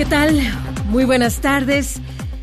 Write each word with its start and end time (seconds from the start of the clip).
¿Qué 0.00 0.06
tal? 0.06 0.40
Muy 0.86 1.04
buenas 1.04 1.42
tardes. 1.42 2.00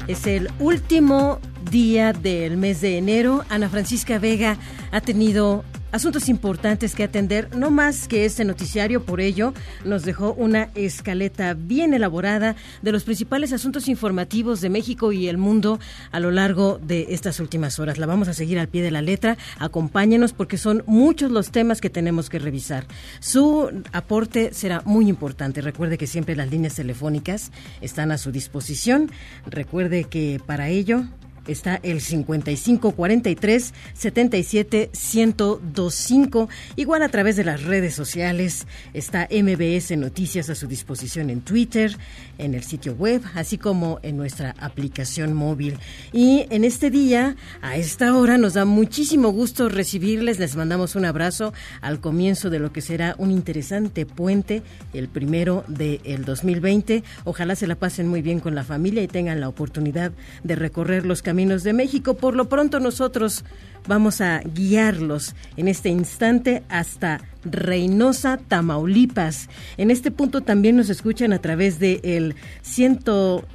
Es 0.07 0.27
el 0.27 0.47
último 0.59 1.39
día 1.71 2.13
del 2.13 2.55
mes 2.55 2.81
de 2.81 2.99
enero. 2.99 3.43
Ana 3.49 3.67
Francisca 3.67 4.19
Vega 4.19 4.57
ha 4.91 5.01
tenido 5.01 5.65
asuntos 5.97 6.29
importantes 6.29 6.93
que 6.93 7.03
atender, 7.03 7.55
no 7.55 7.71
más 7.71 8.07
que 8.07 8.23
este 8.25 8.45
noticiario, 8.45 9.03
por 9.03 9.19
ello 9.19 9.55
nos 9.83 10.03
dejó 10.03 10.33
una 10.33 10.69
escaleta 10.75 11.55
bien 11.55 11.91
elaborada 11.95 12.55
de 12.83 12.91
los 12.91 13.03
principales 13.03 13.51
asuntos 13.51 13.87
informativos 13.87 14.61
de 14.61 14.69
México 14.69 15.11
y 15.11 15.27
el 15.27 15.39
mundo 15.39 15.79
a 16.11 16.19
lo 16.19 16.29
largo 16.29 16.79
de 16.83 17.07
estas 17.09 17.39
últimas 17.39 17.79
horas. 17.79 17.97
La 17.97 18.05
vamos 18.05 18.27
a 18.27 18.35
seguir 18.35 18.59
al 18.59 18.67
pie 18.67 18.83
de 18.83 18.91
la 18.91 19.01
letra. 19.01 19.39
Acompáñenos 19.57 20.33
porque 20.33 20.59
son 20.59 20.83
muchos 20.85 21.31
los 21.31 21.49
temas 21.49 21.81
que 21.81 21.89
tenemos 21.89 22.29
que 22.29 22.37
revisar. 22.37 22.85
Su 23.19 23.83
aporte 23.91 24.53
será 24.53 24.83
muy 24.85 25.09
importante. 25.09 25.61
Recuerde 25.61 25.97
que 25.97 26.05
siempre 26.05 26.35
las 26.35 26.51
líneas 26.51 26.75
telefónicas 26.75 27.51
están 27.81 28.11
a 28.11 28.19
su 28.19 28.31
disposición. 28.31 29.09
Recuerde 29.47 30.03
que 30.03 30.39
para 30.45 30.69
ello 30.69 31.05
está 31.47 31.79
el 31.83 32.01
5543 32.01 33.73
77 33.93 34.91
1025. 34.93 36.49
Igual 36.75 37.03
a 37.03 37.09
través 37.09 37.35
de 37.35 37.43
las 37.43 37.63
redes 37.63 37.95
sociales 37.95 38.67
está 38.93 39.27
MBS 39.31 39.97
Noticias 39.97 40.49
a 40.49 40.55
su 40.55 40.67
disposición 40.67 41.29
en 41.29 41.41
Twitter, 41.41 41.95
en 42.37 42.53
el 42.53 42.63
sitio 42.63 42.93
web, 42.93 43.21
así 43.35 43.57
como 43.57 43.99
en 44.03 44.17
nuestra 44.17 44.55
aplicación 44.59 45.33
móvil. 45.33 45.77
Y 46.11 46.45
en 46.49 46.63
este 46.63 46.89
día, 46.89 47.35
a 47.61 47.77
esta 47.77 48.15
hora, 48.15 48.37
nos 48.37 48.53
da 48.53 48.65
muchísimo 48.65 49.29
gusto 49.29 49.69
recibirles. 49.69 50.39
Les 50.39 50.55
mandamos 50.55 50.95
un 50.95 51.05
abrazo 51.05 51.53
al 51.81 51.99
comienzo 51.99 52.49
de 52.49 52.59
lo 52.59 52.73
que 52.73 52.81
será 52.81 53.15
un 53.17 53.31
interesante 53.31 54.05
puente, 54.05 54.63
el 54.93 55.07
primero 55.07 55.63
del 55.67 56.25
2020. 56.25 57.03
Ojalá 57.23 57.55
se 57.55 57.67
la 57.67 57.75
pasen 57.75 58.07
muy 58.07 58.21
bien 58.21 58.39
con 58.39 58.53
la 58.53 58.63
familia 58.63 59.01
y 59.01 59.07
tengan 59.07 59.39
la 59.39 59.49
oportunidad 59.49 60.11
de 60.43 60.55
recorrer 60.55 61.05
los 61.05 61.21
caminos 61.21 61.36
de 61.37 61.71
México. 61.71 62.15
Por 62.15 62.35
lo 62.35 62.49
pronto 62.49 62.79
nosotros 62.79 63.45
vamos 63.87 64.21
a 64.21 64.39
guiarlos 64.39 65.35
en 65.55 65.67
este 65.67 65.89
instante 65.89 66.63
hasta 66.67 67.21
Reynosa, 67.43 68.37
Tamaulipas. 68.37 69.47
En 69.77 69.91
este 69.91 70.09
punto 70.09 70.41
también 70.41 70.77
nos 70.77 70.89
escuchan 70.89 71.33
a 71.33 71.39
través 71.39 71.77
de 71.77 71.99
el 72.03 72.35
ciento, 72.63 73.45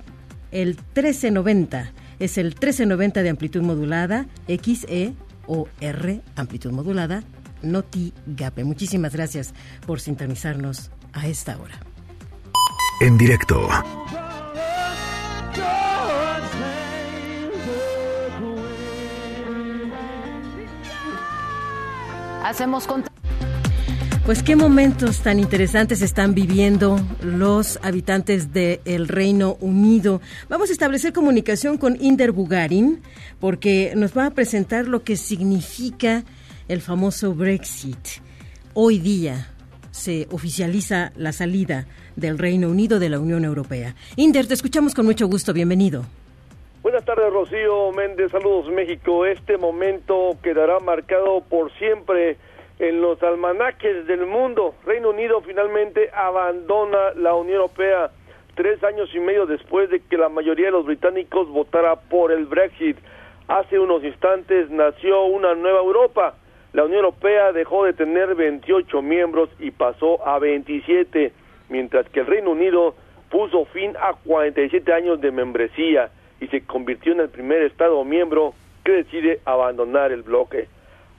el 0.52 0.76
1390. 0.94 1.92
Es 2.20 2.38
el 2.38 2.46
1390 2.46 3.22
de 3.24 3.30
amplitud 3.30 3.62
modulada, 3.62 4.26
XE 4.46 5.14
o 5.48 5.66
R, 5.80 6.20
amplitud 6.36 6.70
modulada, 6.70 7.24
Notigape. 7.62 8.62
Muchísimas 8.62 9.12
gracias 9.12 9.54
por 9.88 9.98
sintonizarnos 9.98 10.92
a 11.12 11.26
esta 11.26 11.58
hora. 11.58 11.80
En 13.00 13.18
directo 13.18 13.68
Hacemos 22.44 22.86
con 22.86 23.04
Pues 24.26 24.42
qué 24.42 24.56
momentos 24.56 25.20
tan 25.20 25.38
interesantes 25.38 26.02
están 26.02 26.34
viviendo 26.34 27.00
los 27.22 27.78
habitantes 27.82 28.52
del 28.52 29.08
Reino 29.08 29.56
Unido. 29.60 30.20
Vamos 30.48 30.70
a 30.70 30.72
establecer 30.72 31.12
comunicación 31.12 31.78
con 31.78 31.96
Inder 32.00 32.32
Bugarin 32.32 33.00
porque 33.40 33.92
nos 33.96 34.16
va 34.16 34.26
a 34.26 34.30
presentar 34.30 34.88
lo 34.88 35.04
que 35.04 35.16
significa 35.16 36.24
el 36.68 36.80
famoso 36.80 37.34
Brexit. 37.34 38.20
Hoy 38.74 38.98
día 38.98 39.48
se 39.92 40.26
oficializa 40.30 41.12
la 41.16 41.32
salida 41.32 41.86
del 42.16 42.38
Reino 42.38 42.68
Unido 42.68 42.98
de 42.98 43.08
la 43.08 43.20
Unión 43.20 43.44
Europea. 43.44 43.94
Inder, 44.16 44.46
te 44.46 44.54
escuchamos 44.54 44.94
con 44.94 45.06
mucho 45.06 45.28
gusto. 45.28 45.52
Bienvenido. 45.52 46.06
Buenas 46.92 47.06
tardes, 47.06 47.32
Rocío 47.32 47.90
Méndez. 47.92 48.32
Saludos, 48.32 48.68
México. 48.68 49.24
Este 49.24 49.56
momento 49.56 50.36
quedará 50.42 50.78
marcado 50.78 51.40
por 51.40 51.72
siempre 51.78 52.36
en 52.78 53.00
los 53.00 53.22
almanaques 53.22 54.06
del 54.06 54.26
mundo. 54.26 54.74
Reino 54.84 55.08
Unido 55.08 55.40
finalmente 55.40 56.10
abandona 56.12 57.14
la 57.16 57.34
Unión 57.34 57.62
Europea 57.62 58.10
tres 58.56 58.84
años 58.84 59.08
y 59.14 59.20
medio 59.20 59.46
después 59.46 59.88
de 59.88 60.00
que 60.00 60.18
la 60.18 60.28
mayoría 60.28 60.66
de 60.66 60.72
los 60.72 60.84
británicos 60.84 61.48
votara 61.48 61.96
por 61.96 62.30
el 62.30 62.44
Brexit. 62.44 62.98
Hace 63.48 63.78
unos 63.78 64.04
instantes 64.04 64.68
nació 64.68 65.24
una 65.24 65.54
nueva 65.54 65.78
Europa. 65.78 66.34
La 66.74 66.84
Unión 66.84 67.06
Europea 67.06 67.52
dejó 67.52 67.86
de 67.86 67.94
tener 67.94 68.34
28 68.34 69.00
miembros 69.00 69.48
y 69.58 69.70
pasó 69.70 70.28
a 70.28 70.38
27, 70.38 71.32
mientras 71.70 72.06
que 72.10 72.20
el 72.20 72.26
Reino 72.26 72.50
Unido 72.50 72.94
puso 73.30 73.64
fin 73.64 73.96
a 73.96 74.12
47 74.12 74.92
años 74.92 75.22
de 75.22 75.30
membresía 75.30 76.10
y 76.42 76.48
se 76.48 76.66
convirtió 76.66 77.12
en 77.12 77.20
el 77.20 77.28
primer 77.28 77.62
Estado 77.62 78.04
miembro 78.04 78.52
que 78.84 78.90
decide 78.90 79.38
abandonar 79.44 80.10
el 80.10 80.22
bloque. 80.22 80.66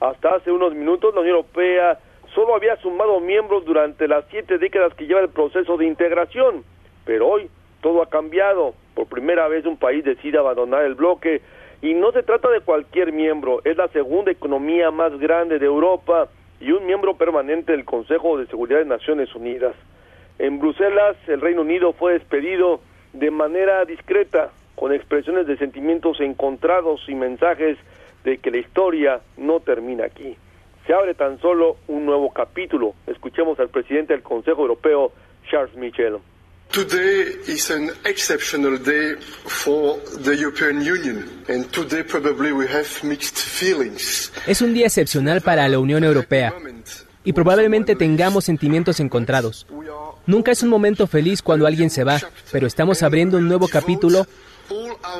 Hasta 0.01 0.35
hace 0.35 0.51
unos 0.51 0.75
minutos 0.75 1.15
la 1.15 1.21
Unión 1.21 1.37
Europea 1.37 1.97
solo 2.35 2.55
había 2.55 2.75
sumado 2.77 3.21
miembros 3.21 3.63
durante 3.63 4.09
las 4.09 4.25
siete 4.29 4.57
décadas 4.57 4.93
que 4.95 5.07
lleva 5.07 5.21
el 5.21 5.29
proceso 5.29 5.77
de 5.77 5.85
integración, 5.85 6.65
pero 7.05 7.29
hoy 7.29 7.49
todo 7.79 8.01
ha 8.01 8.09
cambiado. 8.09 8.73
Por 8.95 9.07
primera 9.07 9.47
vez 9.47 9.65
un 9.65 9.77
país 9.77 10.03
decide 10.03 10.39
abandonar 10.39 10.83
el 10.83 10.95
bloque 10.95 11.41
y 11.81 11.93
no 11.93 12.11
se 12.11 12.23
trata 12.23 12.49
de 12.49 12.59
cualquier 12.59 13.13
miembro, 13.13 13.61
es 13.63 13.77
la 13.77 13.87
segunda 13.89 14.29
economía 14.29 14.91
más 14.91 15.17
grande 15.19 15.57
de 15.57 15.65
Europa 15.65 16.27
y 16.59 16.73
un 16.73 16.85
miembro 16.85 17.15
permanente 17.15 17.71
del 17.71 17.85
Consejo 17.85 18.37
de 18.37 18.47
Seguridad 18.47 18.79
de 18.79 18.85
Naciones 18.85 19.33
Unidas. 19.35 19.73
En 20.37 20.59
Bruselas 20.59 21.15
el 21.27 21.39
Reino 21.39 21.61
Unido 21.61 21.93
fue 21.93 22.11
despedido 22.11 22.81
de 23.13 23.31
manera 23.31 23.85
discreta, 23.85 24.51
con 24.75 24.93
expresiones 24.93 25.47
de 25.47 25.57
sentimientos 25.57 26.19
encontrados 26.19 27.01
y 27.07 27.15
mensajes 27.15 27.77
de 28.23 28.37
que 28.37 28.51
la 28.51 28.57
historia 28.57 29.21
no 29.37 29.59
termina 29.59 30.05
aquí. 30.05 30.35
Se 30.87 30.93
abre 30.93 31.13
tan 31.13 31.39
solo 31.39 31.77
un 31.87 32.05
nuevo 32.05 32.31
capítulo. 32.31 32.93
Escuchemos 33.07 33.59
al 33.59 33.69
presidente 33.69 34.13
del 34.13 34.23
Consejo 34.23 34.61
Europeo, 34.61 35.11
Charles 35.49 35.75
Michel. 35.75 36.19
Today 36.71 37.35
is 37.47 37.69
an 37.69 37.91
exceptional 38.03 38.79
day 38.79 39.15
for 39.45 39.99
the 40.23 40.35
European 40.35 40.77
Union, 40.77 41.43
and 41.47 41.71
today 41.71 42.03
probably 42.03 42.51
we 42.51 42.65
have 42.65 42.87
mixed 43.03 43.37
feelings. 43.37 44.33
Es 44.47 44.61
un 44.61 44.73
día 44.73 44.87
excepcional 44.87 45.41
para 45.41 45.67
la 45.69 45.77
Unión 45.77 46.03
Europea 46.03 46.51
y 47.23 47.33
probablemente 47.33 47.95
tengamos 47.95 48.45
sentimientos 48.45 48.99
encontrados. 48.99 49.67
Nunca 50.25 50.51
es 50.51 50.63
un 50.63 50.69
momento 50.69 51.05
feliz 51.05 51.41
cuando 51.41 51.67
alguien 51.67 51.89
se 51.89 52.03
va, 52.03 52.19
pero 52.51 52.65
estamos 52.65 53.03
abriendo 53.03 53.37
un 53.37 53.47
nuevo 53.47 53.67
capítulo 53.67 54.25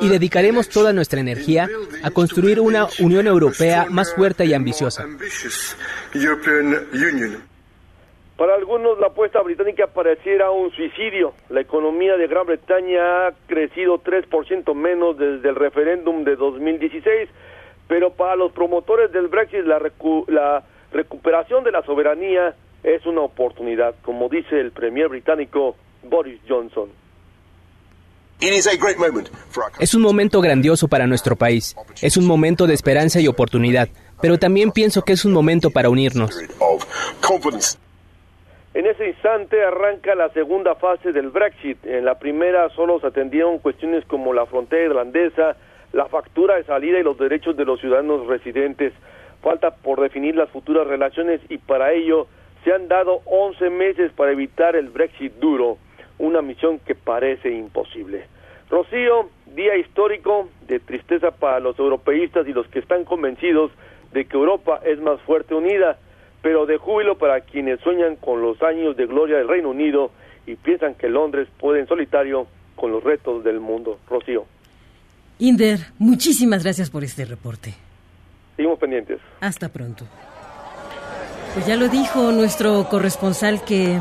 y 0.01 0.09
dedicaremos 0.09 0.69
toda 0.69 0.93
nuestra 0.93 1.19
energía 1.19 1.67
a 2.03 2.11
construir 2.11 2.59
una 2.59 2.87
Unión 2.99 3.27
Europea 3.27 3.87
más 3.89 4.13
fuerte 4.13 4.45
y 4.45 4.53
ambiciosa. 4.53 5.05
Para 8.37 8.55
algunos 8.55 8.99
la 8.99 9.07
apuesta 9.07 9.41
británica 9.41 9.87
pareciera 9.87 10.49
un 10.49 10.71
suicidio. 10.71 11.33
La 11.49 11.61
economía 11.61 12.17
de 12.17 12.28
Gran 12.28 12.47
Bretaña 12.47 13.28
ha 13.28 13.34
crecido 13.47 13.99
3% 13.99 14.73
menos 14.73 15.17
desde 15.17 15.49
el 15.49 15.55
referéndum 15.55 16.23
de 16.23 16.35
2016, 16.35 17.29
pero 17.87 18.11
para 18.11 18.35
los 18.35 18.51
promotores 18.51 19.11
del 19.11 19.28
Brexit 19.28 19.66
la, 19.66 19.78
recu 19.78 20.25
la 20.28 20.63
recuperación 20.91 21.63
de 21.63 21.72
la 21.72 21.84
soberanía 21.84 22.55
es 22.84 23.05
una 23.05 23.22
oportunidad, 23.22 23.96
como 24.01 24.29
dice 24.29 24.59
el 24.59 24.72
premier 24.72 25.09
británico 25.09 25.75
Boris 26.03 26.41
Johnson. 26.47 26.89
Es 29.80 29.94
un 29.94 30.02
momento 30.02 30.41
grandioso 30.41 30.88
para 30.88 31.08
nuestro 31.08 31.35
país. 31.35 31.76
Es 32.02 32.18
un 32.18 32.26
momento 32.26 32.68
de 32.68 32.74
esperanza 32.74 33.22
y 33.22 33.28
oportunidad, 33.28 33.88
pero 34.22 34.38
también 34.38 34.72
pienso 34.72 35.03
que 35.03 35.14
es 35.14 35.26
un 35.26 35.32
momento 35.32 35.72
para 35.72 35.90
unirnos. 35.90 36.38
En 38.74 38.88
ese 38.88 39.08
instante 39.08 39.64
arranca 39.64 40.16
la 40.16 40.30
segunda 40.30 40.76
fase 40.76 41.12
del 41.12 41.30
Brexit. 41.30 41.85
En 41.85 42.06
la 42.06 42.18
primera 42.18 42.70
solo 42.70 43.00
se 43.00 43.08
atendieron 43.08 43.59
cuestiones 43.59 44.03
como 44.06 44.34
la 44.34 44.47
frontera 44.47 44.85
irlandesa, 44.85 45.56
la 45.91 46.08
factura 46.08 46.56
de 46.56 46.64
salida 46.64 47.00
y 47.00 47.03
los 47.03 47.18
derechos 47.18 47.56
de 47.56 47.66
los 47.66 47.80
ciudadanos 47.80 48.26
residentes. 48.26 48.94
Falta 49.44 49.76
por 49.76 50.02
definir 50.02 50.35
las 50.35 50.50
futuras 50.50 50.88
relaciones 50.88 51.40
y 51.50 51.59
para 51.59 51.94
ello 51.94 52.28
se 52.64 52.74
han 52.74 52.88
dado 52.88 53.22
11 53.26 53.70
meses 53.70 54.12
para 54.14 54.32
evitar 54.32 54.76
el 54.76 54.90
Brexit 54.90 55.34
duro. 55.35 55.78
Una 56.17 56.41
misión 56.41 56.79
que 56.79 56.95
parece 56.95 57.51
imposible. 57.51 58.25
Rocío, 58.69 59.29
día 59.55 59.75
histórico 59.77 60.49
de 60.67 60.79
tristeza 60.79 61.31
para 61.31 61.59
los 61.59 61.77
europeístas 61.77 62.47
y 62.47 62.53
los 62.53 62.67
que 62.67 62.79
están 62.79 63.03
convencidos 63.03 63.71
de 64.13 64.25
que 64.25 64.37
Europa 64.37 64.81
es 64.83 64.99
más 64.99 65.21
fuerte 65.21 65.53
unida, 65.53 65.97
pero 66.41 66.65
de 66.65 66.77
júbilo 66.77 67.17
para 67.17 67.41
quienes 67.41 67.79
sueñan 67.81 68.15
con 68.15 68.41
los 68.41 68.61
años 68.61 68.97
de 68.97 69.05
gloria 69.05 69.37
del 69.37 69.47
Reino 69.47 69.69
Unido 69.69 70.11
y 70.45 70.55
piensan 70.55 70.95
que 70.95 71.09
Londres 71.09 71.47
puede 71.59 71.79
en 71.79 71.87
solitario 71.87 72.47
con 72.75 72.91
los 72.91 73.03
retos 73.03 73.43
del 73.43 73.59
mundo. 73.59 73.99
Rocío. 74.09 74.45
Inder, 75.39 75.79
muchísimas 75.99 76.63
gracias 76.63 76.89
por 76.89 77.03
este 77.03 77.25
reporte. 77.25 77.73
Seguimos 78.55 78.79
pendientes. 78.79 79.19
Hasta 79.39 79.69
pronto. 79.69 80.05
Pues 81.53 81.67
ya 81.67 81.75
lo 81.75 81.87
dijo 81.87 82.31
nuestro 82.31 82.87
corresponsal 82.89 83.63
que 83.63 83.99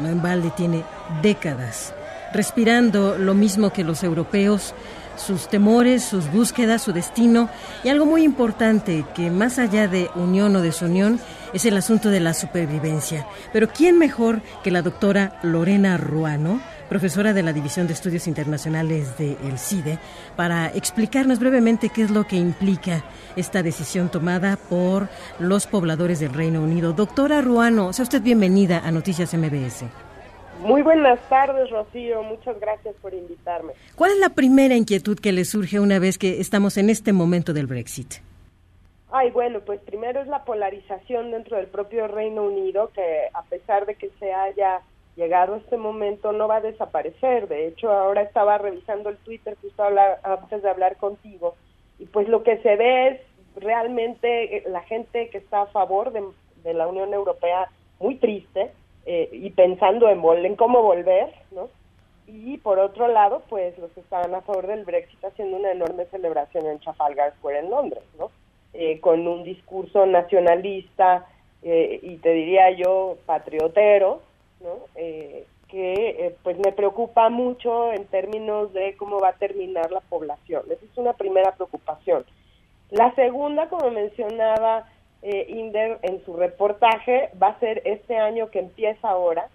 no 0.00 0.08
en 0.08 0.22
balde 0.22 0.50
tiene 0.56 0.84
décadas 1.22 1.94
respirando 2.32 3.16
lo 3.18 3.34
mismo 3.34 3.72
que 3.72 3.84
los 3.84 4.02
europeos, 4.02 4.74
sus 5.16 5.48
temores, 5.48 6.04
sus 6.04 6.30
búsquedas, 6.30 6.82
su 6.82 6.92
destino 6.92 7.48
y 7.82 7.88
algo 7.88 8.04
muy 8.04 8.22
importante 8.22 9.04
que 9.14 9.30
más 9.30 9.58
allá 9.58 9.88
de 9.88 10.10
unión 10.14 10.54
o 10.54 10.60
desunión 10.60 11.18
es 11.54 11.64
el 11.64 11.76
asunto 11.76 12.10
de 12.10 12.20
la 12.20 12.34
supervivencia. 12.34 13.26
Pero 13.52 13.68
¿quién 13.68 13.98
mejor 13.98 14.42
que 14.62 14.70
la 14.70 14.82
doctora 14.82 15.38
Lorena 15.42 15.96
Ruano? 15.96 16.60
profesora 16.88 17.32
de 17.32 17.42
la 17.42 17.52
División 17.52 17.88
de 17.88 17.94
Estudios 17.94 18.28
Internacionales 18.28 19.18
de 19.18 19.36
El 19.42 19.58
CIDE, 19.58 19.98
para 20.36 20.68
explicarnos 20.68 21.40
brevemente 21.40 21.88
qué 21.88 22.02
es 22.02 22.12
lo 22.12 22.28
que 22.28 22.36
implica 22.36 23.02
esta 23.34 23.64
decisión 23.64 24.08
tomada 24.08 24.56
por 24.56 25.08
los 25.40 25.66
pobladores 25.66 26.20
del 26.20 26.32
Reino 26.32 26.62
Unido. 26.62 26.92
Doctora 26.92 27.40
Ruano, 27.40 27.92
sea 27.92 28.04
usted 28.04 28.22
bienvenida 28.22 28.82
a 28.84 28.92
Noticias 28.92 29.34
MBS. 29.34 30.05
Muy 30.66 30.82
buenas 30.82 31.20
tardes, 31.28 31.70
Rocío. 31.70 32.24
Muchas 32.24 32.58
gracias 32.58 32.96
por 32.96 33.14
invitarme. 33.14 33.74
¿Cuál 33.94 34.10
es 34.10 34.18
la 34.18 34.30
primera 34.30 34.74
inquietud 34.74 35.16
que 35.16 35.30
le 35.30 35.44
surge 35.44 35.78
una 35.78 36.00
vez 36.00 36.18
que 36.18 36.40
estamos 36.40 36.76
en 36.76 36.90
este 36.90 37.12
momento 37.12 37.52
del 37.52 37.68
Brexit? 37.68 38.14
Ay, 39.12 39.30
bueno, 39.30 39.60
pues 39.60 39.80
primero 39.82 40.20
es 40.20 40.26
la 40.26 40.44
polarización 40.44 41.30
dentro 41.30 41.56
del 41.56 41.68
propio 41.68 42.08
Reino 42.08 42.42
Unido, 42.42 42.90
que 42.92 43.28
a 43.32 43.44
pesar 43.44 43.86
de 43.86 43.94
que 43.94 44.10
se 44.18 44.32
haya 44.32 44.80
llegado 45.14 45.54
a 45.54 45.58
este 45.58 45.76
momento, 45.76 46.32
no 46.32 46.48
va 46.48 46.56
a 46.56 46.60
desaparecer. 46.60 47.46
De 47.46 47.68
hecho, 47.68 47.92
ahora 47.92 48.22
estaba 48.22 48.58
revisando 48.58 49.08
el 49.08 49.18
Twitter 49.18 49.56
justo 49.62 49.84
antes 50.24 50.62
de 50.62 50.68
hablar 50.68 50.96
contigo, 50.96 51.54
y 52.00 52.06
pues 52.06 52.28
lo 52.28 52.42
que 52.42 52.58
se 52.58 52.74
ve 52.74 53.08
es 53.08 53.20
realmente 53.54 54.64
la 54.66 54.82
gente 54.82 55.30
que 55.30 55.38
está 55.38 55.62
a 55.62 55.66
favor 55.66 56.12
de, 56.12 56.24
de 56.64 56.74
la 56.74 56.88
Unión 56.88 57.14
Europea 57.14 57.70
muy 58.00 58.16
triste, 58.16 58.72
eh, 59.08 59.28
y 59.32 59.50
pensando 59.50 60.08
en, 60.08 60.20
en 60.44 60.56
cómo 60.56 60.82
volver, 60.82 61.32
¿no? 61.52 61.68
Y 62.26 62.58
por 62.58 62.80
otro 62.80 63.06
lado, 63.06 63.42
pues 63.48 63.78
los 63.78 63.92
que 63.92 64.00
estaban 64.00 64.34
a 64.34 64.40
favor 64.40 64.66
del 64.66 64.84
Brexit 64.84 65.24
haciendo 65.24 65.58
una 65.58 65.70
enorme 65.70 66.06
celebración 66.06 66.66
en 66.66 66.80
Trafalgar 66.80 67.32
Square 67.36 67.60
en 67.60 67.70
Londres, 67.70 68.02
¿no? 68.18 68.32
Eh, 68.74 68.98
con 69.00 69.26
un 69.28 69.44
discurso 69.44 70.06
nacionalista 70.06 71.24
eh, 71.62 72.00
y 72.02 72.16
te 72.16 72.30
diría 72.32 72.72
yo 72.72 73.16
patriotero, 73.26 74.22
¿no? 74.60 74.86
que 75.68 76.36
pues 76.44 76.56
me 76.58 76.70
preocupa 76.70 77.28
mucho 77.28 77.92
en 77.92 78.06
términos 78.06 78.72
de 78.72 78.96
cómo 78.96 79.18
va 79.18 79.30
a 79.30 79.32
terminar 79.32 79.90
la 79.90 80.00
población. 80.00 80.62
Esa 80.66 80.84
es 80.84 80.96
una 80.96 81.12
primera 81.12 81.56
preocupación. 81.56 82.24
La 82.90 83.12
segunda, 83.16 83.68
como 83.68 83.90
mencionaba 83.90 84.86
eh, 85.22 85.46
Inder 85.48 85.98
en 86.02 86.24
su 86.24 86.36
reportaje 86.36 87.30
va 87.42 87.48
a 87.48 87.58
ser 87.58 87.82
este 87.84 88.16
año 88.16 88.50
que 88.50 88.58
empieza 88.58 89.08
ahora 89.08 89.48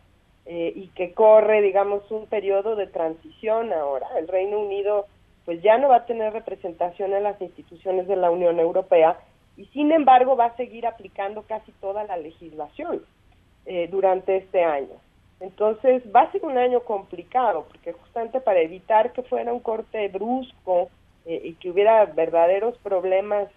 eh, 0.45 0.73
y 0.75 0.87
que 0.89 1.13
corre, 1.13 1.61
digamos, 1.61 2.09
un 2.11 2.25
periodo 2.25 2.75
de 2.75 2.87
transición 2.87 3.71
ahora. 3.71 4.07
El 4.17 4.27
Reino 4.27 4.59
Unido 4.59 5.05
pues 5.45 5.61
ya 5.61 5.77
no 5.77 5.89
va 5.89 5.97
a 5.97 6.05
tener 6.05 6.33
representación 6.33 7.13
en 7.13 7.23
las 7.23 7.41
instituciones 7.41 8.07
de 8.07 8.15
la 8.15 8.31
Unión 8.31 8.59
Europea 8.59 9.17
y 9.57 9.65
sin 9.67 9.91
embargo 9.91 10.35
va 10.35 10.45
a 10.45 10.55
seguir 10.55 10.85
aplicando 10.85 11.43
casi 11.43 11.71
toda 11.73 12.03
la 12.03 12.17
legislación 12.17 13.01
eh, 13.65 13.87
durante 13.89 14.37
este 14.37 14.63
año. 14.63 14.95
Entonces 15.39 16.03
va 16.15 16.21
a 16.21 16.31
ser 16.31 16.43
un 16.43 16.57
año 16.57 16.81
complicado 16.81 17.65
porque 17.67 17.93
justamente 17.93 18.39
para 18.39 18.61
evitar 18.61 19.13
que 19.13 19.23
fuera 19.23 19.51
un 19.53 19.59
corte 19.59 20.07
brusco 20.09 20.89
y 21.23 21.53
que 21.53 21.69
hubiera 21.69 22.03
verdaderos 22.05 22.75
problemas 22.79 23.47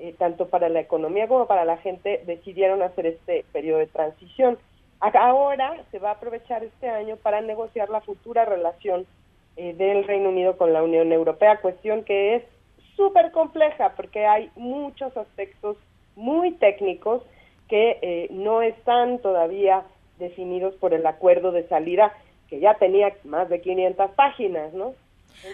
eh, 0.00 0.14
tanto 0.18 0.48
para 0.48 0.68
la 0.68 0.80
economía 0.80 1.28
como 1.28 1.46
para 1.46 1.64
la 1.64 1.76
gente, 1.76 2.22
decidieron 2.26 2.82
hacer 2.82 3.06
este 3.06 3.44
periodo 3.52 3.78
de 3.78 3.86
transición. 3.86 4.58
Ahora 4.98 5.76
se 5.90 5.98
va 5.98 6.10
a 6.10 6.14
aprovechar 6.14 6.64
este 6.64 6.88
año 6.88 7.16
para 7.16 7.40
negociar 7.40 7.88
la 7.90 8.00
futura 8.00 8.44
relación 8.44 9.06
eh, 9.56 9.74
del 9.74 10.04
Reino 10.04 10.30
Unido 10.30 10.56
con 10.56 10.72
la 10.72 10.82
Unión 10.82 11.12
Europea, 11.12 11.60
cuestión 11.60 12.04
que 12.04 12.36
es 12.36 12.42
súper 12.96 13.30
compleja 13.30 13.94
porque 13.96 14.26
hay 14.26 14.50
muchos 14.56 15.16
aspectos 15.16 15.76
muy 16.16 16.52
técnicos 16.52 17.22
que 17.68 17.98
eh, 18.02 18.28
no 18.30 18.62
están 18.62 19.18
todavía 19.20 19.84
definidos 20.18 20.74
por 20.76 20.92
el 20.92 21.06
acuerdo 21.06 21.52
de 21.52 21.66
salida 21.68 22.12
que 22.48 22.58
ya 22.58 22.74
tenía 22.74 23.14
más 23.24 23.48
de 23.48 23.60
500 23.60 24.10
páginas, 24.12 24.72
¿no? 24.72 24.94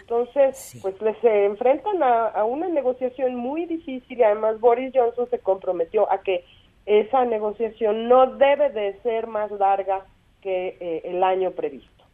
Entonces, 0.01 0.79
pues 0.83 1.01
les 1.01 1.17
se 1.19 1.45
enfrentan 1.45 2.03
a, 2.03 2.45
una 2.45 2.69
negociación 2.69 3.35
muy 3.37 3.67
difícil 3.67 4.19
y 4.19 4.23
además 4.23 4.61
Boris 4.61 4.93
Johnson 4.95 5.29
se 5.31 5.39
comprometió 5.39 6.11
a 6.11 6.23
que 6.23 6.45
esa 6.87 7.25
negociación 7.25 8.09
no 8.09 8.37
debe 8.37 8.71
de 8.71 8.99
ser 9.03 9.27
más 9.27 9.51
larga 9.53 10.07
que 10.41 10.77
eh, 10.81 11.03
el 11.05 11.23
año 11.23 11.51
previsto. 11.53 12.05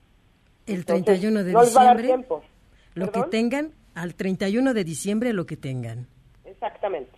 El 0.67 0.85
31 0.85 1.44
de 1.44 1.53
diciembre. 1.53 2.26
Lo 2.94 3.11
que 3.11 3.23
tengan, 3.23 3.73
al 3.94 4.15
31 4.15 4.75
de 4.75 4.85
diciembre 4.85 5.32
lo 5.32 5.47
que 5.47 5.56
tengan. 5.56 6.06
Exactamente. 6.44 7.12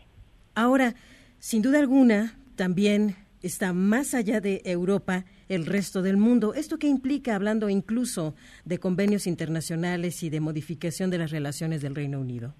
Ahora, 0.54 0.94
sin 1.38 1.62
duda 1.62 1.80
alguna, 1.80 2.38
también 2.56 3.16
está 3.42 3.72
más 3.72 4.14
allá 4.14 4.40
de 4.40 4.62
Europa 4.64 5.24
el 5.48 5.66
resto 5.66 6.02
del 6.02 6.16
mundo. 6.16 6.54
¿Esto 6.54 6.78
qué 6.78 6.86
implica, 6.86 7.34
hablando 7.34 7.68
incluso 7.68 8.34
de 8.64 8.78
convenios 8.78 9.26
internacionales 9.26 10.22
y 10.22 10.30
de 10.30 10.40
modificación 10.40 11.10
de 11.10 11.18
las 11.18 11.30
relaciones 11.30 11.82
del 11.82 11.94
Reino 11.94 12.20
Unido? 12.20 12.54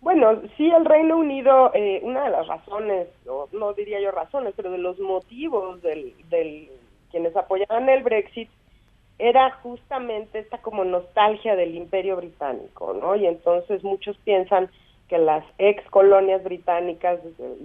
Bueno, 0.00 0.42
sí, 0.56 0.68
el 0.68 0.84
Reino 0.84 1.16
Unido, 1.16 1.72
eh, 1.74 2.00
una 2.02 2.24
de 2.24 2.30
las 2.30 2.46
razones, 2.48 3.06
no, 3.52 3.72
diría 3.74 4.00
yo 4.00 4.10
razones, 4.10 4.52
pero 4.56 4.72
de 4.72 4.78
los 4.78 4.98
motivos 4.98 5.80
del 5.82 6.14
quienes 7.12 7.36
apoyaban 7.36 7.88
el 7.88 8.02
Brexit 8.02 8.48
era 9.18 9.50
justamente 9.62 10.40
esta 10.40 10.58
como 10.58 10.84
nostalgia 10.84 11.54
del 11.54 11.76
imperio 11.76 12.16
británico, 12.16 12.94
¿no? 12.94 13.14
Y 13.14 13.26
entonces 13.26 13.84
muchos 13.84 14.16
piensan 14.24 14.68
que 15.08 15.18
las 15.18 15.44
ex 15.58 15.88
colonias 15.90 16.42
británicas, 16.42 17.20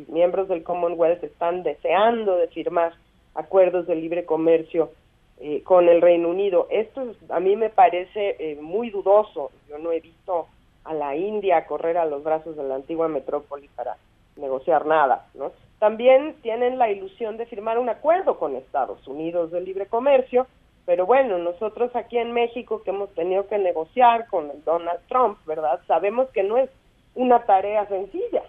miembros 0.08 0.50
del 0.50 0.64
Commonwealth, 0.64 1.24
están 1.24 1.64
deseando 1.64 2.36
de 2.36 2.50
firmar 2.50 2.94
acuerdos 3.38 3.88
de 3.88 3.96
libre 3.96 4.25
comercio 4.25 4.91
eh, 5.39 5.62
con 5.63 5.88
el 5.88 6.01
Reino 6.01 6.29
Unido. 6.29 6.67
Esto 6.72 7.13
a 7.29 7.39
mí 7.39 7.56
me 7.56 7.70
parece 7.70 8.36
eh, 8.39 8.58
muy 8.60 8.89
dudoso. 8.89 9.51
Yo 9.70 9.77
no 9.77 9.91
he 9.91 10.00
visto 10.00 10.48
a 10.84 10.94
la 10.94 11.15
India 11.15 11.65
correr 11.67 11.98
a 11.98 12.06
los 12.06 12.24
brazos 12.24 12.58
de 12.58 12.63
la 12.63 12.75
antigua 12.75 13.08
metrópoli 13.08 13.67
para 13.75 13.98
negociar 14.36 14.86
nada, 14.86 15.27
¿no? 15.36 15.51
También 15.79 16.36
tienen 16.41 16.79
la 16.79 16.89
ilusión 16.89 17.38
de 17.38 17.46
firmar 17.46 17.77
un 17.77 17.89
acuerdo 17.89 18.39
con 18.39 18.56
Estados 18.56 19.08
Unidos 19.08 19.51
de 19.51 19.62
libre 19.62 19.86
comercio, 19.86 20.48
pero 20.88 21.06
bueno, 21.06 21.38
nosotros 21.38 21.96
aquí 21.96 22.17
en 22.17 22.32
México 22.32 22.82
que 22.82 22.89
hemos 22.89 23.13
tenido 23.13 23.48
que 23.48 23.60
negociar 23.60 24.27
con 24.27 24.51
Donald 24.65 25.01
Trump, 25.08 25.38
¿verdad? 25.46 25.79
Sabemos 25.86 26.29
que 26.32 26.41
no 26.41 26.58
es 26.58 26.70
una 27.13 27.46
tarea 27.46 27.86
sencilla 27.88 28.44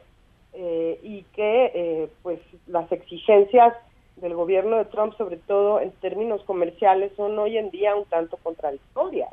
eh, 0.55 0.99
y 1.03 1.23
que 1.35 1.73
eh, 1.75 2.09
pues 2.23 2.41
las 2.67 2.91
exigencias 2.93 3.75
del 4.21 4.35
gobierno 4.35 4.77
de 4.77 4.85
Trump, 4.87 5.17
sobre 5.17 5.37
todo 5.37 5.81
en 5.81 5.91
términos 5.93 6.43
comerciales, 6.45 7.13
son 7.17 7.39
hoy 7.39 7.57
en 7.59 7.71
día 7.71 7.95
un 7.95 8.05
tanto 8.05 8.37
contradictorias. 8.39 9.33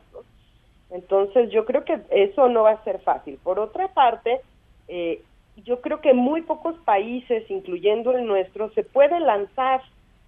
Entonces 0.92 1.51
yo 1.51 1.65
creo 1.65 1.84
que 1.84 2.00
eso 2.10 2.48
no 2.48 2.63
va 2.63 2.72
a 2.72 2.84
ser 2.84 3.00
fácil. 3.00 3.39
Por 3.44 3.60
otra 3.60 3.88
parte, 3.89 4.42
eh, 4.88 5.22
yo 5.63 5.82
creo 5.82 6.01
que 6.01 6.13
muy 6.13 6.42
pocos 6.42 6.75
países, 6.86 7.50
incluyendo 7.50 8.12
el 8.12 8.25
nuestro, 8.25 8.70
se 8.72 8.84
puede 8.84 9.20
lanzar 9.20 9.82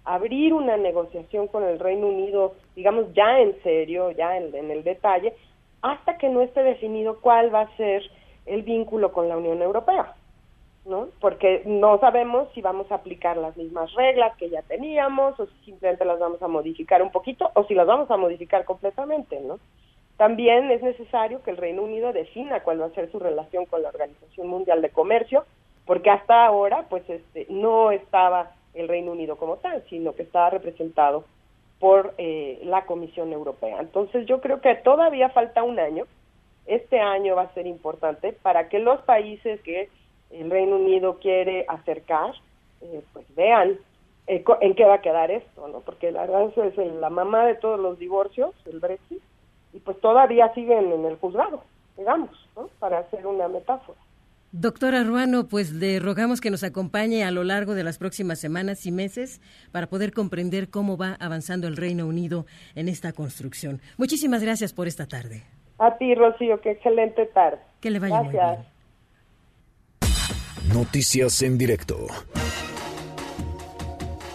abrir 0.04 0.54
una 0.54 0.76
negociación 0.76 1.48
con 1.48 1.64
el 1.64 1.78
Reino 1.78 2.06
Unido, 2.06 2.54
digamos 2.74 3.12
ya 3.12 3.40
en 3.40 3.60
serio, 3.62 4.10
ya 4.12 4.38
en 4.38 4.70
el 4.70 4.82
detalle, 4.82 5.34
hasta 5.82 6.16
que 6.16 6.28
no 6.28 6.40
esté 6.40 6.62
definido 6.62 7.20
cuál 7.20 7.54
va 7.54 7.62
a 7.62 7.76
ser 7.76 8.02
el 8.46 8.62
vínculo 8.62 9.12
con 9.12 9.28
la 9.28 9.36
Unión 9.36 9.60
Europea, 9.60 10.14
¿no? 10.88 11.08
Porque 11.20 11.62
no 11.66 11.98
sabemos 11.98 12.48
si 12.54 12.62
vamos 12.62 12.90
a 12.90 12.96
aplicar 12.96 13.36
las 13.36 13.56
mismas 13.56 13.92
reglas 13.94 14.36
que 14.36 14.50
ya 14.50 14.62
teníamos 14.62 15.38
o 15.38 15.46
si 15.46 15.64
simplemente 15.66 16.04
las 16.04 16.18
vamos 16.18 16.42
a 16.42 16.48
modificar 16.48 17.02
un 17.02 17.12
poquito 17.12 17.50
o 17.54 17.64
si 17.64 17.74
las 17.74 17.86
vamos 17.86 18.10
a 18.10 18.16
modificar 18.16 18.64
completamente, 18.64 19.40
¿no? 19.40 19.60
También 20.16 20.70
es 20.72 20.82
necesario 20.82 21.42
que 21.42 21.52
el 21.52 21.56
Reino 21.56 21.82
Unido 21.82 22.12
defina 22.12 22.64
cuál 22.64 22.80
va 22.80 22.86
a 22.86 22.90
ser 22.90 23.10
su 23.12 23.20
relación 23.20 23.66
con 23.66 23.82
la 23.82 23.90
Organización 23.90 24.48
Mundial 24.48 24.82
de 24.82 24.90
Comercio, 24.90 25.44
porque 25.86 26.10
hasta 26.10 26.44
ahora, 26.44 26.86
pues, 26.90 27.08
este, 27.08 27.46
no 27.48 27.92
estaba 27.92 28.50
el 28.74 28.88
Reino 28.88 29.12
Unido 29.12 29.36
como 29.36 29.58
tal, 29.58 29.84
sino 29.88 30.14
que 30.14 30.22
estaba 30.22 30.50
representado 30.50 31.24
por 31.78 32.14
eh, 32.18 32.58
la 32.64 32.84
Comisión 32.84 33.32
Europea. 33.32 33.78
Entonces 33.80 34.26
yo 34.26 34.40
creo 34.40 34.60
que 34.60 34.74
todavía 34.76 35.28
falta 35.30 35.62
un 35.62 35.78
año. 35.78 36.04
Este 36.66 36.98
año 37.00 37.36
va 37.36 37.42
a 37.42 37.54
ser 37.54 37.66
importante 37.66 38.32
para 38.32 38.68
que 38.68 38.80
los 38.80 39.00
países 39.02 39.60
que 39.62 39.88
el 40.30 40.50
Reino 40.50 40.76
Unido 40.76 41.18
quiere 41.20 41.64
acercar, 41.68 42.34
eh, 42.80 43.02
pues 43.12 43.26
vean 43.34 43.78
eh, 44.26 44.44
en 44.60 44.74
qué 44.74 44.84
va 44.84 44.94
a 44.94 45.00
quedar 45.00 45.30
esto, 45.30 45.68
¿no? 45.68 45.80
Porque 45.80 46.12
la 46.12 46.26
verdad 46.26 46.52
es 46.56 46.76
la 47.00 47.10
mamá 47.10 47.46
de 47.46 47.54
todos 47.54 47.80
los 47.80 47.98
divorcios, 47.98 48.54
el 48.66 48.78
Brexit, 48.78 49.22
y 49.72 49.80
pues 49.80 49.98
todavía 50.00 50.52
siguen 50.54 50.92
en 50.92 51.04
el 51.04 51.16
juzgado, 51.16 51.62
digamos, 51.96 52.30
¿no? 52.56 52.68
Para 52.78 52.98
hacer 52.98 53.26
una 53.26 53.48
metáfora. 53.48 53.98
Doctora 54.50 55.04
Ruano, 55.04 55.46
pues 55.46 55.72
le 55.72 56.00
rogamos 56.00 56.40
que 56.40 56.50
nos 56.50 56.64
acompañe 56.64 57.22
a 57.22 57.30
lo 57.30 57.44
largo 57.44 57.74
de 57.74 57.84
las 57.84 57.98
próximas 57.98 58.38
semanas 58.38 58.86
y 58.86 58.92
meses 58.92 59.42
para 59.72 59.88
poder 59.88 60.12
comprender 60.12 60.70
cómo 60.70 60.96
va 60.96 61.18
avanzando 61.20 61.68
el 61.68 61.76
Reino 61.76 62.06
Unido 62.06 62.46
en 62.74 62.88
esta 62.88 63.12
construcción. 63.12 63.82
Muchísimas 63.98 64.42
gracias 64.42 64.72
por 64.72 64.88
esta 64.88 65.06
tarde. 65.06 65.42
A 65.78 65.98
ti, 65.98 66.14
Rocío, 66.14 66.62
qué 66.62 66.70
excelente 66.70 67.26
tarde. 67.26 67.58
Que 67.80 67.90
le 67.90 67.98
vaya 67.98 68.22
gracias. 68.22 68.46
muy 68.46 68.56
bien. 68.56 68.77
Noticias 70.66 71.42
en 71.42 71.56
directo. 71.56 72.06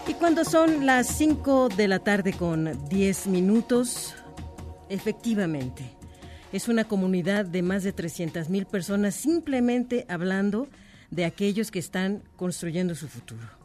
Y 0.07 0.13
cuando 0.13 0.45
son 0.45 0.85
las 0.85 1.07
5 1.07 1.69
de 1.69 1.87
la 1.87 1.99
tarde 1.99 2.33
con 2.33 2.87
10 2.89 3.27
minutos, 3.27 4.15
efectivamente, 4.89 5.83
es 6.51 6.67
una 6.67 6.85
comunidad 6.85 7.45
de 7.45 7.61
más 7.61 7.83
de 7.83 7.93
300 7.93 8.49
mil 8.49 8.65
personas 8.65 9.15
simplemente 9.15 10.05
hablando 10.09 10.67
de 11.11 11.25
aquellos 11.25 11.71
que 11.71 11.79
están 11.79 12.23
construyendo 12.35 12.95
su 12.95 13.07
futuro. 13.07 13.62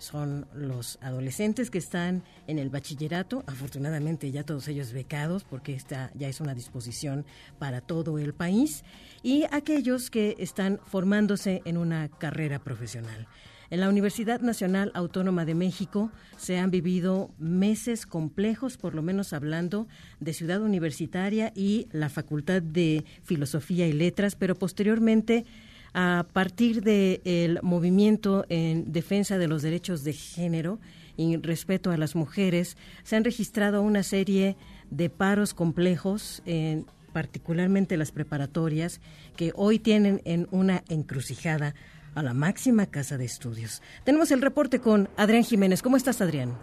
Son 0.00 0.46
los 0.54 0.98
adolescentes 1.02 1.70
que 1.70 1.76
están 1.76 2.24
en 2.46 2.58
el 2.58 2.70
bachillerato, 2.70 3.44
afortunadamente 3.46 4.30
ya 4.30 4.44
todos 4.44 4.66
ellos 4.66 4.94
becados, 4.94 5.44
porque 5.44 5.74
esta 5.74 6.10
ya 6.14 6.26
es 6.26 6.40
una 6.40 6.54
disposición 6.54 7.26
para 7.58 7.82
todo 7.82 8.18
el 8.18 8.32
país, 8.32 8.82
y 9.22 9.44
aquellos 9.50 10.08
que 10.08 10.36
están 10.38 10.80
formándose 10.86 11.60
en 11.66 11.76
una 11.76 12.08
carrera 12.08 12.60
profesional. 12.60 13.28
En 13.68 13.80
la 13.80 13.90
Universidad 13.90 14.40
Nacional 14.40 14.90
Autónoma 14.94 15.44
de 15.44 15.54
México 15.54 16.10
se 16.38 16.58
han 16.58 16.70
vivido 16.70 17.30
meses 17.38 18.06
complejos, 18.06 18.78
por 18.78 18.94
lo 18.94 19.02
menos 19.02 19.34
hablando 19.34 19.86
de 20.18 20.32
Ciudad 20.32 20.62
Universitaria 20.62 21.52
y 21.54 21.88
la 21.92 22.08
Facultad 22.08 22.62
de 22.62 23.04
Filosofía 23.22 23.86
y 23.86 23.92
Letras, 23.92 24.34
pero 24.34 24.54
posteriormente 24.54 25.44
a 25.94 26.26
partir 26.32 26.82
del 26.82 27.58
movimiento 27.62 28.44
en 28.48 28.92
defensa 28.92 29.38
de 29.38 29.48
los 29.48 29.62
derechos 29.62 30.04
de 30.04 30.12
género 30.12 30.78
y 31.16 31.36
respeto 31.36 31.90
a 31.90 31.96
las 31.96 32.14
mujeres, 32.14 32.76
se 33.02 33.16
han 33.16 33.24
registrado 33.24 33.82
una 33.82 34.02
serie 34.02 34.56
de 34.90 35.10
paros 35.10 35.54
complejos 35.54 36.42
en 36.46 36.86
particularmente 37.12 37.96
las 37.96 38.12
preparatorias, 38.12 39.00
que 39.36 39.52
hoy 39.56 39.78
tienen 39.78 40.20
en 40.24 40.46
una 40.50 40.82
encrucijada 40.88 41.74
a 42.14 42.22
la 42.22 42.34
máxima 42.34 42.86
casa 42.86 43.18
de 43.18 43.24
estudios. 43.24 43.82
Tenemos 44.04 44.30
el 44.30 44.42
reporte 44.42 44.80
con 44.80 45.08
Adrián 45.16 45.42
Jiménez. 45.42 45.82
¿Cómo 45.82 45.96
estás, 45.96 46.20
Adrián? 46.20 46.56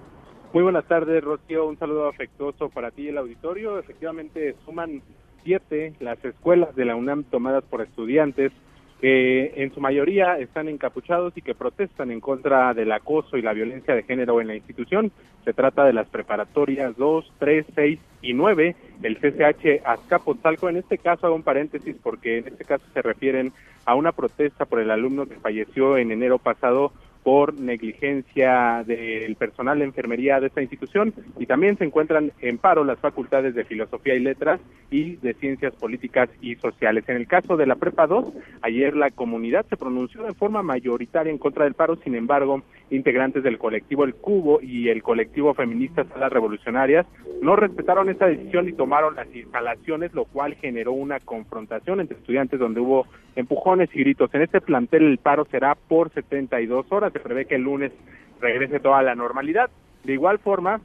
Muy 0.53 0.63
buenas 0.63 0.88
tardes, 0.88 1.24
Rocío. 1.24 1.67
Un 1.67 1.77
saludo 1.77 2.07
afectuoso 2.07 2.69
para 2.69 2.91
ti 2.91 3.03
y 3.03 3.07
el 3.10 3.17
auditorio. 3.17 3.77
Efectivamente, 3.79 4.55
suman 4.65 5.01
siete 5.43 5.93
las 6.00 6.24
escuelas 6.24 6.75
de 6.75 6.86
la 6.86 6.96
UNAM 6.96 7.24
tomadas 7.25 7.63
por 7.65 7.81
estudiantes 7.81 8.51
que 9.00 9.54
en 9.58 9.74
su 9.74 9.80
mayoría 9.80 10.39
están 10.39 10.68
encapuchados 10.68 11.34
y 11.38 11.42
que 11.42 11.54
protestan 11.54 12.12
en 12.12 12.20
contra 12.20 12.74
del 12.74 12.92
acoso 12.92 13.38
y 13.38 13.42
la 13.42 13.54
violencia 13.54 13.94
de 13.94 14.04
género 14.04 14.42
en 14.42 14.48
la 14.48 14.56
institución. 14.56 15.12
Se 15.46 15.54
trata 15.54 15.86
de 15.86 15.94
las 15.94 16.08
preparatorias 16.08 16.98
2, 16.98 17.34
3, 17.38 17.66
6 17.75 18.00
y 18.24 18.34
9 18.34 18.75
del 19.00 19.18
CCH 19.18 19.86
Azcapotzalco. 19.86 20.68
En 20.68 20.77
este 20.77 20.98
caso 20.98 21.27
hago 21.27 21.36
un 21.36 21.44
paréntesis 21.44 21.96
porque 22.01 22.39
en 22.39 22.48
este 22.48 22.66
caso 22.66 22.84
se 22.94 23.01
refieren 23.01 23.54
a 23.86 23.96
una 23.96 24.12
protesta 24.12 24.66
por 24.66 24.80
el 24.80 24.89
alumno 24.89 25.27
que 25.27 25.36
falleció 25.36 25.98
en 25.98 26.12
enero 26.12 26.39
pasado 26.39 26.92
por 27.27 27.60
negligencia 27.60 28.86
del 28.88 29.36
personal 29.36 29.79
de 29.79 29.84
enfermería 29.84 30.39
de 30.39 30.48
esta 30.48 30.62
institución 30.62 31.13
y 31.38 31.46
también 31.46 31.77
se 31.77 31.84
encuentran 31.84 32.31
en 32.39 32.57
paro 32.57 32.86
las 32.86 33.00
facultades 33.00 33.53
de 33.53 33.65
Filosofía 33.65 34.15
y 34.15 34.22
Letras 34.22 34.62
y 34.89 35.17
de 35.17 35.34
Ciencias 35.34 35.74
Políticas 35.75 36.29
y 36.39 36.55
Sociales. 36.55 37.03
En 37.10 37.17
el 37.17 37.27
caso 37.27 37.57
de 37.57 37.65
la 37.65 37.75
Prepa 37.75 38.07
2, 38.07 38.31
ayer 38.62 38.96
la 38.96 39.10
comunidad 39.10 39.65
se 39.65 39.75
pronunció 39.75 40.24
de 40.24 40.36
forma 40.36 40.63
mayoritaria 40.63 41.29
en 41.29 41.38
contra 41.38 41.65
del 41.65 41.74
paro, 41.74 41.98
sin 41.98 42.15
embargo, 42.15 42.63
integrantes 42.91 43.43
del 43.43 43.57
colectivo 43.57 44.05
El 44.05 44.15
Cubo 44.15 44.62
y 44.62 44.88
el 44.88 45.03
colectivo 45.03 45.53
feminista 45.53 46.05
Salas 46.05 46.31
Revolucionarias 46.31 47.05
no 47.41 47.57
respetaron 47.57 48.10
esta 48.10 48.27
decisión 48.27 48.69
y 48.69 48.74
tomaron 48.74 49.15
las 49.15 49.27
instalaciones, 49.36 50.13
lo 50.13 50.24
cual 50.24 50.55
generó 50.55 50.93
una 50.93 51.19
confrontación 51.19 52.00
entre 52.00 52.17
estudiantes 52.17 52.57
donde 52.57 52.79
hubo 52.79 53.05
empujones 53.36 53.89
y 53.93 54.00
gritos. 54.00 54.34
En 54.34 54.41
este 54.41 54.62
plantel 54.62 55.03
el 55.03 55.17
paro 55.17 55.46
será 55.51 55.75
por 55.75 56.12
72 56.12 56.86
horas 56.89 57.13
se 57.17 57.24
prevé 57.24 57.45
que 57.45 57.55
el 57.55 57.63
lunes 57.63 57.91
regrese 58.39 58.79
toda 58.79 59.01
la 59.01 59.15
normalidad. 59.15 59.69
De 60.03 60.13
igual 60.13 60.39
forma, 60.39 60.79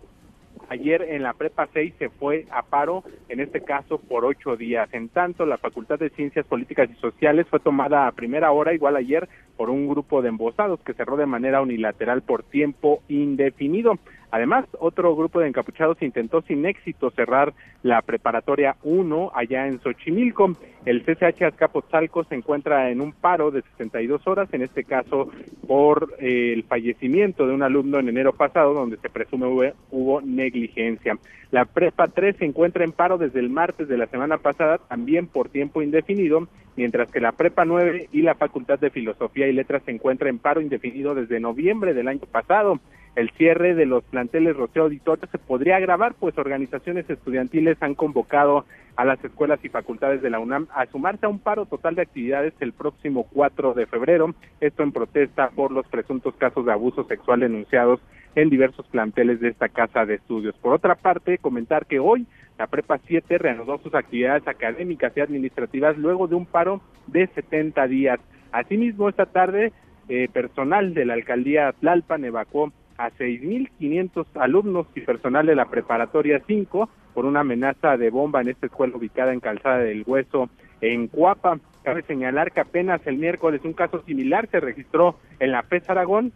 ayer 0.69 1.03
en 1.03 1.23
la 1.23 1.35
Prepa 1.35 1.69
6 1.73 1.95
se 1.99 2.09
fue 2.09 2.47
a 2.51 2.63
paro, 2.63 3.05
en 3.29 3.41
este 3.41 3.61
caso 3.61 3.99
por 3.99 4.25
ocho 4.25 4.57
días. 4.57 4.89
En 4.93 5.09
tanto, 5.09 5.45
la 5.45 5.59
Facultad 5.59 5.99
de 5.99 6.11
Ciencias 6.11 6.47
Políticas 6.47 6.89
y 6.91 6.95
Sociales 7.01 7.47
fue 7.49 7.61
tomada 7.61 8.07
a 8.07 8.13
primera 8.13 8.51
hora, 8.53 8.73
igual 8.73 8.97
ayer, 8.97 9.29
por 9.57 9.69
un 9.69 9.89
grupo 9.89 10.23
de 10.23 10.31
embosados 10.31 10.81
que 10.81 10.95
cerró 10.95 11.17
de 11.17 11.27
manera 11.27 11.61
unilateral 11.61 12.23
por 12.23 12.43
tiempo 12.43 13.03
indefinido. 13.09 13.99
Además, 14.33 14.65
otro 14.81 15.15
grupo 15.15 15.41
de 15.41 15.49
encapuchados 15.49 16.01
intentó 16.01 16.41
sin 16.41 16.65
éxito 16.65 17.11
cerrar 17.11 17.53
la 17.83 18.01
preparatoria 18.01 18.77
1 18.83 19.31
allá 19.35 19.67
en 19.67 19.79
Xochimilco. 19.79 20.53
El 20.87 21.05
CCH 21.05 21.43
Azcapotzalco 21.43 22.25
se 22.25 22.37
encuentra 22.37 22.91
en 22.91 23.03
un 23.03 23.13
paro 23.13 23.51
de 23.51 23.61
62 23.61 24.27
horas, 24.27 24.49
en 24.53 24.63
este 24.63 24.85
caso 24.85 25.29
por 25.69 26.15
eh, 26.19 26.55
el 26.55 26.65
fallecimiento 26.65 27.47
de 27.47 27.53
un 27.53 27.63
alumno 27.63 27.99
en 27.99 28.09
enero 28.09 28.33
pasado, 28.33 28.73
donde 28.73 28.97
se 28.97 29.11
presume 29.11 29.75
hubo, 29.91 30.23
negligencia. 30.23 31.19
La 31.51 31.67
Prepa 31.67 32.09
3 32.09 32.37
se 32.39 32.47
encuentra 32.47 32.85
en 32.85 32.93
paro 32.93 33.19
desde 33.19 33.39
el 33.39 33.51
martes 33.51 33.87
de 33.87 33.99
la 33.99 34.07
semana 34.07 34.39
pasada, 34.39 34.79
también 34.79 35.27
por 35.27 35.51
tiempo 35.51 35.83
indefinido, 35.83 36.49
mientras 36.75 37.11
que 37.11 37.21
la 37.21 37.33
Prepa 37.33 37.67
9 37.67 38.09
y 38.13 38.23
la 38.23 38.35
Facultad 38.35 38.79
de 38.79 38.89
Filosofía 38.89 39.47
y 39.47 39.53
Letras 39.53 39.83
se 39.85 39.91
encuentran 39.91 40.31
en 40.31 40.39
paro 40.39 40.63
indefinido 40.63 41.15
desde 41.15 41.39
noviembre 41.39 41.93
del 41.93 42.09
año 42.09 42.27
pasado 42.33 42.81
el 43.15 43.31
cierre 43.33 43.75
de 43.75 43.87
los 43.87 44.03
planteles 44.05 44.57
Rocío 44.57 44.85
Auditorio 44.85 45.29
se 45.31 45.39
podría 45.39 45.77
agravar, 45.77 46.15
pues 46.15 46.37
organizaciones 46.39 47.09
estudiantiles 47.11 47.77
han 47.83 47.95
convocado 47.95 48.65
a 48.97 49.05
las 49.05 49.23
escuelas 49.25 49.61
y 49.63 49.69
facultades 49.69 50.23
de 50.23 50.31
la 50.31 50.39
UNAM 50.39 50.67
a 50.75 50.87
sumarse 50.87 51.27
a 51.27 51.29
un 51.29 51.39
paro 51.39 51.67
total 51.67 51.95
de 51.95 52.03
actividades 52.03 52.55
el 52.61 52.73
próximo 52.73 53.27
4 53.33 53.75
de 53.75 53.87
febrero, 53.87 54.35
esto 54.61 54.83
en 54.83 54.93
protesta 54.93 55.51
por 55.51 55.73
los 55.73 55.87
presuntos 55.89 56.35
casos 56.37 56.65
de 56.67 56.73
abuso 56.73 57.05
sexual 57.05 57.41
denunciados 57.41 58.01
en 58.35 58.49
diversos 58.49 58.87
planteles 58.87 59.41
de 59.41 59.49
esta 59.49 59.69
casa 59.69 60.07
de 60.07 60.15
estudios. 60.15 60.55
Por 60.57 60.73
otra 60.73 60.95
parte, 60.95 61.39
comentar 61.39 61.87
que 61.87 61.99
hoy 61.99 62.27
la 62.59 62.67
Prepa 62.67 62.99
7 63.07 63.39
reanudó 63.39 63.79
sus 63.79 63.95
actividades 63.95 64.47
académicas 64.47 65.13
y 65.17 65.21
administrativas 65.21 65.99
luego 65.99 66.29
de 66.29 66.35
un 66.35 66.47
paro 66.47 66.81
de 67.07 67.27
70 67.29 67.87
días. 67.89 68.21
Asimismo, 68.53 69.09
esta 69.09 69.27
tarde, 69.27 69.73
eh, 70.09 70.29
personal 70.33 70.95
de 70.95 71.05
la 71.05 71.15
alcaldía 71.15 71.73
Tlalpan 71.81 72.25
evacuó 72.25 72.73
a 73.03 73.11
6.500 73.11 74.27
alumnos 74.35 74.87
y 74.95 75.01
personal 75.01 75.45
de 75.45 75.57
la 75.57 75.67
preparatoria 75.67 76.41
5 76.47 76.89
por 77.15 77.27
una 77.27 77.41
amenaza 77.41 77.97
de 77.97 78.11
bomba 78.11 78.41
en 78.41 78.49
esta 78.49 78.67
escuela 78.67 78.97
ubicada 78.97 79.33
en 79.33 79.41
Calzada 79.41 79.79
del 79.79 80.05
Hueso, 80.07 80.49
en 80.81 81.09
Cuapa. 81.09 81.59
Cabe 81.83 82.03
señalar 82.03 82.53
que 82.53 82.61
apenas 82.61 83.05
el 83.07 83.19
miércoles 83.19 83.63
un 83.65 83.73
caso 83.73 84.03
similar 84.03 84.49
se 84.51 84.61
registró 84.61 85.17
en 85.41 85.51
la 85.51 85.63
PES 85.63 85.91
Aragón, 85.91 86.33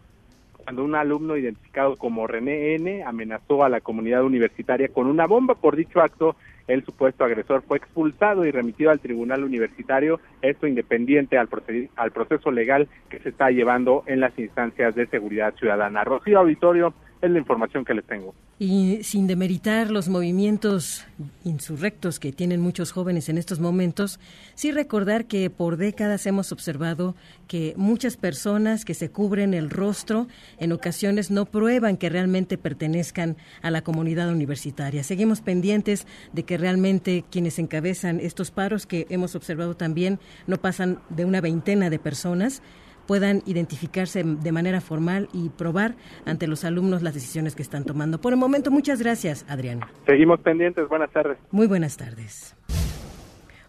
cuando 0.57 0.83
un 0.83 0.95
alumno 0.95 1.37
identificado 1.37 1.95
como 1.95 2.27
René 2.27 2.75
N 2.75 3.03
amenazó 3.03 3.63
a 3.63 3.69
la 3.69 3.79
comunidad 3.79 4.25
universitaria 4.25 4.89
con 4.89 5.07
una 5.07 5.25
bomba. 5.25 5.55
Por 5.55 5.77
dicho 5.77 6.01
acto, 6.01 6.35
el 6.67 6.83
supuesto 6.83 7.23
agresor 7.23 7.63
fue 7.63 7.77
expulsado 7.77 8.45
y 8.45 8.51
remitido 8.51 8.91
al 8.91 8.99
tribunal 8.99 9.43
universitario, 9.43 10.19
esto 10.41 10.67
independiente 10.67 11.37
al, 11.37 11.49
al 11.95 12.11
proceso 12.11 12.51
legal 12.51 12.87
que 13.09 13.19
se 13.19 13.29
está 13.29 13.49
llevando 13.49 14.03
en 14.05 14.19
las 14.19 14.37
instancias 14.37 14.95
de 14.95 15.07
seguridad 15.07 15.55
ciudadana. 15.55 16.03
Rocío 16.03 16.39
Auditorio, 16.39 16.93
es 17.21 17.31
la 17.31 17.39
información 17.39 17.83
que 17.83 17.93
les 17.93 18.05
tengo. 18.05 18.33
Y 18.59 19.03
sin 19.03 19.27
demeritar 19.27 19.91
los 19.91 20.09
movimientos 20.09 21.05
insurrectos 21.43 22.19
que 22.19 22.31
tienen 22.31 22.61
muchos 22.61 22.91
jóvenes 22.91 23.29
en 23.29 23.37
estos 23.37 23.59
momentos, 23.59 24.19
sí 24.55 24.71
recordar 24.71 25.25
que 25.25 25.49
por 25.49 25.77
décadas 25.77 26.25
hemos 26.25 26.51
observado 26.51 27.15
que 27.47 27.73
muchas 27.77 28.17
personas 28.17 28.85
que 28.85 28.93
se 28.93 29.09
cubren 29.09 29.53
el 29.53 29.69
rostro 29.69 30.27
en 30.59 30.71
ocasiones 30.71 31.31
no 31.31 31.45
prueban 31.45 31.97
que 31.97 32.09
realmente 32.09 32.57
pertenezcan 32.57 33.37
a 33.61 33.71
la 33.71 33.83
comunidad 33.83 34.29
universitaria. 34.29 35.03
Seguimos 35.03 35.41
pendientes 35.41 36.07
de 36.33 36.43
que 36.43 36.57
realmente 36.57 37.23
quienes 37.29 37.59
encabezan 37.59 38.19
estos 38.19 38.51
paros 38.51 38.85
que 38.85 39.07
hemos 39.09 39.35
observado 39.35 39.75
también 39.75 40.19
no 40.47 40.57
pasan 40.57 40.99
de 41.09 41.25
una 41.25 41.41
veintena 41.41 41.89
de 41.89 41.99
personas 41.99 42.61
puedan 43.07 43.41
identificarse 43.45 44.23
de 44.23 44.51
manera 44.51 44.81
formal 44.81 45.29
y 45.33 45.49
probar 45.49 45.95
ante 46.25 46.47
los 46.47 46.65
alumnos 46.65 47.01
las 47.01 47.13
decisiones 47.13 47.55
que 47.55 47.61
están 47.61 47.85
tomando. 47.85 48.19
Por 48.19 48.33
el 48.33 48.39
momento, 48.39 48.69
muchas 48.69 49.01
gracias, 49.01 49.45
Adrián. 49.49 49.79
Seguimos 50.05 50.39
pendientes. 50.41 50.87
Buenas 50.87 51.11
tardes. 51.11 51.37
Muy 51.51 51.67
buenas 51.67 51.97
tardes. 51.97 52.55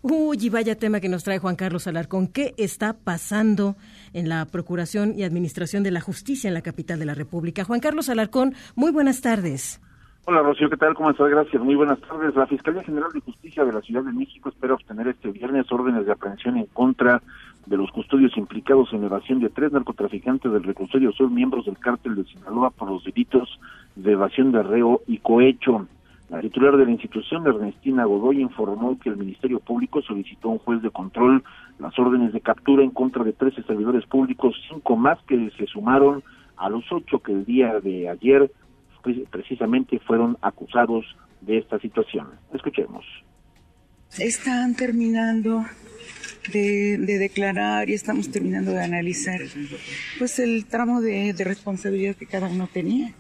Uy, 0.01 0.39
y 0.41 0.49
vaya 0.49 0.77
tema 0.77 1.01
que 1.01 1.09
nos 1.09 1.25
trae 1.25 1.39
Juan 1.39 1.57
Carlos 1.57 1.87
Alarcón. 1.87 2.29
¿Qué 2.29 2.55
está 2.57 2.93
pasando 2.93 3.77
en 4.13 4.29
la 4.29 4.47
Procuración 4.47 5.15
y 5.17 5.25
Administración 5.25 5.83
de 5.83 5.91
la 5.91 6.01
Justicia 6.01 6.49
en 6.49 6.55
la 6.55 6.63
capital 6.63 6.99
de 6.99 7.07
la 7.07 7.15
República? 7.15 7.65
Juan 7.65 7.81
Carlos 7.81 8.09
Alarcón, 8.09 8.55
muy 8.77 8.93
buenas 8.93 9.21
tardes. 9.21 9.81
Hola 10.25 10.43
Rocío, 10.43 10.69
¿qué 10.69 10.77
tal? 10.77 10.95
¿Cómo 10.95 11.11
estás? 11.11 11.31
Gracias. 11.31 11.63
Muy 11.63 11.75
buenas 11.75 11.99
tardes. 12.01 12.35
La 12.37 12.47
Fiscalía 12.47 12.83
General 12.85 13.11
de 13.13 13.21
Justicia 13.21 13.65
de 13.65 13.73
la 13.73 13.81
Ciudad 13.81 14.03
de 14.03 14.13
México 14.13 14.51
espera 14.51 14.75
obtener 14.75 15.09
este 15.09 15.31
viernes 15.31 15.65
órdenes 15.73 16.05
de 16.05 16.13
aprehensión 16.13 16.59
en 16.59 16.67
contra 16.67 17.23
de 17.69 17.77
los 17.77 17.91
custodios 17.91 18.37
implicados 18.37 18.93
en 18.93 19.05
evasión 19.05 19.41
de 19.41 19.51
tres 19.51 19.73
narcotraficantes 19.73 20.51
del 20.51 20.63
reclusorio 20.63 21.13
sur, 21.13 21.31
miembros 21.31 21.67
del 21.67 21.79
cártel 21.79 22.15
de 22.17 22.25
Sinaloa 22.25 22.71
por 22.71 22.91
los 22.91 23.05
delitos 23.05 23.61
de 23.95 24.13
evasión 24.13 24.53
de 24.53 24.63
reo 24.63 25.03
y 25.07 25.19
cohecho. 25.19 25.87
La 26.31 26.41
titular 26.41 26.77
de 26.77 26.87
la 26.87 26.91
institución, 26.91 27.47
Ernestina 27.47 28.05
Godoy, 28.05 28.41
informó 28.41 28.99
que 28.99 29.11
el 29.11 29.17
Ministerio 29.17 29.61
Público 29.61 30.01
solicitó 30.03 30.49
a 30.49 30.53
un 30.53 30.59
juez 30.59 30.83
de 30.83 30.91
control 30.91 31.43
las 31.79 31.99
órdenes 31.99 32.33
de 32.33 32.41
captura 32.41 32.83
en 32.83 32.91
contra 32.91 33.23
de 33.23 33.33
13 33.33 33.63
servidores 33.63 34.07
públicos, 34.07 34.55
cinco 34.69 34.97
más 34.97 35.19
que 35.25 35.51
se 35.57 35.67
sumaron 35.67 36.23
a 36.57 36.69
los 36.71 36.85
ocho 36.91 37.21
que 37.21 37.33
el 37.33 37.45
día 37.45 37.81
de 37.81 38.09
ayer 38.09 38.51
precisamente 39.31 39.99
fueron 40.01 40.37
acusados 40.43 41.05
de 41.43 41.59
esta 41.59 41.79
situación. 41.79 42.29
Escuchemos. 42.53 43.05
Están 44.17 44.75
terminando 44.75 45.65
de, 46.53 46.97
declarar 46.99 47.91
y 47.91 47.95
estamos 47.95 48.31
terminando 48.31 48.73
de 48.73 48.83
analizar 48.83 49.41
pues 50.19 50.39
el 50.39 50.65
tramo 50.67 51.01
de, 51.01 51.35
responsabilidad 51.39 52.17
que 52.17 52.27
cada 52.27 52.49
uno 52.49 52.69
tenía. 52.73 53.15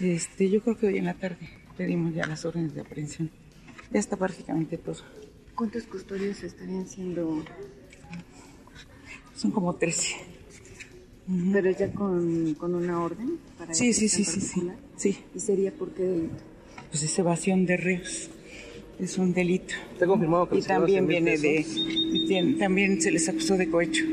Este, 0.00 0.50
yo 0.50 0.60
creo 0.62 0.76
que 0.76 0.88
hoy 0.88 0.98
en 0.98 1.06
la 1.06 1.14
tarde 1.14 1.48
pedimos 1.76 2.14
ya 2.14 2.26
las 2.26 2.44
órdenes 2.44 2.74
de 2.74 2.82
aprehensión. 2.82 3.30
Ya 3.90 4.00
está 4.00 4.16
prácticamente 4.16 4.76
todo. 4.76 5.02
¿Cuántos 5.54 5.84
custodios 5.84 6.42
estarían 6.42 6.86
siendo? 6.86 7.44
Son 9.34 9.50
como 9.50 9.74
13. 9.74 10.16
¿Pero 11.52 11.70
ya 11.70 11.90
con, 11.92 12.54
con 12.54 12.74
una 12.74 13.02
orden? 13.02 13.38
Para 13.58 13.72
sí, 13.74 13.92
sí, 13.92 14.08
sí, 14.08 14.24
sí, 14.24 14.70
sí, 14.96 15.18
¿Y 15.34 15.40
sería 15.40 15.72
por 15.72 15.92
qué 15.92 16.02
delito? 16.02 16.44
Pues 16.90 17.02
es 17.02 17.18
evasión 17.18 17.66
de 17.66 17.76
reos. 17.76 18.30
Es 18.98 19.18
un 19.18 19.34
delito. 19.34 19.74
¿Está 19.92 20.06
confirmado 20.06 20.48
que 20.48 20.58
Y 20.58 20.62
también 20.62 21.06
viene 21.06 21.36
de... 21.36 22.56
también 22.58 23.00
se 23.00 23.10
les 23.10 23.28
acusó 23.28 23.56
de 23.56 23.70
cohecho. 23.70 24.04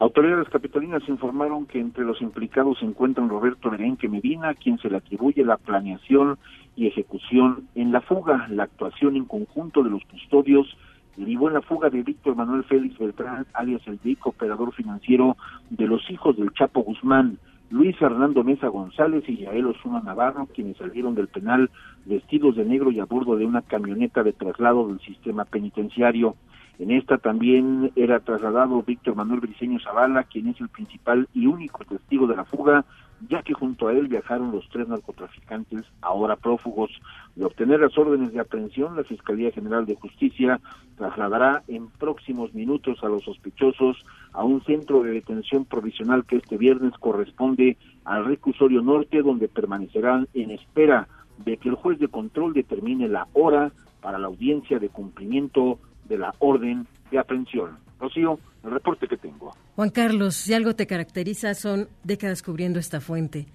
Autoridades 0.00 0.48
capitalinas 0.48 1.02
informaron 1.08 1.66
que 1.66 1.78
entre 1.78 2.04
los 2.04 2.22
implicados 2.22 2.78
se 2.78 2.86
encuentran 2.86 3.28
Roberto 3.28 3.70
Berenque 3.70 4.08
Medina, 4.08 4.54
quien 4.54 4.78
se 4.78 4.88
le 4.88 4.96
atribuye 4.96 5.44
la 5.44 5.58
planeación 5.58 6.38
y 6.74 6.86
ejecución 6.86 7.68
en 7.74 7.92
la 7.92 8.00
fuga, 8.00 8.48
la 8.48 8.62
actuación 8.64 9.16
en 9.16 9.26
conjunto 9.26 9.82
de 9.82 9.90
los 9.90 10.02
custodios 10.06 10.74
derivó 11.16 11.48
en 11.48 11.54
la 11.54 11.60
fuga 11.60 11.90
de 11.90 12.02
Víctor 12.02 12.34
Manuel 12.34 12.64
Félix 12.64 12.98
Beltrán, 12.98 13.46
alias 13.52 13.82
el 13.86 13.98
DIC, 14.02 14.26
operador 14.26 14.72
financiero 14.72 15.36
de 15.68 15.86
los 15.86 16.08
hijos 16.10 16.36
del 16.38 16.50
Chapo 16.54 16.80
Guzmán, 16.80 17.38
Luis 17.70 17.96
Fernando 17.96 18.42
Mesa 18.42 18.66
González 18.66 19.22
y 19.28 19.38
Yael 19.38 19.66
Osuna 19.66 20.00
Navarro, 20.00 20.46
quienes 20.52 20.76
salieron 20.76 21.14
del 21.14 21.28
penal 21.28 21.70
vestidos 22.04 22.56
de 22.56 22.64
negro 22.64 22.90
y 22.90 22.98
a 22.98 23.04
bordo 23.04 23.36
de 23.36 23.46
una 23.46 23.62
camioneta 23.62 24.24
de 24.24 24.32
traslado 24.32 24.88
del 24.88 24.98
sistema 25.00 25.44
penitenciario. 25.44 26.34
En 26.80 26.90
esta 26.90 27.18
también 27.18 27.92
era 27.94 28.18
trasladado 28.20 28.82
Víctor 28.82 29.14
Manuel 29.14 29.40
Briceño 29.40 29.78
Zavala, 29.78 30.24
quien 30.24 30.48
es 30.48 30.60
el 30.60 30.68
principal 30.68 31.28
y 31.32 31.46
único 31.46 31.84
testigo 31.84 32.26
de 32.26 32.36
la 32.36 32.44
fuga, 32.44 32.84
ya 33.28 33.42
que 33.42 33.54
junto 33.54 33.88
a 33.88 33.92
él 33.92 34.08
viajaron 34.08 34.52
los 34.52 34.68
tres 34.70 34.88
narcotraficantes 34.88 35.84
ahora 36.00 36.36
prófugos. 36.36 36.90
De 37.36 37.44
obtener 37.44 37.80
las 37.80 37.96
órdenes 37.96 38.32
de 38.32 38.40
aprehensión, 38.40 38.96
la 38.96 39.04
Fiscalía 39.04 39.52
General 39.52 39.86
de 39.86 39.96
Justicia 39.96 40.60
trasladará 40.96 41.62
en 41.68 41.88
próximos 41.88 42.54
minutos 42.54 42.98
a 43.02 43.08
los 43.08 43.24
sospechosos 43.24 44.04
a 44.32 44.44
un 44.44 44.62
centro 44.64 45.02
de 45.02 45.12
detención 45.12 45.64
provisional 45.64 46.24
que 46.24 46.36
este 46.36 46.56
viernes 46.56 46.92
corresponde 46.98 47.76
al 48.04 48.24
reclusorio 48.24 48.82
norte, 48.82 49.22
donde 49.22 49.48
permanecerán 49.48 50.28
en 50.34 50.50
espera 50.50 51.08
de 51.44 51.56
que 51.56 51.68
el 51.68 51.74
juez 51.74 51.98
de 51.98 52.08
control 52.08 52.52
determine 52.52 53.08
la 53.08 53.26
hora 53.32 53.72
para 54.00 54.18
la 54.18 54.26
audiencia 54.26 54.78
de 54.78 54.88
cumplimiento 54.88 55.78
de 56.08 56.18
la 56.18 56.34
orden 56.38 56.86
de 57.10 57.18
aprehensión. 57.18 57.78
Rocío, 57.98 58.38
el 58.64 58.70
reporte 58.70 59.06
que 59.08 59.16
tengo. 59.16 59.52
Juan 59.76 59.90
Carlos, 59.90 60.34
si 60.34 60.54
algo 60.54 60.74
te 60.74 60.86
caracteriza 60.86 61.54
son 61.54 61.88
décadas 62.04 62.42
cubriendo 62.42 62.78
esta 62.78 63.00
fuente. 63.00 63.46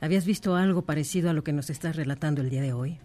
¿Habías 0.00 0.26
visto 0.26 0.54
algo 0.54 0.82
parecido 0.82 1.30
a 1.30 1.32
lo 1.32 1.42
que 1.42 1.52
nos 1.52 1.70
estás 1.70 1.96
relatando 1.96 2.40
el 2.40 2.50
día 2.50 2.62
de 2.62 2.72
hoy? 2.72 2.98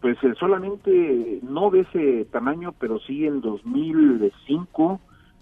Pues 0.00 0.16
eh, 0.22 0.34
solamente 0.38 1.40
no 1.42 1.70
de 1.70 1.80
ese 1.80 2.24
tamaño, 2.26 2.72
pero 2.78 2.98
sí 3.00 3.26
en 3.26 3.40
2005 3.40 5.00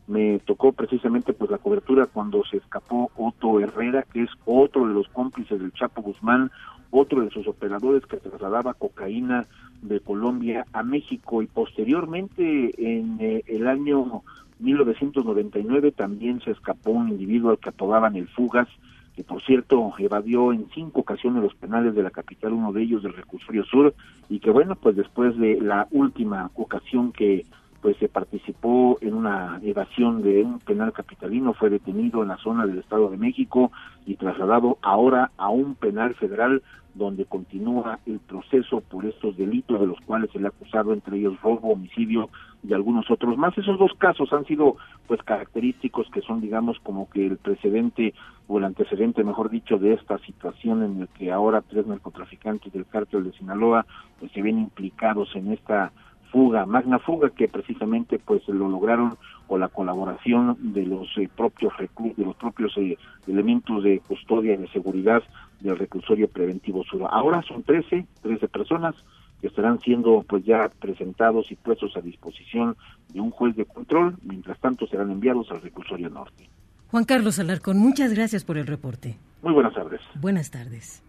me 0.09 0.39
tocó 0.41 0.73
precisamente 0.73 1.33
pues 1.33 1.51
la 1.51 1.59
cobertura 1.59 2.07
cuando 2.07 2.43
se 2.45 2.57
escapó 2.57 3.11
Otto 3.17 3.61
Herrera, 3.61 4.05
que 4.11 4.23
es 4.23 4.31
otro 4.47 4.87
de 4.87 4.95
los 4.95 5.09
cómplices 5.09 5.61
del 5.61 5.73
Chapo 5.73 6.03
Guzmán, 6.03 6.51
otro 6.91 7.21
de 7.21 7.31
sus 7.31 7.47
operadores 7.47 8.07
que 8.07 8.17
trasladaba 8.17 8.75
cocaína 8.75 9.47
de 9.83 10.01
Colombia 10.01 10.65
a 10.73 10.83
México 10.83 11.43
y 11.43 11.47
posteriormente 11.47 12.73
en 12.79 13.19
eh, 13.21 13.45
el 13.47 13.69
año 13.69 14.23
1999 14.61 15.93
también 15.93 16.41
se 16.41 16.51
escapó 16.51 16.91
un 16.91 17.09
individuo 17.09 17.51
al 17.51 17.59
que 17.59 17.69
apodaban 17.69 18.17
el 18.17 18.29
Fugas, 18.29 18.69
que 19.15 19.25
por 19.25 19.43
cierto 19.43 19.93
evadió 19.99 20.53
en 20.53 20.69
cinco 20.75 21.01
ocasiones 21.01 21.43
los 21.43 21.55
penales 21.55 21.95
de 21.95 22.03
la 22.03 22.11
capital, 22.11 22.53
uno 22.53 22.73
de 22.73 22.83
ellos 22.83 23.03
del 23.03 23.15
recursorio 23.15 23.65
sur, 23.65 23.95
y 24.29 24.39
que 24.39 24.51
bueno, 24.51 24.77
pues 24.77 24.97
después 24.97 25.37
de 25.39 25.61
la 25.61 25.89
última 25.91 26.51
ocasión 26.55 27.13
que 27.13 27.45
pues 27.81 27.97
se 27.99 28.09
participó 28.09 28.99
en 29.01 29.15
una 29.15 29.61
evasión 29.63 30.23
de 30.23 30.43
un 30.43 30.59
penal 30.59 30.93
capitalino, 30.93 31.55
fue 31.55 31.71
detenido 31.71 32.23
en 32.23 32.29
la 32.29 32.37
zona 32.39 32.67
del 32.67 32.79
Estado 32.79 33.09
de 33.11 33.17
México 33.17 33.71
y 34.05 34.17
trasladado 34.17 34.79
ahora 34.83 35.31
a 35.37 35.49
un 35.49 35.75
penal 35.75 36.15
federal 36.15 36.63
donde 36.95 37.25
continúa 37.27 38.01
el 38.07 38.19
proceso 38.19 38.81
por 38.81 39.07
estos 39.07 39.37
delitos 39.37 39.81
de 39.81 39.87
los 39.87 40.01
cuales 40.01 40.31
se 40.33 40.41
le 40.41 40.47
ha 40.47 40.49
acusado, 40.49 40.93
entre 40.93 41.17
ellos 41.17 41.41
robo, 41.41 41.73
homicidio 41.73 42.29
y 42.67 42.75
algunos 42.75 43.09
otros 43.11 43.39
más. 43.39 43.57
Esos 43.57 43.79
dos 43.79 43.93
casos 43.99 44.33
han 44.33 44.45
sido 44.47 44.77
pues 45.07 45.23
característicos 45.23 46.11
que 46.11 46.23
son 46.23 46.41
digamos 46.41 46.79
como 46.81 47.09
que 47.09 47.25
el 47.25 47.37
precedente 47.37 48.15
o 48.49 48.59
el 48.59 48.65
antecedente, 48.65 49.23
mejor 49.23 49.51
dicho, 49.51 49.79
de 49.79 49.93
esta 49.93 50.19
situación 50.19 50.83
en 50.83 51.03
el 51.03 51.09
que 51.09 51.31
ahora 51.31 51.63
tres 51.63 51.87
narcotraficantes 51.87 52.73
del 52.73 52.87
cártel 52.87 53.25
de 53.25 53.33
Sinaloa 53.33 53.87
pues 54.19 54.33
se 54.33 54.43
ven 54.43 54.59
implicados 54.59 55.29
en 55.37 55.53
esta 55.53 55.93
fuga, 56.31 56.67
magna 56.67 56.99
fuga 56.99 57.31
que 57.31 57.49
precisamente 57.49 58.19
pues 58.19 58.47
lo 58.49 58.69
lograron 58.69 59.17
con 59.47 59.61
la 59.61 59.69
colaboración 59.69 60.57
de 60.61 60.87
los 60.87 61.09
eh, 61.17 61.29
propios 61.35 61.73
de 61.79 62.25
los 62.25 62.37
propios 62.37 62.77
eh, 62.77 62.97
elementos 63.27 63.83
de 63.83 64.01
custodia 64.01 64.55
y 64.55 64.59
de 64.59 64.69
seguridad 64.69 65.23
del 65.61 65.79
reclusorio 65.79 66.29
preventivo 66.29 66.85
sur. 66.85 67.07
Ahora 67.11 67.43
son 67.43 67.63
13, 67.63 68.07
13 68.23 68.49
personas 68.49 68.95
que 69.41 69.47
estarán 69.47 69.79
siendo 69.81 70.25
pues 70.29 70.45
ya 70.45 70.71
presentados 70.81 71.51
y 71.51 71.57
puestos 71.57 71.97
a 71.97 72.01
disposición 72.01 72.77
de 73.13 73.21
un 73.21 73.31
juez 73.31 73.57
de 73.57 73.65
control, 73.65 74.17
mientras 74.23 74.59
tanto 74.61 74.87
serán 74.87 75.11
enviados 75.11 75.51
al 75.51 75.63
reclusorio 75.63 76.11
norte. 76.11 76.49
Juan 76.91 77.05
Carlos 77.05 77.39
Alarcón, 77.39 77.79
muchas 77.79 78.15
gracias 78.15 78.45
por 78.45 78.59
el 78.59 78.67
reporte. 78.67 79.19
Muy 79.43 79.53
buenas 79.53 79.75
tardes. 79.75 80.01
Buenas 80.21 80.51
tardes. 80.51 81.03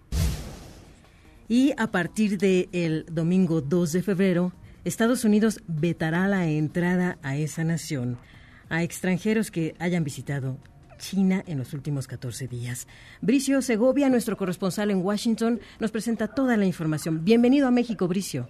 Y 1.48 1.74
a 1.78 1.88
partir 1.88 2.38
del 2.38 2.70
el 2.74 3.06
domingo 3.12 3.62
2 3.62 3.94
de 3.94 4.04
febrero, 4.04 4.52
Estados 4.86 5.26
Unidos 5.26 5.62
vetará 5.68 6.28
la 6.28 6.48
entrada 6.48 7.18
a 7.22 7.36
esa 7.36 7.66
nación 7.66 8.18
a 8.70 8.82
extranjeros 8.82 9.52
que 9.52 9.76
hayan 9.80 10.06
visitado 10.06 10.58
China 10.98 11.44
en 11.48 11.58
los 11.58 11.74
últimos 11.74 12.08
14 12.08 12.48
días. 12.48 12.88
Bricio 13.22 13.62
Segovia, 13.62 14.10
nuestro 14.10 14.38
corresponsal 14.38 14.92
en 14.92 15.04
Washington, 15.04 15.60
nos 15.80 15.92
presenta 15.92 16.28
toda 16.28 16.56
la 16.56 16.66
información. 16.66 17.26
Bienvenido 17.26 17.68
a 17.68 17.72
México, 17.72 18.08
Bricio. 18.08 18.48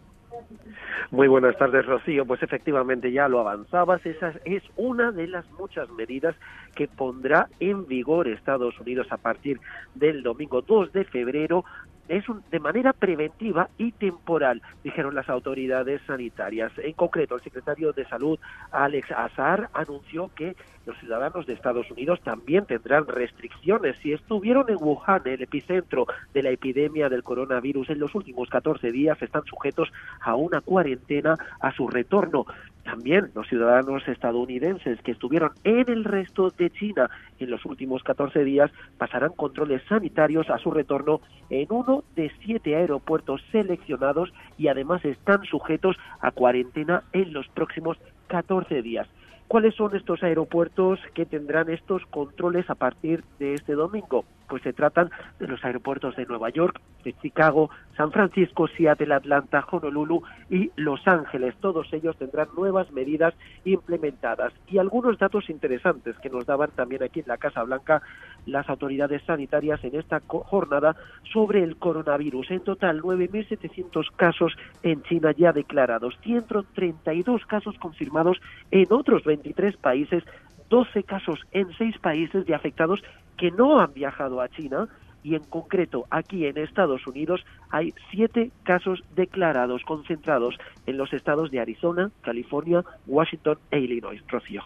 Muy 1.12 1.28
buenas 1.28 1.58
tardes, 1.58 1.88
Rocío. 1.88 2.24
Pues 2.26 2.44
efectivamente 2.44 3.12
ya 3.12 3.28
lo 3.28 3.40
avanzabas. 3.40 4.06
Esa 4.06 4.34
es 4.46 4.62
una 4.78 5.12
de 5.12 5.28
las 5.28 5.50
muchas 5.54 5.90
medidas 5.90 6.36
que 6.76 6.88
pondrá 6.88 7.50
en 7.60 7.88
vigor 7.88 8.28
Estados 8.28 8.80
Unidos 8.80 9.08
a 9.10 9.18
partir 9.18 9.60
del 9.96 10.22
domingo 10.22 10.62
2 10.62 10.94
de 10.94 11.06
febrero 11.06 11.66
es 12.10 12.26
de 12.52 12.60
manera 12.60 12.92
preventiva 12.92 13.70
y 13.78 13.92
temporal, 13.94 14.62
dijeron 14.84 15.16
las 15.16 15.30
autoridades 15.30 16.02
sanitarias. 16.08 16.72
En 16.78 16.94
concreto, 16.94 17.36
el 17.36 17.42
secretario 17.42 17.94
de 17.94 18.06
Salud, 18.06 18.40
Alex 18.72 19.12
Azar, 19.12 19.70
anunció 19.74 20.32
que 20.36 20.56
los 20.86 20.98
ciudadanos 20.98 21.46
de 21.46 21.54
Estados 21.54 21.90
Unidos 21.92 22.20
también 22.24 22.66
tendrán 22.66 23.06
restricciones. 23.06 23.96
Si 24.02 24.12
estuvieron 24.12 24.70
en 24.70 24.78
Wuhan, 24.80 25.22
el 25.26 25.44
epicentro 25.44 26.08
de 26.34 26.42
la 26.42 26.50
epidemia 26.50 27.10
del 27.10 27.24
coronavirus, 27.24 27.92
en 27.92 28.00
los 28.00 28.16
últimos 28.16 28.50
14 28.50 28.92
días 28.92 29.22
están 29.22 29.44
sujetos 29.46 29.92
a 30.22 30.36
una 30.36 30.62
cuarentena 30.62 31.38
a 31.60 31.72
su 31.74 31.88
retorno. 31.88 32.46
También 32.90 33.30
los 33.36 33.48
ciudadanos 33.48 34.08
estadounidenses 34.08 35.00
que 35.04 35.12
estuvieron 35.12 35.52
en 35.64 35.88
el 35.90 36.04
resto 36.04 36.50
de 36.50 36.72
China 36.72 37.08
en 37.38 37.52
los 37.52 37.64
últimos 37.64 38.02
14 38.02 38.44
días 38.44 38.72
pasarán 38.98 39.34
controles 39.34 39.84
sanitarios 39.88 40.50
a 40.50 40.58
su 40.58 40.72
retorno 40.72 41.22
en 41.52 41.68
uno 41.70 42.04
de 42.16 42.32
siete 42.44 42.76
aeropuertos 42.76 43.44
seleccionados 43.52 44.34
y 44.58 44.70
además 44.70 45.06
están 45.06 45.44
sujetos 45.44 45.98
a 46.20 46.32
cuarentena 46.32 47.04
en 47.14 47.32
los 47.32 47.48
próximos 47.50 48.00
14 48.26 48.82
días. 48.82 49.08
¿Cuáles 49.50 49.74
son 49.74 49.96
estos 49.96 50.22
aeropuertos 50.22 51.00
que 51.16 51.26
tendrán 51.26 51.72
estos 51.72 52.06
controles 52.12 52.70
a 52.70 52.76
partir 52.76 53.24
de 53.40 53.56
este 53.56 53.74
domingo? 53.74 54.24
Pues 54.48 54.62
se 54.62 54.74
tratan 54.74 55.10
de 55.40 55.48
los 55.48 55.66
aeropuertos 55.66 56.16
de 56.16 56.28
Nueva 56.28 56.52
York, 56.52 56.80
de 57.04 57.14
Chicago, 57.14 57.72
San 57.98 58.12
Francisco, 58.12 58.68
Seattle, 58.68 59.12
Atlanta, 59.12 59.66
Honolulu 59.72 60.22
y 60.52 60.70
Los 60.76 61.02
Ángeles. 61.08 61.56
Todos 61.62 61.92
ellos 61.94 62.16
tendrán 62.18 62.50
nuevas 62.56 62.92
medidas 62.92 63.34
implementadas. 63.66 64.54
Y 64.68 64.78
algunos 64.78 65.18
datos 65.18 65.50
interesantes 65.50 66.16
que 66.20 66.30
nos 66.30 66.46
daban 66.46 66.70
también 66.76 67.02
aquí 67.02 67.22
en 67.22 67.28
la 67.28 67.38
Casa 67.38 67.64
Blanca 67.64 68.04
las 68.52 68.70
autoridades 68.70 69.22
sanitarias 69.24 69.84
en 69.84 69.96
esta 69.96 70.22
jornada 70.28 70.96
sobre 71.32 71.64
el 71.64 71.78
coronavirus. 71.78 72.52
En 72.52 72.62
total, 72.62 73.02
9.700 73.02 74.08
casos 74.16 74.54
en 74.84 75.02
China 75.04 75.32
ya 75.38 75.52
declarados, 75.54 76.18
132 76.24 77.46
casos 77.46 77.78
confirmados 77.80 78.38
en 78.72 78.88
otros 78.92 79.24
23 79.24 79.78
países, 79.78 80.24
12 80.70 81.04
casos 81.04 81.40
en 81.52 81.68
6 81.78 81.98
países 82.00 82.46
de 82.46 82.54
afectados 82.54 83.02
que 83.38 83.52
no 83.52 83.80
han 83.80 83.94
viajado 83.94 84.42
a 84.42 84.50
China 84.50 84.88
y 85.24 85.36
en 85.36 85.44
concreto 85.44 86.06
aquí 86.10 86.46
en 86.46 86.58
Estados 86.58 87.06
Unidos 87.08 87.42
hay 87.70 87.94
siete 88.12 88.52
casos 88.64 89.04
declarados 89.16 89.84
concentrados 89.84 90.56
en 90.86 90.98
los 90.98 91.12
estados 91.14 91.52
de 91.52 91.60
Arizona, 91.60 92.12
California, 92.22 92.84
Washington 93.06 93.58
e 93.72 93.80
Illinois. 93.80 94.22
Rocío. 94.28 94.64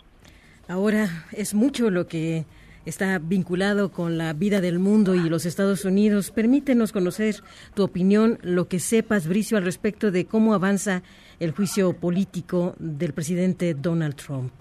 Ahora 0.67 1.25
es 1.31 1.53
mucho 1.53 1.89
lo 1.89 2.07
que 2.07 2.45
está 2.85 3.19
vinculado 3.19 3.91
con 3.91 4.17
la 4.17 4.33
vida 4.33 4.61
del 4.61 4.79
mundo 4.79 5.15
y 5.15 5.29
los 5.29 5.45
Estados 5.45 5.85
Unidos. 5.85 6.31
Permítenos 6.31 6.91
conocer 6.91 7.35
tu 7.73 7.83
opinión, 7.83 8.39
lo 8.41 8.67
que 8.67 8.79
sepas, 8.79 9.27
Bricio, 9.27 9.57
al 9.57 9.63
respecto 9.63 10.11
de 10.11 10.25
cómo 10.25 10.53
avanza 10.53 11.03
el 11.39 11.51
juicio 11.51 11.93
político 11.93 12.75
del 12.79 13.13
presidente 13.13 13.73
Donald 13.73 14.15
Trump. 14.15 14.51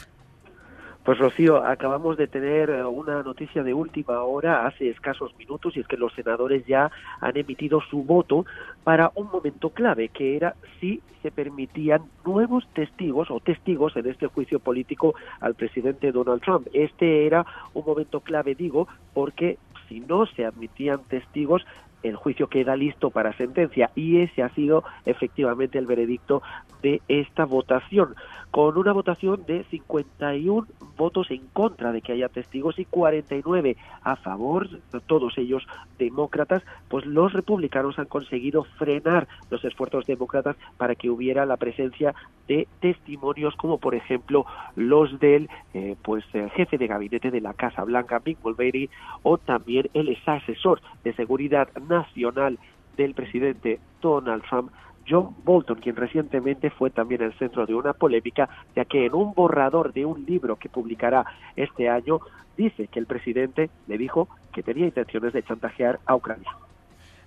Pues 1.05 1.19
Rocío, 1.19 1.65
acabamos 1.65 2.17
de 2.17 2.29
tener 2.29 2.71
eh, 2.71 2.85
una 2.85 3.25
noticia 3.25 3.65
de 3.65 3.75
última 3.75 4.23
hora 4.23 4.67
hace 4.67 4.89
escasos 4.89 5.37
minutos 5.37 5.77
y 5.77 5.81
es 5.81 5.89
que 5.89 5.97
los 5.97 6.13
senadores 6.15 6.65
ya 6.65 6.93
han 7.21 7.37
emitido 7.37 7.81
su 7.81 8.05
voto 8.05 8.47
para 8.85 9.11
un 9.17 9.29
momento 9.29 9.71
clave, 9.71 10.11
que 10.11 10.37
era 10.37 10.55
si 10.79 11.03
se 11.21 11.33
permitían 11.33 12.03
nuevos 12.25 12.69
testigos 12.73 13.33
o 13.33 13.41
testigos 13.41 13.97
en 13.97 14.07
este 14.07 14.29
juicio 14.29 14.61
político 14.61 15.17
al 15.41 15.57
presidente 15.57 16.13
Donald 16.13 16.41
Trump. 16.41 16.69
Este 16.73 17.27
era 17.27 17.45
un 17.75 17.85
momento 17.85 18.21
clave, 18.21 18.55
digo, 18.55 18.87
porque 19.13 19.59
si 19.89 19.99
no 19.99 20.27
se 20.27 20.45
admitían 20.45 21.03
testigos, 21.09 21.67
el 22.05 22.17
juicio 22.17 22.49
queda 22.49 22.77
listo 22.77 23.11
para 23.11 23.37
sentencia 23.37 23.91
y 23.95 24.21
ese 24.21 24.43
ha 24.43 24.49
sido 24.51 24.85
efectivamente 25.05 25.79
el 25.79 25.87
veredicto 25.87 26.43
de 26.83 27.01
esta 27.09 27.45
votación, 27.45 28.15
con 28.53 28.77
una 28.77 28.93
votación 28.93 29.45
de 29.47 29.65
51 29.65 30.67
votos 30.99 31.31
en 31.31 31.47
contra 31.55 31.91
de 31.91 32.03
que 32.03 32.13
haya 32.13 32.29
testigos 32.29 32.79
y 32.79 32.85
49 32.85 33.79
a 34.03 34.17
favor, 34.17 34.69
todos 35.07 35.39
ellos 35.39 35.67
demócratas, 35.99 36.63
pues 36.89 37.07
los 37.07 37.33
republicanos 37.33 37.99
han 37.99 38.05
conseguido 38.05 38.65
frenar 38.77 39.27
los 39.51 39.65
esfuerzos 39.65 40.05
demócratas 40.05 40.57
para 40.77 40.95
que 40.95 41.09
hubiera 41.09 41.47
la 41.47 41.57
presencia 41.57 42.15
de 42.47 42.69
testimonios 42.81 43.57
como 43.57 43.79
por 43.79 43.95
ejemplo 43.95 44.45
los 44.77 45.19
del 45.19 45.49
eh, 45.73 45.97
pues 46.03 46.23
jefe 46.55 46.77
de 46.77 46.87
gabinete 46.87 47.31
de 47.31 47.41
la 47.41 47.55
Casa 47.55 47.85
Blanca, 47.85 48.21
Mick 48.25 48.39
Mulvaney, 48.45 48.91
o 49.23 49.39
también 49.39 49.89
el 49.95 50.15
asesor 50.27 50.83
de 51.05 51.15
seguridad 51.15 51.69
nacional 51.89 52.59
del 52.99 53.15
presidente 53.15 53.81
Donald 54.03 54.43
Trump, 54.49 54.71
John 55.09 55.35
Bolton, 55.45 55.79
quien 55.79 55.97
recientemente 55.97 56.71
fue 56.71 56.91
también 56.91 57.23
el 57.23 57.33
centro 57.39 57.67
de 57.67 57.75
una 57.75 57.93
polémica, 57.93 58.49
ya 58.77 58.85
que 58.85 59.07
en 59.07 59.15
un 59.15 59.35
borrador 59.35 59.93
de 59.93 60.05
un 60.05 60.25
libro 60.25 60.57
que 60.57 60.69
publicará 60.69 61.25
este 61.57 61.89
año, 61.89 62.21
dice 62.57 62.89
que 62.89 62.99
el 62.99 63.07
presidente 63.07 63.71
le 63.87 63.99
dijo 63.99 64.29
que 64.53 64.63
tenía 64.63 64.87
intenciones 64.87 65.33
de 65.33 65.43
chantajear 65.43 66.01
a 66.07 66.15
Ucrania. 66.15 66.51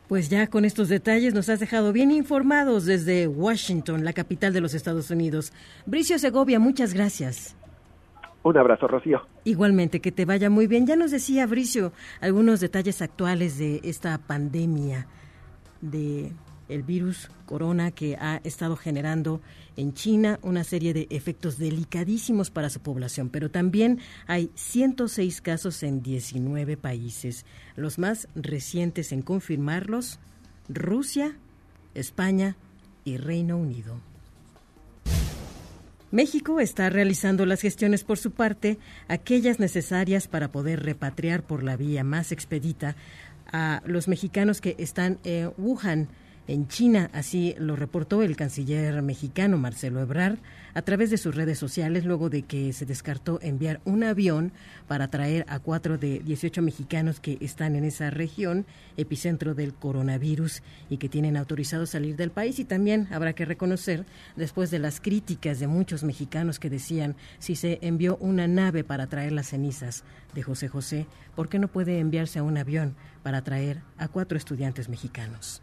Pues 0.08 0.30
ya 0.30 0.48
con 0.48 0.66
estos 0.66 0.88
detalles 0.88 1.34
nos 1.34 1.50
has 1.50 1.60
dejado 1.60 1.92
bien 1.92 2.12
informados 2.12 2.86
desde 2.86 3.28
Washington, 3.28 4.06
la 4.06 4.14
capital 4.14 4.54
de 4.54 4.62
los 4.62 4.76
Estados 4.76 5.10
Unidos. 5.10 5.52
Bricio 5.88 6.20
Segovia, 6.20 6.60
muchas 6.60 6.94
gracias. 6.94 7.56
Un 8.44 8.56
abrazo, 8.58 8.88
Rocío. 8.88 9.24
Igualmente, 9.44 10.02
que 10.02 10.12
te 10.12 10.26
vaya 10.26 10.52
muy 10.52 10.68
bien. 10.68 10.86
Ya 10.86 10.96
nos 10.96 11.10
decía 11.10 11.48
Bricio 11.48 11.92
algunos 12.22 12.60
detalles 12.60 13.02
actuales 13.02 13.58
de 13.58 13.82
esta 13.84 14.20
pandemia 14.20 15.08
de 15.82 16.32
el 16.70 16.84
virus 16.84 17.30
corona 17.46 17.92
que 17.92 18.16
ha 18.16 18.42
estado 18.44 18.76
generando 18.76 19.42
en 19.78 19.94
China 19.94 20.40
una 20.42 20.64
serie 20.64 20.94
de 20.94 21.08
efectos 21.10 21.58
delicadísimos 21.58 22.50
para 22.50 22.70
su 22.70 22.80
población, 22.80 23.30
pero 23.30 23.52
también 23.52 24.00
hay 24.28 24.52
106 24.56 25.42
casos 25.42 25.84
en 25.84 26.02
19 26.02 26.78
países. 26.78 27.46
Los 27.76 28.00
más 28.00 28.28
recientes 28.36 29.12
en 29.12 29.22
confirmarlos, 29.22 30.20
Rusia, 30.70 31.38
España 31.94 32.56
y 33.04 33.18
Reino 33.18 33.58
Unido. 33.58 34.00
México 36.12 36.62
está 36.62 36.90
realizando 36.90 37.46
las 37.46 37.62
gestiones 37.62 38.04
por 38.06 38.18
su 38.18 38.32
parte, 38.32 38.78
aquellas 39.10 39.60
necesarias 39.60 40.28
para 40.28 40.50
poder 40.50 40.84
repatriar 40.84 41.44
por 41.44 41.62
la 41.62 41.76
vía 41.76 42.06
más 42.06 42.32
expedita 42.32 42.96
a 43.52 43.82
los 43.86 44.08
mexicanos 44.08 44.62
que 44.62 44.76
están 44.80 45.20
en 45.24 45.52
Wuhan, 45.58 46.08
en 46.48 46.68
China. 46.68 47.10
Así 47.14 47.56
lo 47.58 47.76
reportó 47.76 48.22
el 48.22 48.36
canciller 48.36 49.02
mexicano 49.02 49.58
Marcelo 49.58 50.02
Ebrard 50.02 50.38
a 50.74 50.82
través 50.82 51.10
de 51.10 51.18
sus 51.18 51.36
redes 51.36 51.58
sociales 51.58 52.06
luego 52.06 52.30
de 52.30 52.42
que 52.44 52.74
se 52.74 52.86
descartó 52.86 53.40
enviar 53.42 53.80
un 53.86 54.04
avión 54.04 54.52
para 54.88 55.08
traer 55.08 55.46
a 55.48 55.60
cuatro 55.60 55.98
de 55.98 56.20
18 56.20 56.62
mexicanos 56.62 57.20
que 57.20 57.38
están 57.40 57.76
en 57.76 57.86
esa 57.86 58.10
región, 58.10 58.66
epicentro 58.98 59.56
del 59.56 59.74
coronavirus 59.74 60.62
y 60.90 60.98
que 60.98 61.10
tienen 61.10 61.38
autorizado 61.38 61.86
salir 61.86 62.18
del 62.18 62.32
país. 62.32 62.60
Y 62.60 62.66
también 62.66 63.08
habrá 63.12 63.34
que 63.34 63.46
reconocer, 63.46 64.06
después 64.36 64.70
de 64.72 64.80
las 64.80 65.00
críticas 65.00 65.60
de 65.60 65.68
muchos 65.68 66.04
mexicanos 66.04 66.60
que 66.60 66.70
decían 66.70 67.16
si 67.40 67.56
se 67.56 67.80
envió 67.82 68.18
una 68.18 68.48
nave 68.48 68.84
para 68.84 69.08
traer 69.08 69.32
las 69.32 69.48
cenizas 69.48 70.04
de 70.34 70.44
José 70.44 70.68
José, 70.68 71.08
¿por 71.36 71.48
qué 71.48 71.60
no 71.60 71.70
puede 71.70 72.00
enviarse 72.00 72.40
a 72.40 72.44
un 72.44 72.58
avión 72.58 72.96
para 73.24 73.44
traer 73.44 73.82
a 73.98 74.10
cuatro 74.10 74.38
estudiantes 74.38 74.90
mexicanos? 74.90 75.62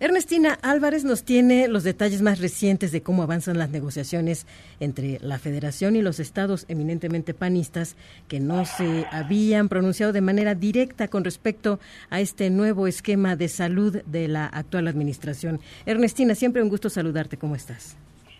Ernestina 0.00 0.58
Álvarez 0.62 1.04
nos 1.04 1.24
tiene 1.24 1.68
los 1.68 1.84
detalles 1.84 2.20
más 2.20 2.40
recientes 2.40 2.90
de 2.90 3.02
cómo 3.02 3.22
avanzan 3.22 3.58
las 3.58 3.70
negociaciones 3.70 4.44
entre 4.80 5.20
la 5.20 5.38
Federación 5.38 5.94
y 5.94 6.02
los 6.02 6.18
estados 6.18 6.66
eminentemente 6.68 7.32
panistas 7.32 7.96
que 8.26 8.40
no 8.40 8.64
se 8.64 9.06
habían 9.12 9.68
pronunciado 9.68 10.12
de 10.12 10.20
manera 10.20 10.56
directa 10.56 11.06
con 11.06 11.22
respecto 11.22 11.78
a 12.10 12.18
este 12.20 12.50
nuevo 12.50 12.88
esquema 12.88 13.36
de 13.36 13.48
salud 13.48 14.02
de 14.04 14.26
la 14.26 14.46
actual 14.46 14.88
administración. 14.88 15.60
Ernestina, 15.86 16.34
siempre 16.34 16.62
un 16.62 16.70
gusto 16.70 16.90
saludarte. 16.90 17.36
¿Cómo 17.36 17.54
estás? 17.54 17.96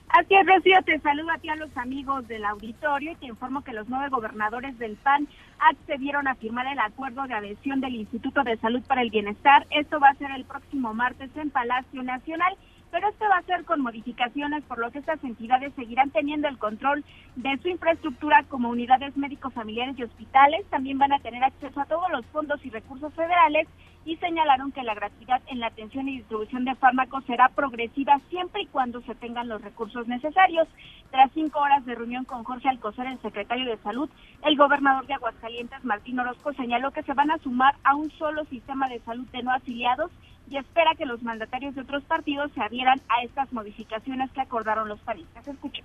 Así 0.08 0.32
es, 0.32 0.46
Rocío, 0.46 0.76
te 0.84 1.00
saludo 1.00 1.30
a 1.32 1.38
ti 1.38 1.48
a 1.48 1.56
los 1.56 1.76
amigos 1.76 2.28
del 2.28 2.44
auditorio 2.44 3.10
y 3.12 3.16
te 3.16 3.26
informo 3.26 3.64
que 3.64 3.72
los 3.72 3.88
nueve 3.88 4.10
gobernadores 4.10 4.78
del 4.78 4.94
PAN 4.94 5.26
accedieron 5.58 6.28
a 6.28 6.34
firmar 6.34 6.66
el 6.66 6.78
acuerdo 6.78 7.26
de 7.26 7.34
adhesión 7.34 7.80
del 7.80 7.94
Instituto 7.94 8.42
de 8.42 8.56
Salud 8.58 8.82
para 8.86 9.02
el 9.02 9.10
Bienestar. 9.10 9.66
Esto 9.70 10.00
va 10.00 10.08
a 10.08 10.14
ser 10.14 10.30
el 10.32 10.44
próximo 10.44 10.94
martes 10.94 11.30
en 11.36 11.50
Palacio 11.50 12.02
Nacional 12.02 12.56
pero 12.94 13.08
esto 13.08 13.24
va 13.28 13.38
a 13.38 13.42
ser 13.42 13.64
con 13.64 13.80
modificaciones, 13.80 14.62
por 14.62 14.78
lo 14.78 14.88
que 14.92 15.00
estas 15.00 15.22
entidades 15.24 15.74
seguirán 15.74 16.10
teniendo 16.10 16.46
el 16.46 16.58
control 16.58 17.04
de 17.34 17.58
su 17.58 17.66
infraestructura 17.66 18.44
como 18.44 18.68
unidades 18.68 19.16
médicos 19.16 19.52
familiares 19.52 19.98
y 19.98 20.04
hospitales. 20.04 20.64
También 20.70 20.98
van 20.98 21.12
a 21.12 21.18
tener 21.18 21.42
acceso 21.42 21.80
a 21.80 21.86
todos 21.86 22.08
los 22.12 22.24
fondos 22.26 22.64
y 22.64 22.70
recursos 22.70 23.12
federales 23.14 23.66
y 24.04 24.16
señalaron 24.16 24.72
que 24.72 24.82
la 24.82 24.94
gratuidad 24.94 25.40
en 25.46 25.60
la 25.60 25.68
atención 25.68 26.08
y 26.08 26.18
distribución 26.18 26.64
de 26.64 26.74
fármacos 26.74 27.24
será 27.24 27.48
progresiva 27.48 28.20
siempre 28.28 28.62
y 28.62 28.66
cuando 28.66 29.00
se 29.02 29.14
tengan 29.14 29.48
los 29.48 29.62
recursos 29.62 30.06
necesarios. 30.06 30.68
Tras 31.10 31.30
cinco 31.32 31.60
horas 31.60 31.84
de 31.86 31.94
reunión 31.94 32.24
con 32.24 32.44
Jorge 32.44 32.68
Alcocer, 32.68 33.06
el 33.06 33.20
secretario 33.20 33.66
de 33.66 33.78
Salud, 33.78 34.10
el 34.42 34.56
gobernador 34.56 35.06
de 35.06 35.14
Aguascalientes, 35.14 35.84
Martín 35.84 36.20
Orozco, 36.20 36.52
señaló 36.52 36.90
que 36.90 37.02
se 37.02 37.14
van 37.14 37.30
a 37.30 37.38
sumar 37.38 37.76
a 37.84 37.94
un 37.94 38.10
solo 38.12 38.44
sistema 38.46 38.88
de 38.88 39.00
salud 39.00 39.26
de 39.28 39.42
no 39.42 39.52
afiliados 39.52 40.10
y 40.50 40.58
espera 40.58 40.94
que 40.96 41.06
los 41.06 41.22
mandatarios 41.22 41.74
de 41.74 41.82
otros 41.82 42.02
partidos 42.04 42.52
se 42.52 42.60
adhieran 42.60 43.00
a 43.08 43.22
estas 43.22 43.52
modificaciones 43.52 44.30
que 44.32 44.42
acordaron 44.42 44.88
los 44.88 45.00
panistas. 45.00 45.48
Escuchen. 45.48 45.84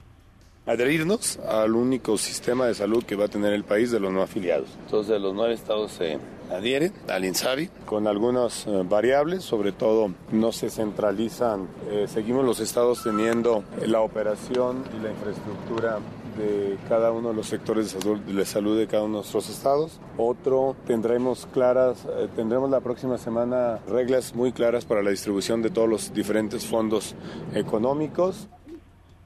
Adherirnos 0.65 1.39
al 1.39 1.75
único 1.75 2.17
sistema 2.17 2.67
de 2.67 2.73
salud 2.73 3.03
que 3.03 3.15
va 3.15 3.25
a 3.25 3.27
tener 3.29 3.53
el 3.53 3.63
país 3.63 3.91
de 3.91 3.99
los 3.99 4.11
no 4.11 4.21
afiliados. 4.21 4.69
Entonces 4.85 5.19
los 5.19 5.33
nueve 5.33 5.53
estados 5.53 5.91
se 5.93 6.19
adhieren 6.51 6.93
al 7.07 7.25
INSABI 7.25 7.69
con 7.85 8.07
algunas 8.07 8.65
eh, 8.67 8.83
variables, 8.83 9.43
sobre 9.43 9.71
todo 9.71 10.11
no 10.31 10.51
se 10.51 10.69
centralizan, 10.69 11.67
eh, 11.89 12.07
seguimos 12.07 12.45
los 12.45 12.59
estados 12.59 13.03
teniendo 13.03 13.63
la 13.85 14.01
operación 14.01 14.83
y 14.97 15.03
la 15.03 15.11
infraestructura 15.11 15.99
de 16.37 16.77
cada 16.87 17.11
uno 17.11 17.29
de 17.29 17.35
los 17.35 17.47
sectores 17.47 17.93
de 17.93 17.99
salud, 17.99 18.19
de 18.19 18.45
salud 18.45 18.77
de 18.77 18.87
cada 18.87 19.03
uno 19.03 19.17
de 19.17 19.19
nuestros 19.19 19.49
estados. 19.49 19.99
Otro, 20.17 20.75
tendremos 20.87 21.47
claras, 21.53 22.05
eh, 22.05 22.27
tendremos 22.35 22.69
la 22.69 22.79
próxima 22.79 23.17
semana 23.17 23.79
reglas 23.87 24.33
muy 24.33 24.51
claras 24.51 24.85
para 24.85 25.03
la 25.03 25.09
distribución 25.09 25.61
de 25.61 25.69
todos 25.69 25.89
los 25.89 26.13
diferentes 26.13 26.65
fondos 26.65 27.15
económicos. 27.53 28.47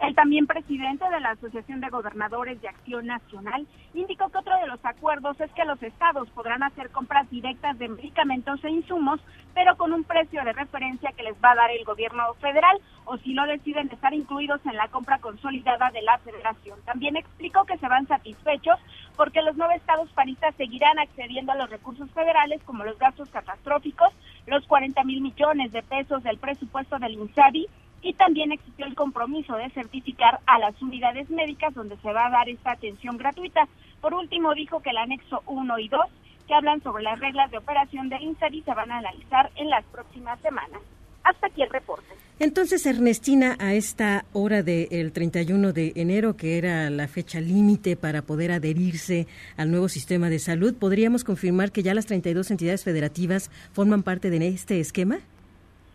El 0.03 0.15
también 0.15 0.47
presidente 0.47 1.09
de 1.09 1.21
la 1.21 1.29
Asociación 1.29 1.79
de 1.79 1.87
Gobernadores 1.87 2.59
de 2.59 2.67
Acción 2.67 3.05
Nacional 3.05 3.65
indicó 3.93 4.27
que 4.27 4.39
otro 4.39 4.53
de 4.59 4.67
los 4.67 4.83
acuerdos 4.83 5.39
es 5.39 5.49
que 5.53 5.63
los 5.63 5.81
estados 5.81 6.29
podrán 6.31 6.61
hacer 6.61 6.89
compras 6.89 7.29
directas 7.29 7.79
de 7.79 7.87
medicamentos 7.87 8.61
e 8.65 8.69
insumos, 8.69 9.21
pero 9.53 9.77
con 9.77 9.93
un 9.93 10.03
precio 10.03 10.43
de 10.43 10.51
referencia 10.51 11.13
que 11.15 11.23
les 11.23 11.35
va 11.35 11.51
a 11.51 11.55
dar 11.55 11.71
el 11.71 11.85
gobierno 11.85 12.33
federal 12.41 12.81
o 13.05 13.15
si 13.19 13.33
lo 13.33 13.45
deciden 13.45 13.89
estar 13.93 14.13
incluidos 14.13 14.59
en 14.65 14.75
la 14.75 14.89
compra 14.89 15.19
consolidada 15.19 15.89
de 15.91 16.01
la 16.01 16.17
federación. 16.17 16.79
También 16.83 17.15
explicó 17.15 17.63
que 17.63 17.77
se 17.77 17.87
van 17.87 18.05
satisfechos 18.05 18.81
porque 19.15 19.41
los 19.41 19.55
nueve 19.55 19.75
estados 19.75 20.11
panistas 20.11 20.53
seguirán 20.55 20.99
accediendo 20.99 21.53
a 21.53 21.55
los 21.55 21.69
recursos 21.69 22.11
federales 22.11 22.61
como 22.63 22.83
los 22.83 22.99
gastos 22.99 23.29
catastróficos, 23.29 24.09
los 24.47 24.67
40 24.67 25.01
mil 25.05 25.21
millones 25.21 25.71
de 25.71 25.81
pesos 25.81 26.23
del 26.23 26.39
presupuesto 26.39 26.99
del 26.99 27.13
INSABI 27.13 27.69
y 28.03 28.13
también 28.13 28.51
existió 28.51 28.85
el 28.85 28.95
compromiso 28.95 29.55
de 29.55 29.69
certificar 29.69 30.39
a 30.45 30.59
las 30.59 30.79
unidades 30.81 31.29
médicas 31.29 31.73
donde 31.73 31.97
se 31.97 32.11
va 32.11 32.27
a 32.27 32.29
dar 32.29 32.49
esta 32.49 32.71
atención 32.71 33.17
gratuita. 33.17 33.67
Por 34.01 34.13
último, 34.13 34.53
dijo 34.53 34.81
que 34.81 34.89
el 34.89 34.97
anexo 34.97 35.41
1 35.47 35.79
y 35.79 35.87
2, 35.87 36.01
que 36.47 36.53
hablan 36.53 36.83
sobre 36.83 37.03
las 37.03 37.19
reglas 37.19 37.49
de 37.49 37.57
operación 37.57 38.09
del 38.09 38.21
INSABI, 38.21 38.61
se 38.63 38.73
van 38.73 38.91
a 38.91 38.97
analizar 38.97 39.49
en 39.55 39.69
las 39.69 39.85
próximas 39.85 40.39
semanas. 40.41 40.81
Hasta 41.23 41.47
aquí 41.47 41.61
el 41.61 41.69
reporte. 41.69 42.13
Entonces, 42.39 42.85
Ernestina, 42.85 43.55
a 43.59 43.73
esta 43.73 44.25
hora 44.33 44.61
del 44.63 45.13
31 45.13 45.71
de 45.71 45.93
enero, 45.95 46.35
que 46.35 46.57
era 46.57 46.89
la 46.89 47.07
fecha 47.07 47.39
límite 47.39 47.95
para 47.95 48.23
poder 48.23 48.51
adherirse 48.51 49.27
al 49.55 49.71
nuevo 49.71 49.87
sistema 49.87 50.29
de 50.29 50.39
salud, 50.39 50.75
¿podríamos 50.75 51.23
confirmar 51.23 51.71
que 51.71 51.83
ya 51.83 51.93
las 51.93 52.07
32 52.07 52.51
entidades 52.51 52.83
federativas 52.83 53.49
forman 53.71 54.03
parte 54.03 54.29
de 54.29 54.45
este 54.47 54.81
esquema? 54.81 55.19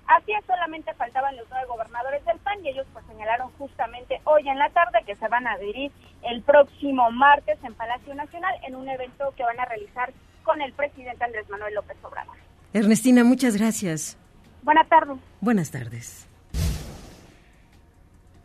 Así 0.09 0.33
es, 0.33 0.45
solamente 0.47 0.95
faltaban 0.95 1.37
los 1.37 1.47
nueve 1.51 1.67
gobernadores 1.69 2.25
del 2.25 2.39
PAN 2.39 2.65
y 2.65 2.71
ellos 2.71 2.87
pues 2.93 3.05
señalaron 3.07 3.51
justamente 3.59 4.21
hoy 4.25 4.49
en 4.49 4.59
la 4.59 4.71
tarde 4.71 5.05
que 5.07 5.15
se 5.17 5.29
van 5.29 5.47
a 5.47 5.53
adherir 5.53 5.93
el 6.23 6.43
próximo 6.43 7.11
martes 7.11 7.59
en 7.63 7.75
Palacio 7.75 8.15
Nacional 8.15 8.55
en 8.67 8.75
un 8.75 8.89
evento 8.89 9.33
que 9.37 9.43
van 9.43 9.61
a 9.61 9.67
realizar 9.67 10.13
con 10.45 10.63
el 10.63 10.73
presidente 10.73 11.23
Andrés 11.25 11.49
Manuel 11.51 11.75
López 11.75 11.97
Obrador. 12.03 12.37
Ernestina, 12.73 13.23
muchas 13.23 13.57
gracias. 13.57 14.17
Buenas 14.63 14.89
tardes. 14.89 15.17
Buenas 15.41 15.71
tardes. 15.71 16.28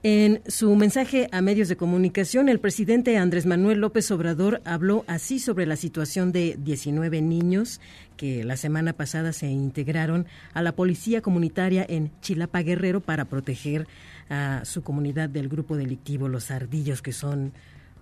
En 0.06 0.42
su 0.48 0.76
mensaje 0.76 1.30
a 1.32 1.40
medios 1.40 1.70
de 1.70 1.78
comunicación, 1.78 2.50
el 2.50 2.60
presidente 2.60 3.18
Andrés 3.18 3.46
Manuel 3.46 3.80
López 3.80 4.12
Obrador 4.12 4.62
habló 4.66 5.06
así 5.08 5.40
sobre 5.40 5.66
la 5.66 5.78
situación 5.78 6.34
de 6.34 6.58
19 6.60 7.22
niños 7.22 7.80
que 8.18 8.44
la 8.44 8.58
semana 8.58 8.92
pasada 8.92 9.32
se 9.32 9.48
integraron 9.48 10.28
a 10.54 10.62
la 10.62 10.76
policía 10.76 11.22
comunitaria 11.22 11.86
en 11.88 12.12
Chilapa 12.20 12.64
Guerrero 12.64 13.00
para 13.00 13.24
proteger 13.24 13.88
a 14.30 14.66
su 14.66 14.84
comunidad 14.84 15.30
del 15.30 15.48
grupo 15.48 15.78
delictivo 15.78 16.28
Los 16.28 16.52
Ardillos, 16.52 17.02
que 17.02 17.14
son 17.14 17.54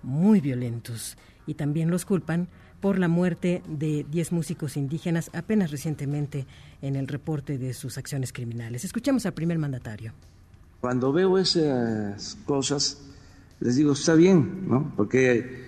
muy 0.02 0.42
violentos. 0.42 1.20
Y 1.46 1.54
también 1.54 1.92
los 1.92 2.06
culpan 2.06 2.48
por 2.80 2.98
la 2.98 3.10
muerte 3.10 3.62
de 3.70 4.08
10 4.10 4.32
músicos 4.32 4.76
indígenas 4.76 5.30
apenas 5.34 5.70
recientemente 5.70 6.48
en 6.82 6.96
el 6.96 7.08
reporte 7.08 7.60
de 7.60 7.76
sus 7.76 8.00
acciones 8.00 8.34
criminales. 8.34 8.86
Escuchemos 8.86 9.28
al 9.28 9.36
primer 9.36 9.60
mandatario. 9.60 10.14
Cuando 10.82 11.14
veo 11.14 11.38
esas 11.38 12.36
cosas, 12.44 12.98
les 13.60 13.76
digo, 13.76 13.94
está 13.94 14.16
bien, 14.16 14.68
¿no? 14.68 14.92
Porque 14.98 15.62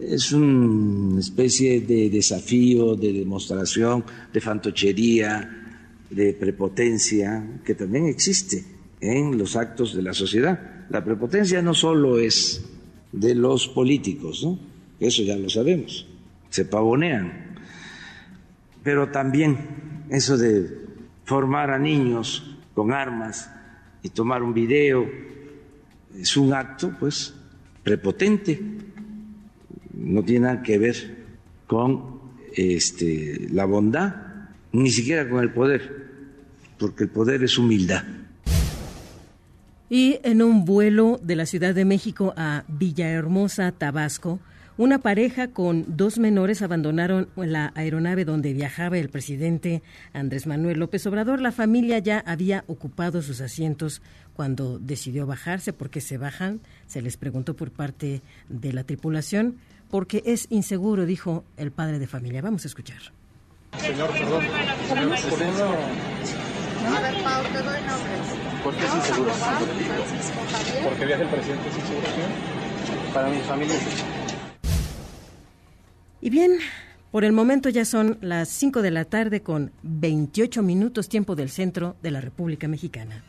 es 0.00 0.32
una 0.32 1.20
especie 1.20 1.82
de 1.82 2.08
desafío, 2.08 2.96
de 2.96 3.12
demostración, 3.12 4.02
de 4.32 4.40
fantochería, 4.40 5.84
de 6.08 6.32
prepotencia, 6.32 7.60
que 7.62 7.74
también 7.74 8.06
existe 8.06 8.64
en 9.02 9.36
los 9.36 9.54
actos 9.54 9.94
de 9.94 10.02
la 10.02 10.14
sociedad. 10.14 10.86
La 10.88 11.04
prepotencia 11.04 11.60
no 11.60 11.74
solo 11.74 12.18
es 12.18 12.64
de 13.12 13.34
los 13.34 13.68
políticos, 13.68 14.42
¿no? 14.44 14.58
Eso 14.98 15.22
ya 15.22 15.36
lo 15.36 15.50
sabemos, 15.50 16.06
se 16.48 16.64
pavonean. 16.64 17.54
Pero 18.82 19.10
también 19.10 20.06
eso 20.08 20.38
de 20.38 20.86
formar 21.24 21.70
a 21.70 21.78
niños 21.78 22.56
con 22.74 22.92
armas, 22.92 23.50
y 24.02 24.08
tomar 24.10 24.42
un 24.42 24.52
video 24.52 25.08
es 26.18 26.36
un 26.36 26.52
acto, 26.52 26.94
pues, 26.98 27.34
prepotente. 27.82 28.60
No 29.94 30.22
tiene 30.22 30.46
nada 30.46 30.62
que 30.62 30.78
ver 30.78 31.24
con 31.66 32.20
este, 32.54 33.48
la 33.50 33.64
bondad, 33.64 34.14
ni 34.72 34.90
siquiera 34.90 35.28
con 35.28 35.42
el 35.42 35.52
poder, 35.52 36.08
porque 36.78 37.04
el 37.04 37.10
poder 37.10 37.42
es 37.42 37.58
humildad. 37.58 38.04
Y 39.88 40.18
en 40.22 40.42
un 40.42 40.64
vuelo 40.64 41.20
de 41.22 41.36
la 41.36 41.46
Ciudad 41.46 41.74
de 41.74 41.84
México 41.84 42.32
a 42.36 42.64
Villahermosa, 42.66 43.72
Tabasco, 43.72 44.40
una 44.82 44.98
pareja 44.98 45.46
con 45.46 45.84
dos 45.96 46.18
menores 46.18 46.60
abandonaron 46.60 47.28
la 47.36 47.72
aeronave 47.76 48.24
donde 48.24 48.52
viajaba 48.52 48.98
el 48.98 49.10
presidente 49.10 49.80
Andrés 50.12 50.48
Manuel 50.48 50.80
López 50.80 51.06
Obrador. 51.06 51.40
La 51.40 51.52
familia 51.52 52.00
ya 52.00 52.18
había 52.18 52.64
ocupado 52.66 53.22
sus 53.22 53.40
asientos 53.40 54.02
cuando 54.34 54.80
decidió 54.80 55.24
bajarse. 55.24 55.72
¿Por 55.72 55.88
qué 55.88 56.00
se 56.00 56.18
bajan? 56.18 56.62
Se 56.88 57.00
les 57.00 57.16
preguntó 57.16 57.54
por 57.54 57.70
parte 57.70 58.22
de 58.48 58.72
la 58.72 58.82
tripulación. 58.82 59.58
Porque 59.88 60.20
es 60.26 60.48
inseguro, 60.50 61.06
dijo 61.06 61.44
el 61.56 61.70
padre 61.70 62.00
de 62.00 62.08
familia. 62.08 62.42
Vamos 62.42 62.64
a 62.64 62.66
escuchar. 62.66 62.98
Señor, 63.78 64.10
perdón. 64.10 64.44
¿Por 68.64 68.74
qué 68.74 68.84
es 68.84 68.94
inseguro? 68.96 69.30
Porque 70.82 71.06
viaja 71.06 71.22
el 71.22 71.28
presidente 71.28 71.70
sin 71.70 71.80
inseguro. 71.82 72.08
Para 73.14 73.28
mi 73.28 73.38
familia 73.42 73.76
y 76.22 76.30
bien, 76.30 76.52
por 77.10 77.24
el 77.24 77.32
momento 77.32 77.68
ya 77.68 77.84
son 77.84 78.16
las 78.20 78.48
5 78.48 78.80
de 78.80 78.90
la 78.92 79.04
tarde 79.04 79.42
con 79.42 79.72
28 79.82 80.62
minutos 80.62 81.08
tiempo 81.08 81.34
del 81.34 81.50
centro 81.50 81.96
de 82.00 82.12
la 82.12 82.20
República 82.20 82.68
Mexicana. 82.68 83.24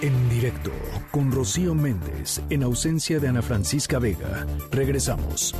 En 0.00 0.30
directo 0.30 0.72
con 1.10 1.30
Rocío 1.30 1.74
Méndez, 1.74 2.42
en 2.48 2.62
ausencia 2.62 3.20
de 3.20 3.28
Ana 3.28 3.42
Francisca 3.42 3.98
Vega. 3.98 4.46
Regresamos. 4.70 5.54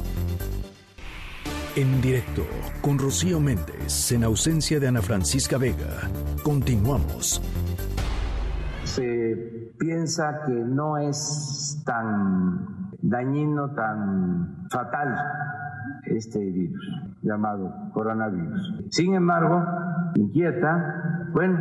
En 1.77 2.01
directo 2.01 2.47
con 2.81 2.99
Rocío 2.99 3.39
Méndez, 3.39 4.11
en 4.13 4.25
ausencia 4.25 4.81
de 4.81 4.89
Ana 4.89 5.03
Francisca 5.03 5.59
Vega. 5.59 6.11
Continuamos. 6.43 7.43
Se 8.85 9.71
piensa 9.79 10.41
que 10.47 10.53
no 10.53 10.97
es 10.97 11.83
tan 11.85 12.91
dañino, 13.03 13.75
tan 13.75 14.69
fatal 14.71 15.62
este 16.05 16.39
virus 16.39 16.85
llamado 17.23 17.73
coronavirus. 17.93 18.87
Sin 18.91 19.15
embargo, 19.15 19.65
inquieta, 20.15 21.29
bueno, 21.33 21.59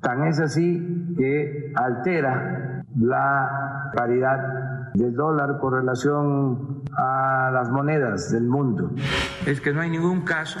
tan 0.00 0.24
es 0.24 0.40
así 0.40 1.14
que 1.16 1.72
altera 1.74 2.84
la 2.98 3.90
paridad 3.94 4.92
del 4.94 5.14
dólar 5.14 5.58
con 5.60 5.74
relación 5.74 6.82
a 6.96 7.50
las 7.52 7.70
monedas 7.70 8.30
del 8.32 8.44
mundo. 8.44 8.92
Es 9.44 9.60
que 9.60 9.72
no 9.72 9.80
hay 9.80 9.90
ningún 9.90 10.22
caso 10.22 10.58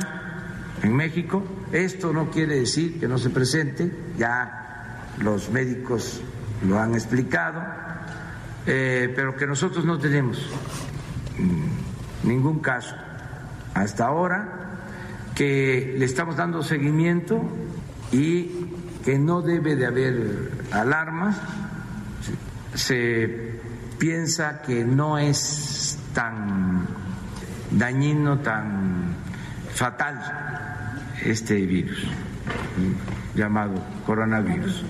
en 0.82 0.94
México. 0.94 1.42
Esto 1.72 2.12
no 2.12 2.30
quiere 2.30 2.56
decir 2.56 3.00
que 3.00 3.08
no 3.08 3.18
se 3.18 3.30
presente, 3.30 3.90
ya 4.18 5.12
los 5.22 5.50
médicos 5.50 6.22
lo 6.66 6.78
han 6.78 6.94
explicado, 6.94 7.62
eh, 8.66 9.12
pero 9.14 9.36
que 9.36 9.46
nosotros 9.46 9.84
no 9.84 9.98
tenemos 9.98 10.50
mm, 11.38 11.85
ningún 12.24 12.60
caso 12.60 12.94
hasta 13.74 14.06
ahora, 14.06 14.48
que 15.34 15.94
le 15.98 16.04
estamos 16.06 16.36
dando 16.36 16.62
seguimiento 16.62 17.42
y 18.10 18.66
que 19.04 19.18
no 19.18 19.42
debe 19.42 19.76
de 19.76 19.86
haber 19.86 20.50
alarmas. 20.72 21.36
Se 22.74 23.60
piensa 23.98 24.62
que 24.62 24.84
no 24.84 25.18
es 25.18 25.98
tan 26.14 26.86
dañino, 27.70 28.38
tan 28.38 29.14
fatal 29.74 31.12
este 31.22 31.66
virus 31.66 32.06
llamado 33.34 33.74
coronavirus. 34.06 34.84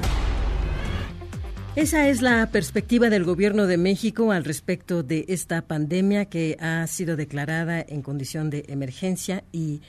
Esa 1.76 2.08
es 2.08 2.22
la 2.22 2.48
perspectiva 2.50 3.10
del 3.10 3.24
gobierno 3.24 3.66
de 3.66 3.76
México 3.76 4.32
al 4.32 4.44
respecto 4.44 5.02
de 5.02 5.26
esta 5.28 5.60
pandemia 5.60 6.24
que 6.24 6.56
ha 6.58 6.86
sido 6.86 7.16
declarada 7.16 7.84
en 7.86 8.00
condición 8.00 8.48
de 8.48 8.64
emergencia 8.68 9.44
y 9.52 9.82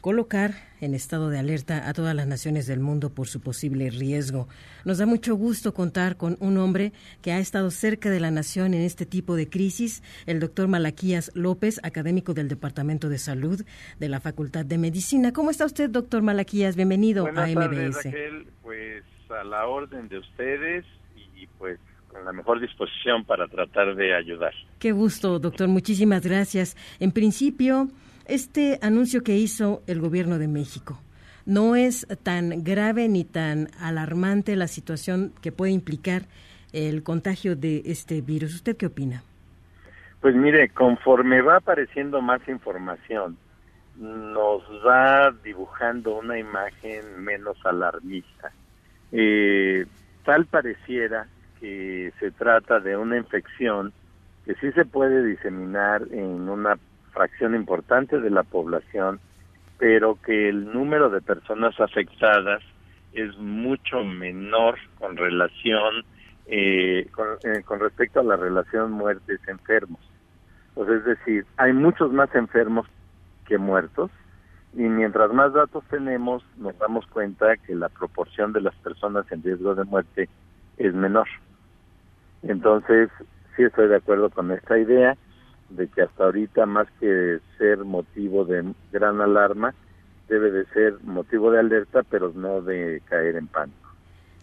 colocar 0.00 0.54
en 0.80 0.94
estado 0.94 1.28
de 1.28 1.38
alerta 1.38 1.86
a 1.86 1.92
todas 1.92 2.14
las 2.14 2.26
naciones 2.26 2.66
del 2.66 2.80
mundo 2.80 3.10
por 3.10 3.28
su 3.28 3.42
posible 3.42 3.90
riesgo. 3.90 4.48
Nos 4.86 4.96
da 4.96 5.04
mucho 5.04 5.34
gusto 5.34 5.74
contar 5.74 6.16
con 6.16 6.38
un 6.40 6.56
hombre 6.56 6.94
que 7.20 7.32
ha 7.32 7.38
estado 7.40 7.70
cerca 7.70 8.08
de 8.08 8.20
la 8.20 8.30
nación 8.30 8.72
en 8.72 8.80
este 8.80 9.04
tipo 9.04 9.36
de 9.36 9.46
crisis, 9.46 10.02
el 10.24 10.40
doctor 10.40 10.66
Malaquías 10.66 11.30
López, 11.34 11.78
académico 11.82 12.32
del 12.32 12.48
Departamento 12.48 13.10
de 13.10 13.18
Salud 13.18 13.62
de 14.00 14.08
la 14.08 14.20
Facultad 14.20 14.64
de 14.64 14.78
Medicina. 14.78 15.34
¿Cómo 15.34 15.50
está 15.50 15.66
usted, 15.66 15.90
doctor 15.90 16.22
Malaquías? 16.22 16.74
Bienvenido 16.74 17.26
a 17.26 17.46
MBS. 17.46 18.02
Raquel. 18.02 18.46
Pues 18.62 19.04
a 19.28 19.44
la 19.44 19.66
orden 19.66 20.08
de 20.08 20.18
ustedes 20.20 20.86
pues 21.64 21.80
con 22.08 22.22
la 22.26 22.32
mejor 22.34 22.60
disposición 22.60 23.24
para 23.24 23.48
tratar 23.48 23.94
de 23.94 24.14
ayudar. 24.14 24.52
Qué 24.78 24.92
gusto, 24.92 25.38
doctor. 25.38 25.66
Muchísimas 25.66 26.22
gracias. 26.22 26.76
En 27.00 27.10
principio, 27.10 27.88
este 28.26 28.78
anuncio 28.82 29.22
que 29.22 29.38
hizo 29.38 29.82
el 29.86 29.98
gobierno 29.98 30.38
de 30.38 30.46
México, 30.46 31.00
¿no 31.46 31.74
es 31.74 32.06
tan 32.22 32.64
grave 32.64 33.08
ni 33.08 33.24
tan 33.24 33.68
alarmante 33.80 34.56
la 34.56 34.68
situación 34.68 35.32
que 35.40 35.52
puede 35.52 35.72
implicar 35.72 36.24
el 36.74 37.02
contagio 37.02 37.56
de 37.56 37.80
este 37.86 38.20
virus? 38.20 38.56
¿Usted 38.56 38.76
qué 38.76 38.84
opina? 38.84 39.22
Pues 40.20 40.34
mire, 40.36 40.68
conforme 40.68 41.40
va 41.40 41.56
apareciendo 41.56 42.20
más 42.20 42.46
información, 42.46 43.38
nos 43.96 44.62
va 44.86 45.34
dibujando 45.42 46.18
una 46.18 46.38
imagen 46.38 47.24
menos 47.24 47.56
alarmista. 47.64 48.52
Eh, 49.12 49.86
tal 50.26 50.44
pareciera 50.44 51.26
que 51.64 52.12
se 52.20 52.30
trata 52.30 52.78
de 52.78 52.94
una 52.94 53.16
infección 53.16 53.94
que 54.44 54.54
sí 54.56 54.70
se 54.72 54.84
puede 54.84 55.24
diseminar 55.24 56.02
en 56.10 56.50
una 56.50 56.76
fracción 57.10 57.54
importante 57.54 58.20
de 58.20 58.28
la 58.28 58.42
población, 58.42 59.18
pero 59.78 60.18
que 60.20 60.50
el 60.50 60.70
número 60.70 61.08
de 61.08 61.22
personas 61.22 61.80
afectadas 61.80 62.62
es 63.14 63.34
mucho 63.38 64.04
menor 64.04 64.76
con 64.98 65.16
relación 65.16 66.04
eh, 66.44 67.08
eh, 67.44 67.62
con, 67.64 67.80
respecto 67.80 68.20
a 68.20 68.24
la 68.24 68.36
relación 68.36 68.92
muertes-enfermos. 68.92 70.00
Pues 70.74 70.90
es 70.90 71.04
decir, 71.06 71.46
hay 71.56 71.72
muchos 71.72 72.12
más 72.12 72.28
enfermos 72.34 72.86
que 73.46 73.56
muertos 73.56 74.10
y 74.74 74.82
mientras 74.82 75.32
más 75.32 75.54
datos 75.54 75.82
tenemos 75.88 76.44
nos 76.58 76.78
damos 76.78 77.06
cuenta 77.06 77.56
que 77.56 77.74
la 77.74 77.88
proporción 77.88 78.52
de 78.52 78.60
las 78.60 78.74
personas 78.76 79.24
en 79.32 79.42
riesgo 79.42 79.74
de 79.74 79.84
muerte 79.84 80.28
es 80.76 80.92
menor. 80.92 81.26
Entonces, 82.48 83.10
sí 83.56 83.62
estoy 83.62 83.88
de 83.88 83.96
acuerdo 83.96 84.30
con 84.30 84.50
esta 84.52 84.78
idea 84.78 85.16
de 85.70 85.88
que 85.88 86.02
hasta 86.02 86.24
ahorita 86.24 86.66
más 86.66 86.86
que 87.00 87.40
ser 87.58 87.78
motivo 87.78 88.44
de 88.44 88.74
gran 88.92 89.20
alarma, 89.20 89.74
debe 90.28 90.50
de 90.50 90.64
ser 90.66 90.94
motivo 91.02 91.50
de 91.50 91.60
alerta, 91.60 92.02
pero 92.02 92.32
no 92.34 92.60
de 92.60 93.02
caer 93.08 93.36
en 93.36 93.46
pánico. 93.46 93.83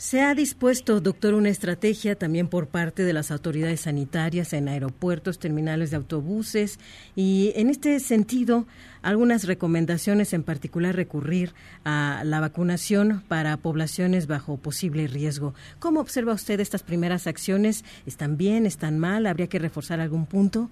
¿Se 0.02 0.22
ha 0.22 0.34
dispuesto, 0.34 1.00
doctor, 1.00 1.36
una 1.36 1.50
estrategia 1.50 2.16
también 2.16 2.48
por 2.48 2.66
parte 2.66 3.04
de 3.04 3.14
las 3.14 3.30
autoridades 3.30 3.82
sanitarias 3.82 4.52
en 4.52 4.68
aeropuertos, 4.68 5.38
terminales 5.38 5.92
de 5.92 5.98
autobuses 5.98 6.80
y, 7.16 7.54
en 7.56 7.70
este 7.70 8.00
sentido, 8.00 8.66
algunas 9.04 9.46
recomendaciones, 9.46 10.34
en 10.34 10.42
particular 10.42 10.96
recurrir 10.96 11.52
a 11.86 12.24
la 12.26 12.40
vacunación 12.40 13.22
para 13.28 13.56
poblaciones 13.58 14.26
bajo 14.26 14.58
posible 14.58 15.06
riesgo? 15.06 15.54
¿Cómo 15.78 16.00
observa 16.00 16.34
usted 16.34 16.60
estas 16.60 16.82
primeras 16.82 17.28
acciones? 17.28 17.86
¿Están 18.08 18.38
bien? 18.38 18.66
¿Están 18.66 18.98
mal? 18.98 19.28
¿Habría 19.28 19.46
que 19.46 19.60
reforzar 19.60 20.00
algún 20.00 20.26
punto? 20.26 20.72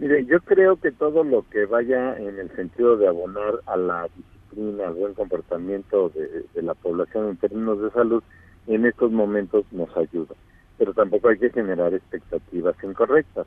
Mire, 0.00 0.26
yo 0.26 0.40
creo 0.40 0.80
que 0.80 0.90
todo 0.90 1.22
lo 1.22 1.48
que 1.48 1.64
vaya 1.64 2.18
en 2.18 2.40
el 2.40 2.50
sentido 2.56 2.96
de 2.96 3.06
abonar 3.06 3.60
a 3.66 3.76
la 3.76 4.08
disciplina, 4.56 4.90
buen 4.90 5.14
comportamiento 5.14 6.10
de, 6.10 6.62
la 6.62 6.74
población 6.74 7.28
en 7.28 7.36
términos 7.36 7.80
de 7.80 7.90
salud, 7.90 8.22
en 8.66 8.86
estos 8.86 9.12
momentos 9.12 9.64
nos 9.72 9.94
ayuda. 9.96 10.34
Pero 10.78 10.92
tampoco 10.94 11.28
hay 11.28 11.38
que 11.38 11.50
generar 11.50 11.94
expectativas 11.94 12.76
incorrectas. 12.82 13.46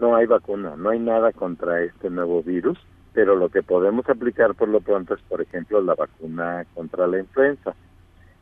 No 0.00 0.14
hay 0.14 0.26
vacuna, 0.26 0.76
no 0.76 0.90
hay 0.90 0.98
nada 0.98 1.32
contra 1.32 1.82
este 1.82 2.10
nuevo 2.10 2.42
virus, 2.42 2.78
pero 3.12 3.34
lo 3.34 3.48
que 3.48 3.62
podemos 3.62 4.08
aplicar 4.08 4.54
por 4.54 4.68
lo 4.68 4.80
pronto 4.80 5.14
es, 5.14 5.20
por 5.22 5.40
ejemplo, 5.40 5.80
la 5.80 5.94
vacuna 5.94 6.64
contra 6.74 7.06
la 7.06 7.18
influenza. 7.18 7.74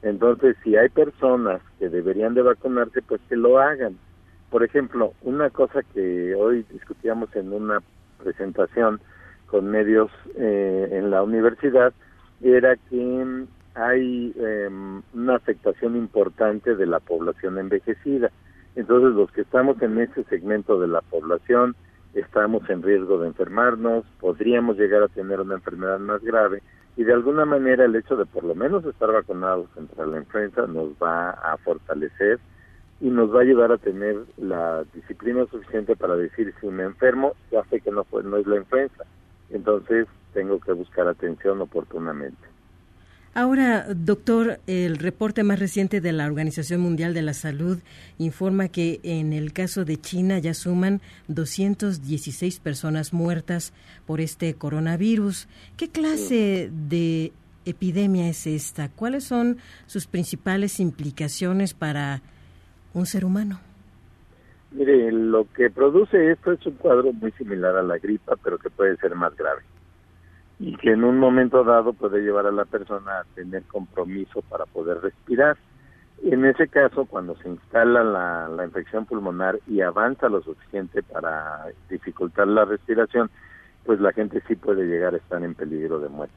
Entonces, 0.03 0.57
si 0.63 0.77
hay 0.77 0.89
personas 0.91 1.61
que 1.79 1.89
deberían 1.89 2.35
de 2.35 2.43
vacunarse, 2.43 3.03
pues 3.03 3.21
que 3.29 3.37
lo 3.37 3.59
hagan 3.59 3.97
por 4.51 4.65
ejemplo, 4.65 5.13
una 5.23 5.51
cosa 5.51 5.83
que 5.93 6.35
hoy 6.35 6.65
discutíamos 6.73 7.35
en 7.37 7.53
una 7.53 7.83
presentación 8.23 8.99
con 9.47 9.67
medios 9.67 10.11
eh, 10.37 10.89
en 10.93 11.11
la 11.11 11.23
universidad 11.23 11.93
era 12.43 12.77
que 12.77 13.47
hay 13.75 14.35
em, 14.37 15.03
una 15.15 15.37
afectación 15.37 15.97
importante 15.97 16.75
de 16.75 16.87
la 16.87 17.01
población 17.01 17.59
envejecida. 17.59 18.31
Entonces, 18.77 19.15
los 19.15 19.31
que 19.33 19.43
estamos 19.43 19.81
en 19.83 19.99
ese 19.99 20.25
segmento 20.25 20.81
de 20.81 20.89
la 20.89 21.01
población 21.01 21.75
estamos 22.15 22.69
en 22.71 22.83
riesgo 22.83 23.19
de 23.19 23.29
enfermarnos, 23.29 24.05
podríamos 24.21 24.79
llegar 24.79 25.03
a 25.03 25.09
tener 25.09 25.41
una 25.41 25.55
enfermedad 25.55 25.99
más 25.99 26.23
grave 26.23 26.63
y 26.97 27.05
de 27.05 27.13
alguna 27.13 27.45
manera 27.45 27.85
el 27.85 27.95
hecho 27.95 28.17
de 28.17 28.27
por 28.27 28.45
lo 28.45 28.55
menos 28.55 28.85
estar 28.85 29.13
vacunados 29.13 29.69
contra 29.71 30.07
la 30.07 30.19
influenza 30.19 30.67
nos 30.67 30.91
va 30.95 31.31
a 31.31 31.57
fortalecer 31.59 32.41
y 33.01 33.09
nos 33.09 33.33
va 33.33 33.39
a 33.39 33.43
ayudar 33.43 33.71
a 33.71 33.79
tener 33.79 34.17
la 34.37 34.85
disciplina 34.93 35.47
suficiente 35.47 35.95
para 35.95 36.17
decir 36.17 36.53
si 36.61 36.67
me 36.67 36.83
enfermo, 36.83 37.35
ya 37.53 37.63
sé 37.65 37.81
que 37.81 37.93
no, 37.93 38.03
fue, 38.05 38.25
no 38.25 38.37
es 38.37 38.47
la 38.49 38.57
influenza, 38.57 39.05
entonces 39.51 40.09
tengo 40.33 40.61
que 40.61 40.73
buscar 40.73 41.09
atención 41.09 41.61
oportunamente. 41.61 42.49
Ahora, 43.35 43.87
doctor, 43.95 44.59
el 44.67 44.97
reporte 44.97 45.45
más 45.45 45.61
reciente 45.61 46.01
de 46.01 46.13
la 46.13 46.27
Organización 46.27 46.81
Mundial 46.81 47.15
de 47.15 47.23
la 47.23 47.35
Salud 47.35 47.79
informa 48.19 48.69
que 48.69 48.99
en 49.05 49.33
el 49.33 49.53
caso 49.53 49.85
de 49.85 49.97
China 49.97 50.39
ya 50.39 50.55
suman 50.55 51.01
216 51.29 52.59
personas 52.59 53.13
muertas 53.13 53.73
por 54.07 54.21
este 54.21 54.55
coronavirus. 54.55 55.47
¿Qué 55.77 55.89
clase 55.89 56.71
de 56.89 57.33
epidemia 57.65 58.29
es 58.29 58.47
esta? 58.47 58.89
¿Cuáles 58.89 59.25
son 59.25 59.59
sus 59.87 60.07
principales 60.07 60.81
implicaciones 60.81 61.75
para 61.75 62.23
un 62.93 63.07
ser 63.07 63.25
humano? 63.25 63.61
Mire, 64.73 65.13
lo 65.13 65.47
que 65.53 65.71
produce 65.71 66.33
esto 66.33 66.53
es 66.53 66.67
un 66.67 66.75
cuadro 66.75 67.13
muy 67.13 67.31
similar 67.33 67.77
a 67.77 67.83
la 67.83 67.99
gripa, 67.99 68.35
pero 68.43 68.59
que 68.59 68.69
puede 68.69 68.97
ser 68.97 69.15
más 69.15 69.37
grave. 69.37 69.63
Y 70.59 70.77
que 70.77 70.93
en 70.93 71.05
un 71.05 71.19
momento 71.19 71.63
dado 71.63 71.93
puede 71.93 72.21
llevar 72.21 72.47
a 72.47 72.53
la 72.53 72.65
persona 72.65 73.21
a 73.21 73.25
tener 73.35 73.63
compromiso 73.65 74.43
para 74.43 74.67
poder 74.67 75.01
respirar. 75.01 75.57
En 76.25 76.45
ese 76.45 76.67
caso, 76.67 77.07
cuando 77.07 77.37
se 77.37 77.49
instala 77.49 78.03
la, 78.03 78.49
la 78.49 78.65
infección 78.65 79.07
pulmonar 79.07 79.61
y 79.69 79.83
avanza 79.83 80.29
lo 80.29 80.43
suficiente 80.43 81.03
para 81.03 81.67
dificultar 81.89 82.49
la 82.49 82.65
respiración, 82.65 83.31
pues 83.85 84.01
la 84.01 84.13
gente 84.13 84.43
sí 84.49 84.57
puede 84.57 84.87
llegar 84.87 85.15
a 85.15 85.19
estar 85.19 85.43
en 85.45 85.55
peligro 85.55 86.01
de 86.01 86.09
muerte. 86.09 86.35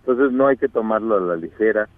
Entonces 0.00 0.32
no 0.32 0.48
hay 0.48 0.58
que 0.58 0.68
tomarlo 0.68 1.16
a 1.16 1.20
la 1.20 1.36
ligera 1.36 1.88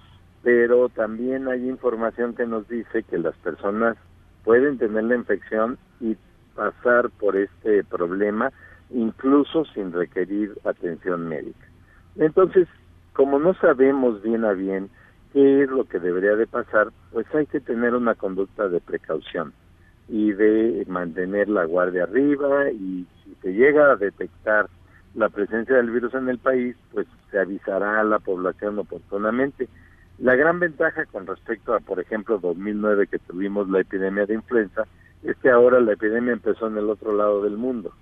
pero 0.44 0.90
también 0.90 1.48
hay 1.48 1.68
información 1.68 2.34
que 2.34 2.46
nos 2.46 2.68
dice 2.68 3.02
que 3.02 3.18
las 3.18 3.34
personas 3.38 3.96
pueden 4.44 4.76
tener 4.76 5.04
la 5.04 5.16
infección 5.16 5.78
y 6.00 6.16
pasar 6.54 7.08
por 7.18 7.34
este 7.34 7.82
problema 7.82 8.52
incluso 8.90 9.64
sin 9.64 9.90
requerir 9.90 10.52
atención 10.64 11.26
médica. 11.26 11.63
Entonces, 12.16 12.68
como 13.12 13.38
no 13.38 13.54
sabemos 13.54 14.22
bien 14.22 14.44
a 14.44 14.52
bien 14.52 14.90
qué 15.32 15.62
es 15.62 15.70
lo 15.70 15.84
que 15.84 15.98
debería 15.98 16.36
de 16.36 16.46
pasar, 16.46 16.88
pues 17.12 17.26
hay 17.34 17.46
que 17.46 17.60
tener 17.60 17.94
una 17.94 18.14
conducta 18.14 18.68
de 18.68 18.80
precaución 18.80 19.52
y 20.08 20.32
de 20.32 20.84
mantener 20.88 21.48
la 21.48 21.64
guardia 21.64 22.04
arriba 22.04 22.70
y 22.70 23.06
si 23.24 23.34
se 23.42 23.52
llega 23.52 23.92
a 23.92 23.96
detectar 23.96 24.68
la 25.14 25.28
presencia 25.28 25.76
del 25.76 25.90
virus 25.90 26.14
en 26.14 26.28
el 26.28 26.38
país, 26.38 26.76
pues 26.92 27.06
se 27.30 27.38
avisará 27.38 28.00
a 28.00 28.04
la 28.04 28.18
población 28.18 28.78
oportunamente 28.78 29.68
la 30.18 30.36
gran 30.36 30.60
ventaja 30.60 31.06
con 31.06 31.26
respecto 31.26 31.74
a, 31.74 31.80
por 31.80 31.98
ejemplo, 31.98 32.38
2009 32.38 33.08
que 33.08 33.18
tuvimos 33.18 33.68
la 33.68 33.80
epidemia 33.80 34.26
de 34.26 34.34
influenza, 34.34 34.84
es 35.24 35.36
que 35.38 35.50
ahora 35.50 35.80
la 35.80 35.94
epidemia 35.94 36.32
empezó 36.32 36.68
en 36.68 36.78
el 36.78 36.88
otro 36.88 37.16
lado 37.16 37.42
del 37.42 37.56
mundo. 37.56 37.92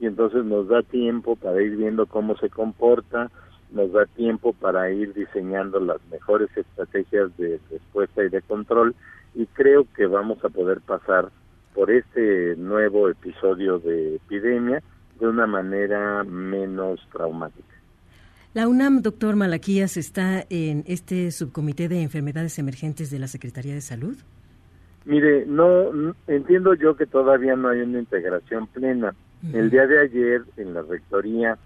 Y 0.00 0.06
entonces 0.06 0.44
nos 0.44 0.66
da 0.68 0.82
tiempo 0.82 1.36
para 1.36 1.62
ir 1.62 1.76
viendo 1.76 2.06
cómo 2.06 2.36
se 2.36 2.50
comporta, 2.50 3.30
nos 3.72 3.92
da 3.92 4.06
tiempo 4.06 4.52
para 4.52 4.90
ir 4.90 5.12
diseñando 5.14 5.80
las 5.80 5.98
mejores 6.10 6.48
estrategias 6.56 7.36
de 7.36 7.60
respuesta 7.70 8.24
y 8.24 8.28
de 8.28 8.42
control 8.42 8.94
y 9.34 9.46
creo 9.46 9.86
que 9.96 10.06
vamos 10.06 10.44
a 10.44 10.48
poder 10.48 10.80
pasar 10.80 11.30
por 11.74 11.90
este 11.90 12.54
nuevo 12.56 13.08
episodio 13.08 13.78
de 13.78 14.16
epidemia 14.16 14.82
de 15.18 15.26
una 15.26 15.46
manera 15.46 16.22
menos 16.24 17.00
traumática. 17.12 17.68
La 18.54 18.68
UNAM, 18.68 19.00
doctor 19.00 19.34
Malaquías, 19.34 19.96
está 19.96 20.44
en 20.50 20.84
este 20.86 21.30
subcomité 21.30 21.88
de 21.88 22.02
enfermedades 22.02 22.58
emergentes 22.58 23.10
de 23.10 23.18
la 23.18 23.26
Secretaría 23.26 23.72
de 23.72 23.80
Salud. 23.80 24.16
Mire, 25.06 25.46
no 25.46 26.14
entiendo 26.26 26.74
yo 26.74 26.94
que 26.94 27.06
todavía 27.06 27.56
no 27.56 27.68
hay 27.68 27.80
una 27.80 28.00
integración 28.00 28.66
plena. 28.66 29.14
El 29.52 29.70
día 29.70 29.86
de 29.86 30.00
ayer 30.00 30.42
en 30.56 30.74
la 30.74 30.82
rectoría 30.82 31.58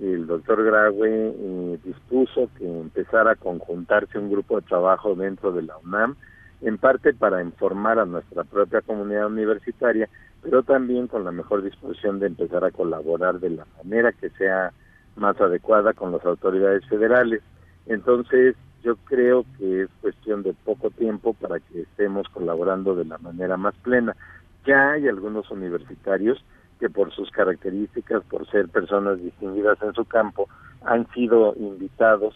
el 0.00 0.26
doctor 0.26 0.64
Graue 0.64 1.08
eh, 1.08 1.78
dispuso 1.84 2.50
que 2.58 2.66
empezara 2.66 3.32
a 3.32 3.36
conjuntarse 3.36 4.18
un 4.18 4.30
grupo 4.30 4.60
de 4.60 4.66
trabajo 4.66 5.14
dentro 5.14 5.52
de 5.52 5.62
la 5.62 5.76
UNAM, 5.78 6.16
en 6.62 6.78
parte 6.78 7.12
para 7.12 7.42
informar 7.42 7.98
a 7.98 8.06
nuestra 8.06 8.44
propia 8.44 8.80
comunidad 8.80 9.26
universitaria, 9.26 10.08
pero 10.42 10.62
también 10.62 11.06
con 11.06 11.24
la 11.24 11.32
mejor 11.32 11.62
disposición 11.62 12.18
de 12.18 12.26
empezar 12.26 12.64
a 12.64 12.70
colaborar 12.70 13.38
de 13.38 13.50
la 13.50 13.66
manera 13.76 14.12
que 14.12 14.30
sea 14.30 14.72
más 15.16 15.40
adecuada 15.40 15.92
con 15.92 16.12
las 16.12 16.24
autoridades 16.24 16.84
federales. 16.86 17.42
Entonces, 17.86 18.56
yo 18.82 18.96
creo 19.04 19.44
que 19.58 19.82
es 19.82 19.88
cuestión 20.00 20.42
de 20.42 20.52
poco 20.52 20.90
tiempo 20.90 21.34
para 21.34 21.60
que 21.60 21.82
estemos 21.82 22.28
colaborando 22.28 22.94
de 22.94 23.04
la 23.04 23.18
manera 23.18 23.56
más 23.56 23.74
plena. 23.76 24.16
Ya 24.66 24.92
hay 24.92 25.08
algunos 25.08 25.50
universitarios 25.50 26.44
que 26.84 26.90
por 26.90 27.14
sus 27.14 27.30
características, 27.30 28.22
por 28.24 28.46
ser 28.50 28.68
personas 28.68 29.18
distinguidas 29.18 29.80
en 29.80 29.94
su 29.94 30.04
campo, 30.04 30.50
han 30.84 31.10
sido 31.14 31.54
invitados 31.56 32.34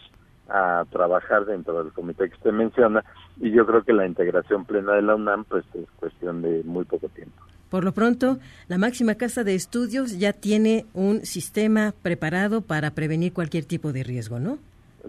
a 0.49 0.85
trabajar 0.89 1.45
dentro 1.45 1.83
del 1.83 1.93
comité 1.93 2.29
que 2.29 2.33
usted 2.33 2.51
menciona 2.51 3.03
y 3.39 3.51
yo 3.51 3.63
creo 3.67 3.83
que 3.83 3.93
la 3.93 4.07
integración 4.07 4.65
plena 4.65 4.93
de 4.93 5.03
la 5.03 5.13
UNAM 5.13 5.43
pues 5.43 5.63
es 5.75 5.85
cuestión 5.97 6.41
de 6.41 6.63
muy 6.63 6.83
poco 6.85 7.09
tiempo. 7.09 7.35
Por 7.69 7.83
lo 7.83 7.91
pronto, 7.91 8.39
la 8.67 8.79
máxima 8.79 9.13
casa 9.13 9.43
de 9.43 9.53
estudios 9.53 10.17
ya 10.17 10.33
tiene 10.33 10.87
un 10.95 11.23
sistema 11.27 11.93
preparado 12.01 12.61
para 12.61 12.89
prevenir 12.89 13.31
cualquier 13.31 13.65
tipo 13.65 13.93
de 13.93 14.03
riesgo, 14.03 14.39
¿no? 14.39 14.57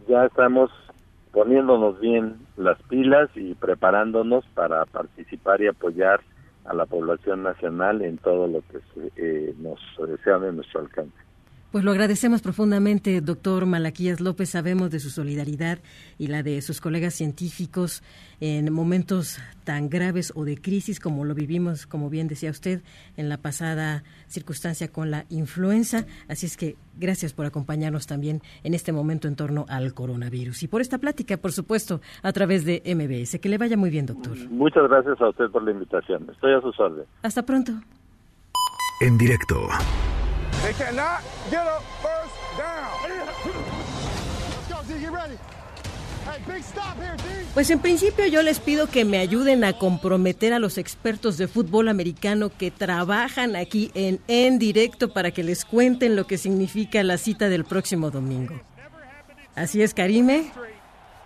Ya 0.07 0.27
estamos 0.27 0.71
poniéndonos 1.33 1.99
bien 1.99 2.37
las 2.59 2.77
pilas 2.91 3.31
y 3.35 3.55
preparándonos 3.55 4.45
para 4.53 4.85
participar 4.85 5.63
y 5.63 5.69
apoyar 5.69 6.21
a 6.71 6.75
la 6.75 6.87
población 6.87 7.43
nacional 7.43 8.01
en 8.03 8.17
todo 8.19 8.47
lo 8.47 8.63
que 8.63 8.79
eh, 9.17 9.55
nos 9.59 9.81
sea 10.23 10.39
de 10.39 10.53
nuestro 10.53 10.81
alcance. 10.81 11.30
Pues 11.73 11.85
lo 11.85 11.93
agradecemos 11.93 12.43
profundamente, 12.43 13.21
doctor 13.21 13.65
Malaquías 13.65 14.21
López. 14.21 14.51
Sabemos 14.51 14.91
de 14.91 14.99
su 14.99 15.09
solidaridad 15.09 15.79
y 16.19 16.27
la 16.27 16.43
de 16.43 16.63
sus 16.63 16.81
colegas 16.81 17.15
científicos 17.15 18.03
en 18.41 18.73
momentos 18.73 19.39
tan 19.63 19.89
graves 19.89 20.33
o 20.35 20.45
de 20.45 20.61
crisis 20.61 20.99
como 20.99 21.25
lo 21.25 21.33
vivimos, 21.33 21.87
como 21.87 22.11
bien 22.11 22.27
decía 22.27 22.51
usted, 22.51 22.83
en 23.17 23.29
la 23.29 23.37
pasada 23.37 24.03
circunstancia 24.27 24.89
con 24.89 25.13
la 25.13 25.27
influenza. 25.29 26.07
Así 26.29 26.47
es 26.47 26.57
que 26.57 26.75
gracias 26.99 27.35
por 27.35 27.47
acompañarnos 27.47 28.09
también 28.09 28.43
en 28.65 28.75
este 28.75 28.91
momento 28.91 29.29
en 29.29 29.37
torno 29.37 29.65
al 29.69 29.95
coronavirus 29.95 30.65
y 30.65 30.67
por 30.67 30.81
esta 30.81 30.99
plática, 30.99 31.37
por 31.37 31.53
supuesto, 31.53 32.01
a 32.25 32.33
través 32.33 32.65
de 32.65 32.83
MBS. 32.85 33.39
Que 33.39 33.49
le 33.49 33.59
vaya 33.59 33.77
muy 33.77 33.91
bien, 33.91 34.07
doctor. 34.07 34.37
Muchas 34.51 34.89
gracias 34.89 35.21
a 35.21 35.29
usted 35.29 35.49
por 35.51 35.63
la 35.63 35.71
invitación. 35.71 36.29
Estoy 36.33 36.53
a 36.53 36.61
sus 36.63 36.81
órdenes. 36.81 37.07
Hasta 37.23 37.47
pronto. 37.47 37.75
En 39.03 39.17
directo. 39.17 39.69
They 40.63 40.75
cannot 40.75 41.21
get 41.51 41.65
first 42.03 42.35
down. 42.59 42.91
Pues 47.55 47.71
en 47.71 47.81
principio 47.81 48.27
yo 48.27 48.43
les 48.43 48.61
pido 48.61 48.87
que 48.87 49.05
me 49.05 49.19
ayuden 49.19 49.65
a 49.65 49.73
comprometer 49.73 50.53
a 50.53 50.59
los 50.59 50.79
expertos 50.79 51.39
de 51.39 51.49
fútbol 51.49 51.89
americano 51.89 52.51
que 52.51 52.71
trabajan 52.71 53.57
aquí 53.57 53.91
en 53.95 54.21
En 54.29 54.59
Directo 54.59 55.13
para 55.13 55.31
que 55.31 55.43
les 55.43 55.65
cuenten 55.65 56.17
lo 56.17 56.27
que 56.27 56.39
significa 56.39 57.03
la 57.03 57.19
cita 57.19 57.49
del 57.49 57.65
próximo 57.65 58.11
domingo. 58.11 58.61
Así 59.57 59.83
es, 59.83 59.95
Karime. 59.95 60.53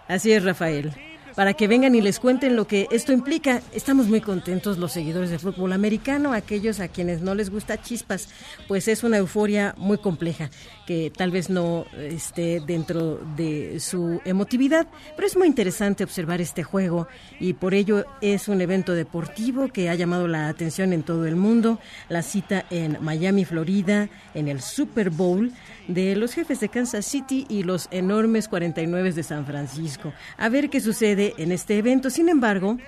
Así 0.08 0.32
es, 0.32 0.42
Rafael 0.44 0.94
para 1.34 1.54
que 1.54 1.68
vengan 1.68 1.94
y 1.94 2.00
les 2.00 2.20
cuenten 2.20 2.56
lo 2.56 2.66
que 2.66 2.88
esto 2.90 3.12
implica. 3.12 3.60
Estamos 3.72 4.06
muy 4.08 4.20
contentos 4.20 4.78
los 4.78 4.92
seguidores 4.92 5.30
del 5.30 5.40
fútbol 5.40 5.72
americano, 5.72 6.32
aquellos 6.32 6.80
a 6.80 6.88
quienes 6.88 7.20
no 7.20 7.34
les 7.34 7.50
gusta 7.50 7.80
chispas, 7.80 8.28
pues 8.68 8.88
es 8.88 9.04
una 9.04 9.18
euforia 9.18 9.74
muy 9.76 9.98
compleja 9.98 10.50
que 10.86 11.10
tal 11.14 11.30
vez 11.30 11.50
no 11.50 11.86
esté 11.96 12.60
dentro 12.60 13.20
de 13.36 13.80
su 13.80 14.20
emotividad, 14.24 14.86
pero 15.16 15.26
es 15.26 15.36
muy 15.36 15.46
interesante 15.46 16.04
observar 16.04 16.40
este 16.40 16.62
juego 16.62 17.08
y 17.40 17.54
por 17.54 17.74
ello 17.74 18.04
es 18.20 18.48
un 18.48 18.60
evento 18.60 18.92
deportivo 18.92 19.68
que 19.68 19.88
ha 19.88 19.94
llamado 19.94 20.28
la 20.28 20.48
atención 20.48 20.92
en 20.92 21.02
todo 21.02 21.26
el 21.26 21.36
mundo. 21.36 21.78
La 22.08 22.22
cita 22.22 22.64
en 22.70 22.98
Miami, 23.00 23.44
Florida, 23.44 24.08
en 24.34 24.48
el 24.48 24.60
Super 24.60 25.10
Bowl 25.10 25.52
de 25.88 26.16
los 26.16 26.34
jefes 26.34 26.60
de 26.60 26.68
Kansas 26.68 27.04
City 27.04 27.46
y 27.48 27.62
los 27.62 27.88
enormes 27.90 28.48
49 28.48 29.12
de 29.12 29.22
San 29.22 29.46
Francisco. 29.46 30.12
A 30.36 30.48
ver 30.48 30.70
qué 30.70 30.80
sucede 30.80 31.34
en 31.38 31.52
este 31.52 31.78
evento. 31.78 32.10
Sin 32.10 32.28
embargo, 32.28 32.78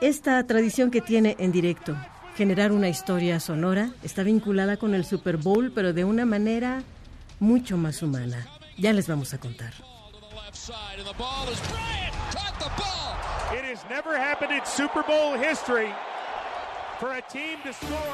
esta 0.00 0.44
tradición 0.46 0.90
que 0.90 1.00
tiene 1.00 1.36
en 1.38 1.52
directo, 1.52 1.96
generar 2.36 2.70
una 2.70 2.88
historia 2.88 3.40
sonora, 3.40 3.90
está 4.02 4.22
vinculada 4.22 4.76
con 4.76 4.94
el 4.94 5.04
Super 5.04 5.38
Bowl, 5.38 5.72
pero 5.74 5.92
de 5.92 6.04
una 6.04 6.26
manera 6.26 6.82
mucho 7.40 7.76
más 7.76 8.02
humana. 8.02 8.46
Ya 8.76 8.92
les 8.92 9.08
vamos 9.08 9.32
a 9.32 9.38
contar. 9.38 9.72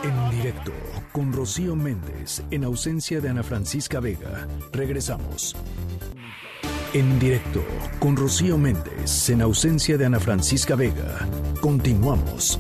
En 0.03 0.31
directo 0.31 0.73
con 1.13 1.33
Rocío 1.33 1.75
Méndez 1.75 2.43
en 2.51 2.65
ausencia 2.65 3.21
de 3.21 3.29
Ana 3.29 3.43
Francisca 3.43 4.01
Vega. 4.01 4.47
Regresamos. 4.73 5.57
En 6.93 7.19
directo 7.19 7.65
con 7.99 8.17
Rocío 8.17 8.59
Méndez 8.59 9.31
en 9.31 9.43
ausencia 9.43 9.97
de 9.97 10.07
Ana 10.07 10.21
Francisca 10.21 10.75
Vega. 10.75 11.27
Continuamos. 11.61 12.59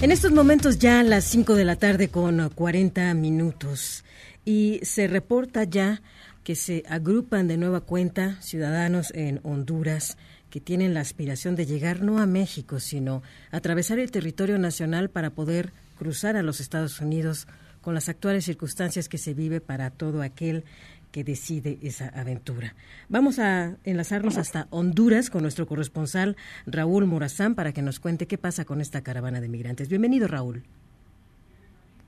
En 0.00 0.12
estos 0.12 0.30
momentos 0.30 0.78
ya 0.78 1.00
a 1.00 1.02
las 1.02 1.24
5 1.24 1.56
de 1.56 1.64
la 1.64 1.74
tarde 1.74 2.08
con 2.08 2.50
40 2.50 3.12
minutos 3.14 4.04
y 4.44 4.78
se 4.84 5.08
reporta 5.08 5.64
ya 5.64 6.02
que 6.44 6.54
se 6.54 6.84
agrupan 6.88 7.48
de 7.48 7.56
nueva 7.56 7.80
cuenta 7.80 8.40
ciudadanos 8.40 9.10
en 9.12 9.40
Honduras 9.42 10.16
que 10.50 10.60
tienen 10.60 10.94
la 10.94 11.00
aspiración 11.00 11.56
de 11.56 11.66
llegar 11.66 12.00
no 12.00 12.20
a 12.20 12.26
México, 12.26 12.78
sino 12.78 13.24
atravesar 13.50 13.98
el 13.98 14.12
territorio 14.12 14.56
nacional 14.56 15.10
para 15.10 15.30
poder 15.30 15.72
cruzar 15.98 16.36
a 16.36 16.44
los 16.44 16.60
Estados 16.60 17.00
Unidos 17.00 17.48
con 17.80 17.92
las 17.92 18.08
actuales 18.08 18.44
circunstancias 18.44 19.08
que 19.08 19.18
se 19.18 19.34
vive 19.34 19.60
para 19.60 19.90
todo 19.90 20.22
aquel 20.22 20.64
que 21.10 21.24
decide 21.24 21.78
esa 21.82 22.08
aventura. 22.08 22.74
Vamos 23.08 23.38
a 23.38 23.76
enlazarnos 23.84 24.36
hasta 24.36 24.66
Honduras 24.70 25.30
con 25.30 25.42
nuestro 25.42 25.66
corresponsal 25.66 26.36
Raúl 26.66 27.06
Morazán 27.06 27.54
para 27.54 27.72
que 27.72 27.82
nos 27.82 28.00
cuente 28.00 28.26
qué 28.26 28.38
pasa 28.38 28.64
con 28.64 28.80
esta 28.80 29.02
caravana 29.02 29.40
de 29.40 29.48
migrantes. 29.48 29.88
Bienvenido, 29.88 30.28
Raúl. 30.28 30.62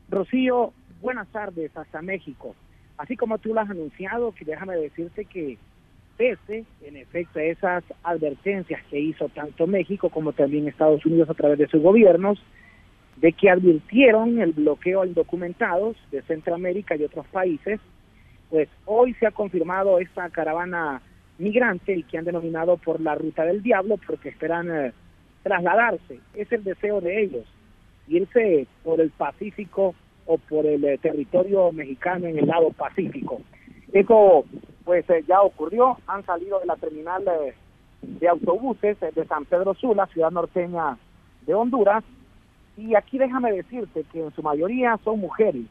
Rocío, 0.09 0.73
buenas 1.01 1.29
tardes 1.29 1.77
hasta 1.77 2.03
México. 2.03 2.55
Así 2.99 3.17
como 3.17 3.39
tú 3.39 3.55
lo 3.55 3.61
has 3.61 3.71
anunciado, 3.71 4.33
que 4.33 4.45
déjame 4.45 4.77
decirte 4.77 5.25
que 5.25 5.57
pese, 6.19 6.67
en 6.83 6.97
efecto, 6.97 7.39
a 7.39 7.45
esas 7.45 7.85
advertencias 8.03 8.83
que 8.91 9.01
hizo 9.01 9.31
tanto 9.31 9.67
México 9.67 10.11
como 10.11 10.35
también 10.35 10.69
Estados 10.69 11.07
Unidos 11.07 11.31
a 11.31 11.35
través 11.35 11.59
de 11.59 11.69
sus 11.69 11.81
gobiernos, 11.81 12.39
de 13.17 13.33
que 13.33 13.49
advirtieron 13.49 14.39
el 14.39 14.53
bloqueo 14.53 15.01
a 15.01 15.07
indocumentados 15.07 15.97
de 16.11 16.21
Centroamérica 16.23 16.97
y 16.97 17.05
otros 17.05 17.27
países, 17.29 17.81
pues 18.51 18.69
hoy 18.85 19.15
se 19.15 19.27
ha 19.27 19.31
confirmado 19.31 19.99
esta 19.99 20.29
caravana 20.31 21.01
migrante 21.39 21.97
y 21.97 22.03
que 22.03 22.19
han 22.19 22.25
denominado 22.25 22.77
por 22.77 23.01
la 23.01 23.15
ruta 23.15 23.45
del 23.45 23.63
diablo 23.63 23.97
porque 24.07 24.29
esperan 24.29 24.71
eh, 24.71 24.93
trasladarse. 25.43 26.21
Es 26.35 26.51
el 26.53 26.65
deseo 26.65 27.01
de 27.01 27.23
ellos, 27.23 27.47
irse 28.09 28.67
por 28.85 29.01
el 29.01 29.11
Pacífico 29.11 29.95
o 30.27 30.39
por 30.39 30.67
el 30.67 30.85
eh, 30.85 30.99
territorio 30.99 31.73
mexicano 31.73 32.27
en 32.27 32.39
el 32.39 32.47
lado 32.47 32.71
Pacífico. 32.73 33.41
Eso 33.93 34.45
pues 34.85 35.09
eh, 35.09 35.25
ya 35.27 35.41
ocurrió, 35.41 35.97
han 36.07 36.25
salido 36.27 36.59
de 36.61 36.67
la 36.67 36.77
terminal 36.77 37.25
de, 37.25 38.29
autobuses 38.29 38.99
de 39.01 39.25
San 39.27 39.45
Pedro 39.45 39.75
Sula, 39.75 40.07
ciudad 40.07 40.31
norteña 40.31 40.99
de 41.47 41.55
Honduras, 41.55 42.03
y 42.77 42.95
aquí 42.95 43.19
déjame 43.19 43.53
decirte 43.53 44.05
que 44.13 44.25
en 44.25 44.33
su 44.33 44.43
mayoría 44.43 44.99
son 45.05 45.21
mujeres 45.21 45.67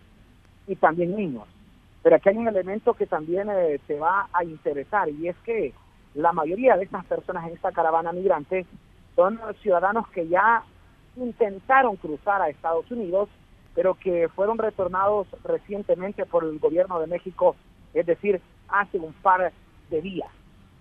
y 0.68 0.76
también 0.76 1.16
niños, 1.16 1.48
pero 2.10 2.18
aquí 2.18 2.30
hay 2.30 2.38
un 2.38 2.48
elemento 2.48 2.96
que 2.96 3.06
también 3.06 3.52
eh, 3.52 3.80
te 3.86 4.00
va 4.00 4.30
a 4.34 4.44
interesar 4.44 5.10
y 5.10 5.28
es 5.28 5.36
que 5.46 5.76
la 6.16 6.34
mayoría 6.34 6.76
de 6.76 6.86
estas 6.86 7.06
personas 7.06 7.46
en 7.46 7.54
esta 7.54 7.72
caravana 7.72 8.12
migrante 8.12 8.66
son 9.16 9.40
ciudadanos 9.62 10.08
que 10.08 10.28
ya 10.28 10.64
intentaron 11.18 11.98
cruzar 11.98 12.42
a 12.42 12.50
Estados 12.50 12.90
Unidos, 12.90 13.30
pero 13.76 13.94
que 13.94 14.28
fueron 14.30 14.58
retornados 14.58 15.28
recientemente 15.44 16.26
por 16.26 16.46
el 16.46 16.58
gobierno 16.58 17.00
de 17.00 17.06
México 17.06 17.56
es 17.94 18.08
decir, 18.08 18.42
hace 18.70 18.98
un 18.98 19.14
par 19.14 19.54
de 19.92 20.02
días. 20.02 20.32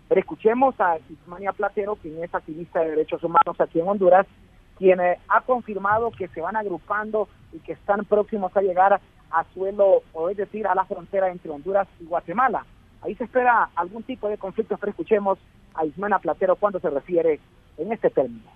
Pero 0.09 0.23
escuchemos 0.23 0.81
a 0.81 0.97
Ismania 1.11 1.53
Platero, 1.53 1.97
quien 1.97 2.25
es 2.25 2.35
activista 2.35 2.81
de 2.81 2.93
derechos 2.93 3.23
humanos 3.23 3.61
aquí 3.61 3.81
en 3.81 3.89
Honduras, 3.89 4.27
quien 4.79 4.99
eh, 4.99 5.19
ha 5.29 5.43
confirmado 5.43 6.11
que 6.11 6.29
se 6.29 6.41
van 6.41 6.57
agrupando 6.57 7.29
y 7.53 7.59
que 7.59 7.73
están 7.73 8.07
próximos 8.07 8.57
a 8.57 8.63
llegar 8.63 8.99
a 9.31 9.45
suelo, 9.55 10.03
o 10.13 10.31
es 10.31 10.37
decir, 10.37 10.67
a 10.67 10.75
la 10.75 10.85
frontera 10.85 11.31
entre 11.31 11.51
Honduras 11.51 11.89
y 12.01 12.07
Guatemala. 12.07 12.65
Ahí 13.03 13.15
se 13.15 13.25
espera 13.25 13.71
algún 13.75 14.03
tipo 14.03 14.29
de 14.29 14.39
conflicto, 14.39 14.77
pero 14.79 14.91
escuchemos 14.91 15.39
a 15.75 15.85
Ismana 15.85 16.19
Platero 16.19 16.57
cuando 16.57 16.81
se 16.81 16.91
refiere 16.91 17.41
en 17.77 17.93
este 17.93 18.11
término. 18.11 18.51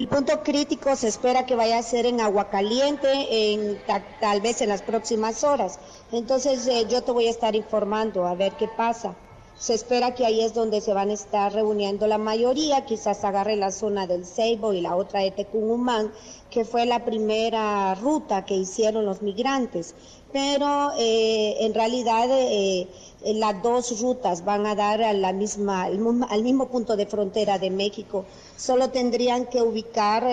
El 0.00 0.08
punto 0.08 0.42
crítico 0.42 0.96
se 0.96 1.08
espera 1.08 1.44
que 1.44 1.54
vaya 1.54 1.78
a 1.78 1.82
ser 1.82 2.06
en 2.06 2.22
agua 2.22 2.48
caliente, 2.48 3.52
en, 3.52 3.76
tal 4.18 4.40
vez 4.40 4.62
en 4.62 4.70
las 4.70 4.80
próximas 4.80 5.44
horas. 5.44 5.78
Entonces 6.10 6.66
eh, 6.68 6.86
yo 6.88 7.02
te 7.02 7.12
voy 7.12 7.26
a 7.26 7.30
estar 7.30 7.54
informando 7.54 8.26
a 8.26 8.34
ver 8.34 8.54
qué 8.54 8.66
pasa. 8.66 9.14
Se 9.60 9.74
espera 9.74 10.14
que 10.14 10.24
ahí 10.24 10.40
es 10.40 10.54
donde 10.54 10.80
se 10.80 10.94
van 10.94 11.10
a 11.10 11.12
estar 11.12 11.52
reuniendo 11.52 12.06
la 12.06 12.16
mayoría, 12.16 12.86
quizás 12.86 13.24
agarre 13.24 13.56
la 13.56 13.70
zona 13.70 14.06
del 14.06 14.24
Ceibo 14.24 14.72
y 14.72 14.80
la 14.80 14.96
otra 14.96 15.20
de 15.20 15.32
Tecumumán, 15.32 16.12
que 16.48 16.64
fue 16.64 16.86
la 16.86 17.04
primera 17.04 17.94
ruta 17.94 18.46
que 18.46 18.54
hicieron 18.54 19.04
los 19.04 19.20
migrantes. 19.20 19.94
Pero 20.32 20.92
eh, 20.96 21.56
en 21.60 21.74
realidad 21.74 22.28
eh, 22.30 22.86
eh, 23.22 23.34
las 23.34 23.62
dos 23.62 24.00
rutas 24.00 24.44
van 24.44 24.64
a 24.64 24.74
dar 24.74 25.02
a 25.02 25.12
la 25.12 25.32
misma, 25.32 25.84
al 25.84 26.42
mismo 26.42 26.68
punto 26.68 26.96
de 26.96 27.06
frontera 27.06 27.58
de 27.58 27.70
México. 27.70 28.24
Solo 28.56 28.90
tendrían 28.90 29.46
que 29.46 29.62
ubicar 29.62 30.26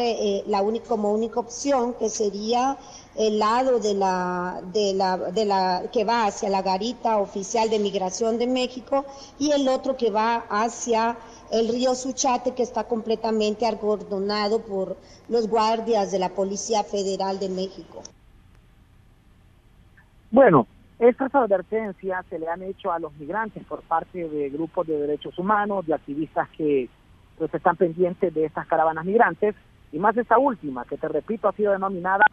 la 0.47 0.61
única, 0.61 0.87
como 0.87 1.11
única 1.11 1.39
opción, 1.39 1.93
que 1.93 2.09
sería 2.09 2.77
el 3.15 3.39
lado 3.39 3.79
de 3.79 3.95
la, 3.95 4.61
de 4.71 4.93
la, 4.93 5.17
de 5.17 5.45
la, 5.45 5.89
que 5.91 6.03
va 6.03 6.27
hacia 6.27 6.49
la 6.49 6.61
garita 6.61 7.17
oficial 7.17 7.69
de 7.69 7.79
migración 7.79 8.37
de 8.37 8.47
México 8.47 9.05
y 9.39 9.51
el 9.51 9.67
otro 9.67 9.97
que 9.97 10.11
va 10.11 10.45
hacia 10.49 11.17
el 11.49 11.69
río 11.69 11.95
Suchate 11.95 12.53
que 12.53 12.63
está 12.63 12.83
completamente 12.83 13.65
acordonado 13.65 14.59
por 14.59 14.97
los 15.29 15.47
guardias 15.47 16.11
de 16.11 16.19
la 16.19 16.29
Policía 16.29 16.83
Federal 16.83 17.39
de 17.39 17.49
México. 17.49 18.03
Bueno, 20.31 20.67
estas 20.99 21.33
advertencias 21.33 22.25
se 22.27 22.39
le 22.39 22.49
han 22.49 22.61
hecho 22.63 22.91
a 22.91 22.99
los 22.99 23.13
migrantes 23.13 23.63
por 23.65 23.81
parte 23.83 24.27
de 24.27 24.49
grupos 24.49 24.87
de 24.87 24.97
derechos 24.97 25.37
humanos, 25.39 25.85
de 25.85 25.93
activistas 25.93 26.49
que 26.57 26.89
pues, 27.37 27.53
están 27.53 27.75
pendientes 27.75 28.33
de 28.33 28.45
estas 28.45 28.67
caravanas 28.67 29.05
migrantes, 29.05 29.55
y 29.91 29.99
más 29.99 30.17
esta 30.17 30.37
última, 30.37 30.83
que 30.85 30.97
te 30.97 31.07
repito, 31.07 31.47
ha 31.47 31.53
sido 31.53 31.71
denominada 31.71 32.25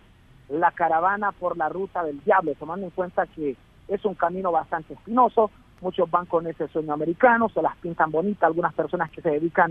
la 0.49 0.73
caravana 0.73 1.31
por 1.33 1.57
la 1.57 1.69
ruta 1.69 2.03
del 2.03 2.23
diablo, 2.25 2.55
tomando 2.59 2.87
en 2.87 2.91
cuenta 2.91 3.27
que 3.27 3.57
es 3.87 4.05
un 4.05 4.15
camino 4.15 4.51
bastante 4.51 4.95
espinoso, 4.95 5.51
muchos 5.81 6.11
van 6.11 6.27
con 6.27 6.47
ese 6.47 6.67
sueño 6.69 6.95
americano, 6.95 7.49
se 7.51 7.63
las 7.63 7.77
pintan 7.77 8.11
bonitas, 8.11 8.45
algunas 8.45 8.75
personas 8.75 9.11
que 9.11 9.23
se 9.23 9.31
dedican 9.31 9.71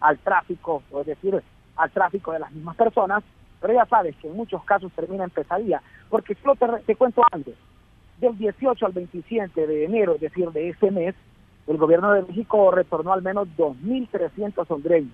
al 0.00 0.18
tráfico, 0.18 0.82
es 1.00 1.06
decir, 1.06 1.40
al 1.76 1.90
tráfico 1.90 2.32
de 2.32 2.40
las 2.40 2.50
mismas 2.52 2.76
personas, 2.76 3.22
pero 3.60 3.74
ya 3.74 3.86
sabes 3.86 4.16
que 4.16 4.28
en 4.28 4.36
muchos 4.36 4.64
casos 4.64 4.90
termina 4.92 5.24
en 5.24 5.30
pesadilla, 5.30 5.82
porque 6.08 6.34
solo 6.36 6.56
te, 6.86 6.96
cuento 6.96 7.22
antes, 7.30 7.54
del 8.18 8.36
18 8.38 8.86
al 8.86 8.92
27 8.92 9.66
de 9.66 9.84
enero, 9.84 10.14
es 10.14 10.20
decir, 10.20 10.50
de 10.50 10.70
ese 10.70 10.90
mes, 10.90 11.14
el 11.66 11.76
gobierno 11.76 12.12
de 12.12 12.22
México 12.22 12.70
retornó 12.70 13.12
al 13.12 13.22
menos 13.22 13.48
2.300 13.56 14.64
hondureños. 14.68 15.12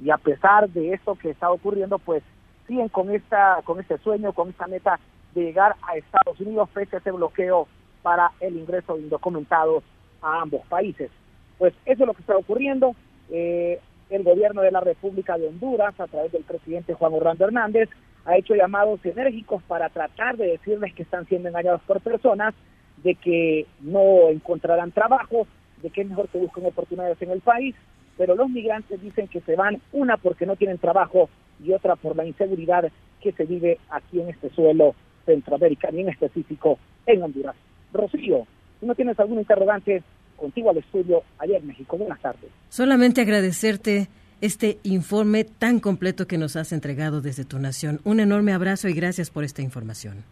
Y 0.00 0.10
a 0.10 0.18
pesar 0.18 0.68
de 0.68 0.92
esto 0.92 1.14
que 1.14 1.30
está 1.30 1.50
ocurriendo, 1.50 1.98
pues 1.98 2.22
siguen 2.66 2.88
con 2.88 3.10
esta 3.10 3.60
con 3.64 3.80
este 3.80 3.98
sueño, 3.98 4.32
con 4.32 4.50
esta 4.50 4.66
meta 4.66 4.98
de 5.34 5.42
llegar 5.42 5.76
a 5.82 5.96
Estados 5.96 6.38
Unidos 6.40 6.68
pese 6.74 6.96
a 6.96 6.98
ese 6.98 7.10
bloqueo 7.10 7.68
para 8.02 8.32
el 8.40 8.56
ingreso 8.56 8.96
de 8.96 9.02
indocumentados 9.02 9.84
a 10.20 10.42
ambos 10.42 10.66
países. 10.66 11.10
Pues 11.58 11.72
eso 11.84 12.02
es 12.02 12.06
lo 12.06 12.14
que 12.14 12.20
está 12.20 12.36
ocurriendo. 12.36 12.94
Eh, 13.30 13.80
el 14.12 14.22
gobierno 14.22 14.62
de 14.62 14.70
la 14.70 14.80
República 14.80 15.38
de 15.38 15.48
Honduras, 15.48 15.98
a 15.98 16.06
través 16.06 16.32
del 16.32 16.44
presidente 16.44 16.94
Juan 16.94 17.14
Orlando 17.14 17.44
Hernández, 17.44 17.88
ha 18.24 18.36
hecho 18.36 18.54
llamados 18.54 19.04
enérgicos 19.04 19.62
para 19.64 19.88
tratar 19.88 20.36
de 20.36 20.46
decirles 20.46 20.94
que 20.94 21.02
están 21.02 21.26
siendo 21.26 21.48
engañados 21.48 21.80
por 21.82 22.00
personas, 22.00 22.54
de 23.02 23.14
que 23.16 23.66
no 23.80 24.28
encontrarán 24.28 24.92
trabajo, 24.92 25.46
de 25.82 25.90
que 25.90 26.02
es 26.02 26.08
mejor 26.08 26.28
que 26.28 26.38
busquen 26.38 26.66
oportunidades 26.66 27.20
en 27.20 27.30
el 27.30 27.40
país, 27.40 27.74
pero 28.16 28.34
los 28.36 28.48
migrantes 28.48 29.00
dicen 29.00 29.26
que 29.28 29.40
se 29.40 29.56
van, 29.56 29.80
una 29.92 30.16
porque 30.16 30.46
no 30.46 30.56
tienen 30.56 30.78
trabajo 30.78 31.28
y 31.62 31.72
otra 31.72 31.96
por 31.96 32.14
la 32.16 32.26
inseguridad 32.26 32.90
que 33.20 33.32
se 33.32 33.44
vive 33.44 33.78
aquí 33.90 34.20
en 34.20 34.28
este 34.28 34.50
suelo 34.50 34.94
centroamericano 35.24 35.98
y 35.98 36.02
en 36.02 36.08
específico 36.10 36.78
en 37.06 37.22
Honduras. 37.22 37.56
Rocío, 37.92 38.46
si 38.80 38.86
no 38.86 38.94
tienes 38.94 39.18
algún 39.18 39.38
interrogante, 39.38 40.02
contigo 40.42 40.70
al 40.70 40.76
estudio 40.76 41.22
ayer 41.38 41.56
en 41.56 41.68
México. 41.68 41.96
Buenas 41.96 42.20
tardes. 42.20 42.50
Solamente 42.68 43.22
agradecerte 43.22 44.08
este 44.42 44.78
informe 44.82 45.44
tan 45.44 45.80
completo 45.80 46.26
que 46.26 46.36
nos 46.36 46.56
has 46.56 46.72
entregado 46.72 47.20
desde 47.20 47.44
tu 47.44 47.58
nación. 47.58 48.00
Un 48.04 48.20
enorme 48.20 48.52
abrazo 48.52 48.88
y 48.88 48.92
gracias 48.92 49.30
por 49.30 49.44
esta 49.44 49.62
información. 49.62 50.24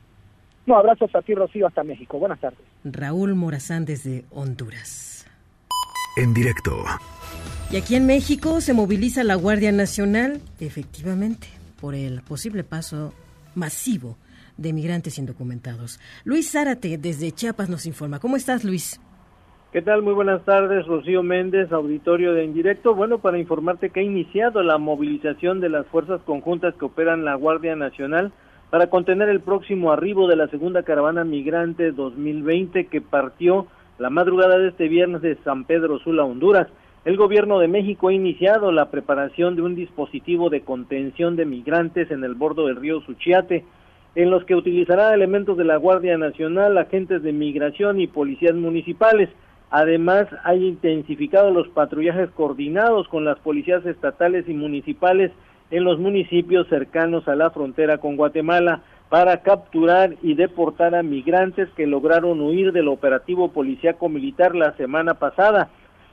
No, 0.66 0.76
abrazos 0.76 1.14
a 1.14 1.22
ti, 1.22 1.34
Rocío, 1.34 1.66
hasta 1.66 1.82
México. 1.84 2.18
Buenas 2.18 2.40
tardes. 2.40 2.58
Raúl 2.84 3.34
Morazán 3.34 3.84
desde 3.84 4.24
Honduras. 4.30 5.26
En 6.16 6.34
directo. 6.34 6.84
Y 7.70 7.76
aquí 7.76 7.94
en 7.94 8.06
México 8.06 8.60
se 8.60 8.74
moviliza 8.74 9.22
la 9.22 9.36
Guardia 9.36 9.70
Nacional, 9.70 10.40
efectivamente, 10.58 11.46
por 11.80 11.94
el 11.94 12.20
posible 12.22 12.64
paso 12.64 13.14
masivo 13.54 14.16
de 14.56 14.72
migrantes 14.72 15.18
indocumentados. 15.18 16.00
Luis 16.24 16.50
Zárate 16.50 16.98
desde 16.98 17.32
Chiapas 17.32 17.68
nos 17.68 17.86
informa. 17.86 18.18
¿Cómo 18.18 18.36
estás, 18.36 18.64
Luis? 18.64 19.00
¿Qué 19.72 19.82
tal? 19.82 20.02
Muy 20.02 20.14
buenas 20.14 20.44
tardes, 20.44 20.84
Rocío 20.84 21.22
Méndez, 21.22 21.70
auditorio 21.70 22.34
de 22.34 22.42
En 22.42 22.52
Directo. 22.52 22.92
Bueno, 22.92 23.18
para 23.18 23.38
informarte 23.38 23.90
que 23.90 24.00
ha 24.00 24.02
iniciado 24.02 24.64
la 24.64 24.78
movilización 24.78 25.60
de 25.60 25.68
las 25.68 25.86
fuerzas 25.86 26.20
conjuntas 26.22 26.74
que 26.74 26.86
operan 26.86 27.24
la 27.24 27.36
Guardia 27.36 27.76
Nacional 27.76 28.32
para 28.70 28.88
contener 28.88 29.28
el 29.28 29.38
próximo 29.38 29.92
arribo 29.92 30.26
de 30.26 30.34
la 30.34 30.48
segunda 30.48 30.82
caravana 30.82 31.22
migrante 31.22 31.92
2020 31.92 32.86
que 32.86 33.00
partió 33.00 33.68
la 34.00 34.10
madrugada 34.10 34.58
de 34.58 34.70
este 34.70 34.88
viernes 34.88 35.22
de 35.22 35.36
San 35.44 35.62
Pedro 35.62 36.00
Sula, 36.00 36.24
Honduras. 36.24 36.66
El 37.04 37.16
gobierno 37.16 37.60
de 37.60 37.68
México 37.68 38.08
ha 38.08 38.12
iniciado 38.12 38.72
la 38.72 38.90
preparación 38.90 39.54
de 39.54 39.62
un 39.62 39.76
dispositivo 39.76 40.50
de 40.50 40.62
contención 40.62 41.36
de 41.36 41.46
migrantes 41.46 42.10
en 42.10 42.24
el 42.24 42.34
bordo 42.34 42.66
del 42.66 42.74
río 42.74 43.02
Suchiate, 43.02 43.64
en 44.16 44.30
los 44.30 44.44
que 44.46 44.56
utilizará 44.56 45.14
elementos 45.14 45.56
de 45.56 45.64
la 45.64 45.76
Guardia 45.76 46.18
Nacional, 46.18 46.76
agentes 46.76 47.22
de 47.22 47.32
migración 47.32 48.00
y 48.00 48.08
policías 48.08 48.56
municipales. 48.56 49.28
Además, 49.70 50.26
ha 50.42 50.54
intensificado 50.56 51.50
los 51.50 51.68
patrullajes 51.68 52.30
coordinados 52.30 53.06
con 53.08 53.24
las 53.24 53.38
policías 53.38 53.86
estatales 53.86 54.48
y 54.48 54.52
municipales 54.52 55.30
en 55.70 55.84
los 55.84 55.98
municipios 56.00 56.66
cercanos 56.68 57.28
a 57.28 57.36
la 57.36 57.50
frontera 57.50 57.98
con 57.98 58.16
Guatemala 58.16 58.82
para 59.08 59.42
capturar 59.42 60.16
y 60.22 60.34
deportar 60.34 60.94
a 60.94 61.02
migrantes 61.02 61.68
que 61.76 61.86
lograron 61.86 62.40
huir 62.40 62.72
del 62.72 62.88
operativo 62.88 63.52
policíaco 63.52 64.08
militar 64.08 64.56
la 64.56 64.76
semana 64.76 65.14
pasada. 65.14 65.68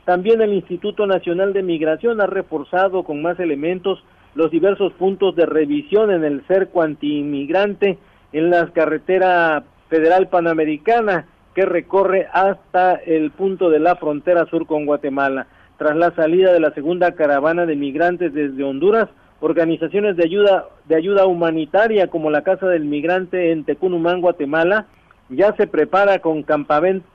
También 0.05 0.41
el 0.41 0.53
Instituto 0.53 1.07
Nacional 1.07 1.53
de 1.53 1.63
Migración 1.63 2.21
ha 2.21 2.27
reforzado 2.27 3.03
con 3.03 3.21
más 3.21 3.39
elementos 3.39 4.03
los 4.35 4.51
diversos 4.51 4.93
puntos 4.93 5.35
de 5.35 5.47
revisión 5.47 6.11
en 6.11 6.23
el 6.23 6.43
cerco 6.47 6.83
antiinmigrante 6.83 7.97
en 8.33 8.49
la 8.51 8.67
carretera 8.67 9.63
federal 9.89 10.27
panamericana 10.27 11.25
que 11.57 11.65
recorre 11.65 12.27
hasta 12.31 12.93
el 12.93 13.31
punto 13.31 13.71
de 13.71 13.79
la 13.79 13.95
frontera 13.95 14.45
sur 14.45 14.67
con 14.67 14.85
Guatemala. 14.85 15.47
Tras 15.79 15.95
la 15.95 16.11
salida 16.11 16.53
de 16.53 16.59
la 16.59 16.69
segunda 16.75 17.13
caravana 17.13 17.65
de 17.65 17.75
migrantes 17.75 18.31
desde 18.31 18.63
Honduras, 18.63 19.09
organizaciones 19.39 20.15
de 20.17 20.25
ayuda 20.25 20.65
de 20.85 20.95
ayuda 20.95 21.25
humanitaria 21.25 22.09
como 22.09 22.29
la 22.29 22.43
Casa 22.43 22.67
del 22.67 22.85
Migrante 22.85 23.51
en 23.51 23.63
Tecunumán, 23.63 24.21
Guatemala, 24.21 24.85
ya 25.29 25.55
se 25.55 25.65
prepara 25.65 26.19
con, 26.19 26.45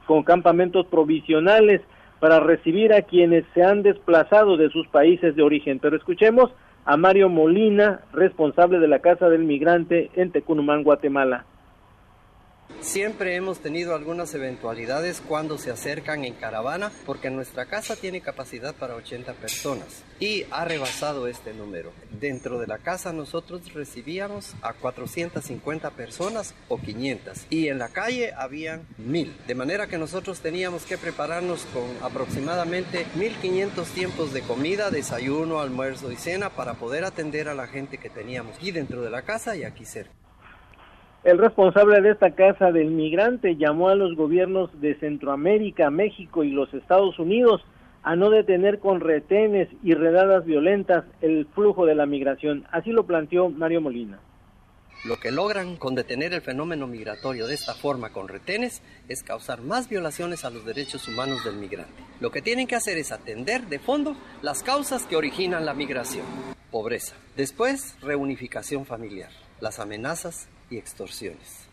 con 0.07 0.22
campamentos 0.24 0.86
provisionales 0.86 1.80
para 2.18 2.40
recibir 2.40 2.93
a 2.95 3.03
quienes 3.03 3.45
se 3.55 3.62
han 3.62 3.84
desplazado 3.84 4.57
de 4.57 4.70
sus 4.70 4.88
países 4.88 5.36
de 5.36 5.43
origen. 5.45 5.78
Pero 5.78 5.97
escuchemos 5.97 6.51
a 6.84 6.97
Mario 6.97 7.28
Molina, 7.28 8.01
responsable 8.12 8.80
de 8.80 8.88
la 8.88 8.99
Casa 8.99 9.28
del 9.28 9.45
Migrante 9.45 10.11
en 10.16 10.32
Tecunumán, 10.32 10.82
Guatemala. 10.82 11.45
Siempre 12.81 13.37
hemos 13.37 13.61
tenido 13.61 13.95
algunas 13.95 14.35
eventualidades 14.35 15.20
cuando 15.20 15.59
se 15.59 15.70
acercan 15.70 16.25
en 16.25 16.35
caravana 16.35 16.91
porque 17.07 17.31
nuestra 17.31 17.66
casa 17.66 17.97
tiene 17.97 18.20
capacidad 18.20 18.75
para 18.75 18.97
80 18.97 19.35
personas 19.35 20.03
y 20.18 20.47
ha 20.51 20.64
rebasado 20.64 21.27
este 21.27 21.55
número. 21.55 21.93
Dentro 22.11 22.59
de 22.59 22.66
la 22.66 22.79
casa 22.79 23.12
nosotros 23.12 23.73
recibíamos 23.73 24.55
a 24.62 24.73
450 24.73 25.91
personas 25.91 26.55
o 26.68 26.79
500 26.79 27.47
y 27.51 27.68
en 27.68 27.79
la 27.79 27.89
calle 27.89 28.33
habían 28.37 28.87
1000. 28.99 29.37
De 29.47 29.55
manera 29.55 29.87
que 29.87 29.99
nosotros 29.99 30.41
teníamos 30.41 30.85
que 30.85 30.99
prepararnos 30.99 31.66
con 31.73 31.85
aproximadamente 32.03 33.07
1500 33.16 33.89
tiempos 33.89 34.33
de 34.33 34.43
comida, 34.43 34.91
desayuno, 34.91 35.61
almuerzo 35.61 36.12
y 36.12 36.16
cena 36.16 36.51
para 36.51 36.75
poder 36.75 37.05
atender 37.05 37.49
a 37.49 37.55
la 37.55 37.66
gente 37.66 37.99
que 37.99 38.11
teníamos 38.11 38.57
aquí 38.57 38.70
dentro 38.70 39.03
de 39.03 39.11
la 39.11 39.23
casa 39.23 39.57
y 39.57 39.64
aquí 39.64 39.85
cerca. 39.85 40.22
El 41.25 41.39
responsable 41.39 42.01
de 42.01 42.11
esta 42.11 42.33
casa 42.33 42.73
del 42.73 42.91
migrante 42.91 43.55
llamó 43.55 43.89
a 43.89 43.95
los 43.95 44.16
gobiernos 44.16 44.70
de 44.81 44.97
Centroamérica, 44.97 45.89
México 45.89 46.43
y 46.43 46.51
los 46.51 46.75
Estados 46.75 47.16
Unidos 47.20 47.62
a 48.03 48.16
no 48.16 48.29
detener 48.29 48.81
con 48.81 48.99
retenes 48.99 49.68
y 49.85 49.95
redadas 49.95 50.45
violentas 50.45 51.05
el 51.20 51.47
flujo 51.55 51.87
de 51.87 51.95
la 51.95 52.07
migración. 52.07 52.66
Así 52.73 52.91
lo 52.91 53.07
planteó 53.07 53.51
Mario 53.51 53.81
Molina. 53.81 54.18
Lo 55.05 55.20
que 55.20 55.31
logran 55.31 55.77
con 55.77 55.95
detener 55.95 56.33
el 56.33 56.43
fenómeno 56.43 56.89
migratorio 56.89 57.47
de 57.47 57.55
esta 57.55 57.75
forma 57.75 58.11
con 58.11 58.27
retenes 58.27 58.83
es 59.09 59.23
causar 59.23 59.62
más 59.62 59.89
violaciones 59.89 60.45
a 60.45 60.51
los 60.51 60.64
derechos 60.64 61.07
humanos 61.07 61.45
del 61.45 61.55
migrante. 61.55 62.03
Lo 62.20 62.33
que 62.33 62.43
tienen 62.43 62.66
que 62.66 62.77
hacer 62.77 62.99
es 62.99 63.12
atender 63.12 63.62
de 63.68 63.79
fondo 63.79 64.16
las 64.43 64.64
causas 64.64 65.07
que 65.07 65.16
originan 65.16 65.66
la 65.66 65.75
migración. 65.75 66.27
Pobreza. 66.73 67.14
Después, 67.37 67.97
reunificación 68.01 68.87
familiar, 68.87 69.31
las 69.61 69.79
amenazas 69.79 70.49
y 70.73 70.79
extorsiones. 70.79 71.68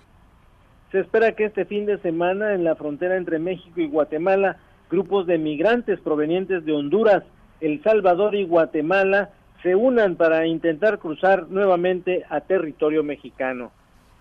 Se 0.91 0.99
espera 0.99 1.35
que 1.35 1.45
este 1.45 1.65
fin 1.65 1.85
de 1.85 1.99
semana 1.99 2.53
en 2.53 2.63
la 2.63 2.75
frontera 2.75 3.15
entre 3.15 3.39
México 3.39 3.79
y 3.79 3.87
Guatemala, 3.87 4.57
grupos 4.89 5.27
de 5.27 5.37
migrantes 5.37 5.99
provenientes 5.99 6.65
de 6.65 6.73
Honduras, 6.73 7.23
El 7.61 7.81
Salvador 7.83 8.35
y 8.35 8.45
Guatemala 8.45 9.31
se 9.61 9.75
unan 9.75 10.15
para 10.15 10.47
intentar 10.47 10.99
cruzar 10.99 11.47
nuevamente 11.49 12.25
a 12.29 12.41
territorio 12.41 13.03
mexicano. 13.03 13.71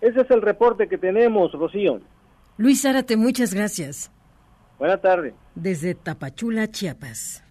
Ese 0.00 0.20
es 0.20 0.30
el 0.30 0.42
reporte 0.42 0.88
que 0.88 0.98
tenemos, 0.98 1.52
Rocío. 1.52 2.00
Luis 2.56 2.82
Zárate, 2.82 3.16
muchas 3.16 3.54
gracias. 3.54 4.10
Buenas 4.78 5.00
tardes. 5.00 5.34
Desde 5.54 5.94
Tapachula, 5.94 6.68
Chiapas. 6.68 7.44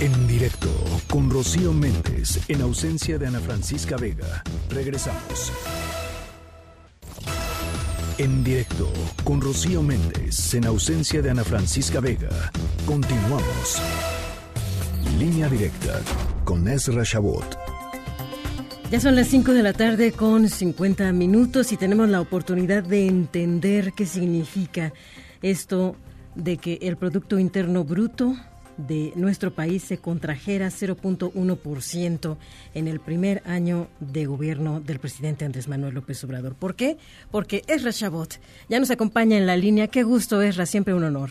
En 0.00 0.26
directo 0.26 0.70
con 1.10 1.28
Rocío 1.28 1.74
Méndez, 1.74 2.40
en 2.48 2.62
ausencia 2.62 3.18
de 3.18 3.26
Ana 3.26 3.38
Francisca 3.38 3.98
Vega. 3.98 4.42
Regresamos. 4.70 5.52
En 8.16 8.42
directo 8.42 8.90
con 9.24 9.42
Rocío 9.42 9.82
Méndez, 9.82 10.54
en 10.54 10.64
ausencia 10.64 11.20
de 11.20 11.28
Ana 11.28 11.44
Francisca 11.44 12.00
Vega. 12.00 12.30
Continuamos. 12.86 13.78
Línea 15.18 15.50
directa 15.50 16.00
con 16.44 16.66
Ezra 16.66 17.02
Shabot. 17.04 17.58
Ya 18.90 19.00
son 19.00 19.16
las 19.16 19.28
5 19.28 19.52
de 19.52 19.62
la 19.62 19.74
tarde 19.74 20.12
con 20.12 20.48
50 20.48 21.12
minutos 21.12 21.72
y 21.72 21.76
tenemos 21.76 22.08
la 22.08 22.22
oportunidad 22.22 22.84
de 22.84 23.06
entender 23.06 23.92
qué 23.92 24.06
significa 24.06 24.94
esto 25.42 25.94
de 26.34 26.56
que 26.56 26.78
el 26.80 26.96
Producto 26.96 27.38
Interno 27.38 27.84
Bruto 27.84 28.34
de 28.86 29.12
nuestro 29.16 29.50
país 29.50 29.82
se 29.82 29.98
contrajera 29.98 30.68
0.1% 30.68 32.36
en 32.74 32.88
el 32.88 33.00
primer 33.00 33.42
año 33.46 33.88
de 34.00 34.26
gobierno 34.26 34.80
del 34.80 34.98
presidente 34.98 35.44
Andrés 35.44 35.68
Manuel 35.68 35.94
López 35.94 36.22
Obrador. 36.24 36.54
¿Por 36.54 36.74
qué? 36.74 36.96
Porque 37.30 37.62
Ezra 37.66 37.90
Shabot 37.90 38.40
ya 38.68 38.78
nos 38.78 38.90
acompaña 38.90 39.36
en 39.36 39.46
la 39.46 39.56
línea. 39.56 39.88
Qué 39.88 40.02
gusto, 40.02 40.40
Ezra, 40.42 40.66
siempre 40.66 40.94
un 40.94 41.04
honor. 41.04 41.30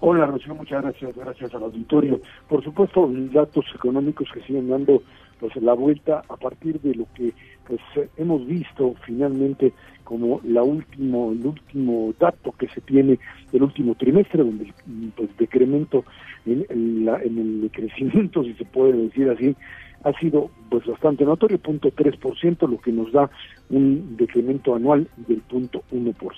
Hola, 0.00 0.26
Rocío, 0.26 0.54
muchas 0.54 0.82
gracias, 0.82 1.14
gracias 1.14 1.54
al 1.54 1.62
auditorio. 1.64 2.20
Por 2.48 2.64
supuesto, 2.64 3.10
datos 3.32 3.66
económicos 3.74 4.28
que 4.32 4.40
siguen 4.42 4.68
dando 4.70 5.02
pues 5.38 5.56
la 5.56 5.72
vuelta 5.74 6.22
a 6.28 6.36
partir 6.36 6.80
de 6.80 6.94
lo 6.94 7.06
que 7.14 7.32
pues 7.66 7.80
hemos 8.16 8.46
visto 8.46 8.94
finalmente 9.06 9.72
como 10.04 10.40
la 10.44 10.62
último 10.62 11.32
el 11.32 11.46
último 11.46 12.12
dato 12.18 12.52
que 12.52 12.68
se 12.68 12.80
tiene 12.82 13.18
del 13.52 13.62
último 13.62 13.94
trimestre 13.94 14.44
donde 14.44 14.72
pues 15.16 15.34
decremento 15.38 16.04
en, 16.46 16.66
en 16.70 17.38
el 17.38 17.70
crecimiento 17.72 18.42
si 18.44 18.54
se 18.54 18.64
puede 18.64 18.92
decir 18.92 19.28
así 19.30 19.56
ha 20.04 20.12
sido 20.18 20.50
pues 20.70 20.86
bastante 20.86 21.24
notorio, 21.24 21.58
punto 21.58 21.92
ciento, 22.40 22.66
lo 22.66 22.78
que 22.78 22.92
nos 22.92 23.12
da 23.12 23.28
un 23.70 24.16
decremento 24.16 24.74
anual 24.74 25.06
del 25.16 25.40
punto 25.40 25.82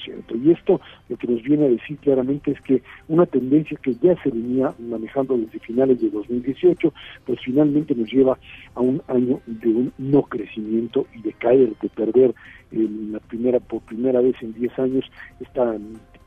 ciento. 0.03 0.37
Y 0.37 0.51
esto 0.51 0.81
lo 1.09 1.17
que 1.17 1.29
nos 1.29 1.43
viene 1.43 1.67
a 1.67 1.69
decir 1.69 1.99
claramente 1.99 2.53
es 2.53 2.61
que 2.63 2.83
una 3.09 3.27
tendencia 3.27 3.79
que 3.83 3.95
ya 3.95 4.21
se 4.23 4.31
venía 4.31 4.73
manejando 4.79 5.37
desde 5.37 5.61
finales 5.61 6.01
de 6.01 6.11
2018, 6.11 6.93
pues 7.27 7.39
finalmente 7.45 7.95
nos 7.95 8.11
lleva 8.11 8.39
a 8.75 8.81
un 8.81 9.03
año 9.09 9.41
de 9.47 9.69
un 9.69 9.93
no 9.99 10.23
crecimiento 10.23 11.07
y 11.15 11.23
de 11.23 11.33
caer, 11.35 11.75
de 11.81 11.89
perder 11.91 12.35
la 12.73 13.21
primera 13.21 13.61
por 13.61 13.83
primera 13.83 14.21
vez 14.21 14.35
en 14.41 14.55
10 14.55 14.79
años 14.79 15.05
esta 15.41 15.77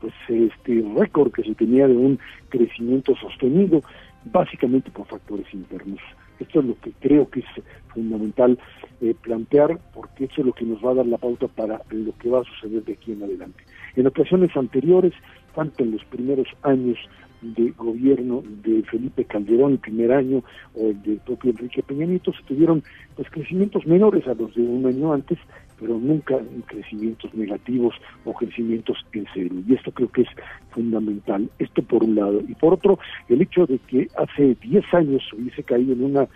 pues 0.06 0.52
este 0.52 0.84
récord 0.96 1.32
que 1.32 1.42
se 1.42 1.54
tenía 1.54 1.88
de 1.88 1.96
un 1.96 2.18
crecimiento 2.48 3.16
sostenido 3.16 3.82
básicamente 4.26 4.90
por 4.90 5.06
factores 5.06 5.46
internos. 5.52 5.98
Esto 6.38 6.60
es 6.60 6.66
lo 6.66 6.78
que 6.80 6.92
creo 7.00 7.28
que 7.28 7.40
es 7.40 7.46
fundamental 7.88 8.58
eh, 9.00 9.14
plantear, 9.20 9.78
porque 9.94 10.26
eso 10.26 10.42
es 10.42 10.46
lo 10.46 10.52
que 10.52 10.64
nos 10.64 10.84
va 10.84 10.90
a 10.90 10.94
dar 10.94 11.06
la 11.06 11.18
pauta 11.18 11.48
para 11.48 11.80
lo 11.90 12.16
que 12.18 12.28
va 12.28 12.40
a 12.40 12.44
suceder 12.44 12.84
de 12.84 12.92
aquí 12.92 13.12
en 13.12 13.22
adelante. 13.22 13.64
En 13.96 14.06
ocasiones 14.06 14.56
anteriores, 14.56 15.12
tanto 15.54 15.82
en 15.82 15.92
los 15.92 16.04
primeros 16.04 16.46
años 16.62 16.98
de 17.42 17.70
gobierno 17.70 18.42
de 18.62 18.82
Felipe 18.84 19.24
Calderón, 19.24 19.78
primer 19.78 20.12
año, 20.12 20.42
o 20.74 20.88
el 20.88 21.02
del 21.02 21.18
propio 21.18 21.50
Enrique 21.50 21.82
Peña 21.82 22.06
Nieto, 22.06 22.32
se 22.32 22.42
tuvieron 22.44 22.82
pues, 23.16 23.28
crecimientos 23.30 23.86
menores 23.86 24.26
a 24.28 24.34
los 24.34 24.54
de 24.54 24.62
un 24.62 24.86
año 24.86 25.12
antes, 25.12 25.38
pero 25.78 25.98
nunca 25.98 26.38
crecimientos 26.66 27.32
negativos 27.34 27.94
o 28.24 28.32
crecimientos 28.32 29.04
en 29.12 29.26
serio. 29.32 29.62
Y 29.66 29.74
esto 29.74 29.92
creo 29.92 30.10
que 30.10 30.22
es 30.22 30.28
fundamental. 30.70 31.50
Esto 31.58 31.82
por 31.82 32.04
un 32.04 32.14
lado. 32.14 32.40
Y 32.46 32.54
por 32.54 32.74
otro, 32.74 32.98
el 33.28 33.42
hecho 33.42 33.66
de 33.66 33.78
que 33.78 34.08
hace 34.16 34.56
10 34.62 34.94
años 34.94 35.22
hubiese 35.32 35.62
caído 35.62 35.92
en 35.92 36.04
una 36.04 36.28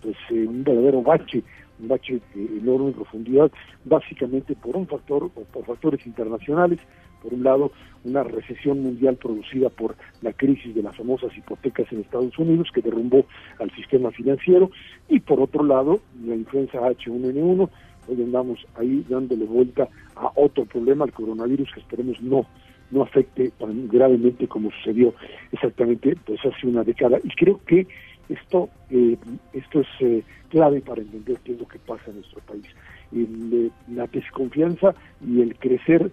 pues 0.00 0.16
un 0.30 0.62
verdadero 0.62 1.02
bache 1.02 1.42
un 1.80 1.88
bache 1.88 2.20
enorme 2.34 2.92
profundidad, 2.92 3.50
básicamente 3.84 4.54
por 4.54 4.76
un 4.76 4.86
factor 4.86 5.24
o 5.24 5.28
por 5.28 5.64
factores 5.64 6.06
internacionales, 6.06 6.78
por 7.22 7.32
un 7.32 7.42
lado, 7.42 7.72
una 8.04 8.22
recesión 8.22 8.82
mundial 8.82 9.16
producida 9.16 9.70
por 9.70 9.96
la 10.20 10.32
crisis 10.34 10.74
de 10.74 10.82
las 10.82 10.94
famosas 10.94 11.36
hipotecas 11.36 11.90
en 11.90 12.00
Estados 12.00 12.38
Unidos 12.38 12.68
que 12.72 12.82
derrumbó 12.82 13.24
al 13.58 13.70
sistema 13.72 14.10
financiero, 14.10 14.70
y 15.08 15.20
por 15.20 15.40
otro 15.40 15.64
lado, 15.64 16.00
la 16.22 16.34
influenza 16.34 16.78
H1N1 16.78 17.70
hoy 18.08 18.22
andamos 18.22 18.66
ahí 18.76 19.04
dándole 19.08 19.44
vuelta 19.44 19.88
a 20.16 20.30
otro 20.36 20.64
problema, 20.64 21.04
el 21.04 21.12
coronavirus, 21.12 21.72
que 21.72 21.80
esperemos 21.80 22.20
no 22.22 22.46
no 22.90 23.02
afecte 23.02 23.50
tan 23.58 23.88
gravemente 23.88 24.46
como 24.46 24.70
sucedió 24.70 25.14
exactamente 25.52 26.16
pues 26.24 26.40
hace 26.44 26.66
una 26.66 26.84
década. 26.84 27.18
Y 27.22 27.30
creo 27.30 27.60
que 27.66 27.86
esto 28.28 28.70
eh, 28.90 29.16
esto 29.52 29.80
es 29.80 29.86
eh, 30.00 30.22
clave 30.48 30.80
para 30.80 31.02
entender 31.02 31.38
qué 31.44 31.52
es 31.52 31.58
lo 31.58 31.68
que 31.68 31.78
pasa 31.78 32.04
en 32.08 32.16
nuestro 32.16 32.40
país. 32.40 32.66
Eh, 33.12 33.70
la 33.92 34.06
desconfianza 34.06 34.94
y 35.26 35.40
el 35.40 35.56
crecer 35.56 36.10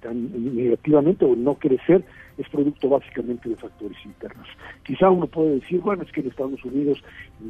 tan 0.00 0.56
negativamente 0.56 1.24
o 1.24 1.36
no 1.36 1.54
crecer 1.54 2.04
es 2.36 2.48
producto 2.48 2.88
básicamente 2.88 3.48
de 3.48 3.54
factores 3.54 3.96
internos. 4.04 4.48
Quizá 4.84 5.08
uno 5.08 5.28
puede 5.28 5.60
decir, 5.60 5.80
bueno, 5.80 6.02
es 6.02 6.10
que 6.10 6.20
en 6.20 6.26
Estados 6.26 6.64
Unidos 6.64 7.00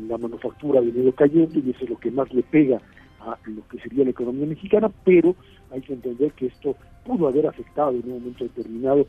la 0.07 0.19
manufactura 0.19 0.81
ha 0.81 0.83
venido 0.83 1.11
cayendo 1.13 1.59
y 1.59 1.71
eso 1.71 1.85
es 1.85 1.91
lo 1.91 1.99
que 1.99 2.11
más 2.11 2.31
le 2.35 2.43
pega 2.43 2.83
a 3.27 3.39
lo 3.47 3.67
que 3.69 3.79
sería 3.79 4.05
la 4.05 4.11
economía 4.11 4.47
mexicana, 4.47 4.91
pero 5.05 5.35
hay 5.73 5.81
que 5.81 5.95
entender 5.95 6.33
que 6.33 6.47
esto 6.47 6.77
pudo 7.05 7.29
haber 7.29 7.47
afectado 7.47 7.91
en 7.91 8.03
un 8.05 8.19
momento 8.21 8.45
determinado 8.45 9.07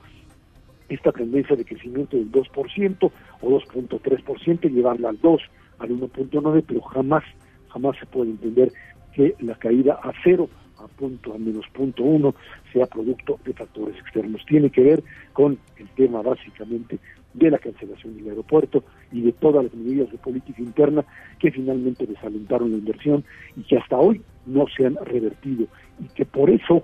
esta 0.89 1.11
tendencia 1.11 1.55
de 1.55 1.65
crecimiento 1.65 2.17
del 2.17 2.31
2% 2.31 3.11
o 3.41 3.49
2.3%, 3.49 4.71
llevarla 4.71 5.09
al 5.09 5.19
2, 5.19 5.41
al 5.79 5.89
1.9, 5.89 6.63
pero 6.67 6.81
jamás, 6.81 7.23
jamás 7.69 7.97
se 7.97 8.05
puede 8.05 8.31
entender 8.31 8.71
que 9.13 9.35
la 9.39 9.55
caída 9.55 9.99
a 10.01 10.11
cero, 10.23 10.49
a 10.77 10.87
punto, 10.87 11.33
a 11.33 11.37
menos 11.37 11.65
punto 11.73 12.03
uno, 12.03 12.35
sea 12.71 12.85
producto 12.85 13.39
de 13.43 13.53
factores 13.53 13.97
externos. 13.97 14.45
Tiene 14.45 14.69
que 14.69 14.81
ver 14.81 15.03
con 15.33 15.57
el 15.77 15.89
tema 15.89 16.21
básicamente 16.21 16.99
de 17.37 17.51
la 17.51 17.59
cancelación 17.59 18.17
del 18.17 18.29
aeropuerto 18.29 18.83
y 19.11 19.21
de 19.21 19.31
todas 19.31 19.63
las 19.63 19.73
medidas 19.73 20.11
de 20.11 20.17
política 20.17 20.61
interna 20.61 21.05
que 21.39 21.51
finalmente 21.51 22.05
desalentaron 22.05 22.71
la 22.71 22.77
inversión 22.77 23.23
y 23.55 23.61
que 23.61 23.77
hasta 23.77 23.97
hoy 23.97 24.21
no 24.45 24.65
se 24.75 24.85
han 24.85 24.95
revertido 25.05 25.67
y 25.99 26.07
que 26.15 26.25
por 26.25 26.49
eso 26.49 26.83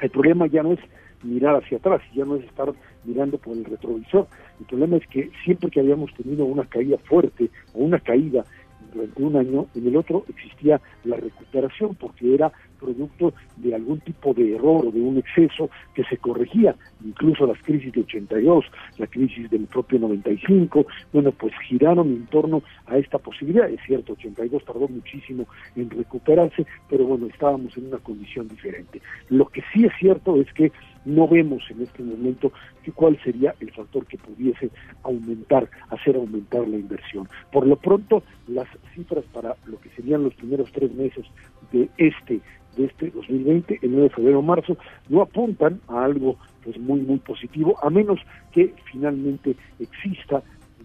el 0.00 0.10
problema 0.10 0.46
ya 0.46 0.62
no 0.62 0.72
es 0.72 0.80
mirar 1.22 1.56
hacia 1.56 1.78
atrás, 1.78 2.00
ya 2.14 2.24
no 2.24 2.36
es 2.36 2.44
estar 2.44 2.72
mirando 3.04 3.38
por 3.38 3.56
el 3.56 3.64
retrovisor, 3.64 4.26
el 4.60 4.66
problema 4.66 4.96
es 4.96 5.06
que 5.08 5.30
siempre 5.44 5.70
que 5.70 5.80
habíamos 5.80 6.12
tenido 6.14 6.44
una 6.44 6.64
caída 6.64 6.98
fuerte 6.98 7.50
o 7.74 7.78
una 7.78 7.98
caída 7.98 8.44
durante 8.92 9.22
un 9.22 9.36
año, 9.36 9.66
en 9.74 9.86
el 9.86 9.96
otro 9.96 10.24
existía 10.28 10.80
la 11.04 11.16
recuperación 11.16 11.94
porque 11.94 12.34
era 12.34 12.52
producto 12.78 13.34
de 13.56 13.74
algún 13.74 14.00
tipo 14.00 14.32
de 14.34 14.54
error 14.54 14.86
o 14.86 14.90
de 14.90 15.00
un 15.00 15.18
exceso 15.18 15.68
que 15.94 16.04
se 16.04 16.16
corregía, 16.16 16.74
incluso 17.04 17.46
las 17.46 17.60
crisis 17.62 17.92
de 17.92 18.00
82, 18.00 18.64
la 18.98 19.06
crisis 19.06 19.50
del 19.50 19.66
propio 19.66 19.98
95, 19.98 20.86
bueno, 21.12 21.32
pues 21.32 21.52
giraron 21.68 22.08
en 22.08 22.26
torno 22.26 22.62
a 22.86 22.96
esta 22.96 23.18
posibilidad, 23.18 23.68
es 23.68 23.80
cierto, 23.86 24.12
82 24.12 24.64
tardó 24.64 24.88
muchísimo 24.88 25.46
en 25.76 25.90
recuperarse, 25.90 26.66
pero 26.88 27.04
bueno, 27.04 27.26
estábamos 27.26 27.76
en 27.76 27.88
una 27.88 27.98
condición 27.98 28.48
diferente. 28.48 29.02
Lo 29.28 29.46
que 29.46 29.62
sí 29.72 29.84
es 29.84 29.92
cierto 29.98 30.40
es 30.40 30.52
que 30.52 30.72
no 31.04 31.28
vemos 31.28 31.62
en 31.70 31.82
este 31.82 32.02
momento 32.02 32.52
que 32.82 32.92
cuál 32.92 33.18
sería 33.22 33.54
el 33.60 33.70
factor 33.72 34.06
que 34.06 34.18
pudiese 34.18 34.70
aumentar, 35.02 35.68
hacer 35.90 36.16
aumentar 36.16 36.66
la 36.66 36.76
inversión. 36.76 37.28
Por 37.52 37.66
lo 37.66 37.76
pronto, 37.76 38.22
las 38.46 38.68
cifras 38.94 39.24
para 39.32 39.56
lo 39.66 39.78
que 39.80 39.90
serían 39.90 40.24
los 40.24 40.34
primeros 40.34 40.70
tres 40.72 40.92
meses 40.94 41.24
de 41.72 41.88
este 41.98 42.40
de 42.76 42.84
este 42.84 43.10
2020, 43.10 43.80
el 43.82 43.90
9 43.90 44.02
de 44.04 44.14
febrero 44.14 44.40
marzo, 44.40 44.76
no 45.08 45.22
apuntan 45.22 45.80
a 45.88 46.04
algo 46.04 46.36
pues 46.62 46.78
muy 46.78 47.00
muy 47.00 47.18
positivo, 47.18 47.76
a 47.82 47.90
menos 47.90 48.20
que 48.52 48.72
finalmente 48.92 49.56
exista 49.80 50.42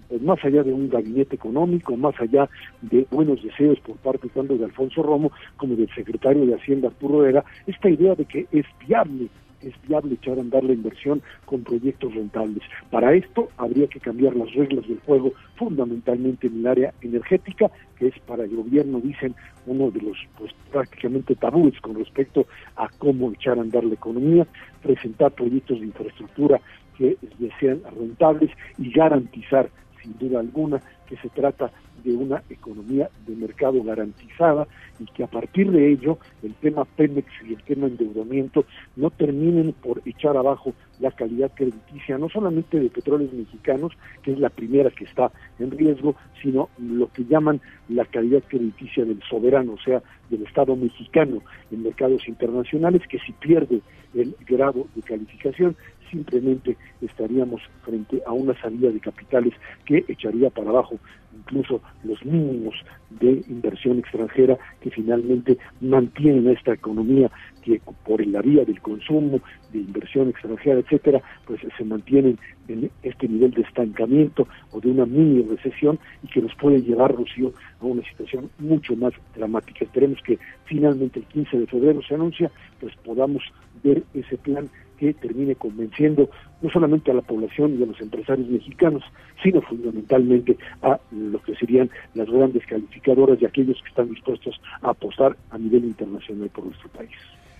pues 0.10 0.22
más 0.22 0.44
allá 0.44 0.64
de 0.64 0.74
un 0.74 0.90
gabinete 0.90 1.36
económico, 1.36 1.96
más 1.98 2.14
allá 2.20 2.50
de 2.82 3.08
buenos 3.12 3.42
deseos 3.44 3.80
por 3.80 3.98
parte 3.98 4.30
tanto 4.30 4.58
de 4.58 4.66
Alfonso 4.66 5.02
Romo 5.02 5.32
como 5.58 5.76
del 5.76 5.90
secretario 5.94 6.46
de 6.46 6.56
Hacienda 6.56 6.90
Arturo 6.90 7.24
Herrera, 7.24 7.44
esta 7.68 7.90
idea 7.90 8.16
de 8.16 8.26
que 8.26 8.48
es 8.52 8.66
viable 8.88 9.30
es 9.64 9.74
viable 9.88 10.16
echar 10.16 10.38
a 10.38 10.42
andar 10.42 10.64
la 10.64 10.74
inversión 10.74 11.22
con 11.46 11.64
proyectos 11.64 12.14
rentables. 12.14 12.64
Para 12.92 13.14
esto 13.14 13.50
habría 13.58 13.88
que 13.88 14.00
cambiar 14.00 14.36
las 14.36 14.54
reglas 14.54 14.88
del 14.88 15.00
juego, 15.00 15.34
fundamentalmente 15.56 16.48
en 16.48 16.60
el 16.60 16.68
área 16.68 16.94
energética, 17.02 17.72
que 17.98 18.08
es 18.08 18.20
para 18.20 18.44
el 18.44 18.56
gobierno, 18.56 19.00
dicen, 19.00 19.36
uno 19.66 19.92
de 19.92 20.02
los 20.02 20.18
pues 20.38 20.52
prácticamente 20.72 21.36
tabúes 21.36 21.80
con 21.82 21.96
respecto 21.96 22.46
a 22.76 22.90
cómo 22.98 23.32
echar 23.32 23.58
a 23.58 23.62
andar 23.62 23.84
la 23.84 23.94
economía, 23.94 24.46
presentar 24.82 25.32
proyectos 25.32 25.80
de 25.80 25.88
infraestructura 25.88 26.60
que 26.98 27.18
sean 27.60 27.82
rentables 27.98 28.52
y 28.78 28.92
garantizar, 28.92 29.70
sin 30.02 30.18
duda 30.20 30.40
alguna, 30.40 30.82
que 31.08 31.18
se 31.18 31.30
trata 31.30 31.72
de 32.04 32.14
una 32.14 32.44
economía 32.50 33.10
de 33.26 33.36
mercado 33.36 33.82
garantizada 33.84 34.68
y 35.00 35.06
que 35.06 35.24
a 35.24 35.28
partir 35.28 35.72
de 35.72 35.92
ello 35.92 36.18
el 36.44 36.54
tema 36.56 36.86
Pemex 36.86 37.28
y 37.48 37.54
el 37.54 37.64
tema 37.64 37.88
endeudamiento 37.88 38.66
no 38.96 39.10
terminen 39.10 39.74
por 39.74 40.02
echar 40.06 40.38
abajo 40.38 40.74
la 41.00 41.12
calidad 41.12 41.52
crediticia, 41.54 42.18
no 42.18 42.30
solamente 42.30 42.80
de 42.80 42.90
petróleos 42.90 43.34
mexicanos, 43.34 43.94
que 44.22 44.32
es 44.32 44.40
la 44.40 44.50
primera 44.50 44.90
que 44.92 45.06
está 45.06 45.32
en 45.60 45.72
riesgo, 45.72 46.16
sino 46.42 46.70
lo 46.78 47.12
que 47.12 47.26
llaman 47.26 47.62
la 47.90 48.06
calidad 48.06 48.44
crediticia 48.48 49.04
del 49.04 49.22
soberano, 49.30 49.74
o 49.74 49.80
sea, 49.80 50.02
del 50.30 50.44
Estado 50.44 50.76
mexicano 50.76 51.42
en 51.72 51.84
mercados 51.84 52.28
internacionales, 52.28 53.02
que 53.10 53.20
si 53.20 53.32
pierde 53.34 53.82
el 54.14 54.36
grado 54.48 54.88
de 54.96 55.02
calificación, 55.02 55.76
simplemente 56.12 56.78
estaríamos 57.02 57.62
frente 57.84 58.22
a 58.26 58.32
una 58.32 58.60
salida 58.62 58.92
de 58.92 59.00
capitales 59.00 59.54
que 59.86 60.06
echaría 60.08 60.50
para 60.52 60.70
abajo 60.70 61.00
incluso 61.36 61.82
los 62.04 62.24
mínimos 62.26 62.76
de 63.10 63.44
inversión 63.48 64.00
extranjera 64.00 64.58
que 64.82 64.92
finalmente 64.92 65.58
mantienen 65.82 66.50
esta 66.50 66.74
economía 66.74 67.30
que 67.64 67.82
por 68.06 68.26
la 68.26 68.42
vía 68.42 68.66
del 68.66 68.82
consumo, 68.82 69.40
de 69.72 69.80
inversión 69.80 70.30
extranjera, 70.30 70.80
etcétera, 70.80 71.22
pues 71.46 71.62
se 71.78 71.84
mantienen 71.84 72.38
en 72.68 72.90
este 73.02 73.28
nivel 73.28 73.52
de 73.52 73.62
estancamiento 73.62 74.48
o 74.72 74.80
de 74.80 74.90
una 74.90 75.06
mini 75.06 75.44
recesión 75.44 76.00
y 76.24 76.28
que 76.28 76.42
nos 76.42 76.54
puede 76.56 76.82
llevar, 76.82 77.14
Rocío, 77.16 77.54
a 77.82 77.86
una 77.86 78.04
situación 78.04 78.50
mucho 78.60 78.96
más 78.96 79.14
dramática. 79.36 79.86
Esperemos 79.86 80.20
que 80.24 80.38
finalmente 80.66 81.20
el 81.20 81.26
15 81.26 81.60
de 81.60 81.68
febrero 81.68 82.02
se 82.02 82.16
anuncia, 82.16 82.52
pues 82.80 82.96
podamos 82.98 83.44
ver 83.84 84.04
ese 84.14 84.38
plan 84.38 84.70
que 84.98 85.14
termine 85.14 85.56
convenciendo 85.56 86.30
no 86.62 86.70
solamente 86.70 87.12
a 87.12 87.14
la 87.14 87.22
población 87.22 87.78
y 87.78 87.84
a 87.84 87.86
los 87.86 88.00
empresarios 88.00 88.48
mexicanos, 88.48 89.04
sino 89.42 89.62
fundamentalmente 89.62 90.58
a 90.82 91.00
lo 91.12 91.42
que 91.42 91.56
serían 91.56 91.90
las 92.14 92.30
grandes 92.30 92.66
calificadoras 92.66 93.42
y 93.42 93.46
aquellos 93.46 93.82
que 93.82 93.90
están 93.90 94.10
dispuestos 94.10 94.62
a 94.82 94.92
apostar 94.92 95.36
a 95.50 95.58
nivel 95.58 95.86
internacional 95.86 96.50
por 96.50 96.66
nuestro 96.66 96.90
país. 96.90 97.12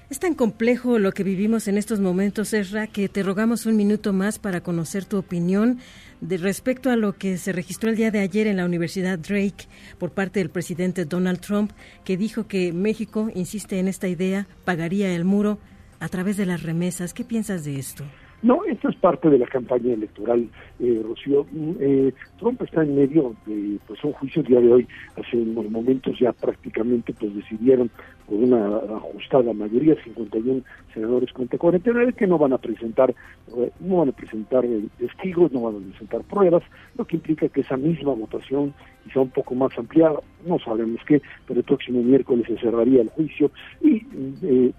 Es 0.10 0.20
tan 0.20 0.36
complejo 0.36 1.00
lo 1.00 1.12
que 1.12 1.24
vivimos 1.24 1.68
en 1.68 1.78
estos 1.78 2.00
momentos, 2.00 2.54
Ezra, 2.54 2.88
que 2.88 3.10
te 3.10 3.24
rogamos 3.24 3.66
un 3.66 3.76
minuto 3.76 4.14
más 4.14 4.38
para 4.38 4.62
conocer 4.62 5.06
tu 5.06 5.18
opinión 5.18 5.80
de 6.22 6.38
respecto 6.38 6.92
a 6.92 6.96
lo 6.96 7.14
que 7.14 7.38
se 7.38 7.52
registró 7.52 7.90
el 7.90 7.96
día 7.96 8.12
de 8.12 8.20
ayer 8.20 8.48
en 8.48 8.58
la 8.58 8.66
Universidad 8.66 9.18
Drake 9.18 9.66
por 9.98 10.12
parte 10.12 10.40
del 10.40 10.50
presidente 10.50 11.06
Donald 11.06 11.40
Trump, 11.40 11.72
que 12.04 12.18
dijo 12.18 12.48
que 12.48 12.74
México, 12.74 13.30
insiste 13.34 13.80
en 13.80 13.88
esta 13.88 14.08
idea, 14.08 14.46
pagaría 14.66 15.16
el 15.16 15.26
muro 15.26 15.58
a 16.00 16.10
través 16.10 16.38
de 16.38 16.46
las 16.46 16.64
remesas. 16.64 17.14
¿Qué 17.14 17.24
piensas 17.24 17.64
de 17.64 17.80
esto? 17.80 18.04
No, 18.44 18.60
esto 18.66 18.90
es 18.90 18.96
parte 18.98 19.30
de 19.30 19.38
la 19.38 19.48
campaña 19.48 19.94
electoral, 19.94 20.50
eh, 20.82 21.02
Rocío. 21.02 21.46
Mm, 21.50 21.72
eh, 21.80 22.14
Trump 22.38 22.62
está 22.62 22.84
en 22.84 22.94
medio 22.94 23.34
de 23.46 23.80
pues, 23.88 24.04
un 24.04 24.12
juicio 24.12 24.44
día 24.44 24.60
de 24.60 24.70
hoy. 24.70 24.88
Hace 25.16 25.38
unos 25.38 25.72
momentos 25.72 26.20
ya 26.20 26.34
prácticamente 26.34 27.14
pues 27.14 27.34
decidieron 27.34 27.90
por 28.28 28.38
una 28.38 28.78
ajustada 28.96 29.54
mayoría, 29.54 29.96
51 30.04 30.62
senadores 30.94 31.32
contra 31.34 31.58
49, 31.58 32.14
que 32.14 32.28
no 32.28 32.38
van 32.38 32.54
a 32.54 32.58
presentar, 32.58 33.14
eh, 33.58 33.72
no 33.80 33.98
van 33.98 34.10
a 34.10 34.12
presentar 34.12 34.66
eh, 34.66 34.84
testigos, 34.98 35.52
no 35.52 35.62
van 35.62 35.76
a 35.76 35.90
presentar 35.90 36.22
pruebas, 36.24 36.64
lo 36.98 37.06
que 37.06 37.18
implica 37.18 37.50
que 37.50 37.62
esa 37.62 37.78
misma 37.78 38.14
votación, 38.14 38.74
quizá 39.04 39.20
un 39.20 39.30
poco 39.30 39.56
más 39.56 39.78
ampliada, 39.78 40.20
no 40.46 40.60
sabemos 40.60 41.02
qué, 41.06 41.22
pero 41.48 41.60
el 41.60 41.66
próximo 41.66 42.02
miércoles 42.02 42.46
se 42.48 42.58
cerraría 42.58 43.02
el 43.02 43.10
juicio 43.10 43.52
y 43.82 44.06
eh, 44.44 44.72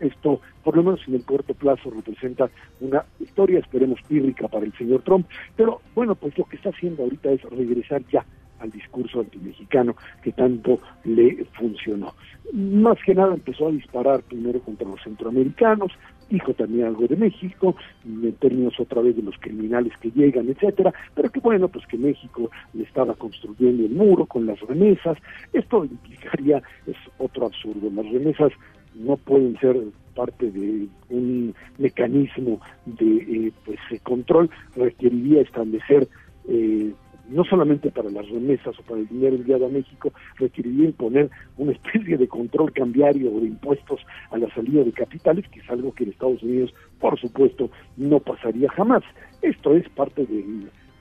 esto, 0.00 0.40
por 0.62 0.76
lo 0.76 0.82
menos 0.82 1.00
en 1.06 1.14
el 1.14 1.24
corto 1.24 1.54
plazo, 1.54 1.90
representa 1.90 2.50
una 2.80 3.04
historia, 3.18 3.60
esperemos, 3.60 4.00
pírrica 4.08 4.48
para 4.48 4.66
el 4.66 4.72
señor 4.74 5.02
Trump, 5.02 5.26
pero 5.56 5.80
bueno, 5.94 6.14
pues 6.14 6.36
lo 6.36 6.44
que 6.44 6.56
está 6.56 6.70
haciendo 6.70 7.04
ahorita 7.04 7.30
es 7.30 7.42
regresar 7.44 8.02
ya 8.12 8.24
al 8.60 8.70
discurso 8.70 9.20
antimexicano 9.20 9.96
que 10.22 10.32
tanto 10.32 10.78
le 11.04 11.44
funcionó. 11.58 12.14
Más 12.52 12.98
que 13.04 13.14
nada 13.14 13.34
empezó 13.34 13.68
a 13.68 13.72
disparar 13.72 14.22
primero 14.22 14.60
contra 14.60 14.88
los 14.88 15.02
centroamericanos, 15.02 15.92
dijo 16.28 16.54
también 16.54 16.86
algo 16.86 17.06
de 17.06 17.16
México, 17.16 17.74
en 18.04 18.32
términos 18.34 18.78
otra 18.78 19.02
vez 19.02 19.16
de 19.16 19.22
los 19.22 19.36
criminales 19.38 19.92
que 20.00 20.10
llegan, 20.10 20.48
etcétera, 20.48 20.92
pero 21.14 21.30
que 21.30 21.40
bueno, 21.40 21.68
pues 21.68 21.86
que 21.86 21.98
México 21.98 22.50
le 22.72 22.84
estaba 22.84 23.14
construyendo 23.14 23.84
el 23.84 23.90
muro 23.90 24.26
con 24.26 24.46
las 24.46 24.60
remesas, 24.60 25.18
esto 25.52 25.84
implicaría, 25.84 26.62
es 26.86 26.96
otro 27.18 27.46
absurdo, 27.46 27.90
las 27.90 28.10
remesas 28.10 28.52
no 28.94 29.16
pueden 29.16 29.58
ser 29.58 29.76
parte 30.14 30.50
de 30.50 30.88
un 31.08 31.54
mecanismo 31.78 32.60
de 32.84 33.16
eh, 33.16 33.52
pues 33.64 33.78
control, 34.02 34.50
requeriría 34.76 35.42
establecer 35.42 36.08
eh, 36.48 36.92
no 37.30 37.44
solamente 37.44 37.90
para 37.90 38.10
las 38.10 38.28
remesas 38.28 38.78
o 38.78 38.82
para 38.82 39.00
el 39.00 39.08
dinero 39.08 39.36
enviado 39.36 39.66
a 39.66 39.70
México, 39.70 40.12
requeriría 40.36 40.86
imponer 40.86 41.30
una 41.56 41.72
especie 41.72 42.16
de 42.16 42.28
control 42.28 42.72
cambiario 42.72 43.32
o 43.32 43.40
de 43.40 43.46
impuestos 43.46 44.00
a 44.30 44.38
la 44.38 44.52
salida 44.54 44.84
de 44.84 44.92
capitales, 44.92 45.46
que 45.48 45.60
es 45.60 45.70
algo 45.70 45.94
que 45.94 46.04
en 46.04 46.10
Estados 46.10 46.42
Unidos, 46.42 46.74
por 46.98 47.18
supuesto, 47.18 47.70
no 47.96 48.20
pasaría 48.20 48.68
jamás. 48.70 49.02
Esto 49.42 49.74
es 49.74 49.88
parte 49.90 50.26
de 50.26 50.44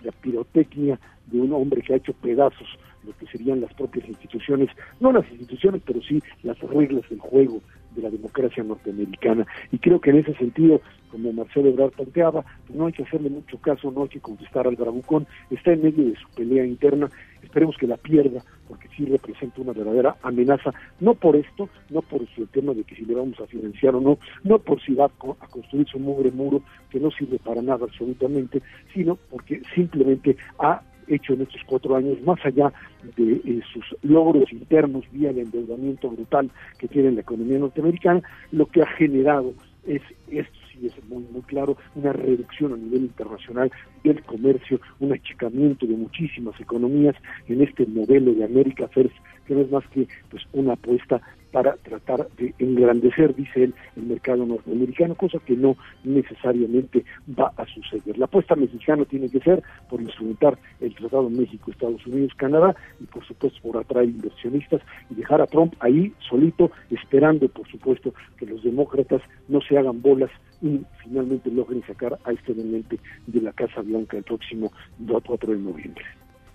la 0.03 0.11
pirotecnia 0.11 0.99
de 1.27 1.41
un 1.41 1.53
hombre 1.53 1.81
que 1.81 1.93
ha 1.93 1.97
hecho 1.97 2.13
pedazos 2.13 2.67
lo 3.05 3.15
que 3.17 3.27
serían 3.27 3.61
las 3.61 3.73
propias 3.73 4.07
instituciones, 4.07 4.69
no 4.99 5.11
las 5.11 5.29
instituciones, 5.29 5.81
pero 5.85 6.01
sí 6.01 6.21
las 6.43 6.59
reglas 6.59 7.07
del 7.09 7.19
juego 7.19 7.61
de 7.95 8.01
la 8.01 8.09
democracia 8.09 8.63
norteamericana. 8.63 9.45
Y 9.71 9.79
creo 9.79 9.99
que 9.99 10.11
en 10.11 10.17
ese 10.17 10.33
sentido, 10.35 10.81
como 11.11 11.33
Marcelo 11.33 11.69
Ebrard 11.69 11.91
planteaba, 11.91 12.43
pues 12.67 12.77
no 12.77 12.85
hay 12.85 12.93
que 12.93 13.03
hacerle 13.03 13.29
mucho 13.29 13.57
caso, 13.59 13.91
no 13.91 14.03
hay 14.03 14.09
que 14.09 14.19
contestar 14.19 14.67
al 14.67 14.75
bravucón, 14.75 15.27
está 15.49 15.73
en 15.73 15.83
medio 15.83 16.05
de 16.05 16.15
su 16.15 16.27
pelea 16.29 16.65
interna, 16.65 17.09
esperemos 17.41 17.77
que 17.77 17.87
la 17.87 17.97
pierda, 17.97 18.43
porque 18.67 18.87
sí 18.95 19.05
representa 19.05 19.61
una 19.61 19.73
verdadera 19.73 20.17
amenaza, 20.21 20.71
no 20.99 21.15
por 21.15 21.35
esto, 21.35 21.69
no 21.89 22.01
por 22.01 22.21
el 22.21 22.47
tema 22.49 22.73
de 22.73 22.83
que 22.83 22.95
si 22.95 23.05
le 23.05 23.15
vamos 23.15 23.39
a 23.39 23.47
financiar 23.47 23.95
o 23.95 24.01
no, 24.01 24.19
no 24.43 24.59
por 24.59 24.81
si 24.81 24.93
va 24.93 25.05
a 25.05 25.47
construir 25.47 25.87
su 25.87 25.99
mugre 25.99 26.31
muro, 26.31 26.61
que 26.89 26.99
no 26.99 27.09
sirve 27.11 27.39
para 27.39 27.61
nada 27.61 27.85
absolutamente, 27.85 28.61
sino 28.93 29.15
porque 29.15 29.61
simplemente 29.73 30.37
ha 30.59 30.81
hecho 31.09 31.33
en 31.33 31.41
estos 31.41 31.61
cuatro 31.65 31.95
años, 31.95 32.21
más 32.21 32.39
allá 32.45 32.71
de 33.17 33.33
eh, 33.33 33.61
sus 33.73 33.95
logros 34.03 34.51
internos 34.51 35.05
vía 35.11 35.31
el 35.31 35.39
endeudamiento 35.39 36.09
brutal 36.09 36.49
que 36.77 36.87
tiene 36.87 37.11
la 37.11 37.21
economía 37.21 37.59
norteamericana, 37.59 38.21
lo 38.51 38.65
que 38.67 38.81
ha 38.81 38.87
generado 38.87 39.53
es 39.87 40.01
esto 40.29 40.59
sí 40.71 40.87
es 40.87 41.09
muy 41.09 41.23
muy 41.31 41.41
claro 41.41 41.77
una 41.95 42.13
reducción 42.13 42.73
a 42.73 42.77
nivel 42.77 43.03
internacional 43.03 43.71
del 44.03 44.21
comercio, 44.23 44.79
un 44.99 45.13
achicamiento 45.13 45.85
de 45.85 45.95
muchísimas 45.95 46.59
economías 46.59 47.15
en 47.47 47.61
este 47.61 47.85
modelo 47.85 48.33
de 48.33 48.43
América 48.43 48.87
First 48.89 49.15
que 49.45 49.55
no 49.55 49.61
es 49.61 49.71
más 49.71 49.87
que 49.87 50.07
pues 50.29 50.43
una 50.53 50.73
apuesta 50.73 51.21
para 51.51 51.73
tratar 51.77 52.27
de 52.37 52.53
engrandecer, 52.59 53.35
dice 53.35 53.65
él, 53.65 53.73
el 53.95 54.03
mercado 54.03 54.45
norteamericano, 54.45 55.15
cosa 55.15 55.39
que 55.39 55.55
no 55.55 55.75
necesariamente 56.03 57.03
va 57.37 57.51
a 57.57 57.65
suceder. 57.65 58.17
La 58.17 58.25
apuesta 58.25 58.55
mexicana 58.55 59.05
tiene 59.05 59.29
que 59.29 59.39
ser 59.39 59.63
por 59.89 60.01
instrumentar 60.01 60.57
el 60.79 60.93
Tratado 60.95 61.29
México, 61.29 61.71
Estados 61.71 62.05
Unidos, 62.05 62.33
Canadá 62.35 62.75
y 62.99 63.05
por 63.05 63.25
supuesto 63.25 63.59
por 63.61 63.77
atraer 63.77 64.09
inversionistas 64.09 64.81
y 65.09 65.15
dejar 65.15 65.41
a 65.41 65.47
Trump 65.47 65.73
ahí 65.79 66.13
solito, 66.29 66.71
esperando 66.89 67.47
por 67.47 67.67
supuesto 67.67 68.13
que 68.37 68.45
los 68.45 68.63
demócratas 68.63 69.21
no 69.47 69.61
se 69.61 69.77
hagan 69.77 70.01
bolas 70.01 70.31
y 70.61 70.81
finalmente 71.03 71.49
logren 71.49 71.81
sacar 71.87 72.17
a 72.25 72.31
este 72.31 72.53
demente 72.53 72.99
de 73.27 73.41
la 73.41 73.51
Casa 73.53 73.81
Blanca 73.81 74.17
el 74.17 74.23
próximo 74.23 74.71
4 75.07 75.53
de 75.53 75.59
noviembre. 75.59 76.05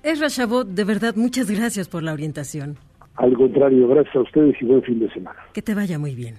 Ezra 0.02 0.28
Chabot, 0.28 0.68
de 0.68 0.84
verdad, 0.84 1.14
muchas 1.16 1.50
gracias 1.50 1.88
por 1.88 2.02
la 2.02 2.12
orientación. 2.12 2.76
Al 3.16 3.36
contrario, 3.36 3.86
gracias 3.88 4.16
a 4.16 4.20
ustedes 4.20 4.56
y 4.60 4.64
buen 4.64 4.82
fin 4.82 4.98
de 4.98 5.12
semana. 5.12 5.38
Que 5.52 5.62
te 5.62 5.74
vaya 5.74 5.98
muy 5.98 6.14
bien. 6.14 6.36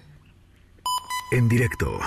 En 1.32 1.47
directo. 1.47 1.99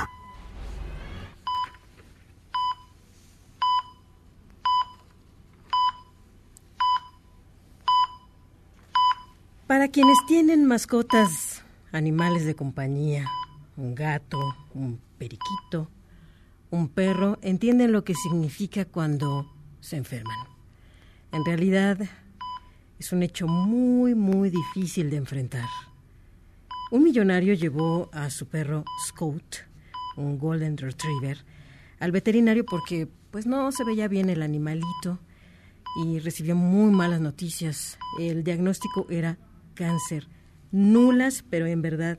Para 9.66 9.88
quienes 9.88 10.16
tienen 10.26 10.64
mascotas, 10.64 11.62
animales 11.92 12.46
de 12.46 12.54
compañía, 12.54 13.26
un 13.76 13.94
gato, 13.94 14.38
un 14.74 14.98
periquito, 15.18 15.90
un 16.70 16.88
perro, 16.88 17.38
entienden 17.42 17.92
lo 17.92 18.02
que 18.02 18.14
significa 18.14 18.86
cuando 18.86 19.46
se 19.80 19.96
enferman. 19.96 20.38
En 21.32 21.44
realidad, 21.44 21.98
es 22.98 23.12
un 23.12 23.22
hecho 23.22 23.46
muy, 23.46 24.14
muy 24.14 24.50
difícil 24.50 25.10
de 25.10 25.16
enfrentar. 25.16 25.68
Un 26.90 27.02
millonario 27.02 27.54
llevó 27.54 28.08
a 28.12 28.30
su 28.30 28.46
perro 28.46 28.84
Scout, 29.06 29.56
un 30.16 30.38
Golden 30.38 30.76
Retriever, 30.76 31.44
al 32.00 32.12
veterinario 32.12 32.64
porque 32.64 33.08
pues 33.30 33.46
no 33.46 33.70
se 33.72 33.84
veía 33.84 34.08
bien 34.08 34.30
el 34.30 34.42
animalito 34.42 35.18
y 36.02 36.18
recibió 36.18 36.56
muy 36.56 36.90
malas 36.90 37.20
noticias. 37.20 37.98
El 38.18 38.42
diagnóstico 38.42 39.06
era 39.10 39.38
cáncer, 39.74 40.28
nulas, 40.72 41.44
pero 41.48 41.66
en 41.66 41.82
verdad 41.82 42.18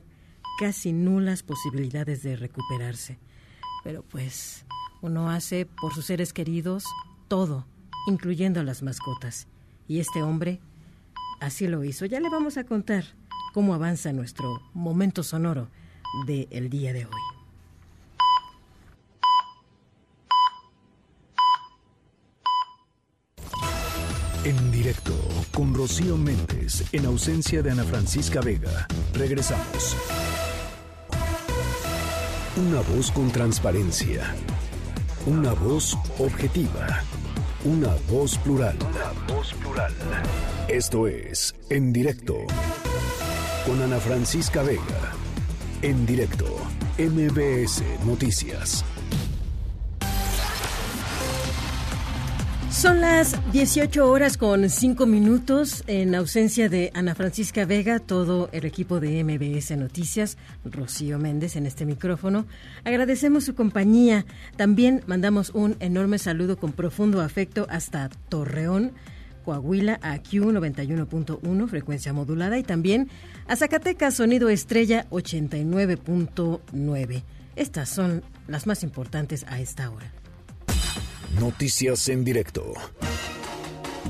casi 0.58 0.92
nulas 0.92 1.42
posibilidades 1.42 2.22
de 2.22 2.36
recuperarse. 2.36 3.18
Pero 3.82 4.02
pues 4.02 4.66
uno 5.02 5.30
hace 5.30 5.66
por 5.66 5.94
sus 5.94 6.06
seres 6.06 6.32
queridos 6.32 6.84
todo, 7.28 7.66
incluyendo 8.06 8.62
las 8.62 8.82
mascotas. 8.82 9.48
Y 9.88 9.98
este 9.98 10.22
hombre 10.22 10.60
así 11.40 11.66
lo 11.66 11.84
hizo. 11.84 12.06
Ya 12.06 12.20
le 12.20 12.30
vamos 12.30 12.56
a 12.56 12.64
contar 12.64 13.04
cómo 13.52 13.74
avanza 13.74 14.12
nuestro 14.12 14.60
momento 14.74 15.22
sonoro 15.22 15.68
del 16.26 16.70
día 16.70 16.92
de 16.92 17.06
hoy. 17.06 17.12
En 24.44 24.72
directo 24.72 25.12
con 25.52 25.74
Rocío 25.74 26.16
Méndez 26.16 26.84
en 26.92 27.04
ausencia 27.04 27.62
de 27.62 27.70
Ana 27.72 27.84
Francisca 27.84 28.40
Vega. 28.40 28.88
Regresamos. 29.12 29.96
Una 32.56 32.80
voz 32.80 33.10
con 33.10 33.30
transparencia. 33.30 34.34
Una 35.26 35.52
voz 35.52 35.96
objetiva. 36.18 37.02
Una 37.64 37.94
voz 38.10 38.38
plural. 38.38 38.76
Una 38.80 39.34
voz 39.34 39.52
plural. 39.54 39.92
Esto 40.72 41.08
es 41.08 41.52
En 41.68 41.92
directo 41.92 42.46
con 43.66 43.82
Ana 43.82 43.98
Francisca 43.98 44.62
Vega. 44.62 45.12
En 45.82 46.06
directo, 46.06 46.46
MBS 46.96 47.82
Noticias. 48.06 48.84
Son 52.70 53.00
las 53.00 53.36
18 53.50 54.08
horas 54.08 54.36
con 54.36 54.70
5 54.70 55.06
minutos 55.06 55.82
en 55.88 56.14
ausencia 56.14 56.68
de 56.68 56.92
Ana 56.94 57.16
Francisca 57.16 57.64
Vega, 57.64 57.98
todo 57.98 58.48
el 58.52 58.64
equipo 58.64 59.00
de 59.00 59.24
MBS 59.24 59.76
Noticias, 59.76 60.38
Rocío 60.64 61.18
Méndez 61.18 61.56
en 61.56 61.66
este 61.66 61.84
micrófono. 61.84 62.46
Agradecemos 62.84 63.42
su 63.42 63.56
compañía. 63.56 64.24
También 64.56 65.02
mandamos 65.08 65.50
un 65.50 65.74
enorme 65.80 66.18
saludo 66.18 66.58
con 66.58 66.70
profundo 66.70 67.22
afecto 67.22 67.66
hasta 67.70 68.08
Torreón, 68.28 68.92
Coahuila 69.42 69.98
a 70.02 70.18
Q91.1, 70.18 71.68
frecuencia 71.68 72.12
modulada, 72.12 72.58
y 72.58 72.62
también 72.62 73.08
a 73.46 73.56
Zacatecas, 73.56 74.14
sonido 74.14 74.48
estrella 74.48 75.06
89.9. 75.10 77.22
Estas 77.56 77.88
son 77.88 78.22
las 78.48 78.66
más 78.66 78.82
importantes 78.82 79.44
a 79.48 79.60
esta 79.60 79.90
hora. 79.90 80.10
Noticias 81.38 82.08
en 82.08 82.24
directo. 82.24 82.72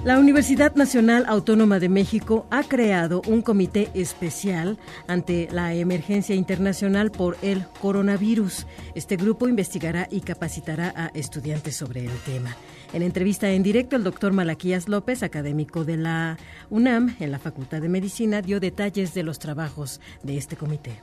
La 0.03 0.19
Universidad 0.19 0.75
Nacional 0.77 1.27
Autónoma 1.29 1.79
de 1.79 1.91
México 1.91 2.47
ha 2.51 2.63
creado 2.63 3.21
un 3.27 3.43
comité 3.43 3.91
especial 3.93 4.79
ante 5.07 5.47
la 5.53 5.75
emergencia 5.75 6.35
internacional 6.35 7.11
por 7.11 7.37
el 7.43 7.67
coronavirus. 7.83 8.67
Este 8.95 9.17
grupo 9.17 9.47
investigará 9.47 10.09
y 10.11 10.23
capacitará 10.23 10.95
a 10.97 11.09
estudiantes 11.09 11.77
sobre 11.77 12.07
el 12.07 12.17
tema. 12.25 12.57
En 12.93 13.03
entrevista 13.03 13.51
en 13.51 13.63
directo, 13.63 13.95
el 13.95 14.03
doctor 14.03 14.33
Malaquías 14.33 14.89
López, 14.89 15.23
académico 15.23 15.85
de 15.85 15.97
la 15.97 16.39
UNAM 16.71 17.15
en 17.21 17.31
la 17.31 17.39
Facultad 17.39 17.81
de 17.81 17.89
Medicina, 17.89 18.43
dio 18.43 18.59
detalles 18.59 19.15
de 19.15 19.23
los 19.23 19.39
trabajos 19.39 20.01
de 20.25 20.37
este 20.37 20.57
comité 20.57 21.01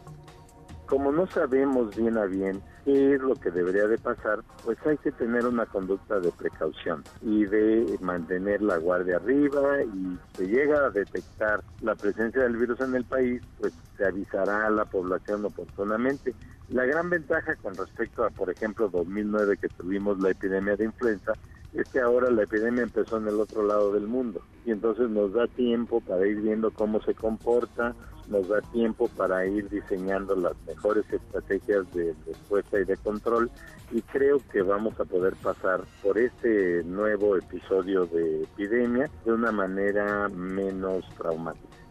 como 0.87 1.11
no 1.11 1.27
sabemos 1.27 1.95
bien 1.95 2.17
a 2.17 2.25
bien 2.25 2.61
qué 2.85 3.15
es 3.15 3.21
lo 3.21 3.35
que 3.35 3.51
debería 3.51 3.87
de 3.87 3.97
pasar, 3.97 4.39
pues 4.63 4.77
hay 4.85 4.97
que 4.97 5.11
tener 5.11 5.45
una 5.45 5.65
conducta 5.65 6.19
de 6.19 6.31
precaución 6.31 7.03
y 7.21 7.45
de 7.45 7.97
mantener 7.99 8.61
la 8.61 8.77
guardia 8.77 9.17
arriba 9.17 9.83
y 9.83 10.17
si 10.37 10.47
llega 10.47 10.85
a 10.85 10.89
detectar 10.89 11.61
la 11.81 11.93
presencia 11.95 12.41
del 12.43 12.55
virus 12.55 12.79
en 12.79 12.95
el 12.95 13.03
país, 13.03 13.41
pues 13.59 13.73
se 13.97 14.05
avisará 14.05 14.67
a 14.67 14.69
la 14.69 14.85
población 14.85 15.45
oportunamente. 15.45 16.33
La 16.69 16.85
gran 16.85 17.09
ventaja 17.09 17.55
con 17.57 17.75
respecto 17.75 18.23
a, 18.23 18.29
por 18.29 18.49
ejemplo, 18.49 18.87
2009 18.87 19.57
que 19.57 19.67
tuvimos 19.69 20.19
la 20.19 20.31
epidemia 20.31 20.77
de 20.77 20.85
influenza, 20.85 21.33
es 21.77 21.87
que 21.89 21.99
ahora 21.99 22.31
la 22.31 22.43
epidemia 22.43 22.83
empezó 22.83 23.17
en 23.17 23.27
el 23.27 23.39
otro 23.39 23.63
lado 23.63 23.91
del 23.93 24.07
mundo 24.07 24.41
y 24.65 24.71
entonces 24.71 25.09
nos 25.09 25.33
da 25.33 25.47
tiempo 25.47 26.01
para 26.01 26.25
ir 26.25 26.41
viendo 26.41 26.71
cómo 26.71 26.99
se 27.01 27.13
comporta, 27.13 27.93
nos 28.27 28.47
da 28.47 28.61
tiempo 28.73 29.07
para 29.15 29.45
ir 29.45 29.69
diseñando 29.69 30.35
las 30.35 30.53
mejores 30.65 31.05
estrategias 31.13 31.91
de 31.93 32.15
respuesta 32.25 32.79
y 32.79 32.85
de 32.85 32.97
control 32.97 33.51
y 33.91 34.01
creo 34.01 34.41
que 34.51 34.63
vamos 34.63 34.99
a 34.99 35.05
poder 35.05 35.35
pasar 35.35 35.81
por 36.01 36.17
este 36.17 36.83
nuevo 36.83 37.37
episodio 37.37 38.07
de 38.07 38.43
epidemia 38.43 39.09
de 39.23 39.33
una 39.33 39.51
manera 39.51 40.27
menos 40.29 41.05
traumática. 41.15 41.86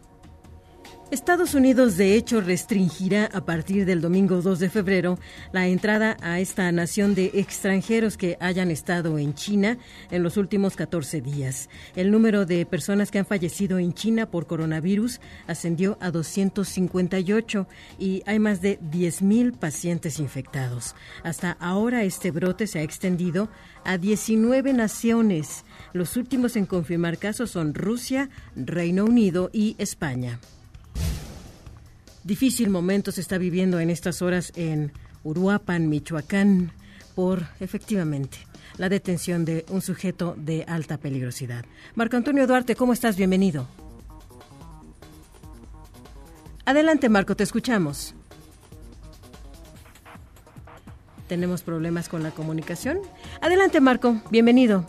Estados 1.09 1.53
Unidos, 1.53 1.95
de 1.95 2.15
hecho, 2.15 2.41
restringirá 2.41 3.29
a 3.31 3.45
partir 3.45 3.85
del 3.85 4.01
domingo 4.01 4.41
2 4.41 4.59
de 4.59 4.69
febrero 4.69 5.17
la 5.53 5.65
entrada 5.67 6.17
a 6.21 6.41
esta 6.41 6.69
nación 6.73 7.15
de 7.15 7.31
extranjeros 7.35 8.17
que 8.17 8.35
hayan 8.41 8.71
estado 8.71 9.17
en 9.17 9.33
China 9.33 9.77
en 10.11 10.21
los 10.21 10.35
últimos 10.35 10.75
14 10.75 11.21
días. 11.21 11.69
El 11.95 12.11
número 12.11 12.45
de 12.45 12.65
personas 12.65 13.09
que 13.09 13.19
han 13.19 13.25
fallecido 13.25 13.79
en 13.79 13.93
China 13.93 14.29
por 14.29 14.47
coronavirus 14.47 15.21
ascendió 15.47 15.97
a 16.01 16.11
258 16.11 17.67
y 17.97 18.21
hay 18.25 18.39
más 18.39 18.61
de 18.61 18.77
10.000 18.81 19.57
pacientes 19.57 20.19
infectados. 20.19 20.93
Hasta 21.23 21.53
ahora 21.61 22.03
este 22.03 22.31
brote 22.31 22.67
se 22.67 22.79
ha 22.79 22.83
extendido 22.83 23.47
a 23.85 23.97
19 23.97 24.73
naciones. 24.73 25.63
Los 25.93 26.17
últimos 26.17 26.57
en 26.57 26.65
confirmar 26.65 27.17
casos 27.17 27.51
son 27.51 27.73
Rusia, 27.73 28.29
Reino 28.57 29.05
Unido 29.05 29.49
y 29.53 29.77
España. 29.79 30.37
Difícil 32.27 32.69
momento 32.69 33.13
se 33.13 33.21
está 33.21 33.37
viviendo 33.37 33.79
en 33.79 33.89
estas 33.89 34.21
horas 34.21 34.51
en 34.57 34.91
Uruapan, 35.23 35.87
Michoacán, 35.87 36.73
por 37.15 37.43
efectivamente 37.61 38.37
la 38.75 38.89
detención 38.89 39.45
de 39.45 39.65
un 39.69 39.81
sujeto 39.81 40.35
de 40.37 40.65
alta 40.67 40.97
peligrosidad. 40.97 41.63
Marco 41.95 42.17
Antonio 42.17 42.45
Duarte, 42.45 42.75
¿cómo 42.75 42.91
estás? 42.91 43.15
Bienvenido. 43.15 43.69
Adelante, 46.65 47.07
Marco, 47.07 47.37
te 47.37 47.45
escuchamos. 47.45 48.13
Tenemos 51.29 51.61
problemas 51.61 52.09
con 52.09 52.23
la 52.23 52.31
comunicación. 52.31 52.99
Adelante, 53.39 53.79
Marco, 53.79 54.21
bienvenido. 54.31 54.85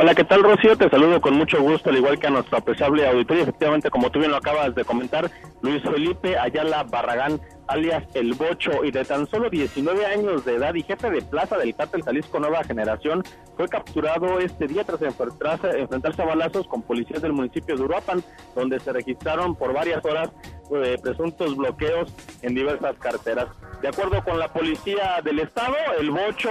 Hola, 0.00 0.14
¿qué 0.14 0.22
tal, 0.22 0.44
Rocío? 0.44 0.78
Te 0.78 0.88
saludo 0.88 1.20
con 1.20 1.34
mucho 1.34 1.60
gusto, 1.60 1.90
al 1.90 1.96
igual 1.96 2.20
que 2.20 2.28
a 2.28 2.30
nuestro 2.30 2.56
apreciable 2.56 3.04
auditorio. 3.04 3.42
Efectivamente, 3.42 3.90
como 3.90 4.12
tú 4.12 4.20
bien 4.20 4.30
lo 4.30 4.36
acabas 4.36 4.72
de 4.72 4.84
comentar, 4.84 5.28
Luis 5.60 5.82
Felipe 5.82 6.38
Ayala 6.38 6.84
Barragán, 6.84 7.40
alias 7.66 8.04
El 8.14 8.34
Bocho, 8.34 8.84
y 8.84 8.92
de 8.92 9.04
tan 9.04 9.26
solo 9.26 9.50
19 9.50 10.06
años 10.06 10.44
de 10.44 10.54
edad 10.54 10.72
y 10.76 10.84
jefe 10.84 11.10
de 11.10 11.20
plaza 11.22 11.58
del 11.58 11.74
cártel 11.74 12.04
Jalisco 12.04 12.38
Nueva 12.38 12.62
Generación, 12.62 13.24
fue 13.56 13.66
capturado 13.66 14.38
este 14.38 14.68
día 14.68 14.84
tras 14.84 15.02
enfrentarse, 15.02 16.22
a 16.22 16.24
balazos 16.24 16.68
con 16.68 16.82
policías 16.82 17.20
del 17.20 17.32
municipio 17.32 17.76
de 17.76 17.82
Uruapan, 17.82 18.22
donde 18.54 18.78
se 18.78 18.92
registraron 18.92 19.56
por 19.56 19.72
varias 19.72 20.04
horas 20.04 20.30
eh, 20.76 20.96
presuntos 21.02 21.56
bloqueos 21.56 22.14
en 22.42 22.54
diversas 22.54 22.96
carteras. 22.98 23.48
De 23.82 23.88
acuerdo 23.88 24.22
con 24.22 24.38
la 24.38 24.52
policía 24.52 25.20
del 25.24 25.40
estado, 25.40 25.74
El 25.98 26.12
Bocho 26.12 26.50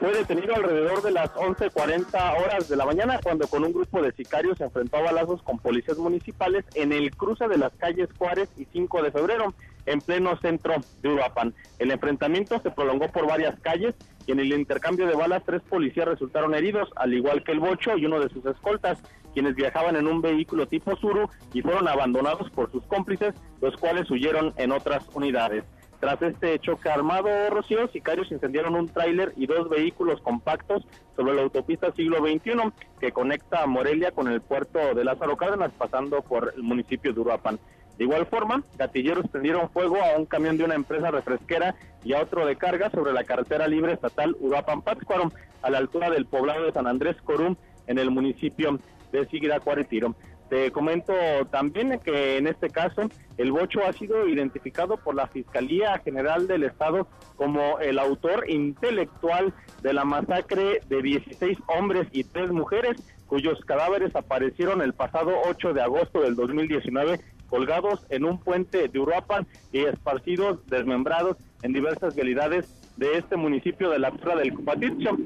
fue 0.00 0.14
detenido 0.14 0.54
alrededor 0.56 1.02
de 1.02 1.10
las 1.10 1.30
11.40 1.34 2.42
horas 2.42 2.68
de 2.70 2.76
la 2.76 2.86
mañana 2.86 3.20
cuando 3.22 3.46
con 3.46 3.64
un 3.64 3.72
grupo 3.72 4.00
de 4.00 4.12
sicarios 4.12 4.56
se 4.56 4.64
enfrentó 4.64 4.96
a 4.96 5.02
balazos 5.02 5.42
con 5.42 5.58
policías 5.58 5.98
municipales 5.98 6.64
en 6.74 6.92
el 6.92 7.14
cruce 7.14 7.46
de 7.48 7.58
las 7.58 7.72
calles 7.74 8.08
Juárez 8.16 8.48
y 8.56 8.64
5 8.64 9.02
de 9.02 9.12
febrero, 9.12 9.54
en 9.84 10.00
pleno 10.00 10.38
centro 10.40 10.76
de 11.02 11.08
Uruapan. 11.10 11.52
El 11.78 11.90
enfrentamiento 11.90 12.58
se 12.62 12.70
prolongó 12.70 13.08
por 13.08 13.26
varias 13.26 13.60
calles 13.60 13.94
y 14.26 14.32
en 14.32 14.40
el 14.40 14.52
intercambio 14.54 15.06
de 15.06 15.14
balas 15.14 15.42
tres 15.44 15.60
policías 15.68 16.08
resultaron 16.08 16.54
heridos, 16.54 16.88
al 16.96 17.12
igual 17.12 17.44
que 17.44 17.52
el 17.52 17.60
Bocho 17.60 17.98
y 17.98 18.06
uno 18.06 18.20
de 18.20 18.30
sus 18.30 18.44
escoltas, 18.46 19.02
quienes 19.34 19.54
viajaban 19.54 19.96
en 19.96 20.06
un 20.06 20.22
vehículo 20.22 20.66
tipo 20.66 20.96
Suru 20.96 21.28
y 21.52 21.60
fueron 21.60 21.88
abandonados 21.88 22.50
por 22.50 22.72
sus 22.72 22.84
cómplices, 22.84 23.34
los 23.60 23.76
cuales 23.76 24.10
huyeron 24.10 24.54
en 24.56 24.72
otras 24.72 25.04
unidades. 25.12 25.64
Tras 26.00 26.22
este 26.22 26.58
choque 26.60 26.88
armado, 26.88 27.28
Rocío, 27.50 27.86
sicarios 27.88 28.32
incendiaron 28.32 28.74
un 28.74 28.88
tráiler 28.88 29.34
y 29.36 29.46
dos 29.46 29.68
vehículos 29.68 30.22
compactos 30.22 30.86
sobre 31.14 31.34
la 31.34 31.42
autopista 31.42 31.92
siglo 31.92 32.20
XXI 32.20 32.72
que 32.98 33.12
conecta 33.12 33.62
a 33.62 33.66
Morelia 33.66 34.10
con 34.10 34.26
el 34.26 34.40
puerto 34.40 34.94
de 34.94 35.04
Lázaro 35.04 35.36
Cárdenas, 35.36 35.72
pasando 35.76 36.22
por 36.22 36.54
el 36.56 36.62
municipio 36.62 37.12
de 37.12 37.20
Uruapan. 37.20 37.58
De 37.98 38.04
igual 38.04 38.24
forma, 38.24 38.62
gatilleros 38.78 39.28
prendieron 39.28 39.68
fuego 39.68 39.98
a 40.02 40.18
un 40.18 40.24
camión 40.24 40.56
de 40.56 40.64
una 40.64 40.74
empresa 40.74 41.10
refresquera 41.10 41.74
y 42.02 42.14
a 42.14 42.22
otro 42.22 42.46
de 42.46 42.56
carga 42.56 42.88
sobre 42.88 43.12
la 43.12 43.24
carretera 43.24 43.68
libre 43.68 43.92
estatal 43.92 44.34
Uruapan-Pátzcuaro, 44.40 45.30
a 45.60 45.68
la 45.68 45.76
altura 45.76 46.08
del 46.08 46.24
poblado 46.24 46.64
de 46.64 46.72
San 46.72 46.86
Andrés 46.86 47.16
Corum, 47.22 47.56
en 47.86 47.98
el 47.98 48.10
municipio 48.10 48.78
de 49.12 49.26
Siracuaretiro. 49.26 50.14
Te 50.50 50.72
comento 50.72 51.14
también 51.52 52.00
que 52.00 52.36
en 52.36 52.48
este 52.48 52.70
caso 52.70 53.02
el 53.38 53.52
Bocho 53.52 53.86
ha 53.86 53.92
sido 53.92 54.26
identificado 54.26 54.96
por 54.96 55.14
la 55.14 55.28
Fiscalía 55.28 55.96
General 56.04 56.48
del 56.48 56.64
Estado 56.64 57.06
como 57.36 57.78
el 57.78 58.00
autor 58.00 58.50
intelectual 58.50 59.54
de 59.80 59.92
la 59.92 60.04
masacre 60.04 60.80
de 60.88 61.02
16 61.02 61.56
hombres 61.68 62.08
y 62.10 62.24
3 62.24 62.50
mujeres 62.50 63.00
cuyos 63.28 63.60
cadáveres 63.64 64.16
aparecieron 64.16 64.82
el 64.82 64.92
pasado 64.92 65.32
8 65.48 65.72
de 65.72 65.82
agosto 65.82 66.20
del 66.20 66.34
2019 66.34 67.20
colgados 67.48 68.04
en 68.08 68.24
un 68.24 68.40
puente 68.40 68.88
de 68.88 68.98
Uruapan 68.98 69.46
y 69.72 69.84
esparcidos, 69.84 70.66
desmembrados 70.66 71.36
en 71.62 71.72
diversas 71.72 72.16
vialidades 72.16 72.79
de 73.00 73.16
este 73.16 73.34
municipio 73.34 73.88
de 73.88 73.98
la 73.98 74.10
Tierra 74.10 74.36
del 74.36 74.52
Cupatitcho, 74.52 75.16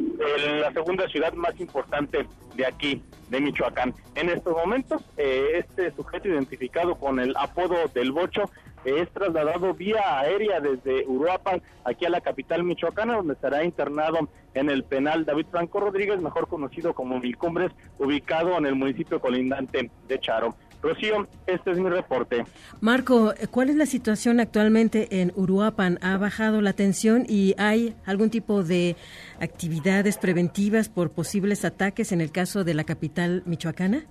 la 0.61 0.73
segunda 0.73 1.09
ciudad 1.09 1.33
más 1.33 1.59
importante 1.59 2.25
de 2.55 2.67
aquí, 2.67 3.03
de 3.31 3.41
Michoacán. 3.41 3.93
En 4.15 4.31
estos 4.31 4.53
momentos, 4.53 5.03
eh, 5.17 5.55
este 5.55 5.91
sujeto 5.91 6.29
identificado 6.29 6.95
con 6.95 7.19
el 7.19 7.35
apodo 7.37 7.75
del 7.93 8.13
Bocho 8.13 8.45
es 8.85 9.11
trasladado 9.11 9.75
vía 9.75 10.21
aérea 10.21 10.61
desde 10.61 11.05
Uruapan 11.09 11.63
aquí 11.85 12.05
a 12.05 12.11
la 12.11 12.21
capital 12.21 12.63
michoacana, 12.63 13.17
donde 13.17 13.35
estará 13.35 13.65
internado 13.65 14.29
en 14.53 14.71
el 14.71 14.85
penal 14.85 15.25
David 15.25 15.47
Franco 15.51 15.81
Rodríguez, 15.81 16.21
mejor 16.21 16.47
conocido 16.47 16.95
como 16.95 17.19
Milcumbres, 17.19 17.73
ubicado 17.99 18.57
en 18.57 18.67
el 18.67 18.77
municipio 18.77 19.21
colindante 19.21 19.91
de 20.07 20.21
Charo. 20.21 20.55
Rocío, 20.85 21.27
este 21.47 21.71
es 21.71 21.79
mi 21.79 21.89
reporte. 21.89 22.45
Marco, 22.83 23.33
¿cuál 23.51 23.71
es 23.71 23.77
la 23.77 23.87
situación 23.87 24.39
actualmente 24.39 25.23
en 25.23 25.33
Uruapan? 25.35 25.99
¿Ha 26.03 26.19
bajado 26.19 26.61
la 26.61 26.75
tensión 26.75 27.25
y 27.27 27.55
hay 27.57 27.97
algún 28.05 28.29
tipo 28.29 28.63
de 28.63 28.95
actividades 29.41 30.19
preventivas 30.19 30.91
por 30.91 31.11
posibles 31.11 31.65
ataques 31.65 32.13
en 32.13 32.21
el 32.21 32.31
caso 32.31 32.65
de 32.65 32.75
la 32.75 32.85
capital 32.85 33.43
michoacana? 33.47 34.05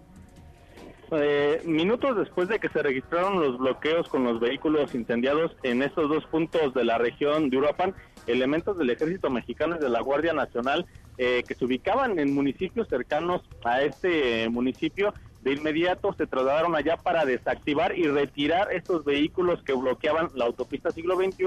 Eh, 1.12 1.62
minutos 1.66 2.18
después 2.18 2.50
de 2.50 2.58
que 2.58 2.70
se 2.70 2.82
registraron 2.82 3.40
los 3.40 3.60
bloqueos 3.60 4.10
con 4.10 4.24
los 4.24 4.40
vehículos 4.40 4.96
incendiados 4.96 5.56
en 5.62 5.84
estos 5.84 6.10
dos 6.10 6.26
puntos 6.26 6.74
de 6.74 6.86
la 6.86 6.98
región 6.98 7.52
de 7.52 7.58
Uruapan, 7.58 7.94
elementos 8.26 8.76
del 8.80 8.90
ejército 8.90 9.30
mexicano 9.30 9.76
y 9.76 9.80
de 9.80 9.90
la 9.90 10.02
Guardia 10.02 10.34
Nacional 10.34 10.88
eh, 11.20 11.44
que 11.48 11.54
se 11.54 11.66
ubicaban 11.66 12.18
en 12.18 12.34
municipios 12.34 12.88
cercanos 12.88 13.44
a 13.64 13.84
este 13.84 14.50
municipio 14.50 15.14
de 15.44 15.54
inmediato 15.54 16.14
se 16.14 16.26
trasladaron 16.26 16.76
allá 16.76 16.98
para 16.98 17.26
desactivar 17.26 17.98
y 17.98 18.08
retirar 18.08 18.72
estos 18.72 19.04
vehículos 19.04 19.62
que 19.64 19.74
bloqueaban 19.74 20.30
la 20.36 20.46
autopista 20.46 20.92
siglo 20.92 21.18
XXI 21.18 21.46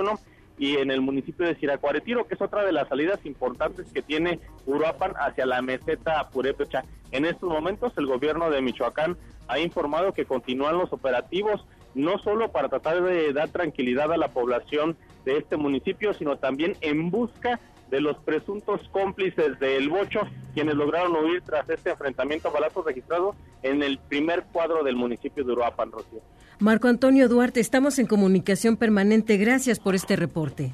y 0.59 0.77
en 0.77 0.91
el 0.91 1.01
municipio 1.01 1.47
de 1.47 1.55
Siracuaretiro, 1.57 2.27
que 2.27 2.35
es 2.35 2.41
otra 2.41 2.65
de 2.65 2.73
las 2.73 2.89
salidas 2.89 3.25
importantes 3.25 3.87
que 3.93 4.03
tiene 4.03 4.39
Uruapan 4.67 5.13
hacia 5.19 5.47
la 5.47 5.63
meseta 5.63 6.29
Purépecha. 6.31 6.85
En 7.11 7.25
estos 7.25 7.49
momentos 7.49 7.93
el 7.97 8.07
gobierno 8.07 8.51
de 8.51 8.63
Michoacán 8.63 9.17
ha 9.49 9.59
informado 9.59 10.13
que 10.13 10.25
continúan 10.25 10.79
los 10.79 10.93
operativos 10.93 11.65
no 11.95 12.19
solo 12.19 12.53
para 12.53 12.69
tratar 12.69 13.03
de 13.03 13.33
dar 13.33 13.49
tranquilidad 13.49 14.13
a 14.13 14.19
la 14.19 14.29
población 14.29 14.97
de 15.25 15.39
este 15.39 15.57
municipio, 15.57 16.13
sino 16.13 16.37
también 16.37 16.77
en 16.83 17.11
busca 17.11 17.59
de 17.91 18.01
los 18.01 18.17
presuntos 18.19 18.81
cómplices 18.91 19.59
del 19.61 19.89
Bocho, 19.89 20.21
quienes 20.55 20.75
lograron 20.75 21.15
huir 21.17 21.43
tras 21.43 21.69
este 21.71 21.91
enfrentamiento 21.91 22.49
a 22.49 22.53
balazos 22.53 22.85
registrado 22.85 23.35
en 23.63 23.83
el 23.83 23.99
primer 23.99 24.45
cuadro 24.53 24.83
del 24.83 24.97
municipio 24.97 25.45
de 25.45 25.53
Uruapan, 25.53 25.93
Rocío. 25.93 26.21
Marco 26.59 26.89
Antonio 26.89 27.29
Duarte, 27.29 27.61
estamos 27.61 27.99
en 27.99 28.07
comunicación 28.07 28.77
permanente. 28.77 29.37
Gracias 29.37 29.79
por 29.79 29.95
este 29.95 30.17
reporte. 30.17 30.73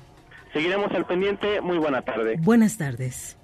Seguiremos 0.52 0.92
al 0.92 1.06
pendiente. 1.06 1.60
Muy 1.60 1.78
buena 1.78 2.02
tarde. 2.02 2.36
Buenas 2.40 2.78
tardes. 2.78 3.36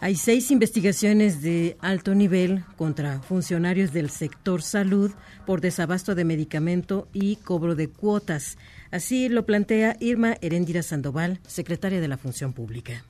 Hay 0.00 0.16
seis 0.16 0.50
investigaciones 0.50 1.40
de 1.40 1.76
alto 1.80 2.14
nivel 2.14 2.64
contra 2.76 3.20
funcionarios 3.20 3.92
del 3.92 4.10
sector 4.10 4.60
salud 4.60 5.12
por 5.46 5.60
desabasto 5.60 6.14
de 6.14 6.24
medicamento 6.24 7.08
y 7.12 7.36
cobro 7.36 7.74
de 7.74 7.88
cuotas. 7.88 8.58
Así 8.96 9.28
lo 9.28 9.44
plantea 9.44 9.94
Irma 10.00 10.36
Heréndira 10.40 10.82
Sandoval, 10.82 11.38
secretaria 11.46 12.00
de 12.00 12.08
la 12.08 12.16
Función 12.16 12.54
Pública. 12.54 13.04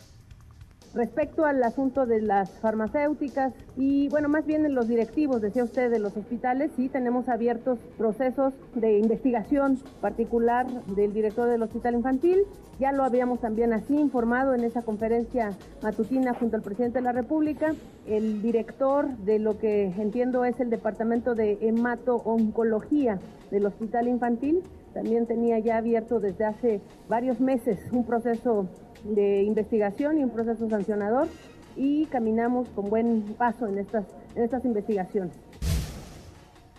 Respecto 0.94 1.44
al 1.44 1.62
asunto 1.62 2.06
de 2.06 2.20
las 2.22 2.50
farmacéuticas 2.58 3.52
y, 3.76 4.08
bueno, 4.08 4.28
más 4.28 4.44
bien 4.46 4.66
en 4.66 4.74
los 4.74 4.88
directivos, 4.88 5.40
decía 5.40 5.62
usted, 5.62 5.88
de 5.88 6.00
los 6.00 6.16
hospitales, 6.16 6.72
sí 6.74 6.88
tenemos 6.88 7.28
abiertos 7.28 7.78
procesos 7.96 8.52
de 8.74 8.98
investigación 8.98 9.78
particular 10.00 10.66
del 10.86 11.12
director 11.12 11.48
del 11.48 11.62
Hospital 11.62 11.94
Infantil. 11.94 12.40
Ya 12.80 12.90
lo 12.90 13.04
habíamos 13.04 13.40
también 13.40 13.72
así 13.72 13.94
informado 13.94 14.54
en 14.54 14.64
esa 14.64 14.82
conferencia 14.82 15.56
matutina 15.84 16.34
junto 16.34 16.56
al 16.56 16.62
presidente 16.62 16.98
de 16.98 17.04
la 17.04 17.12
República. 17.12 17.76
El 18.08 18.42
director 18.42 19.06
de 19.18 19.38
lo 19.38 19.56
que 19.56 19.84
entiendo 19.84 20.44
es 20.44 20.58
el 20.58 20.68
Departamento 20.68 21.36
de 21.36 21.58
Hemato-Oncología 21.60 23.20
del 23.52 23.66
Hospital 23.66 24.08
Infantil 24.08 24.64
también 24.96 25.26
tenía 25.26 25.58
ya 25.58 25.76
abierto 25.76 26.20
desde 26.20 26.46
hace 26.46 26.80
varios 27.06 27.38
meses 27.38 27.78
un 27.92 28.06
proceso 28.06 28.66
de 29.04 29.42
investigación 29.42 30.18
y 30.18 30.24
un 30.24 30.30
proceso 30.30 30.66
sancionador 30.70 31.28
y 31.76 32.06
caminamos 32.06 32.70
con 32.70 32.88
buen 32.88 33.20
paso 33.36 33.66
en 33.66 33.76
estas, 33.76 34.06
en 34.34 34.44
estas 34.44 34.64
investigaciones. 34.64 35.34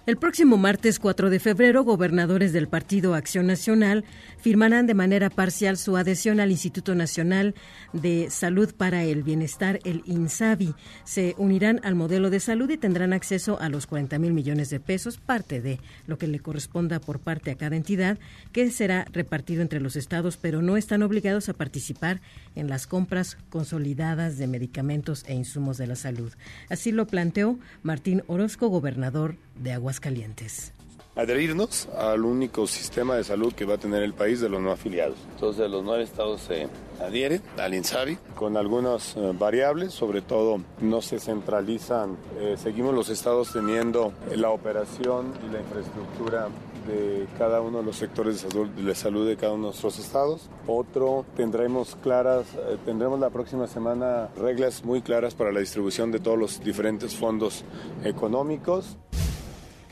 El 0.08 0.16
próximo 0.16 0.56
martes 0.56 1.00
4 1.00 1.30
de 1.30 1.38
febrero, 1.38 1.84
gobernadores 1.84 2.54
del 2.54 2.70
Partido 2.70 3.14
Acción 3.14 3.46
Nacional 3.46 4.06
firmarán 4.38 4.88
de 4.88 4.94
manera 4.94 5.30
parcial 5.30 5.76
su 5.76 5.98
adhesión 5.98 6.40
al 6.40 6.50
Instituto 6.50 6.96
Nacional 6.96 7.56
de 7.92 8.30
Salud 8.30 8.74
para 8.74 9.04
el 9.04 9.24
Bienestar, 9.24 9.82
el 9.84 10.04
INSABI. 10.06 10.76
Se 11.04 11.36
unirán 11.38 11.82
al 11.84 11.96
modelo 11.96 12.30
de 12.30 12.40
salud 12.40 12.70
y 12.70 12.78
tendrán 12.78 13.12
acceso 13.12 13.60
a 13.60 13.68
los 13.68 13.86
40 13.86 14.18
mil 14.18 14.32
millones 14.32 14.70
de 14.70 14.80
pesos, 14.80 15.18
parte 15.18 15.60
de 15.60 15.82
lo 16.06 16.18
que 16.18 16.28
le 16.28 16.40
corresponda 16.40 17.02
por 17.02 17.20
parte 17.20 17.52
a 17.52 17.56
cada 17.56 17.76
entidad, 17.76 18.18
que 18.54 18.72
será 18.72 19.06
repartido 19.12 19.62
entre 19.62 19.82
los 19.82 19.98
estados, 19.98 20.38
pero 20.38 20.62
no 20.62 20.78
están 20.78 21.04
obligados 21.04 21.50
a 21.50 21.54
participar 21.54 22.22
en 22.56 22.70
las 22.70 22.88
compras 22.88 23.38
consolidadas 23.50 24.38
de 24.38 24.48
medicamentos 24.48 25.26
e 25.28 25.34
insumos 25.34 25.78
de 25.78 25.88
la 25.88 25.98
salud. 25.98 26.32
Así 26.70 26.94
lo 26.94 27.08
planteó 27.08 27.60
Martín 27.84 28.24
Orozco, 28.28 28.70
gobernador 28.70 29.36
de 29.60 29.74
Aguascalientes 29.74 30.74
adherirnos 31.18 31.90
al 31.98 32.24
único 32.24 32.68
sistema 32.68 33.16
de 33.16 33.24
salud 33.24 33.52
que 33.54 33.66
va 33.66 33.74
a 33.74 33.78
tener 33.80 34.04
el 34.04 34.14
país 34.14 34.40
de 34.40 34.50
los 34.50 34.62
no 34.62 34.72
afiliados. 34.72 35.18
Entonces 35.32 35.70
los 35.70 35.84
nueve 35.84 36.04
estados 36.04 36.42
se 36.42 36.68
adhieren 37.02 37.42
al 37.58 37.74
INSABI 37.74 38.18
con 38.36 38.56
algunas 38.56 39.18
eh, 39.18 39.34
variables, 39.38 39.94
sobre 39.94 40.22
todo 40.22 40.62
no 40.80 41.02
se 41.02 41.20
centralizan, 41.20 42.18
eh, 42.40 42.56
seguimos 42.58 42.94
los 42.94 43.10
estados 43.10 43.52
teniendo 43.52 44.14
la 44.36 44.52
operación 44.52 45.34
y 45.48 45.52
la 45.52 45.60
infraestructura 45.60 46.50
de 46.88 47.28
cada 47.38 47.62
uno 47.62 47.80
de 47.80 47.84
los 47.84 47.98
sectores 47.98 48.44
de 48.44 48.50
salud, 48.50 48.68
de 48.70 48.96
salud 48.96 49.28
de 49.28 49.36
cada 49.36 49.54
uno 49.54 49.64
de 49.64 49.70
nuestros 49.70 50.00
estados. 50.00 50.50
Otro, 50.68 51.26
tendremos 51.36 51.96
claras, 51.96 52.46
eh, 52.54 52.78
tendremos 52.86 53.20
la 53.20 53.32
próxima 53.32 53.66
semana 53.66 54.30
reglas 54.38 54.86
muy 54.86 55.02
claras 55.02 55.34
para 55.34 55.52
la 55.52 55.60
distribución 55.60 56.12
de 56.12 56.20
todos 56.20 56.38
los 56.38 56.64
diferentes 56.64 57.16
fondos 57.16 57.66
económicos. 58.04 58.98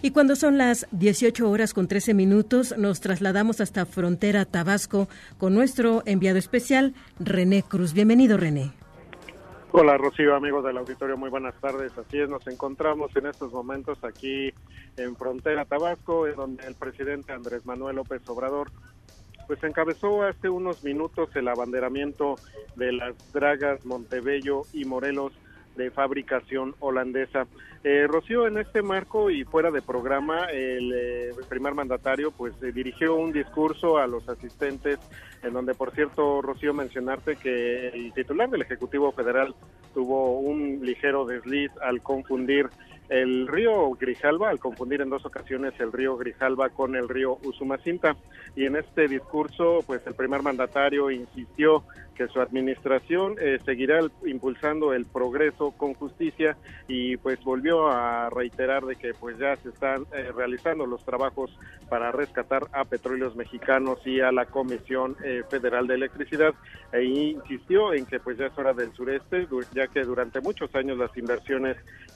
Y 0.05 0.11
cuando 0.11 0.35
son 0.35 0.59
las 0.59 0.85
18 0.91 1.49
horas 1.49 1.73
con 1.73 1.87
13 1.87 2.13
minutos, 2.13 2.77
nos 2.77 3.01
trasladamos 3.01 3.59
hasta 3.59 3.87
Frontera 3.87 4.45
Tabasco 4.45 5.07
con 5.39 5.55
nuestro 5.55 6.03
enviado 6.05 6.37
especial, 6.37 6.93
René 7.19 7.63
Cruz. 7.63 7.93
Bienvenido, 7.93 8.37
René. 8.37 8.71
Hola 9.71 9.97
Rocío, 9.97 10.35
amigos 10.35 10.63
del 10.63 10.77
auditorio, 10.77 11.17
muy 11.17 11.31
buenas 11.31 11.59
tardes. 11.59 11.91
Así 11.97 12.19
es, 12.19 12.29
nos 12.29 12.45
encontramos 12.45 13.15
en 13.15 13.25
estos 13.25 13.51
momentos 13.51 13.97
aquí 14.03 14.53
en 14.95 15.15
Frontera 15.15 15.65
Tabasco, 15.65 16.27
en 16.27 16.35
donde 16.35 16.67
el 16.67 16.75
presidente 16.75 17.33
Andrés 17.33 17.65
Manuel 17.65 17.95
López 17.95 18.21
Obrador 18.29 18.69
pues 19.47 19.63
encabezó 19.63 20.21
hace 20.21 20.49
unos 20.49 20.83
minutos 20.83 21.29
el 21.35 21.47
abanderamiento 21.47 22.35
de 22.75 22.91
las 22.91 23.15
dragas 23.33 23.83
Montebello 23.87 24.61
y 24.71 24.85
Morelos 24.85 25.33
de 25.76 25.91
fabricación 25.91 26.76
holandesa. 26.80 27.47
Eh, 27.84 28.07
Rocío, 28.07 28.47
en 28.47 28.57
este 28.57 28.82
marco 28.82 29.30
y 29.30 29.43
fuera 29.43 29.69
de 29.69 29.82
programa, 29.82 30.45
el, 30.45 30.91
eh, 30.93 31.32
primer 31.47 31.76
mandatario 31.76 32.32
pues 32.32 32.53
eh, 32.63 32.71
dirigió 32.71 33.15
un 33.15 33.32
discurso 33.32 33.97
a 33.97 34.07
los 34.07 34.28
asistentes, 34.28 34.99
en 35.43 35.53
donde, 35.53 35.76
por 35.76 35.91
cierto, 35.91 36.41
Rocío, 36.41 36.73
mencionarte 36.73 37.36
que 37.36 37.89
el 37.89 38.11
titular 38.13 38.49
del 38.49 38.63
Ejecutivo 38.63 39.11
Federal 39.11 39.53
tuvo 39.93 40.39
un 40.39 40.80
ligero 40.84 41.26
desliz 41.26 41.71
al 41.82 42.01
confundir 42.01 42.69
el 43.09 43.47
río 43.47 43.91
Grijalba, 43.91 44.49
al 44.49 44.59
confundir 44.59 45.01
en 45.01 45.09
dos 45.09 45.26
ocasiones 45.26 45.73
el 45.80 45.91
río 45.91 46.17
Grijalba 46.17 46.69
con 46.69 46.95
el 46.95 47.07
río 47.07 47.38
Usumacinta. 47.43 48.15
Y 48.55 48.65
en 48.65 48.77
este 48.77 49.07
discurso, 49.07 49.83
pues 49.85 50.01
el 50.07 50.13
primer 50.13 50.41
mandatario 50.41 51.11
insistió 51.11 51.83
que 52.15 52.27
su 52.27 52.39
administración 52.39 53.35
eh, 53.39 53.59
seguirá 53.65 53.99
impulsando 54.25 54.93
el 54.93 55.05
progreso 55.05 55.71
con 55.71 55.93
justicia 55.93 56.57
y 56.87 57.17
pues 57.17 57.43
volvió 57.43 57.89
a 57.89 58.29
reiterar 58.29 58.85
de 58.85 58.95
que 58.95 59.13
pues 59.13 59.37
ya 59.37 59.55
se 59.57 59.69
están 59.69 60.05
eh, 60.13 60.31
realizando 60.33 60.85
los 60.85 61.03
trabajos 61.03 61.51
para 61.89 62.11
rescatar 62.11 62.67
a 62.71 62.85
petróleos 62.85 63.35
mexicanos 63.35 63.99
y 64.05 64.21
a 64.21 64.31
la 64.31 64.45
Comisión 64.45 65.17
eh, 65.23 65.43
Federal 65.49 65.87
de 65.87 65.95
Electricidad 65.95 66.53
e 66.93 67.03
insistió 67.03 67.93
en 67.93 68.05
que 68.05 68.19
pues 68.19 68.37
ya 68.37 68.45
es 68.47 68.57
hora 68.57 68.73
del 68.73 68.93
sureste 68.93 69.47
ya 69.73 69.87
que 69.87 70.03
durante 70.03 70.39
muchos 70.39 70.73
años 70.73 70.97
las 70.97 71.15
inversiones 71.17 71.75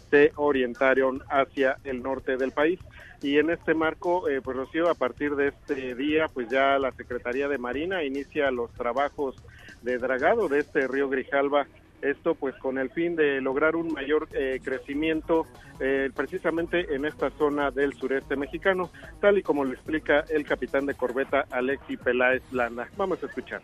se 0.09 0.31
orientaron 0.37 1.21
hacia 1.29 1.77
el 1.83 2.01
norte 2.01 2.37
del 2.37 2.51
país 2.51 2.79
y 3.22 3.38
en 3.38 3.49
este 3.49 3.74
marco, 3.74 4.24
pues 4.43 4.57
Rocío, 4.57 4.89
a 4.89 4.95
partir 4.95 5.36
de 5.36 5.49
este 5.49 5.95
día, 5.95 6.28
pues 6.34 6.49
ya 6.49 6.80
la 6.80 6.91
Secretaría 6.91 7.47
de 7.47 7.57
Marina 7.57 8.03
inicia 8.03 8.49
los 8.51 8.72
trabajos 8.74 9.36
de 9.82 9.97
dragado 9.97 10.47
de 10.47 10.59
este 10.59 10.88
río 10.88 11.09
Grijalva. 11.09 11.67
Esto 12.01 12.34
pues 12.34 12.55
con 12.55 12.78
el 12.78 12.89
fin 12.91 13.17
de 13.17 13.41
lograr 13.41 13.76
un 13.76 13.91
mayor 13.91 14.30
eh, 14.32 14.61
crecimiento 14.63 15.45
eh, 15.82 16.09
precisamente 16.15 16.95
en 16.95 17.03
esta 17.03 17.30
zona 17.32 17.72
del 17.72 17.93
sureste 17.93 18.38
mexicano, 18.38 18.89
tal 19.20 19.38
y 19.38 19.43
como 19.43 19.65
lo 19.65 19.74
explica 19.74 20.24
el 20.30 20.45
capitán 20.45 20.86
de 20.86 20.93
corbeta 20.93 21.45
Alexi 21.51 21.97
Peláez 21.97 22.41
Lana. 22.53 22.89
Vamos 22.95 23.22
a 23.22 23.26
escuchar. 23.26 23.61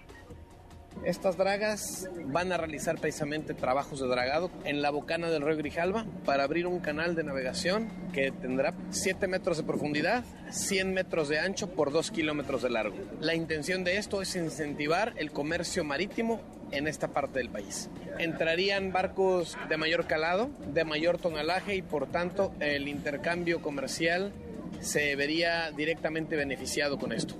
Estas 1.06 1.38
dragas 1.38 2.10
van 2.26 2.52
a 2.52 2.58
realizar 2.58 2.98
precisamente 2.98 3.54
trabajos 3.54 4.00
de 4.00 4.08
dragado 4.08 4.50
en 4.64 4.82
la 4.82 4.90
bocana 4.90 5.30
del 5.30 5.44
río 5.44 5.56
Grijalva 5.56 6.08
para 6.26 6.44
abrir 6.44 6.66
un 6.66 6.80
canal 6.80 7.14
de 7.14 7.24
navegación 7.24 7.90
que 8.12 8.32
tendrá 8.32 8.74
7 8.90 9.28
metros 9.28 9.58
de 9.58 9.64
profundidad, 9.64 10.24
100 10.50 10.96
metros 10.96 11.30
de 11.30 11.38
ancho 11.38 11.70
por 11.70 11.92
2 11.92 12.10
kilómetros 12.10 12.64
de 12.64 12.72
largo. 12.72 12.96
La 13.20 13.36
intención 13.36 13.84
de 13.84 13.98
esto 13.98 14.24
es 14.24 14.36
incentivar 14.36 15.14
el 15.18 15.32
comercio 15.32 15.84
marítimo 15.84 16.42
en 16.72 16.88
esta 16.88 17.10
parte 17.10 17.38
del 17.38 17.50
país. 17.50 17.88
Entrarían 18.18 18.92
barcos 18.92 19.56
de 19.70 19.78
mayor 19.78 20.08
calado, 20.08 20.50
de 20.74 20.86
mayor 20.86 21.20
tonalaje 21.20 21.76
y 21.76 21.84
por 21.84 22.08
tanto 22.08 22.52
el 22.60 22.88
intercambio 22.88 23.62
comercial 23.62 24.34
se 24.80 25.16
vería 25.16 25.70
directamente 25.70 26.36
beneficiado 26.36 26.98
con 26.98 27.12
esto. 27.12 27.36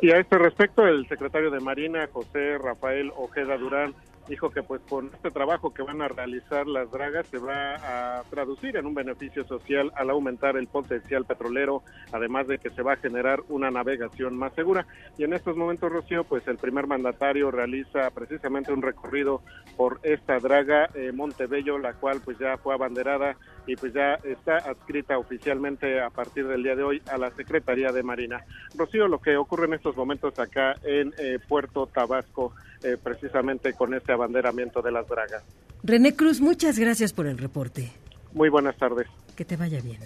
Y 0.00 0.10
a 0.10 0.18
este 0.18 0.38
respecto, 0.38 0.86
el 0.86 1.08
secretario 1.08 1.50
de 1.50 1.60
Marina, 1.60 2.08
José 2.12 2.58
Rafael 2.58 3.12
Ojeda 3.16 3.56
Durán, 3.56 3.94
dijo 4.28 4.50
que 4.50 4.62
pues 4.62 4.80
con 4.88 5.10
este 5.14 5.30
trabajo 5.30 5.72
que 5.72 5.82
van 5.82 6.02
a 6.02 6.08
realizar 6.08 6.66
las 6.66 6.90
dragas 6.90 7.26
se 7.28 7.38
va 7.38 8.18
a 8.18 8.22
traducir 8.24 8.76
en 8.76 8.86
un 8.86 8.94
beneficio 8.94 9.46
social 9.46 9.92
al 9.94 10.10
aumentar 10.10 10.56
el 10.56 10.66
potencial 10.66 11.24
petrolero, 11.24 11.82
además 12.12 12.46
de 12.48 12.58
que 12.58 12.70
se 12.70 12.82
va 12.82 12.94
a 12.94 12.96
generar 12.96 13.42
una 13.48 13.70
navegación 13.70 14.36
más 14.36 14.52
segura. 14.54 14.86
Y 15.16 15.24
en 15.24 15.32
estos 15.32 15.56
momentos, 15.56 15.92
Rocío, 15.92 16.24
pues 16.24 16.46
el 16.48 16.58
primer 16.58 16.86
mandatario 16.86 17.50
realiza 17.50 18.10
precisamente 18.10 18.72
un 18.72 18.82
recorrido 18.82 19.42
por 19.76 20.00
esta 20.02 20.38
draga 20.38 20.90
eh, 20.94 21.12
Montebello, 21.12 21.78
la 21.78 21.94
cual 21.94 22.20
pues 22.24 22.38
ya 22.38 22.56
fue 22.58 22.74
abanderada 22.74 23.36
y 23.66 23.76
pues 23.76 23.92
ya 23.92 24.14
está 24.24 24.58
adscrita 24.58 25.18
oficialmente 25.18 26.00
a 26.00 26.10
partir 26.10 26.46
del 26.46 26.62
día 26.62 26.76
de 26.76 26.82
hoy 26.82 27.02
a 27.10 27.18
la 27.18 27.30
Secretaría 27.32 27.92
de 27.92 28.02
Marina. 28.02 28.44
Rocío, 28.74 29.08
lo 29.08 29.20
que 29.20 29.36
ocurre 29.36 29.66
en 29.66 29.74
estos 29.74 29.96
momentos 29.96 30.38
acá 30.38 30.74
en 30.82 31.12
eh, 31.18 31.38
Puerto 31.48 31.86
Tabasco, 31.86 32.52
eh, 32.82 32.96
precisamente 33.02 33.72
con 33.72 33.94
este 33.94 34.12
abanderamiento 34.12 34.82
de 34.82 34.92
las 34.92 35.06
dragas. 35.08 35.42
René 35.82 36.14
Cruz, 36.14 36.40
muchas 36.40 36.78
gracias 36.78 37.12
por 37.12 37.26
el 37.26 37.38
reporte. 37.38 37.92
Muy 38.32 38.48
buenas 38.48 38.76
tardes. 38.76 39.06
Que 39.34 39.44
te 39.44 39.56
vaya 39.56 39.80
bien. 39.80 40.00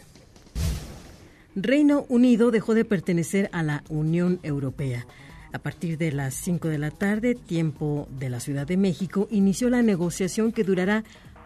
Reino 1.55 2.05
Unido 2.09 2.51
dejó 2.51 2.75
de 2.75 2.85
pertenecer 2.85 3.51
a 3.53 3.63
la 3.63 3.83
Unión 3.89 4.39
Europea. 4.43 5.07
A 5.53 5.59
partir 5.59 5.99
de 5.99 6.13
las 6.13 6.35
5 6.35 6.69
de 6.69 6.79
la 6.79 6.93
tarde, 6.93 7.35
tiempo 7.35 8.07
de 8.11 8.31
la 8.31 8.39
Ciudad 8.39 8.69
de 8.69 8.77
México, 8.77 9.27
inició 9.33 9.69
la 9.69 9.83
negociación 9.83 10.53
que 10.53 10.63
durará 10.63 11.03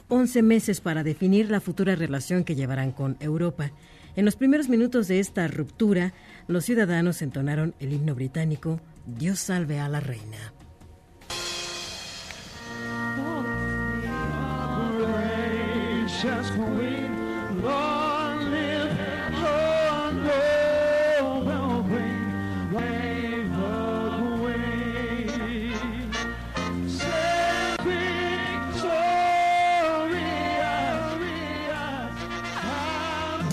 11 0.08 0.42
meses 0.42 0.80
para 0.80 1.02
definir 1.02 1.50
la 1.50 1.60
futura 1.60 1.94
relación 1.94 2.44
que 2.44 2.54
llevarán 2.54 2.92
con 2.92 3.16
Europa. 3.20 3.72
En 4.16 4.24
los 4.24 4.36
primeros 4.36 4.68
minutos 4.68 5.08
de 5.08 5.20
esta 5.20 5.48
ruptura, 5.48 6.12
los 6.46 6.64
ciudadanos 6.64 7.22
entonaron 7.22 7.74
el 7.80 7.92
himno 7.92 8.14
británico 8.14 8.80
Dios 9.06 9.38
salve 9.38 9.80
a 9.80 9.88
la 9.88 10.00
reina. 10.00 10.52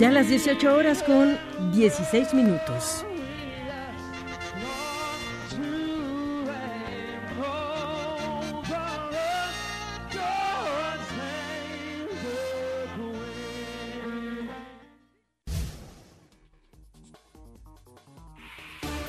Ya 0.02 0.10
las 0.10 0.28
18 0.28 0.74
horas 0.74 1.00
con 1.04 1.38
16 1.72 2.34
minutos. 2.34 3.06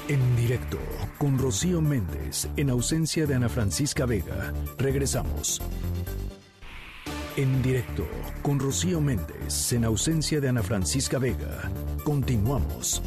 En 0.07 0.35
directo 0.35 0.77
con 1.17 1.39
Rocío 1.39 1.81
Méndez, 1.81 2.47
en 2.55 2.69
ausencia 2.69 3.25
de 3.25 3.33
Ana 3.33 3.49
Francisca 3.49 4.05
Vega, 4.05 4.53
regresamos. 4.77 5.59
En 7.35 7.63
directo 7.63 8.05
con 8.43 8.59
Rocío 8.59 9.01
Méndez, 9.01 9.73
en 9.73 9.85
ausencia 9.85 10.39
de 10.39 10.49
Ana 10.49 10.61
Francisca 10.61 11.17
Vega. 11.17 11.71
Continuamos. 12.03 13.01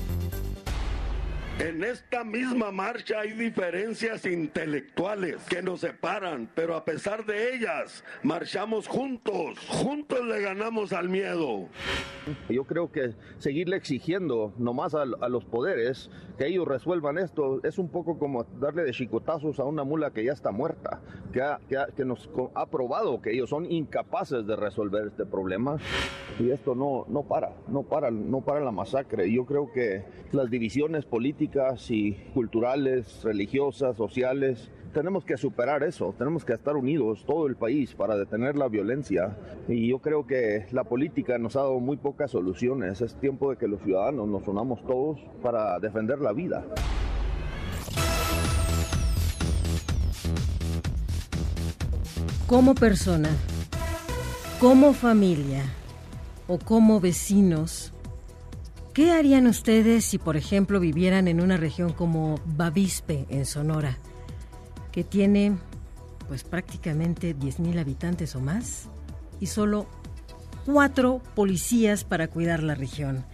En 1.59 1.83
esta 1.83 2.23
misma 2.23 2.71
marcha 2.71 3.21
hay 3.21 3.33
diferencias 3.33 4.27
intelectuales 4.27 5.43
que 5.49 5.63
nos 5.63 5.81
separan, 5.81 6.51
pero 6.55 6.77
a 6.77 6.85
pesar 6.85 7.25
de 7.25 7.55
ellas, 7.55 8.05
marchamos 8.23 8.87
juntos. 8.87 9.59
Juntos 9.67 10.23
le 10.27 10.43
ganamos 10.43 10.93
al 10.93 11.09
miedo. 11.09 11.67
Yo 12.51 12.65
creo 12.65 12.93
que 12.93 13.15
seguirle 13.39 13.77
exigiendo 13.77 14.53
nomás 14.59 14.95
a, 14.95 15.03
a 15.03 15.29
los 15.31 15.47
poderes 15.47 16.11
que 16.37 16.47
ellos 16.47 16.69
resuelvan 16.69 17.17
esto 17.17 17.63
es 17.65 17.79
un 17.79 17.89
poco 17.89 18.19
como 18.19 18.45
darle 18.61 18.83
de 18.83 18.93
chicotazos 18.93 19.59
a 19.59 19.65
una 19.65 19.83
mula 19.83 20.11
que 20.11 20.25
ya 20.25 20.33
está 20.33 20.51
muerta, 20.51 21.01
que, 21.33 21.43
que, 21.71 21.79
que 21.97 22.05
nos 22.05 22.29
ha 22.55 22.67
probado 22.67 23.23
que 23.23 23.33
ellos 23.33 23.49
son 23.49 23.71
incapaces 23.73 24.47
de 24.47 24.57
resolver 24.57 25.07
este 25.07 25.25
problema. 25.25 25.79
Y 26.39 26.51
esto 26.51 26.75
no, 26.75 27.07
no 27.09 27.23
para, 27.23 27.55
no 27.69 27.85
para, 27.85 28.11
no 28.11 28.43
para 28.43 28.61
la 28.61 28.73
masacre. 28.73 29.33
Yo 29.33 29.47
creo 29.47 29.73
que 29.73 30.05
las 30.33 30.51
divisiones 30.51 31.07
políticas 31.07 31.46
y 31.89 32.13
culturales, 32.35 33.23
religiosas, 33.23 33.97
sociales. 33.97 34.71
Tenemos 34.93 35.25
que 35.25 35.37
superar 35.37 35.83
eso, 35.83 36.15
tenemos 36.17 36.45
que 36.45 36.55
estar 36.55 36.75
unidos 36.75 37.25
todo 37.27 37.47
el 37.47 37.55
país 37.55 37.95
para 37.95 38.17
detener 38.17 38.57
la 38.57 38.69
violencia 38.69 39.37
y 39.69 39.89
yo 39.89 39.99
creo 39.99 40.27
que 40.27 40.67
la 40.73 40.85
política 40.85 41.39
nos 41.39 41.55
ha 41.57 41.61
dado 41.61 41.81
muy 41.81 41.99
pocas 41.99 42.31
soluciones. 42.31 43.01
Es 43.01 43.15
tiempo 43.15 43.51
de 43.51 43.57
que 43.59 43.69
los 43.69 43.83
ciudadanos 43.83 44.27
nos 44.29 44.49
unamos 44.49 44.83
todos 44.87 45.21
para 45.43 45.79
defender 45.79 46.21
la 46.21 46.33
vida. 46.33 46.65
Como 52.47 52.75
persona, 52.75 53.31
como 54.61 54.95
familia 54.95 55.65
o 56.49 56.59
como 56.59 57.01
vecinos, 57.01 57.93
¿Qué 58.97 59.13
harían 59.13 59.47
ustedes 59.47 60.07
si, 60.07 60.17
por 60.17 60.39
ejemplo, 60.39 60.81
vivieran 60.81 61.29
en 61.29 61.43
una 61.43 61.59
región 61.59 61.93
como 61.93 62.41
Bavispe, 62.47 63.27
en 63.29 63.45
Sonora, 63.45 63.99
que 64.91 65.05
tiene 65.05 65.59
pues 66.29 66.45
prácticamente 66.45 67.37
10.000 67.37 67.79
habitantes 67.79 68.35
o 68.35 68.41
más 68.41 68.89
y 69.39 69.49
solo 69.49 69.87
cuatro 70.65 71.21
policías 71.35 72.05
para 72.05 72.29
cuidar 72.29 72.63
la 72.63 72.75
región? 72.75 73.27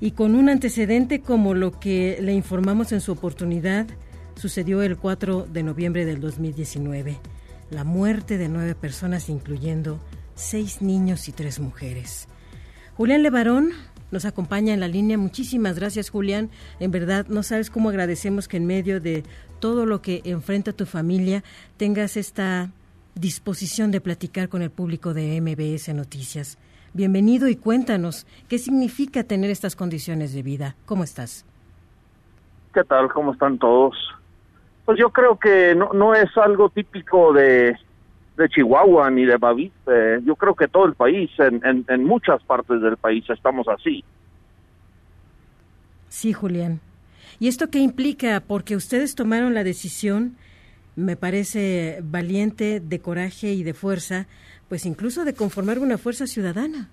Y 0.00 0.12
con 0.12 0.34
un 0.34 0.48
antecedente 0.48 1.20
como 1.20 1.52
lo 1.52 1.78
que 1.78 2.16
le 2.22 2.32
informamos 2.32 2.92
en 2.92 3.02
su 3.02 3.12
oportunidad, 3.12 3.86
sucedió 4.34 4.80
el 4.82 4.96
4 4.96 5.46
de 5.46 5.62
noviembre 5.62 6.06
del 6.06 6.22
2019, 6.22 7.18
la 7.68 7.84
muerte 7.84 8.38
de 8.38 8.48
nueve 8.48 8.74
personas, 8.74 9.28
incluyendo 9.28 10.00
seis 10.34 10.80
niños 10.80 11.28
y 11.28 11.32
tres 11.32 11.60
mujeres. 11.60 12.28
Julián 12.96 13.22
Levarón 13.22 13.72
nos 14.14 14.24
acompaña 14.24 14.72
en 14.72 14.80
la 14.80 14.88
línea. 14.88 15.18
Muchísimas 15.18 15.78
gracias, 15.78 16.08
Julián. 16.08 16.48
En 16.80 16.90
verdad, 16.90 17.26
no 17.28 17.42
sabes 17.42 17.68
cómo 17.68 17.90
agradecemos 17.90 18.48
que 18.48 18.56
en 18.56 18.66
medio 18.66 19.00
de 19.00 19.24
todo 19.60 19.84
lo 19.84 20.00
que 20.00 20.22
enfrenta 20.24 20.72
tu 20.72 20.86
familia 20.86 21.42
tengas 21.76 22.16
esta 22.16 22.70
disposición 23.16 23.90
de 23.90 24.00
platicar 24.00 24.48
con 24.48 24.62
el 24.62 24.70
público 24.70 25.12
de 25.14 25.40
MBS 25.40 25.92
Noticias. 25.94 26.58
Bienvenido 26.92 27.48
y 27.48 27.56
cuéntanos 27.56 28.24
qué 28.48 28.58
significa 28.58 29.24
tener 29.24 29.50
estas 29.50 29.74
condiciones 29.74 30.32
de 30.32 30.42
vida. 30.42 30.76
¿Cómo 30.86 31.02
estás? 31.02 31.44
¿Qué 32.72 32.84
tal? 32.84 33.12
¿Cómo 33.12 33.32
están 33.32 33.58
todos? 33.58 33.96
Pues 34.84 34.96
yo 34.96 35.10
creo 35.10 35.38
que 35.38 35.74
no, 35.74 35.92
no 35.92 36.14
es 36.14 36.30
algo 36.36 36.68
típico 36.68 37.32
de, 37.32 37.76
de 38.36 38.48
Chihuahua 38.48 39.10
ni 39.10 39.24
de 39.24 39.36
Bavispe. 39.36 40.20
Yo 40.24 40.36
creo 40.36 40.54
que 40.54 40.68
todo 40.68 40.86
el 40.86 40.94
país, 40.94 41.30
en, 41.38 41.84
en, 41.88 42.04
muchas 42.04 42.42
partes 42.42 42.80
del 42.80 42.96
país 42.96 43.24
estamos 43.28 43.68
así. 43.68 44.04
Sí, 46.08 46.32
Julián. 46.32 46.80
¿Y 47.38 47.48
esto 47.48 47.70
qué 47.70 47.78
implica? 47.78 48.42
Porque 48.46 48.76
ustedes 48.76 49.14
tomaron 49.14 49.54
la 49.54 49.64
decisión, 49.64 50.36
me 50.96 51.16
parece 51.16 52.00
valiente, 52.02 52.80
de 52.80 53.00
coraje 53.00 53.52
y 53.52 53.62
de 53.62 53.74
fuerza, 53.74 54.26
pues 54.68 54.86
incluso 54.86 55.24
de 55.24 55.34
conformar 55.34 55.78
una 55.78 55.98
fuerza 55.98 56.26
ciudadana. 56.26 56.88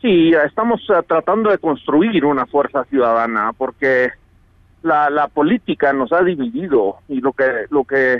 Sí, 0.00 0.32
estamos 0.32 0.80
eh, 0.90 1.02
tratando 1.06 1.50
de 1.50 1.58
construir 1.58 2.24
una 2.24 2.46
fuerza 2.46 2.84
ciudadana 2.84 3.52
porque 3.56 4.10
la, 4.82 5.10
la 5.10 5.26
política 5.26 5.92
nos 5.92 6.12
ha 6.12 6.22
dividido 6.22 6.98
y 7.08 7.20
lo 7.20 7.32
que 7.32 7.66
lo 7.70 7.84
que 7.84 8.18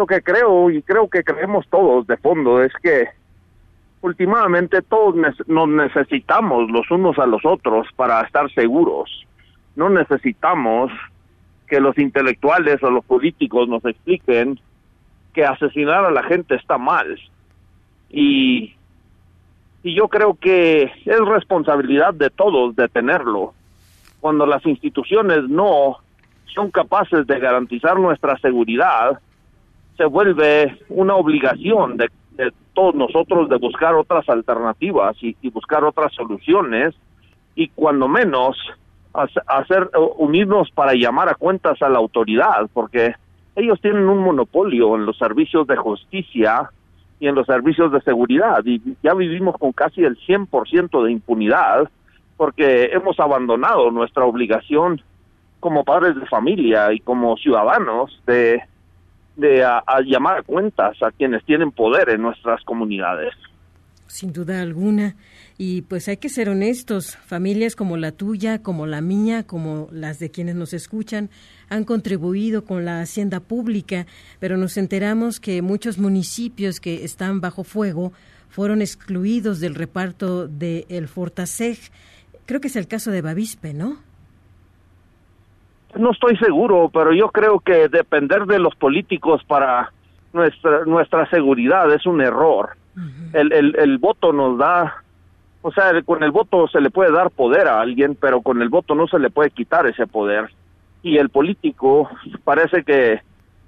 lo 0.00 0.06
que 0.06 0.22
creo 0.22 0.70
y 0.70 0.80
creo 0.80 1.10
que 1.10 1.22
creemos 1.22 1.68
todos 1.68 2.06
de 2.06 2.16
fondo 2.16 2.62
es 2.62 2.72
que 2.82 3.08
últimamente 4.00 4.80
todos 4.80 5.14
nos 5.46 5.68
necesitamos 5.68 6.70
los 6.70 6.90
unos 6.90 7.18
a 7.18 7.26
los 7.26 7.44
otros 7.44 7.86
para 7.96 8.22
estar 8.22 8.50
seguros. 8.54 9.26
No 9.76 9.90
necesitamos 9.90 10.90
que 11.68 11.80
los 11.80 11.98
intelectuales 11.98 12.82
o 12.82 12.90
los 12.90 13.04
políticos 13.04 13.68
nos 13.68 13.84
expliquen 13.84 14.58
que 15.34 15.44
asesinar 15.44 16.06
a 16.06 16.10
la 16.10 16.22
gente 16.22 16.54
está 16.54 16.78
mal. 16.78 17.20
Y, 18.08 18.74
y 19.82 19.94
yo 19.94 20.08
creo 20.08 20.32
que 20.32 20.84
es 21.04 21.20
responsabilidad 21.26 22.14
de 22.14 22.30
todos 22.30 22.74
detenerlo. 22.74 23.52
Cuando 24.18 24.46
las 24.46 24.64
instituciones 24.64 25.46
no 25.50 25.98
son 26.54 26.70
capaces 26.70 27.26
de 27.26 27.38
garantizar 27.38 28.00
nuestra 28.00 28.38
seguridad, 28.38 29.20
se 30.00 30.06
vuelve 30.06 30.78
una 30.88 31.14
obligación 31.14 31.98
de, 31.98 32.08
todos 32.72 32.94
nosotros 32.94 33.50
de 33.50 33.58
buscar 33.58 33.94
otras 33.94 34.26
alternativas 34.30 35.14
y, 35.20 35.36
buscar 35.50 35.84
otras 35.84 36.10
soluciones 36.14 36.94
y 37.54 37.68
cuando 37.68 38.08
menos 38.08 38.56
hacer 39.12 39.90
unirnos 40.16 40.70
para 40.70 40.94
llamar 40.94 41.28
a 41.28 41.34
cuentas 41.34 41.82
a 41.82 41.90
la 41.90 41.98
autoridad 41.98 42.70
porque 42.72 43.14
ellos 43.54 43.78
tienen 43.82 44.08
un 44.08 44.20
monopolio 44.20 44.96
en 44.96 45.04
los 45.04 45.18
servicios 45.18 45.66
de 45.66 45.76
justicia 45.76 46.70
y 47.18 47.26
en 47.26 47.34
los 47.34 47.44
servicios 47.46 47.92
de 47.92 48.00
seguridad 48.00 48.64
y 48.64 48.80
ya 49.02 49.12
vivimos 49.12 49.58
con 49.58 49.72
casi 49.72 50.02
el 50.02 50.16
100% 50.16 51.04
de 51.04 51.12
impunidad 51.12 51.90
porque 52.38 52.88
hemos 52.94 53.20
abandonado 53.20 53.90
nuestra 53.90 54.24
obligación 54.24 55.02
como 55.58 55.84
padres 55.84 56.16
de 56.18 56.24
familia 56.24 56.90
y 56.90 57.00
como 57.00 57.36
ciudadanos 57.36 58.18
de 58.26 58.62
de 59.40 59.64
a, 59.64 59.82
llamar 60.04 60.38
a 60.38 60.42
cuentas 60.42 60.96
a 61.02 61.10
quienes 61.10 61.44
tienen 61.44 61.72
poder 61.72 62.10
en 62.10 62.22
nuestras 62.22 62.62
comunidades. 62.64 63.34
Sin 64.06 64.32
duda 64.32 64.60
alguna. 64.60 65.16
Y 65.56 65.82
pues 65.82 66.08
hay 66.08 66.16
que 66.16 66.28
ser 66.28 66.48
honestos, 66.48 67.16
familias 67.16 67.76
como 67.76 67.96
la 67.96 68.12
tuya, 68.12 68.62
como 68.62 68.86
la 68.86 69.00
mía, 69.00 69.46
como 69.46 69.88
las 69.92 70.18
de 70.18 70.30
quienes 70.30 70.54
nos 70.54 70.72
escuchan, 70.72 71.30
han 71.68 71.84
contribuido 71.84 72.64
con 72.64 72.84
la 72.84 73.00
hacienda 73.00 73.40
pública, 73.40 74.06
pero 74.38 74.56
nos 74.56 74.76
enteramos 74.76 75.38
que 75.38 75.62
muchos 75.62 75.98
municipios 75.98 76.80
que 76.80 77.04
están 77.04 77.40
bajo 77.40 77.62
fuego 77.62 78.12
fueron 78.48 78.82
excluidos 78.82 79.60
del 79.60 79.74
reparto 79.74 80.48
del 80.48 80.86
el 80.88 81.08
Fortaseg. 81.08 81.78
Creo 82.46 82.60
que 82.60 82.68
es 82.68 82.76
el 82.76 82.88
caso 82.88 83.10
de 83.10 83.22
Bavispe, 83.22 83.74
¿no? 83.74 83.98
No 85.96 86.12
estoy 86.12 86.36
seguro, 86.36 86.90
pero 86.92 87.12
yo 87.12 87.28
creo 87.28 87.60
que 87.60 87.88
depender 87.88 88.46
de 88.46 88.58
los 88.58 88.74
políticos 88.76 89.42
para 89.44 89.92
nuestra 90.32 90.84
nuestra 90.84 91.28
seguridad 91.30 91.92
es 91.92 92.06
un 92.06 92.20
error. 92.20 92.70
el, 93.32 93.52
el, 93.52 93.76
el 93.78 93.98
voto 93.98 94.32
nos 94.32 94.58
da, 94.58 95.02
o 95.62 95.72
sea, 95.72 96.00
con 96.02 96.22
el 96.22 96.30
voto 96.30 96.68
se 96.68 96.80
le 96.80 96.90
puede 96.90 97.12
dar 97.12 97.30
poder 97.30 97.66
a 97.66 97.80
alguien, 97.80 98.16
pero 98.20 98.40
con 98.42 98.62
el 98.62 98.68
voto 98.68 98.94
no 98.94 99.06
se 99.08 99.18
le 99.18 99.30
puede 99.30 99.50
quitar 99.50 99.86
ese 99.86 100.06
poder. 100.06 100.50
Y 101.02 101.16
el 101.16 101.30
político 101.30 102.10
parece 102.44 102.84
que 102.84 103.20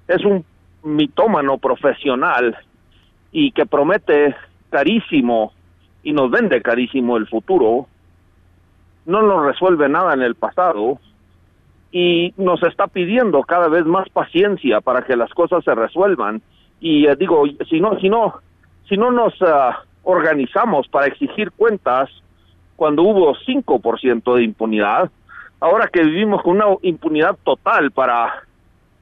es 0.07 0.23
un 0.23 0.45
mitómano 0.83 1.57
profesional 1.57 2.57
y 3.31 3.51
que 3.51 3.65
promete 3.65 4.35
carísimo 4.69 5.53
y 6.03 6.13
nos 6.13 6.29
vende 6.29 6.61
carísimo 6.61 7.17
el 7.17 7.27
futuro, 7.27 7.87
no 9.05 9.21
nos 9.21 9.45
resuelve 9.45 9.89
nada 9.89 10.13
en 10.13 10.21
el 10.21 10.35
pasado 10.35 10.99
y 11.95 12.33
nos 12.37 12.61
está 12.63 12.87
pidiendo 12.87 13.43
cada 13.43 13.67
vez 13.67 13.85
más 13.85 14.09
paciencia 14.09 14.81
para 14.81 15.03
que 15.03 15.15
las 15.15 15.31
cosas 15.31 15.63
se 15.63 15.75
resuelvan. 15.75 16.41
Y 16.81 17.05
eh, 17.05 17.15
digo 17.15 17.43
si 17.69 17.79
no 17.79 17.99
si 17.99 18.09
no 18.09 18.33
si 18.89 18.97
no 18.97 19.11
nos 19.11 19.33
ah, 19.41 19.83
organizamos 20.01 20.87
para 20.87 21.05
exigir 21.05 21.51
cuentas 21.51 22.09
cuando 22.75 23.03
hubo 23.03 23.35
5% 23.35 24.35
de 24.35 24.43
impunidad 24.43 25.11
ahora 25.59 25.87
que 25.87 26.03
vivimos 26.03 26.41
con 26.41 26.57
una 26.57 26.75
impunidad 26.81 27.37
total 27.43 27.91
para 27.91 28.43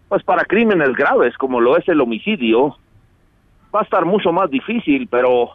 pues 0.09 0.21
para 0.23 0.43
crímenes 0.43 0.93
graves 0.93 1.35
como 1.37 1.61
lo 1.61 1.77
es 1.77 1.87
el 1.87 2.01
homicidio 2.01 2.75
va 3.73 3.79
a 3.79 3.83
estar 3.83 4.03
mucho 4.05 4.33
más 4.33 4.51
difícil 4.51 5.07
pero 5.07 5.53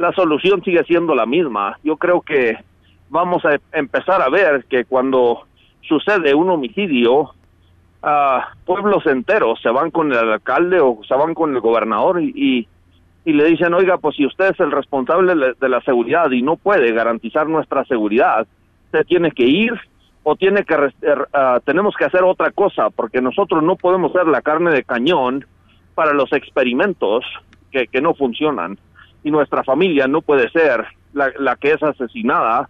la 0.00 0.12
solución 0.12 0.64
sigue 0.64 0.82
siendo 0.84 1.14
la 1.14 1.26
misma. 1.26 1.78
Yo 1.84 1.98
creo 1.98 2.22
que 2.22 2.56
vamos 3.10 3.44
a 3.44 3.58
empezar 3.76 4.22
a 4.22 4.30
ver 4.30 4.64
que 4.64 4.86
cuando 4.86 5.42
sucede 5.82 6.34
un 6.34 6.50
homicidio, 6.50 7.34
a 8.02 8.54
pueblos 8.64 9.06
enteros 9.06 9.60
se 9.60 9.68
van 9.70 9.90
con 9.90 10.12
el 10.12 10.18
alcalde 10.18 10.80
o 10.80 11.00
se 11.06 11.14
van 11.14 11.34
con 11.34 11.54
el 11.54 11.60
gobernador 11.60 12.22
y, 12.22 12.66
y, 13.24 13.32
le 13.32 13.44
dicen, 13.44 13.74
oiga, 13.74 13.98
pues 13.98 14.16
si 14.16 14.24
usted 14.24 14.52
es 14.52 14.60
el 14.60 14.70
responsable 14.70 15.54
de 15.60 15.68
la 15.68 15.80
seguridad 15.82 16.30
y 16.30 16.42
no 16.42 16.56
puede 16.56 16.92
garantizar 16.92 17.46
nuestra 17.46 17.84
seguridad, 17.84 18.46
usted 18.86 19.04
tiene 19.06 19.30
que 19.32 19.44
ir 19.44 19.72
o 20.22 20.36
tiene 20.36 20.64
que 20.64 20.74
er, 20.74 21.28
ah, 21.32 21.60
tenemos 21.64 21.94
que 21.96 22.04
hacer 22.04 22.22
otra 22.22 22.50
cosa 22.50 22.90
porque 22.90 23.20
nosotros 23.20 23.62
no 23.62 23.76
podemos 23.76 24.12
ser 24.12 24.26
la 24.26 24.42
carne 24.42 24.70
de 24.70 24.84
cañón 24.84 25.46
para 25.94 26.12
los 26.12 26.32
experimentos 26.32 27.24
que, 27.70 27.86
que 27.86 28.00
no 28.00 28.14
funcionan. 28.14 28.78
Y 29.22 29.30
nuestra 29.30 29.62
familia 29.62 30.08
no 30.08 30.22
puede 30.22 30.48
ser 30.50 30.86
la, 31.12 31.30
la 31.38 31.56
que 31.56 31.72
es 31.72 31.82
asesinada 31.82 32.68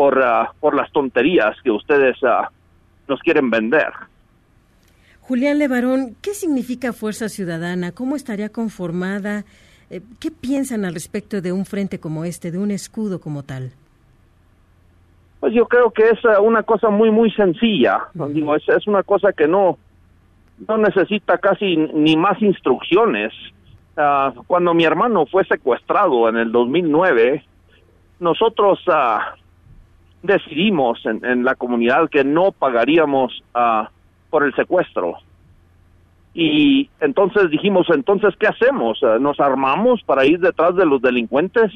por, 0.00 0.18
ah, 0.22 0.50
por 0.60 0.74
las 0.74 0.90
tonterías 0.92 1.54
que 1.62 1.70
ustedes 1.70 2.16
uh, 2.22 2.48
nos 3.06 3.20
quieren 3.20 3.50
vender. 3.50 3.92
Julián 5.20 5.58
Levarón, 5.58 6.16
¿qué 6.22 6.32
significa 6.32 6.94
Fuerza 6.94 7.28
Ciudadana? 7.28 7.92
¿Cómo 7.92 8.16
estaría 8.16 8.48
conformada? 8.48 9.44
Eh, 9.90 10.00
¿Qué 10.18 10.30
piensan 10.30 10.86
al 10.86 10.94
respecto 10.94 11.42
de 11.42 11.52
un 11.52 11.66
frente 11.66 12.00
como 12.00 12.24
este, 12.24 12.50
de 12.50 12.56
un 12.56 12.70
escudo 12.70 13.20
como 13.20 13.42
tal? 13.42 13.72
Pues 15.40 15.52
yo 15.52 15.66
creo 15.66 15.90
que 15.90 16.04
es 16.08 16.24
ah, 16.24 16.40
una 16.40 16.62
cosa 16.62 16.88
muy, 16.88 17.10
muy 17.10 17.30
sencilla. 17.32 18.08
Digo, 18.14 18.56
es, 18.56 18.66
es, 18.70 18.86
una 18.86 19.02
cosa 19.02 19.34
que 19.34 19.46
no, 19.46 19.76
no 20.66 20.78
necesita 20.78 21.36
casi 21.36 21.76
ni 21.76 22.16
más 22.16 22.40
instrucciones. 22.40 23.34
cuando 24.46 24.72
mi 24.72 24.84
hermano 24.84 25.26
fue 25.26 25.44
secuestrado 25.44 26.26
en 26.30 26.38
el 26.38 26.50
2009, 26.52 27.44
nosotros 28.18 28.80
uh, 28.88 29.39
decidimos 30.22 31.00
en, 31.04 31.44
la 31.44 31.54
comunidad 31.54 32.08
que 32.10 32.24
no 32.24 32.52
pagaríamos 32.52 33.42
uh, 33.54 33.86
por 34.28 34.44
el 34.44 34.54
secuestro. 34.54 35.16
Y 36.34 36.88
entonces 37.00 37.50
dijimos, 37.50 37.88
entonces, 37.90 38.34
¿qué 38.38 38.46
hacemos? 38.46 39.02
Uh, 39.02 39.18
¿Nos 39.18 39.40
armamos 39.40 40.02
para 40.02 40.24
ir 40.24 40.38
detrás 40.40 40.76
de 40.76 40.86
los 40.86 41.00
delincuentes? 41.02 41.72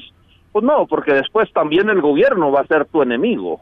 Pues 0.51 0.63
no, 0.63 0.85
porque 0.85 1.13
después 1.13 1.51
también 1.51 1.89
el 1.89 2.01
gobierno 2.01 2.51
va 2.51 2.61
a 2.61 2.67
ser 2.67 2.85
tu 2.85 3.01
enemigo. 3.01 3.61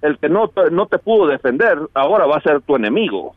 El 0.00 0.16
que 0.18 0.30
no 0.30 0.50
no 0.70 0.86
te 0.86 0.98
pudo 0.98 1.26
defender, 1.26 1.78
ahora 1.92 2.24
va 2.26 2.36
a 2.36 2.42
ser 2.42 2.62
tu 2.62 2.76
enemigo. 2.76 3.34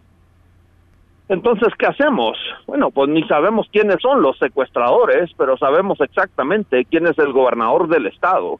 Entonces, 1.27 1.69
¿qué 1.77 1.87
hacemos? 1.87 2.37
Bueno, 2.67 2.91
pues 2.91 3.09
ni 3.09 3.23
sabemos 3.23 3.67
quiénes 3.71 3.97
son 4.01 4.21
los 4.21 4.37
secuestradores, 4.37 5.31
pero 5.37 5.57
sabemos 5.57 5.99
exactamente 5.99 6.85
quién 6.85 7.07
es 7.07 7.17
el 7.17 7.33
gobernador 7.33 7.87
del 7.87 8.05
estado 8.05 8.59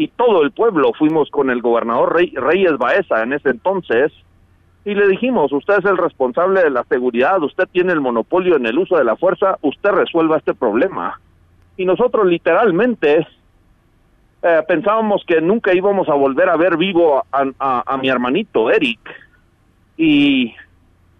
y 0.00 0.08
todo 0.08 0.42
el 0.42 0.50
pueblo 0.50 0.92
fuimos 0.98 1.28
con 1.28 1.50
el 1.50 1.60
gobernador 1.60 2.14
Reyes 2.14 2.78
Baeza 2.78 3.22
en 3.22 3.34
ese 3.34 3.50
entonces 3.50 4.10
y 4.82 4.94
le 4.94 5.06
dijimos, 5.06 5.52
usted 5.52 5.80
es 5.80 5.84
el 5.84 5.98
responsable 5.98 6.62
de 6.62 6.70
la 6.70 6.84
seguridad, 6.84 7.42
usted 7.42 7.68
tiene 7.70 7.92
el 7.92 8.00
monopolio 8.00 8.56
en 8.56 8.64
el 8.64 8.78
uso 8.78 8.96
de 8.96 9.04
la 9.04 9.16
fuerza, 9.16 9.58
usted 9.60 9.90
resuelva 9.90 10.38
este 10.38 10.54
problema. 10.54 11.20
Y 11.76 11.84
nosotros 11.84 12.26
literalmente 12.26 13.26
eh, 14.42 14.62
pensábamos 14.66 15.22
que 15.26 15.42
nunca 15.42 15.74
íbamos 15.74 16.08
a 16.08 16.14
volver 16.14 16.48
a 16.48 16.56
ver 16.56 16.78
vivo 16.78 17.22
a, 17.30 17.44
a 17.58 17.96
mi 17.98 18.08
hermanito 18.08 18.70
Eric. 18.70 19.00
Y 19.98 20.54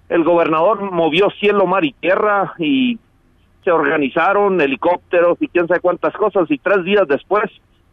el 0.08 0.24
gobernador 0.24 0.90
movió 0.90 1.28
cielo, 1.38 1.66
mar 1.66 1.84
y 1.84 1.92
tierra 1.92 2.54
y 2.58 2.98
se 3.62 3.70
organizaron 3.70 4.58
helicópteros 4.58 5.36
y 5.42 5.48
quién 5.48 5.68
sabe 5.68 5.80
cuántas 5.80 6.14
cosas 6.14 6.50
y 6.50 6.56
tres 6.56 6.82
días 6.82 7.06
después 7.06 7.50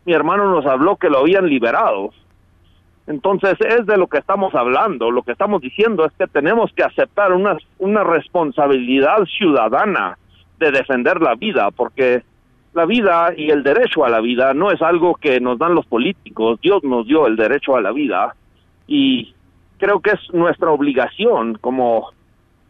mi 0.08 0.14
hermano 0.14 0.50
nos 0.50 0.66
habló 0.66 0.96
que 0.96 1.10
lo 1.10 1.20
habían 1.20 1.48
liberado. 1.48 2.12
Entonces 3.08 3.56
es 3.60 3.86
de 3.86 3.98
lo 3.98 4.08
que 4.08 4.20
estamos 4.20 4.56
hablando. 4.56 5.12
Lo 5.12 5.22
que 5.22 5.34
estamos 5.34 5.62
diciendo 5.62 6.06
es 6.06 6.14
que 6.14 6.28
tenemos 6.28 6.72
que 6.72 6.84
aceptar 6.84 7.34
una, 7.34 7.58
una 7.78 8.06
responsabilidad 8.06 9.26
ciudadana 9.38 10.18
de 10.60 10.72
defender 10.72 11.22
la 11.22 11.36
vida, 11.36 11.72
porque 11.72 12.24
la 12.74 12.86
vida 12.86 13.34
y 13.36 13.50
el 13.50 13.64
derecho 13.64 14.06
a 14.06 14.10
la 14.10 14.22
vida 14.22 14.54
no 14.54 14.72
es 14.72 14.82
algo 14.82 15.16
que 15.16 15.42
nos 15.42 15.60
dan 15.60 15.76
los 15.76 15.86
políticos. 15.86 16.58
Dios 16.62 16.82
nos 16.86 17.06
dio 17.06 17.28
el 17.28 17.36
derecho 17.36 17.76
a 17.76 17.82
la 17.82 17.92
vida 17.92 18.34
y 18.88 19.36
creo 19.78 20.00
que 20.00 20.12
es 20.12 20.34
nuestra 20.34 20.72
obligación 20.72 21.56
como 21.60 22.12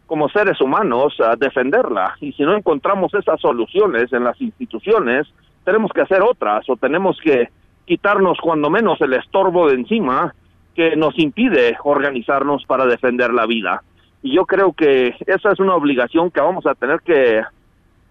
como 0.06 0.28
seres 0.30 0.60
humanos 0.60 1.14
a 1.20 1.36
defenderla 1.36 2.16
y 2.18 2.32
si 2.32 2.42
no 2.42 2.56
encontramos 2.56 3.12
esas 3.12 3.38
soluciones 3.40 4.10
en 4.10 4.24
las 4.24 4.40
instituciones 4.40 5.28
tenemos 5.68 5.92
que 5.92 6.00
hacer 6.00 6.22
otras 6.22 6.64
o 6.70 6.76
tenemos 6.76 7.18
que 7.22 7.50
quitarnos 7.84 8.38
cuando 8.42 8.70
menos 8.70 8.98
el 9.02 9.12
estorbo 9.12 9.68
de 9.68 9.74
encima 9.74 10.34
que 10.74 10.96
nos 10.96 11.18
impide 11.18 11.76
organizarnos 11.84 12.64
para 12.64 12.86
defender 12.86 13.34
la 13.34 13.44
vida. 13.44 13.82
Y 14.22 14.34
yo 14.34 14.46
creo 14.46 14.72
que 14.72 15.14
esa 15.26 15.52
es 15.52 15.60
una 15.60 15.74
obligación 15.74 16.30
que 16.30 16.40
vamos 16.40 16.64
a 16.66 16.74
tener 16.74 17.00
que, 17.00 17.42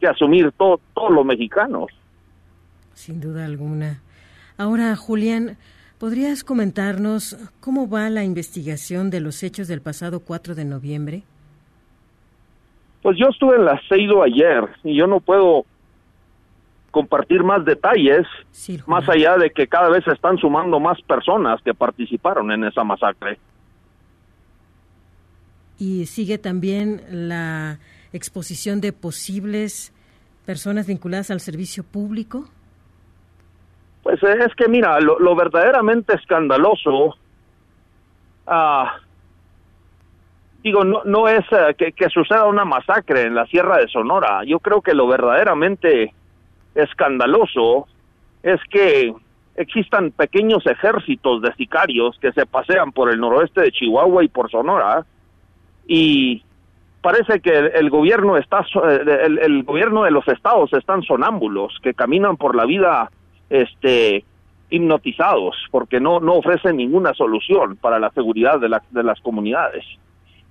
asumir 0.08 0.52
todos 0.52 0.80
los 1.10 1.26
mexicanos. 1.26 1.88
Sin 2.94 3.20
duda 3.20 3.46
alguna. 3.46 4.02
Ahora, 4.60 4.96
Julián, 4.96 5.58
¿podrías 5.98 6.44
comentarnos 6.44 7.38
cómo 7.60 7.90
va 7.90 8.12
la 8.12 8.24
investigación 8.24 9.10
de 9.10 9.22
los 9.22 9.42
hechos 9.42 9.68
del 9.68 9.82
pasado 9.82 10.20
4 10.20 10.54
de 10.54 10.66
noviembre? 10.66 11.24
Pues 13.02 13.18
yo 13.18 13.30
estuve 13.30 13.56
en 13.56 13.66
la 13.66 13.82
CEIDO 13.90 14.22
ayer 14.22 14.64
y 14.84 14.96
yo 14.96 15.08
no 15.08 15.22
puedo 15.22 15.66
compartir 16.92 17.44
más 17.44 17.66
detalles, 17.66 18.26
más 18.86 19.08
allá 19.10 19.38
de 19.38 19.52
que 19.52 19.68
cada 19.68 19.90
vez 19.90 20.04
se 20.04 20.12
están 20.12 20.38
sumando 20.38 20.80
más 20.80 21.02
personas 21.02 21.62
que 21.62 21.74
participaron 21.74 22.52
en 22.52 22.64
esa 22.64 22.84
masacre. 22.84 23.40
Y 25.80 26.06
sigue 26.08 26.38
también 26.38 27.02
la 27.10 27.80
exposición 28.14 28.82
de 28.82 28.94
posibles 28.94 29.94
personas 30.46 30.88
vinculadas 30.88 31.30
al 31.30 31.40
servicio 31.40 31.84
público. 31.84 32.46
Pues 34.02 34.24
es 34.24 34.56
que 34.56 34.68
mira, 34.70 35.00
lo, 35.02 35.36
verdaderamente 35.36 36.16
escandaloso, 36.16 37.18
ah, 38.48 38.96
digo, 40.64 40.86
no, 40.86 41.04
no 41.04 41.28
es 41.28 41.46
eh, 41.52 41.76
que, 41.78 41.92
que 41.92 42.10
suceda 42.10 42.46
una 42.46 42.64
masacre 42.64 43.24
en 43.24 43.36
la 43.36 43.46
Sierra 43.48 43.78
de 43.78 43.88
Sonora. 43.90 44.44
Yo 44.46 44.60
creo 44.60 44.82
que 44.82 44.94
lo 44.94 45.08
verdaderamente 45.08 46.14
escandaloso 46.78 47.88
es 48.44 48.60
que 48.70 49.14
existan 49.56 50.12
pequeños 50.12 50.66
ejércitos 50.66 51.42
de 51.42 51.54
sicarios 51.56 52.18
que 52.20 52.32
se 52.32 52.46
pasean 52.46 52.92
por 52.92 53.12
el 53.12 53.20
noroeste 53.20 53.62
de 53.62 53.72
Chihuahua 53.72 54.24
y 54.24 54.28
por 54.28 54.50
Sonora 54.52 55.06
y 55.88 56.44
parece 57.02 57.40
que 57.40 57.58
el, 57.58 57.90
gobierno 57.90 58.38
está 58.38 58.66
el, 59.00 59.40
el, 59.40 59.64
gobierno 59.64 60.04
de 60.04 60.12
los 60.12 60.28
estados 60.28 60.72
están 60.74 61.02
sonámbulos 61.02 61.78
que 61.82 61.94
caminan 61.94 62.38
por 62.38 62.56
la 62.56 62.66
vida 62.66 63.10
este 63.50 64.24
hipnotizados 64.70 65.56
porque 65.72 66.00
no 66.00 66.20
no 66.20 66.34
ofrecen 66.34 66.78
ninguna 66.78 67.14
solución 67.14 67.78
para 67.78 68.00
la 68.00 68.12
seguridad 68.12 68.60
de, 68.60 68.70
de 68.92 69.04
las 69.04 69.20
comunidades. 69.22 69.86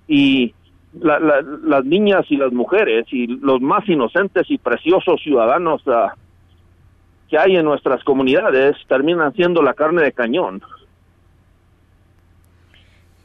Y 0.07 0.53
las 0.93 1.85
niñas 1.85 2.25
y 2.29 2.37
las 2.37 2.51
mujeres 2.51 3.05
y 3.11 3.27
los 3.27 3.61
más 3.61 3.87
inocentes 3.87 4.49
y 4.49 4.57
preciosos 4.57 5.21
ciudadanos 5.21 5.81
ah, 5.87 6.13
que 7.29 7.37
hay 7.37 7.55
en 7.55 7.65
nuestras 7.65 8.03
comunidades 8.03 8.75
terminan 8.87 9.33
siendo 9.33 9.61
la 9.61 9.73
carne 9.73 10.03
de 10.03 10.11
cañón. 10.11 10.61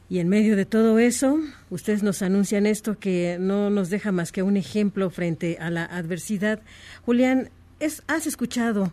Y 0.09 0.19
en 0.19 0.29
medio 0.29 0.55
de 0.55 0.65
todo 0.65 0.99
eso, 0.99 1.39
ustedes 1.71 2.03
nos 2.03 2.21
anuncian 2.21 2.67
esto 2.67 2.99
que 2.99 3.37
no 3.39 3.69
nos 3.69 3.89
deja 3.89 4.11
más 4.11 4.31
que 4.31 4.43
un 4.43 4.57
ejemplo 4.57 5.09
frente 5.09 5.57
a 5.59 5.71
la 5.71 5.85
adversidad. 5.85 6.59
Julián, 7.05 7.49
es, 7.79 8.03
¿has 8.07 8.27
escuchado 8.27 8.91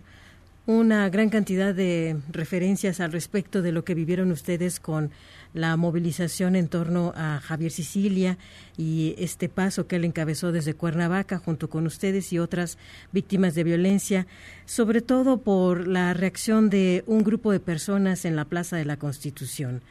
una 0.71 1.09
gran 1.11 1.31
cantidad 1.31 1.75
de 1.75 2.17
referencias 2.31 3.01
al 3.01 3.11
respecto 3.11 3.61
de 3.61 3.73
lo 3.73 3.85
que 3.85 3.95
vivieron 3.95 4.31
ustedes 4.31 4.79
con 4.79 5.11
la 5.53 5.77
movilización 5.77 6.55
en 6.55 6.69
torno 6.69 7.13
a 7.17 7.41
Javier 7.41 7.73
Sicilia 7.73 8.39
y 8.77 9.17
este 9.19 9.49
paso 9.49 9.89
que 9.89 9.97
él 9.97 10.05
encabezó 10.05 10.53
desde 10.53 10.75
Cuernavaca 10.75 11.39
junto 11.39 11.69
con 11.69 11.89
ustedes 11.89 12.33
y 12.33 12.39
otras 12.39 12.79
víctimas 13.11 13.57
de 13.57 13.65
violencia, 13.65 14.29
sobre 14.65 15.01
todo 15.01 15.39
por 15.39 15.89
la 15.89 16.15
reacción 16.15 16.71
de 16.71 17.03
un 17.09 17.25
grupo 17.25 17.51
de 17.51 17.59
personas 17.59 18.25
en 18.25 18.37
la 18.37 18.45
Plaza 18.45 18.77
de 18.77 18.85
la 18.85 18.97
Constitución. 18.97 19.83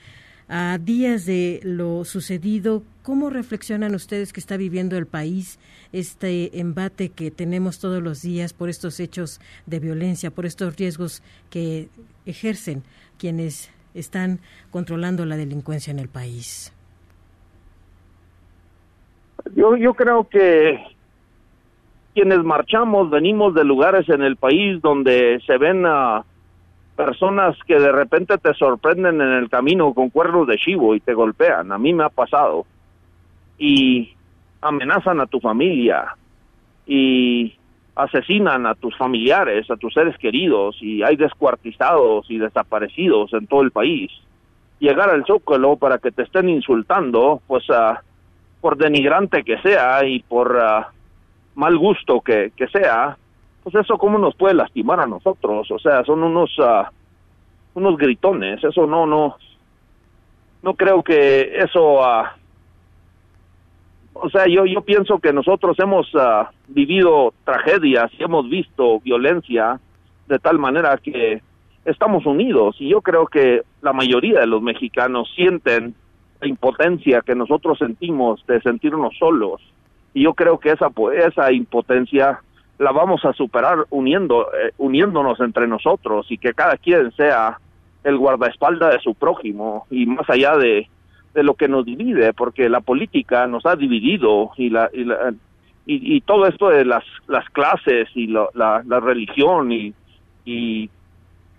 A 0.51 0.80
días 0.80 1.27
de 1.27 1.59
lo 1.61 2.03
sucedido, 2.05 2.81
¿cómo 3.03 3.30
reflexionan 3.30 3.93
ustedes 3.93 4.34
que 4.34 4.39
está 4.39 4.57
viviendo 4.57 4.97
el 4.97 5.05
país 5.05 5.59
este 5.93 6.59
embate 6.59 7.09
que 7.09 7.30
tenemos 7.30 7.80
todos 7.80 8.01
los 8.01 8.23
días 8.23 8.51
por 8.53 8.67
estos 8.67 8.99
hechos 8.99 9.39
de 9.67 9.80
violencia, 9.80 10.31
por 10.31 10.47
estos 10.47 10.76
riesgos 10.76 11.21
que 11.51 11.89
ejercen 12.26 12.81
quienes 13.19 13.71
están 13.93 14.39
controlando 14.71 15.23
la 15.23 15.38
delincuencia 15.38 15.91
en 15.91 15.99
el 15.99 16.09
país? 16.09 16.73
Yo, 19.53 19.77
yo 19.77 19.93
creo 19.93 20.27
que 20.27 20.80
quienes 22.15 22.39
marchamos 22.39 23.11
venimos 23.11 23.53
de 23.53 23.65
lugares 23.65 24.09
en 24.09 24.23
el 24.23 24.35
país 24.35 24.81
donde 24.81 25.39
se 25.45 25.59
ven 25.59 25.85
a 25.85 26.26
personas 26.99 27.55
que 27.65 27.80
de 27.80 27.93
repente 27.93 28.38
te 28.39 28.53
sorprenden 28.55 29.21
en 29.21 29.31
el 29.31 29.49
camino 29.49 29.93
con 29.93 30.09
cuernos 30.09 30.45
de 30.47 30.57
chivo 30.57 30.95
y 30.95 30.99
te 30.99 31.13
golpean. 31.13 31.71
A 31.71 31.77
mí 31.77 31.93
me 31.93 32.03
ha 32.03 32.09
pasado. 32.09 32.65
Y 33.57 34.13
amenazan 34.59 35.21
a 35.21 35.26
tu 35.26 35.39
familia. 35.39 36.13
Y 36.85 37.55
asesinan 37.95 38.65
a 38.65 38.76
tus 38.76 38.97
familiares, 38.97 39.71
a 39.71 39.77
tus 39.77 39.93
seres 39.93 40.17
queridos 40.17 40.76
y 40.81 41.01
hay 41.01 41.15
descuartizados 41.15 42.30
y 42.30 42.38
desaparecidos 42.38 43.31
en 43.31 43.47
todo 43.47 43.61
el 43.61 43.71
país. 43.71 44.11
Llegar 44.80 45.09
al 45.09 45.26
Zócalo 45.26 45.77
para 45.77 45.99
que 45.99 46.11
te 46.11 46.23
estén 46.23 46.49
insultando, 46.49 47.41
pues 47.47 47.63
uh, 47.69 47.95
por 48.59 48.76
denigrante 48.76 49.45
que 49.45 49.57
sea 49.61 50.05
y 50.05 50.19
por 50.19 50.53
uh, 50.53 50.84
mal 51.55 51.77
gusto 51.77 52.19
que, 52.19 52.51
que, 52.57 52.67
sea, 52.67 53.17
pues 53.72 53.86
eso 53.86 53.98
cómo 53.98 54.18
nos 54.18 54.36
puede 54.36 54.56
lastimar 54.56 55.00
a 55.00 55.08
nosotros, 55.08 55.70
o 55.72 55.80
sea, 55.80 56.04
son 56.04 56.24
unos 56.24 56.58
uh, 56.60 56.86
unos 57.76 57.98
gritones, 57.98 58.64
eso 58.64 58.88
no 58.88 59.06
no 59.06 59.38
no 60.62 60.74
creo 60.74 61.04
que 61.04 61.58
eso 61.58 62.00
o 64.22 64.30
sea, 64.30 64.46
yo, 64.48 64.66
yo 64.66 64.82
pienso 64.82 65.20
que 65.20 65.32
nosotros 65.32 65.78
hemos 65.80 66.10
ah, 66.16 66.52
vivido 66.68 67.34
tragedias 67.46 68.12
y 68.18 68.24
hemos 68.24 68.50
visto 68.50 69.00
violencia 69.00 69.80
de 70.28 70.40
tal 70.40 70.60
manera 70.60 70.98
que 70.98 71.41
estamos 71.86 72.26
unidos 72.26 72.76
y 72.80 72.90
yo 72.90 73.02
creo 73.02 73.28
que 73.28 73.62
la 73.82 73.94
mayoría 73.94 74.41
de 74.41 74.48
los 74.48 74.62
mexicanos 74.62 75.32
sienten 75.36 75.96
la 76.41 76.48
impotencia 76.48 77.22
que 77.22 77.36
nosotros 77.36 77.78
sentimos 77.78 78.46
de 78.46 78.62
sentirnos 78.62 79.16
solos 79.18 79.62
y 80.14 80.24
yo 80.24 80.34
creo 80.34 80.60
que 80.60 80.72
esa 80.72 80.91
esa 81.16 81.52
impotencia 81.52 82.41
la 82.80 82.91
vamos 82.91 83.23
a 83.26 83.34
superar 83.34 83.85
uniendo 83.91 84.47
eh, 84.53 84.72
uniéndonos 84.77 85.39
entre 85.39 85.68
nosotros 85.68 86.26
y 86.30 86.38
que 86.38 86.53
cada 86.53 86.77
quien 86.77 87.11
sea 87.11 87.60
el 88.03 88.18
guardaespaldas 88.18 88.93
de 88.93 88.99
su 89.01 89.14
prójimo 89.14 89.85
y 89.91 90.06
más 90.06 90.30
allá 90.30 90.57
de 90.57 90.88
de 91.34 91.43
lo 91.43 91.53
que 91.53 91.68
nos 91.68 91.85
divide, 91.85 92.34
porque 92.34 92.69
la 92.69 92.81
política 92.81 93.47
nos 93.47 93.65
ha 93.65 93.76
dividido 93.76 94.51
y 94.57 94.69
la, 94.69 94.89
y, 94.91 95.03
la, 95.03 95.34
y, 95.85 96.22
todo 96.22 96.47
esto 96.47 96.69
de 96.69 96.85
las, 96.85 97.03
las 97.27 97.47
clases 97.49 98.10
y 98.15 98.27
la, 98.27 98.47
la, 98.53 98.99
religión 98.99 99.72
y, 99.72 99.93
y, 100.45 100.89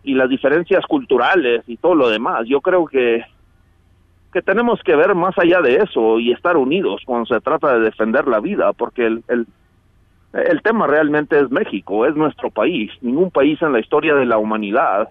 y 0.03 0.15
las 0.15 0.29
diferencias 0.29 0.85
culturales 0.87 1.63
y 1.67 1.77
todo 1.77 1.95
lo 1.95 2.09
demás, 2.09 2.47
yo 2.47 2.61
creo 2.61 2.87
que 2.87 3.25
que 4.33 4.43
tenemos 4.43 4.81
que 4.85 4.95
ver 4.95 5.13
más 5.17 5.37
allá 5.39 5.61
de 5.61 5.79
eso 5.79 6.21
y 6.21 6.31
estar 6.31 6.57
unidos 6.57 7.03
cuando 7.05 7.27
se 7.27 7.41
trata 7.41 7.75
de 7.75 7.81
defender 7.81 8.29
la 8.29 8.39
vida, 8.39 8.73
porque 8.73 9.07
el, 9.07 9.25
el, 9.27 9.45
el 10.33 10.63
tema 10.63 10.87
realmente 10.87 11.39
es 11.39 11.51
México, 11.51 12.07
es 12.07 12.15
nuestro 12.15 12.51
país. 12.51 12.91
Ningún 13.01 13.31
país 13.31 13.61
en 13.63 13.73
la 13.73 13.81
historia 13.81 14.15
de 14.15 14.27
la 14.27 14.39
humanidad 14.39 15.09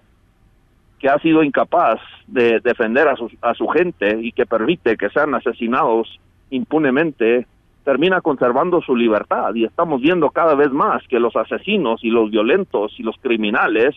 que 0.98 1.08
ha 1.08 1.18
sido 1.18 1.42
incapaz 1.42 1.98
de 2.26 2.60
defender 2.60 3.08
a 3.08 3.16
su, 3.16 3.30
a 3.40 3.54
su 3.54 3.66
gente 3.68 4.18
y 4.20 4.32
que 4.32 4.46
permite 4.46 4.96
que 4.96 5.08
sean 5.10 5.34
asesinados 5.34 6.20
impunemente, 6.50 7.46
termina 7.84 8.20
conservando 8.20 8.82
su 8.82 8.94
libertad. 8.94 9.54
Y 9.54 9.64
estamos 9.64 10.00
viendo 10.00 10.30
cada 10.30 10.54
vez 10.54 10.70
más 10.70 11.02
que 11.08 11.20
los 11.20 11.36
asesinos 11.36 12.04
y 12.04 12.10
los 12.10 12.30
violentos 12.30 12.92
y 12.98 13.02
los 13.02 13.16
criminales 13.18 13.94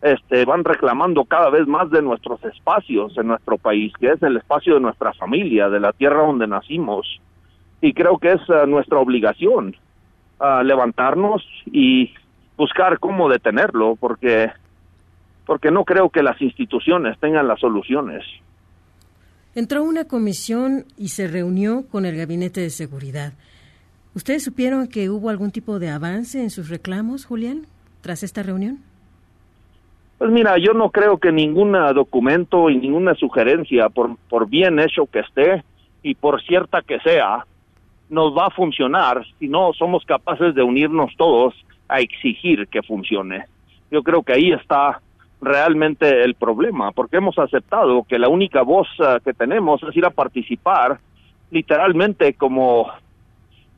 este, 0.00 0.44
van 0.44 0.64
reclamando 0.64 1.24
cada 1.24 1.48
vez 1.48 1.66
más 1.68 1.90
de 1.90 2.02
nuestros 2.02 2.42
espacios 2.44 3.16
en 3.16 3.28
nuestro 3.28 3.56
país, 3.56 3.92
que 4.00 4.10
es 4.10 4.22
el 4.22 4.36
espacio 4.36 4.74
de 4.74 4.80
nuestra 4.80 5.12
familia, 5.12 5.68
de 5.68 5.78
la 5.78 5.92
tierra 5.92 6.26
donde 6.26 6.48
nacimos. 6.48 7.20
Y 7.80 7.92
creo 7.94 8.18
que 8.18 8.32
es 8.32 8.40
eh, 8.48 8.66
nuestra 8.66 8.98
obligación 8.98 9.76
uh, 10.42 10.62
levantarnos 10.62 11.46
y 11.66 12.12
buscar 12.56 12.98
cómo 12.98 13.28
detenerlo, 13.28 13.96
porque 13.96 14.50
porque 15.46 15.70
no 15.70 15.84
creo 15.84 16.08
que 16.08 16.22
las 16.22 16.40
instituciones 16.40 17.18
tengan 17.18 17.48
las 17.48 17.60
soluciones. 17.60 18.24
Entró 19.54 19.82
una 19.82 20.04
comisión 20.04 20.84
y 20.96 21.08
se 21.08 21.26
reunió 21.26 21.84
con 21.90 22.06
el 22.06 22.16
Gabinete 22.16 22.60
de 22.60 22.70
Seguridad. 22.70 23.32
¿Ustedes 24.14 24.44
supieron 24.44 24.88
que 24.88 25.10
hubo 25.10 25.30
algún 25.30 25.50
tipo 25.50 25.78
de 25.78 25.90
avance 25.90 26.40
en 26.40 26.50
sus 26.50 26.68
reclamos, 26.68 27.24
Julián, 27.24 27.66
tras 28.02 28.22
esta 28.22 28.42
reunión? 28.42 28.78
Pues 30.18 30.30
mira, 30.30 30.56
yo 30.58 30.72
no 30.72 30.90
creo 30.90 31.18
que 31.18 31.32
ningún 31.32 31.72
documento 31.94 32.70
y 32.70 32.78
ninguna 32.78 33.14
sugerencia, 33.14 33.88
por, 33.88 34.16
por 34.28 34.48
bien 34.48 34.78
hecho 34.78 35.06
que 35.06 35.20
esté 35.20 35.64
y 36.02 36.14
por 36.14 36.40
cierta 36.42 36.80
que 36.82 37.00
sea, 37.00 37.44
nos 38.12 38.36
va 38.36 38.46
a 38.46 38.50
funcionar 38.50 39.24
si 39.38 39.48
no 39.48 39.72
somos 39.72 40.04
capaces 40.04 40.54
de 40.54 40.62
unirnos 40.62 41.16
todos 41.16 41.54
a 41.88 42.00
exigir 42.00 42.68
que 42.68 42.82
funcione. 42.82 43.46
Yo 43.90 44.02
creo 44.02 44.22
que 44.22 44.34
ahí 44.34 44.52
está 44.52 45.00
realmente 45.40 46.22
el 46.22 46.34
problema, 46.34 46.92
porque 46.92 47.16
hemos 47.16 47.38
aceptado 47.38 48.04
que 48.04 48.18
la 48.18 48.28
única 48.28 48.60
voz 48.62 48.86
eh, 48.98 49.18
que 49.24 49.32
tenemos 49.32 49.82
es 49.82 49.96
ir 49.96 50.04
a 50.04 50.10
participar 50.10 51.00
literalmente 51.50 52.34
como 52.34 52.90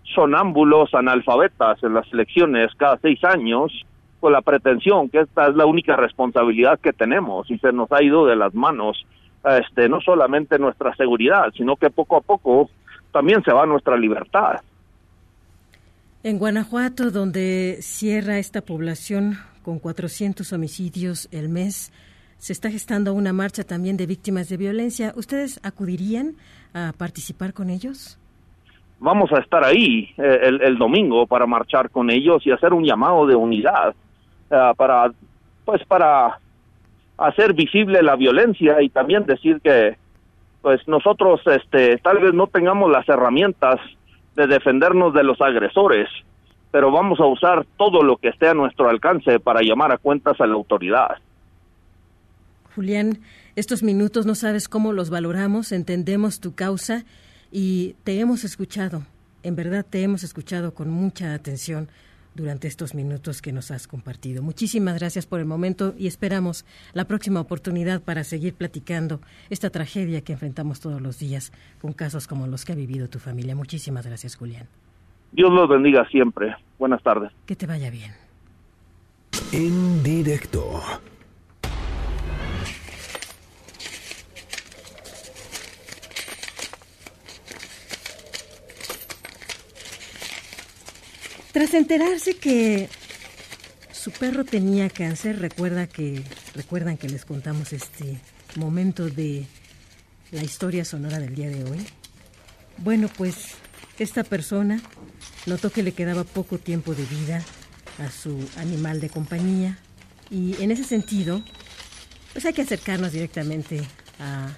sonámbulos 0.02 0.92
analfabetas 0.94 1.80
en 1.84 1.94
las 1.94 2.12
elecciones 2.12 2.74
cada 2.74 2.98
seis 2.98 3.22
años, 3.22 3.86
con 4.18 4.32
la 4.32 4.42
pretensión 4.42 5.10
que 5.10 5.20
esta 5.20 5.46
es 5.46 5.54
la 5.54 5.66
única 5.66 5.94
responsabilidad 5.94 6.80
que 6.80 6.92
tenemos 6.92 7.48
y 7.52 7.58
se 7.58 7.72
nos 7.72 7.90
ha 7.92 8.02
ido 8.02 8.26
de 8.26 8.34
las 8.34 8.52
manos 8.52 9.06
este 9.44 9.88
no 9.88 10.00
solamente 10.00 10.58
nuestra 10.58 10.94
seguridad, 10.96 11.52
sino 11.56 11.76
que 11.76 11.90
poco 11.90 12.16
a 12.16 12.20
poco 12.20 12.70
también 13.14 13.42
se 13.44 13.52
va 13.52 13.64
nuestra 13.64 13.96
libertad. 13.96 14.60
En 16.24 16.38
Guanajuato, 16.38 17.12
donde 17.12 17.78
cierra 17.80 18.38
esta 18.38 18.60
población 18.60 19.38
con 19.62 19.78
400 19.78 20.52
homicidios 20.52 21.28
el 21.30 21.48
mes, 21.48 21.92
se 22.38 22.52
está 22.52 22.70
gestando 22.70 23.14
una 23.14 23.32
marcha 23.32 23.62
también 23.62 23.96
de 23.96 24.06
víctimas 24.06 24.48
de 24.48 24.56
violencia. 24.56 25.12
¿Ustedes 25.16 25.60
acudirían 25.62 26.32
a 26.74 26.92
participar 26.98 27.54
con 27.54 27.70
ellos? 27.70 28.18
Vamos 28.98 29.30
a 29.32 29.38
estar 29.38 29.62
ahí 29.64 30.10
eh, 30.18 30.50
el, 30.62 30.76
domingo 30.76 31.26
para 31.26 31.46
marchar 31.46 31.90
con 31.90 32.10
ellos 32.10 32.44
y 32.44 32.50
hacer 32.50 32.72
un 32.72 32.84
llamado 32.84 33.26
de 33.26 33.36
unidad 33.36 33.94
eh, 34.50 34.72
para, 34.76 35.12
pues, 35.64 35.84
para 35.84 36.40
hacer 37.16 37.52
visible 37.52 38.02
la 38.02 38.16
violencia 38.16 38.82
y 38.82 38.88
también 38.88 39.24
decir 39.24 39.60
que, 39.60 39.96
pues, 40.64 40.80
nosotros, 40.88 41.42
este, 41.44 41.98
tal 41.98 42.20
vez 42.20 42.32
no 42.32 42.46
tengamos 42.46 42.90
las 42.90 43.06
herramientas 43.06 43.78
de 44.34 44.46
defendernos 44.46 45.12
de 45.12 45.22
los 45.22 45.38
agresores, 45.42 46.08
pero 46.70 46.90
vamos 46.90 47.20
a 47.20 47.26
usar 47.26 47.66
todo 47.76 48.02
lo 48.02 48.16
que 48.16 48.28
esté 48.28 48.48
a 48.48 48.54
nuestro 48.54 48.88
alcance 48.88 49.38
para 49.40 49.60
llamar 49.60 49.92
a 49.92 49.98
cuentas 49.98 50.40
a 50.40 50.46
la 50.46 50.54
autoridad. 50.54 51.18
Julián, 52.74 53.18
estos 53.56 53.82
minutos 53.82 54.24
no 54.24 54.34
sabes 54.34 54.66
cómo 54.66 54.94
los 54.94 55.10
valoramos, 55.10 55.70
entendemos 55.70 56.40
tu 56.40 56.54
causa 56.54 57.04
y 57.52 57.94
te 58.04 58.18
hemos 58.18 58.42
escuchado, 58.42 59.02
en 59.42 59.56
verdad 59.56 59.84
te 59.84 60.02
hemos 60.02 60.22
escuchado 60.22 60.72
con 60.72 60.88
mucha 60.88 61.34
atención 61.34 61.90
durante 62.34 62.68
estos 62.68 62.94
minutos 62.94 63.40
que 63.40 63.52
nos 63.52 63.70
has 63.70 63.86
compartido. 63.86 64.42
Muchísimas 64.42 64.98
gracias 64.98 65.26
por 65.26 65.40
el 65.40 65.46
momento 65.46 65.94
y 65.98 66.06
esperamos 66.06 66.64
la 66.92 67.06
próxima 67.06 67.40
oportunidad 67.40 68.02
para 68.02 68.24
seguir 68.24 68.54
platicando 68.54 69.20
esta 69.50 69.70
tragedia 69.70 70.22
que 70.22 70.32
enfrentamos 70.32 70.80
todos 70.80 71.00
los 71.00 71.18
días 71.18 71.52
con 71.80 71.92
casos 71.92 72.26
como 72.26 72.46
los 72.46 72.64
que 72.64 72.72
ha 72.72 72.76
vivido 72.76 73.08
tu 73.08 73.18
familia. 73.18 73.54
Muchísimas 73.54 74.06
gracias, 74.06 74.36
Julián. 74.36 74.66
Dios 75.32 75.50
los 75.50 75.68
bendiga 75.68 76.06
siempre. 76.08 76.54
Buenas 76.78 77.02
tardes. 77.02 77.32
Que 77.46 77.56
te 77.56 77.66
vaya 77.66 77.90
bien. 77.90 78.12
En 79.52 80.02
directo. 80.02 80.80
Tras 91.54 91.72
enterarse 91.72 92.34
que 92.34 92.88
su 93.92 94.10
perro 94.10 94.44
tenía 94.44 94.90
cáncer, 94.90 95.38
recuerda 95.38 95.86
que 95.86 96.20
recuerdan 96.52 96.96
que 96.96 97.08
les 97.08 97.24
contamos 97.24 97.72
este 97.72 98.18
momento 98.56 99.08
de 99.08 99.46
la 100.32 100.42
historia 100.42 100.84
sonora 100.84 101.20
del 101.20 101.36
día 101.36 101.48
de 101.48 101.62
hoy. 101.62 101.78
Bueno, 102.78 103.08
pues 103.16 103.36
esta 104.00 104.24
persona 104.24 104.82
notó 105.46 105.70
que 105.70 105.84
le 105.84 105.92
quedaba 105.92 106.24
poco 106.24 106.58
tiempo 106.58 106.92
de 106.92 107.04
vida 107.04 107.40
a 108.00 108.10
su 108.10 108.36
animal 108.56 109.00
de 109.00 109.10
compañía 109.10 109.78
y 110.30 110.60
en 110.60 110.72
ese 110.72 110.82
sentido, 110.82 111.40
pues 112.32 112.44
hay 112.46 112.52
que 112.52 112.62
acercarnos 112.62 113.12
directamente 113.12 113.80
a 114.18 114.48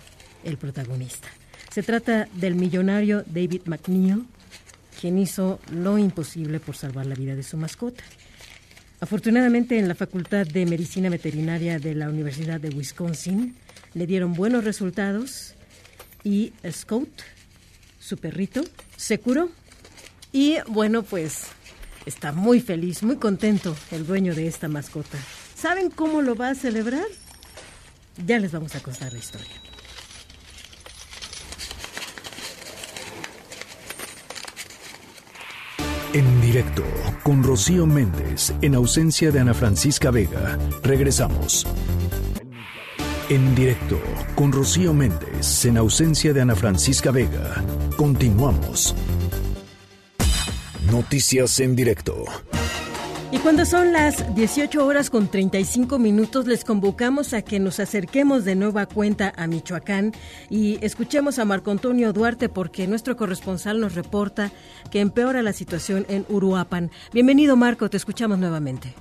el 0.44 0.56
protagonista. 0.56 1.28
Se 1.70 1.82
trata 1.82 2.26
del 2.32 2.54
millonario 2.54 3.22
David 3.26 3.64
McNeil, 3.66 4.24
quien 5.00 5.18
hizo 5.18 5.60
lo 5.70 5.98
imposible 5.98 6.60
por 6.60 6.76
salvar 6.76 7.06
la 7.06 7.14
vida 7.14 7.34
de 7.34 7.42
su 7.42 7.56
mascota. 7.56 8.02
Afortunadamente, 9.00 9.78
en 9.78 9.88
la 9.88 9.94
Facultad 9.94 10.46
de 10.46 10.64
Medicina 10.64 11.10
Veterinaria 11.10 11.78
de 11.78 11.94
la 11.94 12.08
Universidad 12.08 12.60
de 12.60 12.70
Wisconsin 12.70 13.54
le 13.94 14.06
dieron 14.06 14.32
buenos 14.32 14.64
resultados 14.64 15.54
y 16.24 16.52
Scout, 16.70 17.22
su 18.00 18.16
perrito, 18.16 18.64
se 18.96 19.20
curó. 19.20 19.50
Y 20.32 20.56
bueno, 20.68 21.02
pues 21.02 21.44
está 22.06 22.32
muy 22.32 22.60
feliz, 22.60 23.02
muy 23.02 23.16
contento 23.16 23.76
el 23.90 24.06
dueño 24.06 24.34
de 24.34 24.46
esta 24.46 24.68
mascota. 24.68 25.18
¿Saben 25.54 25.90
cómo 25.90 26.22
lo 26.22 26.34
va 26.34 26.50
a 26.50 26.54
celebrar? 26.54 27.06
Ya 28.26 28.38
les 28.38 28.52
vamos 28.52 28.74
a 28.74 28.80
contar 28.80 29.12
la 29.12 29.18
historia. 29.18 29.65
En 36.16 36.40
directo 36.40 36.82
con 37.22 37.42
Rocío 37.42 37.84
Méndez, 37.84 38.54
en 38.62 38.74
ausencia 38.74 39.30
de 39.30 39.38
Ana 39.38 39.52
Francisca 39.52 40.10
Vega, 40.10 40.58
regresamos. 40.82 41.66
En 43.28 43.54
directo 43.54 44.00
con 44.34 44.50
Rocío 44.50 44.94
Méndez, 44.94 45.66
en 45.66 45.76
ausencia 45.76 46.32
de 46.32 46.40
Ana 46.40 46.56
Francisca 46.56 47.10
Vega, 47.10 47.62
continuamos. 47.98 48.94
Noticias 50.90 51.60
en 51.60 51.76
directo. 51.76 52.24
Y 53.36 53.38
cuando 53.40 53.66
son 53.66 53.92
las 53.92 54.34
18 54.34 54.86
horas 54.86 55.10
con 55.10 55.28
35 55.28 55.98
minutos, 55.98 56.46
les 56.46 56.64
convocamos 56.64 57.34
a 57.34 57.42
que 57.42 57.60
nos 57.60 57.80
acerquemos 57.80 58.46
de 58.46 58.56
nueva 58.56 58.86
cuenta 58.86 59.30
a 59.36 59.46
Michoacán 59.46 60.12
y 60.48 60.82
escuchemos 60.82 61.38
a 61.38 61.44
Marco 61.44 61.70
Antonio 61.70 62.14
Duarte 62.14 62.48
porque 62.48 62.86
nuestro 62.86 63.14
corresponsal 63.14 63.78
nos 63.78 63.94
reporta 63.94 64.52
que 64.90 65.00
empeora 65.00 65.42
la 65.42 65.52
situación 65.52 66.06
en 66.08 66.24
Uruapan. 66.30 66.90
Bienvenido 67.12 67.56
Marco, 67.56 67.90
te 67.90 67.98
escuchamos 67.98 68.38
nuevamente. 68.38 68.94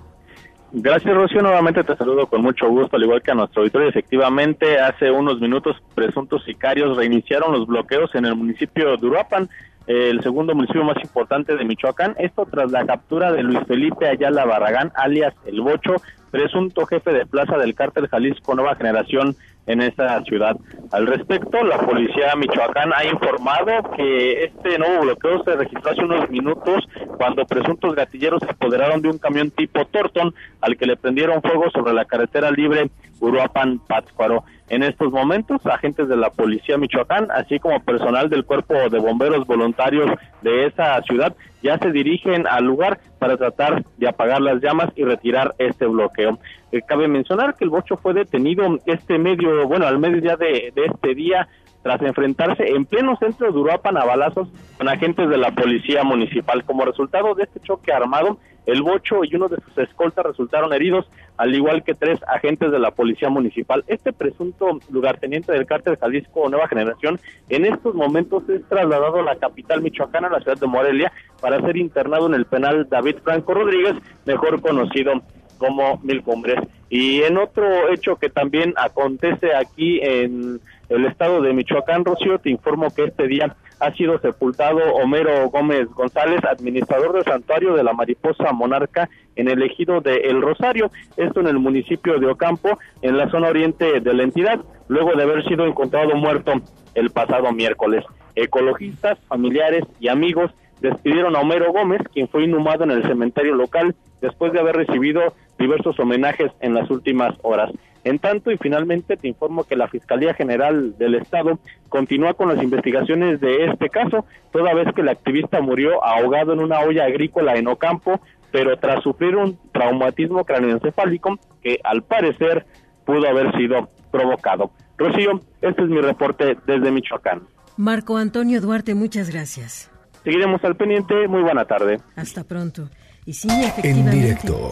Gracias, 0.73 1.15
Rocío. 1.15 1.41
Nuevamente 1.41 1.85
te 1.85 1.95
saludo 1.95 2.27
con 2.27 2.41
mucho 2.41 2.67
gusto, 2.67 2.97
al 2.97 3.03
igual 3.03 3.21
que 3.21 3.31
a 3.31 3.35
nuestro 3.35 3.61
auditorio. 3.61 3.87
Efectivamente, 3.87 4.77
hace 4.77 5.11
unos 5.11 5.39
minutos, 5.39 5.77
presuntos 5.93 6.43
sicarios 6.43 6.97
reiniciaron 6.97 7.53
los 7.53 7.65
bloqueos 7.65 8.13
en 8.15 8.25
el 8.25 8.35
municipio 8.35 8.97
de 8.97 9.07
Uruapan 9.07 9.47
el 9.87 10.21
segundo 10.21 10.55
municipio 10.55 10.83
más 10.83 10.97
importante 11.01 11.55
de 11.55 11.65
Michoacán. 11.65 12.15
Esto 12.17 12.47
tras 12.49 12.71
la 12.71 12.85
captura 12.85 13.31
de 13.31 13.43
Luis 13.43 13.59
Felipe 13.67 14.07
Ayala 14.07 14.45
Barragán, 14.45 14.91
alias 14.95 15.33
El 15.45 15.61
Bocho, 15.61 15.95
presunto 16.31 16.85
jefe 16.85 17.13
de 17.13 17.25
plaza 17.25 17.57
del 17.57 17.75
cártel 17.75 18.07
Jalisco 18.07 18.55
Nueva 18.55 18.75
Generación 18.75 19.35
en 19.67 19.81
esta 19.81 20.21
ciudad. 20.23 20.57
Al 20.91 21.07
respecto, 21.07 21.63
la 21.63 21.77
policía 21.79 22.35
Michoacán 22.35 22.91
ha 22.93 23.05
informado 23.05 23.91
que 23.95 24.45
este 24.45 24.77
nuevo 24.77 25.03
bloqueo 25.03 25.43
se 25.43 25.55
registró 25.55 25.91
hace 25.91 26.03
unos 26.03 26.29
minutos 26.29 26.87
cuando 27.17 27.45
presuntos 27.45 27.95
gatilleros 27.95 28.41
se 28.43 28.51
apoderaron 28.51 29.01
de 29.01 29.09
un 29.09 29.17
camión 29.17 29.49
tipo 29.51 29.85
Torton 29.85 30.33
al 30.61 30.77
que 30.77 30.85
le 30.85 30.97
prendieron 30.97 31.41
fuego 31.41 31.69
sobre 31.71 31.93
la 31.93 32.05
carretera 32.05 32.51
libre 32.51 32.89
Uruapan-Pátzcuaro. 33.19 34.43
En 34.67 34.81
estos 34.81 35.11
momentos, 35.11 35.63
agentes 35.65 36.07
de 36.07 36.17
la 36.17 36.31
Policía 36.31 36.77
Michoacán, 36.77 37.29
así 37.29 37.59
como 37.59 37.79
personal 37.81 38.29
del 38.29 38.45
Cuerpo 38.45 38.73
de 38.89 38.97
Bomberos 38.97 39.45
Voluntarios 39.45 40.09
de 40.41 40.65
esa 40.65 40.99
ciudad, 41.03 41.35
ya 41.61 41.77
se 41.77 41.91
dirigen 41.91 42.47
al 42.47 42.65
lugar 42.65 42.99
para 43.19 43.37
tratar 43.37 43.85
de 43.97 44.07
apagar 44.07 44.41
las 44.41 44.61
llamas 44.61 44.89
y 44.95 45.03
retirar 45.03 45.53
este 45.59 45.85
bloqueo. 45.85 46.39
Eh, 46.71 46.81
cabe 46.81 47.07
mencionar 47.07 47.55
que 47.55 47.63
el 47.63 47.69
bocho 47.69 47.97
fue 47.97 48.13
detenido 48.13 48.79
este 48.87 49.19
medio, 49.19 49.67
bueno, 49.67 49.85
al 49.85 49.99
mediodía 49.99 50.35
de, 50.35 50.71
de 50.75 50.85
este 50.85 51.13
día 51.13 51.47
tras 51.83 52.01
enfrentarse 52.01 52.67
en 52.67 52.85
pleno 52.85 53.15
centro 53.17 53.51
de 53.51 53.59
Uruapan 53.59 53.95
a 53.97 54.05
balazos 54.05 54.47
con 54.75 54.89
agentes 54.89 55.29
de 55.29 55.37
la 55.37 55.51
policía 55.51 56.03
municipal. 56.03 56.63
Como 56.63 56.83
resultado 56.83 57.35
de 57.35 57.43
este 57.43 57.59
choque 57.59 57.93
armado, 57.93 58.39
el 58.65 58.81
Bocho 58.81 59.23
y 59.23 59.35
uno 59.35 59.47
de 59.47 59.57
sus 59.57 59.77
escoltas 59.77 60.25
resultaron 60.25 60.73
heridos, 60.73 61.05
al 61.37 61.53
igual 61.53 61.83
que 61.83 61.93
tres 61.93 62.19
agentes 62.27 62.71
de 62.71 62.79
la 62.79 62.91
policía 62.91 63.29
municipal. 63.29 63.83
Este 63.87 64.13
presunto 64.13 64.79
lugarteniente 64.89 65.51
del 65.51 65.65
cártel 65.65 65.97
Jalisco 65.97 66.49
Nueva 66.49 66.67
Generación 66.67 67.19
en 67.49 67.65
estos 67.65 67.95
momentos 67.95 68.47
es 68.49 68.63
trasladado 68.67 69.19
a 69.19 69.23
la 69.23 69.35
capital 69.35 69.81
michoacana, 69.81 70.29
la 70.29 70.39
ciudad 70.39 70.57
de 70.57 70.67
Morelia, 70.67 71.11
para 71.41 71.61
ser 71.61 71.77
internado 71.77 72.27
en 72.27 72.33
el 72.33 72.45
penal 72.45 72.87
David 72.89 73.17
Franco 73.23 73.53
Rodríguez, 73.53 73.95
mejor 74.25 74.61
conocido 74.61 75.21
como 75.57 75.99
Mil 76.03 76.21
Cumbres. 76.21 76.59
Y 76.89 77.21
en 77.23 77.37
otro 77.37 77.89
hecho 77.89 78.15
que 78.15 78.29
también 78.29 78.73
acontece 78.77 79.55
aquí 79.55 79.99
en 80.01 80.59
el 80.89 81.05
estado 81.05 81.41
de 81.41 81.53
Michoacán, 81.53 82.05
Rocío, 82.05 82.39
te 82.39 82.49
informo 82.49 82.93
que 82.93 83.05
este 83.05 83.27
día 83.27 83.55
ha 83.79 83.91
sido 83.93 84.19
sepultado 84.19 84.79
Homero 84.95 85.49
Gómez 85.49 85.87
González, 85.89 86.39
administrador 86.43 87.13
del 87.13 87.23
santuario 87.23 87.73
de 87.75 87.83
la 87.83 87.93
mariposa 87.93 88.51
monarca 88.51 89.09
en 89.35 89.49
el 89.49 89.61
ejido 89.63 90.01
de 90.01 90.15
El 90.15 90.41
Rosario, 90.41 90.91
esto 91.17 91.39
en 91.41 91.47
el 91.47 91.59
municipio 91.59 92.19
de 92.19 92.27
Ocampo, 92.27 92.77
en 93.01 93.17
la 93.17 93.29
zona 93.29 93.49
oriente 93.49 93.99
de 93.99 94.13
la 94.13 94.23
entidad, 94.23 94.59
luego 94.87 95.13
de 95.13 95.23
haber 95.23 95.43
sido 95.45 95.65
encontrado 95.65 96.15
muerto 96.15 96.53
el 96.93 97.09
pasado 97.09 97.51
miércoles. 97.51 98.03
Ecologistas, 98.35 99.17
familiares 99.27 99.83
y 99.99 100.07
amigos 100.07 100.51
despidieron 100.81 101.35
a 101.35 101.39
Homero 101.39 101.71
Gómez, 101.71 102.01
quien 102.13 102.27
fue 102.27 102.43
inhumado 102.43 102.83
en 102.83 102.91
el 102.91 103.03
cementerio 103.03 103.55
local 103.55 103.95
después 104.21 104.53
de 104.53 104.59
haber 104.59 104.75
recibido 104.75 105.33
diversos 105.57 105.99
homenajes 105.99 106.51
en 106.61 106.73
las 106.73 106.89
últimas 106.89 107.33
horas. 107.41 107.71
En 108.05 108.19
tanto, 108.19 108.51
y 108.51 108.57
finalmente 108.57 109.17
te 109.17 109.27
informo 109.27 109.63
que 109.63 109.75
la 109.75 109.87
Fiscalía 109.87 110.35
General 110.35 110.95
del 110.97 111.15
Estado 111.15 111.59
continúa 111.89 112.35
con 112.35 112.49
las 112.49 112.63
investigaciones 112.63 113.41
de 113.41 113.65
este 113.65 113.89
caso, 113.89 114.25
toda 114.51 114.75
vez 114.75 114.87
que 114.93 115.01
el 115.01 115.09
activista 115.09 115.59
murió 115.59 116.03
ahogado 116.05 116.53
en 116.53 116.59
una 116.59 116.79
olla 116.81 117.05
agrícola 117.05 117.55
en 117.55 117.67
Ocampo, 117.67 118.21
pero 118.51 118.77
tras 118.77 119.01
sufrir 119.01 119.35
un 119.35 119.57
traumatismo 119.73 120.45
craneoencefálico 120.45 121.39
que 121.63 121.79
al 121.83 122.03
parecer 122.03 122.67
pudo 123.05 123.27
haber 123.27 123.51
sido 123.57 123.89
provocado. 124.11 124.69
Rocío, 124.97 125.41
este 125.61 125.81
es 125.81 125.89
mi 125.89 125.99
reporte 125.99 126.57
desde 126.67 126.91
Michoacán. 126.91 127.41
Marco 127.75 128.17
Antonio 128.17 128.61
Duarte, 128.61 128.93
muchas 128.93 129.31
gracias. 129.31 129.91
Seguiremos 130.23 130.63
al 130.63 130.75
pendiente. 130.75 131.27
Muy 131.27 131.41
buena 131.41 131.65
tarde. 131.65 131.99
Hasta 132.15 132.43
pronto. 132.43 132.89
Y 133.25 133.33
sí, 133.33 133.47
efectivamente. 133.49 134.11
En 134.11 134.21
directo. 134.21 134.71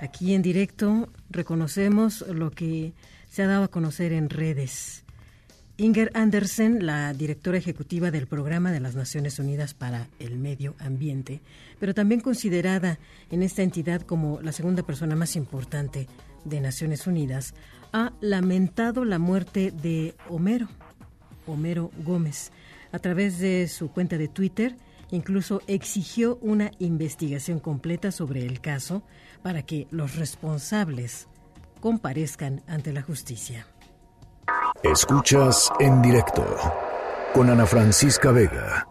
Aquí 0.00 0.34
en 0.34 0.42
directo 0.42 1.08
reconocemos 1.32 2.24
lo 2.28 2.50
que 2.50 2.92
se 3.30 3.42
ha 3.42 3.46
dado 3.46 3.64
a 3.64 3.68
conocer 3.68 4.12
en 4.12 4.30
redes. 4.30 5.04
Inger 5.78 6.10
Andersen, 6.14 6.84
la 6.84 7.14
directora 7.14 7.56
ejecutiva 7.56 8.10
del 8.10 8.26
Programa 8.26 8.70
de 8.72 8.80
las 8.80 8.94
Naciones 8.94 9.38
Unidas 9.38 9.72
para 9.72 10.06
el 10.18 10.38
Medio 10.38 10.74
Ambiente, 10.78 11.40
pero 11.80 11.94
también 11.94 12.20
considerada 12.20 12.98
en 13.30 13.42
esta 13.42 13.62
entidad 13.62 14.02
como 14.02 14.40
la 14.42 14.52
segunda 14.52 14.82
persona 14.82 15.16
más 15.16 15.34
importante 15.34 16.08
de 16.44 16.60
Naciones 16.60 17.06
Unidas, 17.06 17.54
ha 17.92 18.12
lamentado 18.20 19.04
la 19.04 19.18
muerte 19.18 19.70
de 19.70 20.14
Homero, 20.28 20.68
Homero 21.46 21.90
Gómez. 22.04 22.52
A 22.92 22.98
través 22.98 23.38
de 23.38 23.66
su 23.66 23.90
cuenta 23.90 24.18
de 24.18 24.28
Twitter, 24.28 24.76
incluso 25.10 25.62
exigió 25.66 26.36
una 26.42 26.70
investigación 26.78 27.60
completa 27.60 28.12
sobre 28.12 28.44
el 28.44 28.60
caso 28.60 29.02
para 29.42 29.62
que 29.62 29.86
los 29.90 30.16
responsables 30.16 31.28
comparezcan 31.80 32.62
ante 32.66 32.92
la 32.92 33.02
justicia. 33.02 33.66
Escuchas 34.82 35.70
en 35.80 36.02
directo 36.02 36.44
con 37.34 37.50
Ana 37.50 37.66
Francisca 37.66 38.30
Vega. 38.30 38.86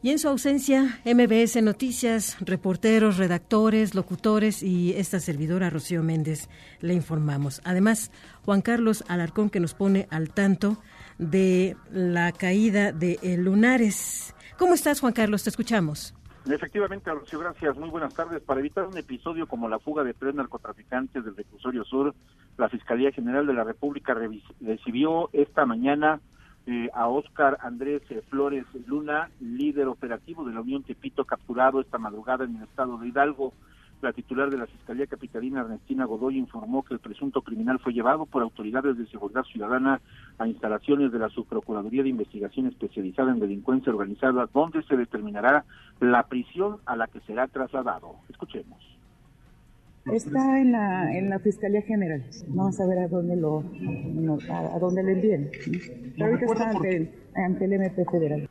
Y 0.00 0.10
en 0.10 0.20
su 0.20 0.28
ausencia, 0.28 1.00
MBS 1.04 1.60
Noticias, 1.60 2.36
reporteros, 2.40 3.16
redactores, 3.16 3.96
locutores 3.96 4.62
y 4.62 4.92
esta 4.92 5.18
servidora 5.18 5.70
Rocío 5.70 6.04
Méndez 6.04 6.48
le 6.80 6.94
informamos. 6.94 7.60
Además, 7.64 8.12
Juan 8.44 8.62
Carlos 8.62 9.02
Alarcón 9.08 9.50
que 9.50 9.58
nos 9.58 9.74
pone 9.74 10.06
al 10.10 10.30
tanto 10.30 10.80
de 11.18 11.76
la 11.90 12.30
caída 12.30 12.92
de 12.92 13.18
lunares. 13.38 14.34
¿Cómo 14.56 14.74
estás, 14.74 15.00
Juan 15.00 15.12
Carlos? 15.12 15.42
Te 15.42 15.50
escuchamos. 15.50 16.14
Efectivamente, 16.50 17.10
Rocío, 17.10 17.38
gracias. 17.40 17.76
Muy 17.76 17.90
buenas 17.90 18.14
tardes. 18.14 18.42
Para 18.42 18.60
evitar 18.60 18.86
un 18.86 18.96
episodio 18.96 19.46
como 19.46 19.68
la 19.68 19.78
fuga 19.78 20.02
de 20.02 20.14
tres 20.14 20.34
narcotraficantes 20.34 21.22
del 21.24 21.36
reclusorio 21.36 21.84
sur, 21.84 22.14
la 22.56 22.68
Fiscalía 22.70 23.12
General 23.12 23.46
de 23.46 23.52
la 23.52 23.64
República 23.64 24.14
recibió 24.14 25.28
esta 25.32 25.66
mañana 25.66 26.20
eh, 26.66 26.88
a 26.94 27.08
Óscar 27.08 27.58
Andrés 27.60 28.02
eh, 28.10 28.22
Flores 28.28 28.64
Luna, 28.86 29.30
líder 29.40 29.88
operativo 29.88 30.44
de 30.44 30.54
la 30.54 30.60
Unión 30.60 30.82
Tepito, 30.82 31.24
capturado 31.24 31.80
esta 31.80 31.98
madrugada 31.98 32.44
en 32.44 32.56
el 32.56 32.62
estado 32.62 32.98
de 32.98 33.08
Hidalgo. 33.08 33.52
La 34.00 34.12
titular 34.12 34.48
de 34.48 34.58
la 34.58 34.66
Fiscalía 34.66 35.06
Capitalina, 35.06 35.60
Ernestina 35.60 36.04
Godoy, 36.04 36.38
informó 36.38 36.84
que 36.84 36.94
el 36.94 37.00
presunto 37.00 37.42
criminal 37.42 37.80
fue 37.80 37.92
llevado 37.92 38.26
por 38.26 38.42
autoridades 38.42 38.96
de 38.96 39.06
seguridad 39.06 39.42
ciudadana 39.42 40.00
a 40.38 40.46
instalaciones 40.46 41.10
de 41.10 41.18
la 41.18 41.28
Subprocuraduría 41.30 42.04
de 42.04 42.10
Investigación 42.10 42.66
Especializada 42.66 43.32
en 43.32 43.40
Delincuencia 43.40 43.92
Organizada, 43.92 44.48
donde 44.54 44.82
se 44.84 44.96
determinará 44.96 45.64
la 46.00 46.22
prisión 46.28 46.76
a 46.86 46.94
la 46.94 47.08
que 47.08 47.20
será 47.20 47.48
trasladado. 47.48 48.16
Escuchemos. 48.28 48.78
Está 50.12 50.60
en 50.60 50.72
la, 50.72 51.18
en 51.18 51.28
la 51.28 51.38
Fiscalía 51.40 51.82
General. 51.82 52.24
Vamos 52.48 52.80
a 52.80 52.86
ver 52.86 52.98
a 52.98 53.08
dónde 53.08 53.36
lo, 53.36 53.58
a, 53.58 54.78
dónde 54.78 55.02
lo 55.02 55.08
envíen. 55.10 55.50
ahorita 56.20 56.44
está 56.46 56.70
ante, 56.70 57.12
ante 57.34 57.64
el 57.64 57.72
MP 57.74 58.04
Federal. 58.04 58.48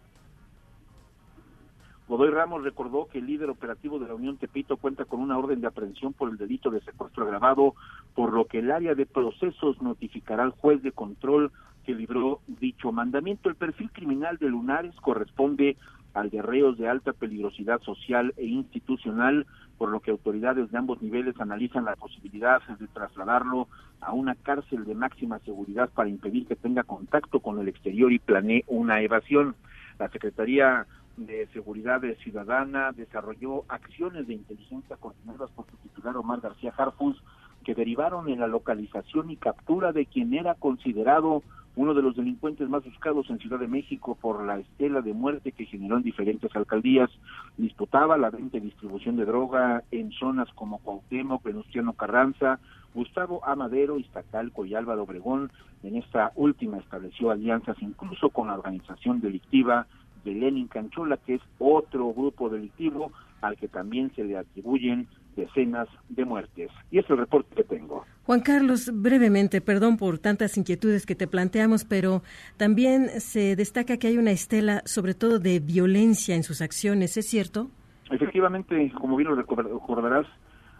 Godoy 2.08 2.30
Ramos 2.30 2.64
recordó 2.64 3.08
que 3.08 3.20
el 3.20 3.26
líder 3.26 3.50
operativo 3.50 4.00
de 4.00 4.08
la 4.08 4.16
Unión 4.16 4.38
Tepito 4.38 4.78
cuenta 4.78 5.04
con 5.04 5.20
una 5.20 5.38
orden 5.38 5.60
de 5.60 5.68
aprehensión 5.68 6.14
por 6.14 6.30
el 6.30 6.38
delito 6.38 6.70
de 6.70 6.80
secuestro 6.82 7.26
agravado, 7.26 7.76
por 8.16 8.32
lo 8.32 8.46
que 8.46 8.60
el 8.60 8.72
área 8.72 8.96
de 8.96 9.06
procesos 9.06 9.82
notificará 9.82 10.44
al 10.44 10.52
juez 10.52 10.82
de 10.84 10.94
control 10.94 11.52
que 11.86 11.94
libró 11.94 12.40
dicho 12.48 12.94
mandamiento. 12.94 13.50
El 13.50 13.56
perfil 13.56 13.92
criminal 13.92 14.38
de 14.38 14.48
Lunares 14.48 14.96
corresponde 15.02 15.76
al 16.14 16.30
de 16.30 16.42
reos 16.42 16.78
de 16.78 16.88
alta 16.88 17.12
peligrosidad 17.12 17.82
social 17.82 18.34
e 18.38 18.46
institucional, 18.46 19.46
por 19.78 19.90
lo 19.90 20.00
que 20.00 20.12
autoridades 20.12 20.72
de 20.72 20.78
ambos 20.78 21.02
niveles 21.02 21.40
analizan 21.42 21.84
la 21.86 21.96
posibilidad 21.98 22.62
de 22.80 22.88
trasladarlo 22.88 23.68
a 24.00 24.14
una 24.14 24.36
cárcel 24.36 24.86
de 24.86 24.96
máxima 24.96 25.40
seguridad 25.40 25.90
para 25.94 26.10
impedir 26.10 26.48
que 26.48 26.56
tenga 26.56 26.84
contacto 26.84 27.42
con 27.42 27.60
el 27.60 27.68
exterior 27.68 28.14
y 28.14 28.20
planee 28.20 28.64
una 28.68 29.02
evasión. 29.02 29.56
La 30.00 30.10
Secretaría 30.10 30.86
de 31.18 31.48
Seguridad 31.48 32.02
Ciudadana 32.24 32.92
desarrolló 32.92 33.64
acciones 33.68 34.28
de 34.28 34.36
inteligencia 34.36 34.96
coordinadas 34.98 35.50
por 35.52 35.66
su 35.66 35.76
titular 35.78 36.16
Omar 36.16 36.42
García 36.42 36.74
Harfus 36.78 37.22
que 37.66 37.76
derivaron 37.76 38.30
en 38.30 38.40
la 38.40 38.48
localización 38.48 39.30
y 39.32 39.36
captura 39.36 39.92
de 39.92 40.06
quien 40.06 40.34
era 40.34 40.56
considerado 40.56 41.44
uno 41.76 41.94
de 41.94 42.02
los 42.02 42.16
delincuentes 42.16 42.70
más 42.70 42.84
buscados 42.84 43.30
en 43.30 43.40
Ciudad 43.40 43.60
de 43.60 43.68
México 43.68 44.18
por 44.20 44.44
la 44.44 44.58
estela 44.58 45.02
de 45.02 45.14
muerte 45.14 45.52
que 45.52 45.66
generó 45.66 45.98
en 45.98 46.04
diferentes 46.04 46.56
alcaldías. 46.56 47.10
Disputaba 47.58 48.18
la 48.18 48.30
venta 48.30 48.58
y 48.58 48.62
distribución 48.62 49.16
de 49.16 49.26
droga 49.26 49.84
en 49.92 50.12
zonas 50.12 50.48
como 50.56 50.80
Cuauhtémoc, 50.80 51.44
Venustiano 51.44 51.94
Carranza, 51.94 52.60
Gustavo 52.96 53.46
Amadero, 53.46 54.00
Iztacalco 54.00 54.66
y 54.66 54.74
Álvaro 54.74 55.04
Obregón. 55.04 55.52
En 55.84 55.98
esta 55.98 56.32
última 56.36 56.78
estableció 56.78 57.30
alianzas 57.30 57.78
incluso 57.82 58.30
con 58.30 58.48
la 58.48 58.56
organización 58.56 59.20
delictiva 59.20 59.86
de 60.28 60.40
Lenin 60.40 60.68
Canchola, 60.68 61.18
que 61.18 61.36
es 61.36 61.42
otro 61.58 62.14
grupo 62.14 62.50
delictivo 62.50 63.12
al 63.42 63.56
que 63.56 63.68
también 63.68 64.12
se 64.16 64.24
le 64.24 64.38
atribuyen 64.38 65.08
decenas 65.36 65.88
de 66.10 66.26
muertes. 66.26 66.72
Y 66.92 67.00
es 67.00 67.10
el 67.10 67.18
reporte 67.18 67.56
que 67.56 67.64
tengo. 67.64 68.04
Juan 68.24 68.42
Carlos, 68.42 68.92
brevemente, 68.94 69.62
perdón 69.62 69.98
por 69.98 70.20
tantas 70.20 70.58
inquietudes 70.58 71.06
que 71.06 71.16
te 71.16 71.28
planteamos, 71.28 71.86
pero 71.86 72.24
también 72.58 73.08
se 73.22 73.56
destaca 73.56 73.98
que 73.98 74.08
hay 74.08 74.18
una 74.18 74.32
estela, 74.32 74.82
sobre 74.86 75.14
todo 75.14 75.40
de 75.40 75.60
violencia 75.60 76.36
en 76.36 76.44
sus 76.44 76.62
acciones, 76.62 77.16
¿es 77.18 77.28
cierto? 77.28 77.70
Efectivamente, 78.10 78.92
como 79.00 79.16
bien 79.16 79.30
lo 79.30 79.36
recordarás, 79.36 80.26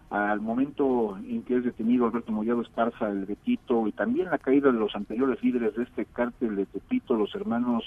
al 0.10 0.40
momento 0.40 1.18
en 1.18 1.44
que 1.44 1.58
es 1.58 1.64
detenido 1.64 2.06
Alberto 2.06 2.32
Mollado 2.32 2.62
Esparza, 2.62 3.10
el 3.10 3.26
Betito, 3.26 3.88
y 3.88 3.92
también 3.92 4.30
la 4.30 4.38
caída 4.38 4.72
de 4.72 4.80
los 4.80 4.96
anteriores 4.96 5.44
líderes 5.44 5.76
de 5.76 5.84
este 5.84 6.06
cártel 6.06 6.56
de 6.56 6.66
Tepito, 6.66 7.16
los 7.16 7.34
hermanos 7.36 7.84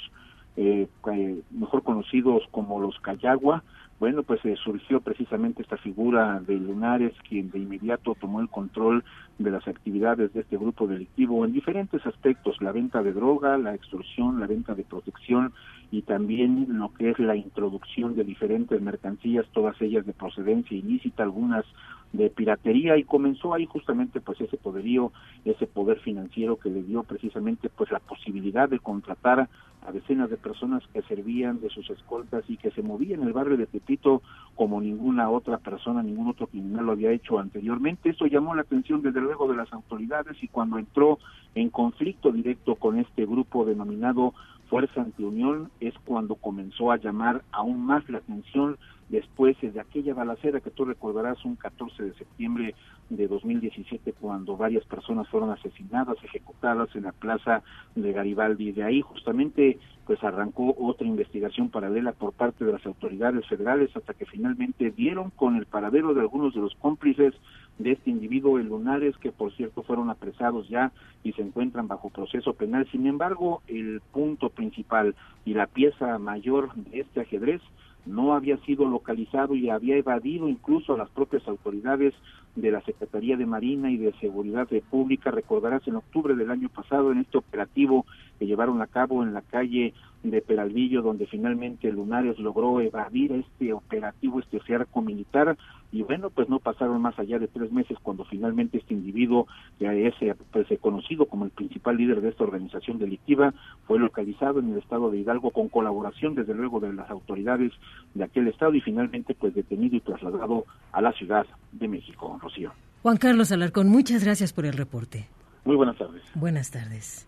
eh, 0.62 1.42
mejor 1.50 1.82
conocidos 1.82 2.42
como 2.50 2.80
los 2.80 2.98
Cayagua, 3.00 3.62
bueno, 3.98 4.22
pues 4.22 4.44
eh, 4.44 4.56
surgió 4.62 5.00
precisamente 5.00 5.62
esta 5.62 5.76
figura 5.76 6.40
de 6.40 6.56
Lunares, 6.56 7.12
quien 7.28 7.50
de 7.50 7.58
inmediato 7.58 8.14
tomó 8.14 8.40
el 8.40 8.48
control 8.48 9.04
de 9.38 9.50
las 9.50 9.66
actividades 9.68 10.32
de 10.32 10.40
este 10.40 10.58
grupo 10.58 10.86
delictivo 10.86 11.44
en 11.44 11.52
diferentes 11.52 12.04
aspectos, 12.06 12.60
la 12.60 12.72
venta 12.72 13.02
de 13.02 13.12
droga, 13.12 13.56
la 13.56 13.74
extorsión, 13.74 14.40
la 14.40 14.46
venta 14.46 14.74
de 14.74 14.84
protección 14.84 15.52
y 15.90 16.02
también 16.02 16.66
lo 16.78 16.92
que 16.94 17.10
es 17.10 17.18
la 17.18 17.36
introducción 17.36 18.16
de 18.16 18.24
diferentes 18.24 18.80
mercancías, 18.80 19.46
todas 19.52 19.80
ellas 19.80 20.04
de 20.04 20.12
procedencia 20.12 20.76
ilícita, 20.76 21.22
algunas 21.22 21.64
de 22.12 22.30
piratería 22.30 22.96
y 22.96 23.04
comenzó 23.04 23.54
ahí 23.54 23.66
justamente 23.66 24.20
pues 24.20 24.40
ese 24.40 24.56
poderío, 24.56 25.12
ese 25.44 25.66
poder 25.66 26.00
financiero 26.00 26.56
que 26.56 26.70
le 26.70 26.82
dio 26.82 27.02
precisamente 27.04 27.68
pues 27.68 27.90
la 27.90 28.00
posibilidad 28.00 28.68
de 28.68 28.80
contratar 28.80 29.48
a 29.86 29.92
decenas 29.92 30.28
de 30.28 30.36
personas 30.36 30.82
que 30.92 31.02
servían 31.02 31.60
de 31.60 31.70
sus 31.70 31.88
escoltas 31.88 32.44
y 32.48 32.56
que 32.56 32.70
se 32.72 32.82
movían 32.82 33.22
en 33.22 33.28
el 33.28 33.32
barrio 33.32 33.56
de 33.56 33.66
Pepito 33.66 34.22
como 34.54 34.80
ninguna 34.80 35.30
otra 35.30 35.58
persona, 35.58 36.02
ningún 36.02 36.28
otro 36.28 36.48
criminal 36.48 36.86
lo 36.86 36.92
había 36.92 37.12
hecho 37.12 37.38
anteriormente. 37.38 38.10
Eso 38.10 38.26
llamó 38.26 38.54
la 38.54 38.62
atención 38.62 39.00
desde 39.00 39.20
luego 39.20 39.48
de 39.48 39.56
las 39.56 39.72
autoridades 39.72 40.42
y 40.42 40.48
cuando 40.48 40.78
entró 40.78 41.18
en 41.54 41.70
conflicto 41.70 42.30
directo 42.30 42.74
con 42.74 42.98
este 42.98 43.24
grupo 43.24 43.64
denominado 43.64 44.34
Fuerza 44.70 45.00
Antiunión 45.00 45.68
es 45.80 45.92
cuando 46.04 46.36
comenzó 46.36 46.92
a 46.92 46.96
llamar 46.96 47.42
aún 47.50 47.84
más 47.84 48.08
la 48.08 48.18
atención 48.18 48.78
después 49.08 49.56
de 49.60 49.80
aquella 49.80 50.14
balacera 50.14 50.60
que 50.60 50.70
tú 50.70 50.84
recordarás 50.84 51.44
un 51.44 51.56
14 51.56 52.04
de 52.04 52.14
septiembre 52.14 52.76
de 53.08 53.26
2017 53.26 54.12
cuando 54.12 54.56
varias 54.56 54.84
personas 54.84 55.28
fueron 55.28 55.50
asesinadas, 55.50 56.16
ejecutadas 56.22 56.94
en 56.94 57.02
la 57.02 57.10
plaza 57.10 57.64
de 57.96 58.12
Garibaldi. 58.12 58.70
De 58.70 58.84
ahí 58.84 59.00
justamente 59.00 59.80
pues 60.06 60.22
arrancó 60.22 60.74
otra 60.78 61.06
investigación 61.06 61.70
paralela 61.70 62.12
por 62.12 62.32
parte 62.32 62.64
de 62.64 62.72
las 62.72 62.86
autoridades 62.86 63.46
federales 63.48 63.90
hasta 63.96 64.14
que 64.14 64.26
finalmente 64.26 64.92
dieron 64.92 65.30
con 65.30 65.56
el 65.56 65.66
paradero 65.66 66.14
de 66.14 66.20
algunos 66.20 66.54
de 66.54 66.60
los 66.60 66.76
cómplices 66.76 67.34
de 67.82 67.92
este 67.92 68.10
individuo 68.10 68.58
en 68.58 68.68
Lunares, 68.68 69.16
que 69.18 69.32
por 69.32 69.52
cierto 69.52 69.82
fueron 69.82 70.10
apresados 70.10 70.68
ya 70.68 70.92
y 71.24 71.32
se 71.32 71.42
encuentran 71.42 71.88
bajo 71.88 72.10
proceso 72.10 72.54
penal. 72.54 72.86
Sin 72.90 73.06
embargo, 73.06 73.62
el 73.66 74.00
punto 74.12 74.50
principal 74.50 75.14
y 75.44 75.54
la 75.54 75.66
pieza 75.66 76.18
mayor 76.18 76.74
de 76.74 77.00
este 77.00 77.20
ajedrez 77.20 77.60
no 78.06 78.34
había 78.34 78.56
sido 78.58 78.88
localizado 78.88 79.54
y 79.54 79.70
había 79.70 79.96
evadido 79.96 80.48
incluso 80.48 80.94
a 80.94 80.98
las 80.98 81.10
propias 81.10 81.46
autoridades 81.46 82.14
de 82.56 82.70
la 82.70 82.80
Secretaría 82.82 83.36
de 83.36 83.46
Marina 83.46 83.90
y 83.90 83.96
de 83.96 84.12
Seguridad 84.20 84.68
Pública. 84.90 85.30
Recordarás 85.30 85.86
en 85.86 85.96
octubre 85.96 86.34
del 86.34 86.50
año 86.50 86.68
pasado 86.68 87.12
en 87.12 87.18
este 87.18 87.38
operativo 87.38 88.06
que 88.38 88.46
llevaron 88.46 88.80
a 88.82 88.86
cabo 88.86 89.22
en 89.22 89.34
la 89.34 89.42
calle 89.42 89.92
de 90.22 90.42
Peralvillo, 90.42 91.02
donde 91.02 91.26
finalmente 91.26 91.92
Lunares 91.92 92.38
logró 92.38 92.80
evadir 92.80 93.32
este 93.32 93.72
operativo, 93.72 94.40
este 94.40 94.60
cerco 94.60 95.02
militar, 95.02 95.56
y 95.92 96.02
bueno, 96.02 96.30
pues 96.30 96.48
no 96.48 96.60
pasaron 96.60 97.02
más 97.02 97.18
allá 97.18 97.38
de 97.38 97.48
tres 97.48 97.72
meses 97.72 97.98
cuando 98.02 98.24
finalmente 98.24 98.78
este 98.78 98.94
individuo, 98.94 99.46
que 99.78 100.06
es 100.06 100.14
pues, 100.52 100.66
conocido 100.80 101.26
como 101.26 101.44
el 101.44 101.50
principal 101.50 101.96
líder 101.96 102.20
de 102.20 102.28
esta 102.28 102.44
organización 102.44 102.98
delictiva, 102.98 103.52
fue 103.86 103.98
localizado 103.98 104.60
en 104.60 104.72
el 104.72 104.78
estado 104.78 105.10
de 105.10 105.18
Hidalgo 105.18 105.50
con 105.50 105.68
colaboración 105.68 106.34
desde 106.34 106.54
luego 106.54 106.80
de 106.80 106.92
las 106.92 107.10
autoridades 107.10 107.72
de 108.14 108.24
aquel 108.24 108.48
estado 108.48 108.74
y 108.74 108.80
finalmente 108.80 109.34
pues 109.34 109.54
detenido 109.54 109.96
y 109.96 110.00
trasladado 110.00 110.64
a 110.92 111.00
la 111.00 111.12
Ciudad 111.12 111.46
de 111.72 111.88
México. 111.88 112.38
Rocío. 112.40 112.72
Juan 113.02 113.16
Carlos 113.16 113.50
Alarcón, 113.50 113.88
muchas 113.88 114.24
gracias 114.24 114.52
por 114.52 114.66
el 114.66 114.74
reporte. 114.74 115.28
Muy 115.64 115.76
buenas 115.76 115.96
tardes. 115.96 116.22
Buenas 116.34 116.70
tardes. 116.70 117.26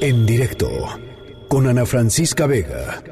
En 0.00 0.26
directo 0.26 0.68
con 1.48 1.66
Ana 1.66 1.84
Francisca 1.84 2.46
Vega. 2.46 3.02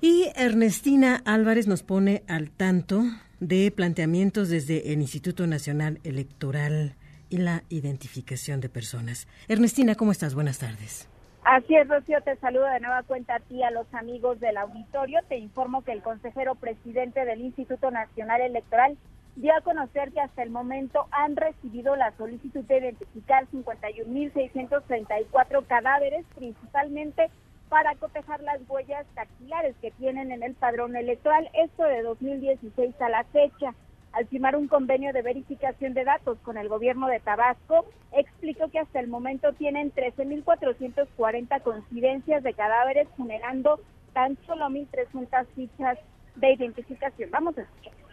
Y 0.00 0.26
Ernestina 0.34 1.20
Álvarez 1.24 1.66
nos 1.66 1.82
pone 1.82 2.22
al 2.26 2.50
tanto 2.50 3.02
de 3.40 3.72
planteamientos 3.74 4.48
desde 4.48 4.92
el 4.92 5.00
Instituto 5.00 5.46
Nacional 5.46 5.98
Electoral 6.04 6.94
y 7.30 7.38
la 7.38 7.64
identificación 7.70 8.60
de 8.60 8.68
personas. 8.68 9.26
Ernestina, 9.48 9.94
¿cómo 9.94 10.12
estás? 10.12 10.34
Buenas 10.34 10.58
tardes. 10.58 11.08
Así 11.42 11.74
es, 11.74 11.88
Rocío, 11.88 12.20
te 12.20 12.36
saludo 12.36 12.66
de 12.66 12.80
nueva 12.80 13.02
cuenta 13.02 13.36
a 13.36 13.40
ti, 13.40 13.62
a 13.62 13.70
los 13.70 13.86
amigos 13.94 14.38
del 14.40 14.58
auditorio. 14.58 15.20
Te 15.28 15.38
informo 15.38 15.82
que 15.82 15.92
el 15.92 16.02
consejero 16.02 16.54
presidente 16.54 17.24
del 17.24 17.40
Instituto 17.40 17.90
Nacional 17.90 18.42
Electoral 18.42 18.98
dio 19.36 19.56
a 19.56 19.62
conocer 19.62 20.12
que 20.12 20.20
hasta 20.20 20.42
el 20.42 20.50
momento 20.50 21.06
han 21.12 21.36
recibido 21.36 21.96
la 21.96 22.14
solicitud 22.18 22.62
de 22.64 22.78
identificar 22.78 23.46
51.634 23.50 25.66
cadáveres, 25.66 26.26
principalmente 26.36 27.30
para 27.70 27.94
cotejar 27.94 28.42
las 28.42 28.60
huellas 28.68 29.06
dactilares 29.14 29.76
que 29.80 29.92
tienen 29.92 30.32
en 30.32 30.42
el 30.42 30.54
padrón 30.54 30.96
electoral, 30.96 31.48
esto 31.54 31.84
de 31.84 32.02
2016 32.02 33.00
a 33.00 33.08
la 33.08 33.24
fecha. 33.24 33.74
Al 34.12 34.26
firmar 34.26 34.56
un 34.56 34.66
convenio 34.66 35.12
de 35.12 35.22
verificación 35.22 35.94
de 35.94 36.02
datos 36.02 36.36
con 36.40 36.58
el 36.58 36.68
gobierno 36.68 37.06
de 37.06 37.20
Tabasco, 37.20 37.86
explicó 38.10 38.68
que 38.68 38.80
hasta 38.80 38.98
el 38.98 39.06
momento 39.06 39.52
tienen 39.52 39.94
13.440 39.94 41.62
coincidencias 41.62 42.42
de 42.42 42.54
cadáveres, 42.54 43.06
generando 43.16 43.80
tan 44.12 44.36
solo 44.46 44.66
1.300 44.66 45.46
fichas 45.54 45.96
de 46.34 46.52
identificación. 46.52 47.30
Vamos 47.30 47.56
a 47.56 47.62
escuchar. 47.62 48.09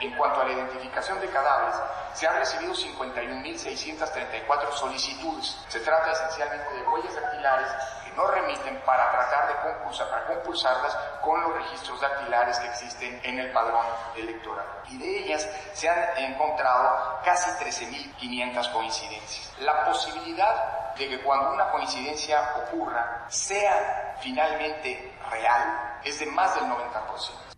En 0.00 0.16
cuanto 0.16 0.40
a 0.40 0.44
la 0.44 0.52
identificación 0.52 1.20
de 1.20 1.28
cadáveres, 1.30 1.76
se 2.14 2.26
han 2.26 2.36
recibido 2.36 2.74
51.634 2.74 4.72
solicitudes. 4.72 5.56
Se 5.68 5.80
trata 5.80 6.12
esencialmente 6.12 6.74
de 6.74 6.82
huellas 6.82 7.14
dactilares 7.14 7.68
que 8.04 8.10
no 8.12 8.26
remiten 8.26 8.80
para 8.84 9.10
tratar 9.10 9.48
de 9.48 9.54
compulsar, 9.70 10.10
para 10.10 10.26
compulsarlas 10.26 10.96
con 11.22 11.40
los 11.42 11.54
registros 11.54 12.00
dactilares 12.00 12.58
que 12.58 12.66
existen 12.66 13.20
en 13.22 13.38
el 13.38 13.52
padrón 13.52 13.86
electoral. 14.16 14.66
Y 14.88 14.98
de 14.98 15.24
ellas 15.24 15.48
se 15.72 15.88
han 15.88 16.18
encontrado 16.18 17.20
casi 17.24 17.50
13.500 17.64 18.72
coincidencias. 18.72 19.52
La 19.60 19.84
posibilidad 19.84 20.94
de 20.94 21.08
que 21.08 21.20
cuando 21.22 21.52
una 21.52 21.70
coincidencia 21.70 22.54
ocurra 22.56 23.26
sea 23.28 24.16
finalmente 24.20 25.16
real 25.30 26.00
es 26.04 26.18
de 26.20 26.26
más 26.26 26.54
del 26.54 26.64
90%. 26.64 27.53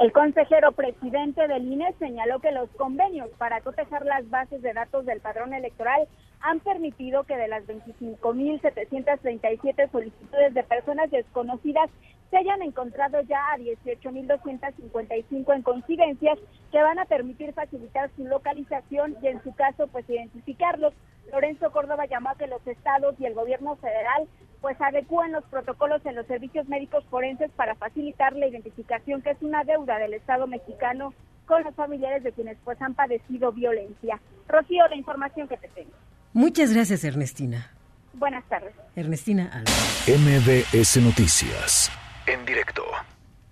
El 0.00 0.12
consejero 0.12 0.72
presidente 0.72 1.46
del 1.48 1.72
INE 1.72 1.92
señaló 1.98 2.38
que 2.38 2.52
los 2.52 2.70
convenios 2.76 3.30
para 3.36 3.60
cotejar 3.62 4.06
las 4.06 4.30
bases 4.30 4.62
de 4.62 4.72
datos 4.72 5.04
del 5.04 5.20
padrón 5.20 5.52
electoral 5.54 6.06
han 6.40 6.60
permitido 6.60 7.24
que 7.24 7.36
de 7.36 7.48
las 7.48 7.66
25.737 7.66 9.90
solicitudes 9.90 10.54
de 10.54 10.62
personas 10.62 11.10
desconocidas 11.10 11.90
se 12.30 12.36
hayan 12.36 12.62
encontrado 12.62 13.20
ya 13.22 13.52
a 13.52 13.58
18.255 13.58 15.54
en 15.54 15.62
coincidencias 15.62 16.38
que 16.70 16.82
van 16.82 16.98
a 16.98 17.04
permitir 17.06 17.52
facilitar 17.52 18.10
su 18.16 18.24
localización 18.26 19.16
y 19.22 19.28
en 19.28 19.42
su 19.42 19.54
caso 19.54 19.86
pues 19.88 20.08
identificarlos. 20.08 20.92
Lorenzo 21.32 21.70
Córdoba 21.72 22.06
llamó 22.06 22.30
a 22.30 22.36
que 22.36 22.46
los 22.46 22.66
estados 22.66 23.14
y 23.18 23.26
el 23.26 23.34
gobierno 23.34 23.76
federal 23.76 24.28
pues 24.60 24.76
adecúen 24.80 25.32
los 25.32 25.44
protocolos 25.44 26.04
en 26.04 26.16
los 26.16 26.26
servicios 26.26 26.68
médicos 26.68 27.04
forenses 27.10 27.50
para 27.52 27.74
facilitar 27.76 28.34
la 28.34 28.46
identificación, 28.48 29.22
que 29.22 29.30
es 29.30 29.42
una 29.42 29.64
deuda 29.64 29.98
del 29.98 30.14
Estado 30.14 30.46
mexicano 30.46 31.14
con 31.46 31.62
los 31.64 31.74
familiares 31.74 32.22
de 32.22 32.32
quienes 32.32 32.58
pues 32.64 32.80
han 32.82 32.94
padecido 32.94 33.52
violencia. 33.52 34.20
Rocío, 34.48 34.86
la 34.88 34.96
información 34.96 35.48
que 35.48 35.56
te 35.56 35.68
tengo. 35.68 35.92
Muchas 36.32 36.72
gracias, 36.72 37.04
Ernestina. 37.04 37.70
Buenas 38.12 38.44
tardes. 38.48 38.74
Ernestina 38.96 39.62
MBS 40.06 41.00
Noticias, 41.02 41.90
en 42.28 42.44
directo. 42.44 42.84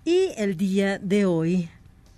Y 0.05 0.31
el 0.37 0.55
día 0.55 0.99
de 0.99 1.25
hoy, 1.25 1.69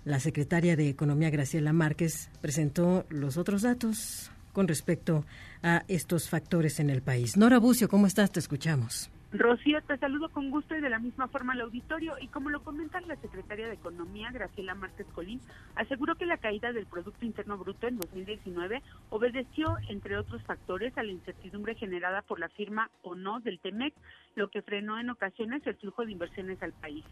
la 0.06 0.19
secretaria 0.19 0.76
de 0.76 0.90
Economía, 0.90 1.30
Graciela 1.30 1.73
Márquez, 1.73 2.30
presentó 2.41 3.06
los 3.10 3.38
otros 3.38 3.61
datos 3.61 4.31
con 4.53 4.68
respecto 4.68 5.26
a 5.64 5.84
estos 5.88 6.30
factores 6.30 6.80
en 6.80 6.90
el 6.90 7.02
país. 7.02 7.38
Nora 7.38 7.60
Bucio, 7.60 7.90
¿cómo 7.90 8.07
estás? 8.07 8.31
Te 8.31 8.40
escuchamos. 8.40 9.10
Rocío, 9.31 9.80
te 9.84 9.95
saludo 9.99 10.30
con 10.30 10.49
gusto 10.49 10.76
y 10.76 10.81
de 10.81 10.89
la 10.89 10.97
misma 10.97 11.27
forma 11.27 11.53
al 11.53 11.61
auditorio. 11.61 12.15
Y 12.19 12.30
como 12.30 12.49
lo 12.49 12.64
comenta 12.64 12.99
la 13.01 13.15
secretaria 13.18 13.68
de 13.68 13.76
Economía, 13.76 14.31
Graciela 14.31 14.73
Márquez 14.73 15.06
Colín, 15.14 15.39
aseguró 15.76 16.15
que 16.15 16.26
la 16.26 16.38
caída 16.38 16.72
del 16.73 16.88
Producto 16.88 17.26
Interno 17.26 17.56
Bruto 17.60 17.88
en 17.88 17.99
2019 17.99 18.81
obedeció, 19.11 19.77
entre 19.88 20.18
otros 20.18 20.41
factores, 20.43 20.97
a 20.97 21.03
la 21.03 21.11
incertidumbre 21.11 21.76
generada 21.76 22.23
por 22.23 22.39
la 22.39 22.49
firma 22.49 22.89
o 23.03 23.14
no 23.14 23.39
del 23.39 23.60
TEMEC, 23.60 23.93
lo 24.34 24.49
que 24.49 24.64
frenó 24.64 24.99
en 24.99 25.11
ocasiones 25.11 25.61
el 25.68 25.76
flujo 25.76 26.06
de 26.06 26.11
inversiones 26.11 26.64
al 26.64 26.73
país. 26.73 27.06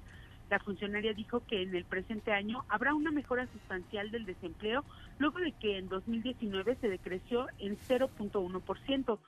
La 0.50 0.60
funcionaria 0.60 1.14
dijo 1.14 1.44
que 1.46 1.62
en 1.62 1.76
el 1.76 1.86
presente 1.86 2.32
año 2.32 2.64
habrá 2.70 2.96
una 2.96 3.12
mejora 3.12 3.48
sustancial 3.48 4.10
del 4.10 4.26
desempleo, 4.26 4.86
luego 5.20 5.40
de 5.40 5.52
que 5.52 5.78
en 5.78 5.90
2019 5.90 6.78
se 6.82 6.90
decreció 6.90 7.48
en 7.60 7.78
0.1%. 7.78 9.20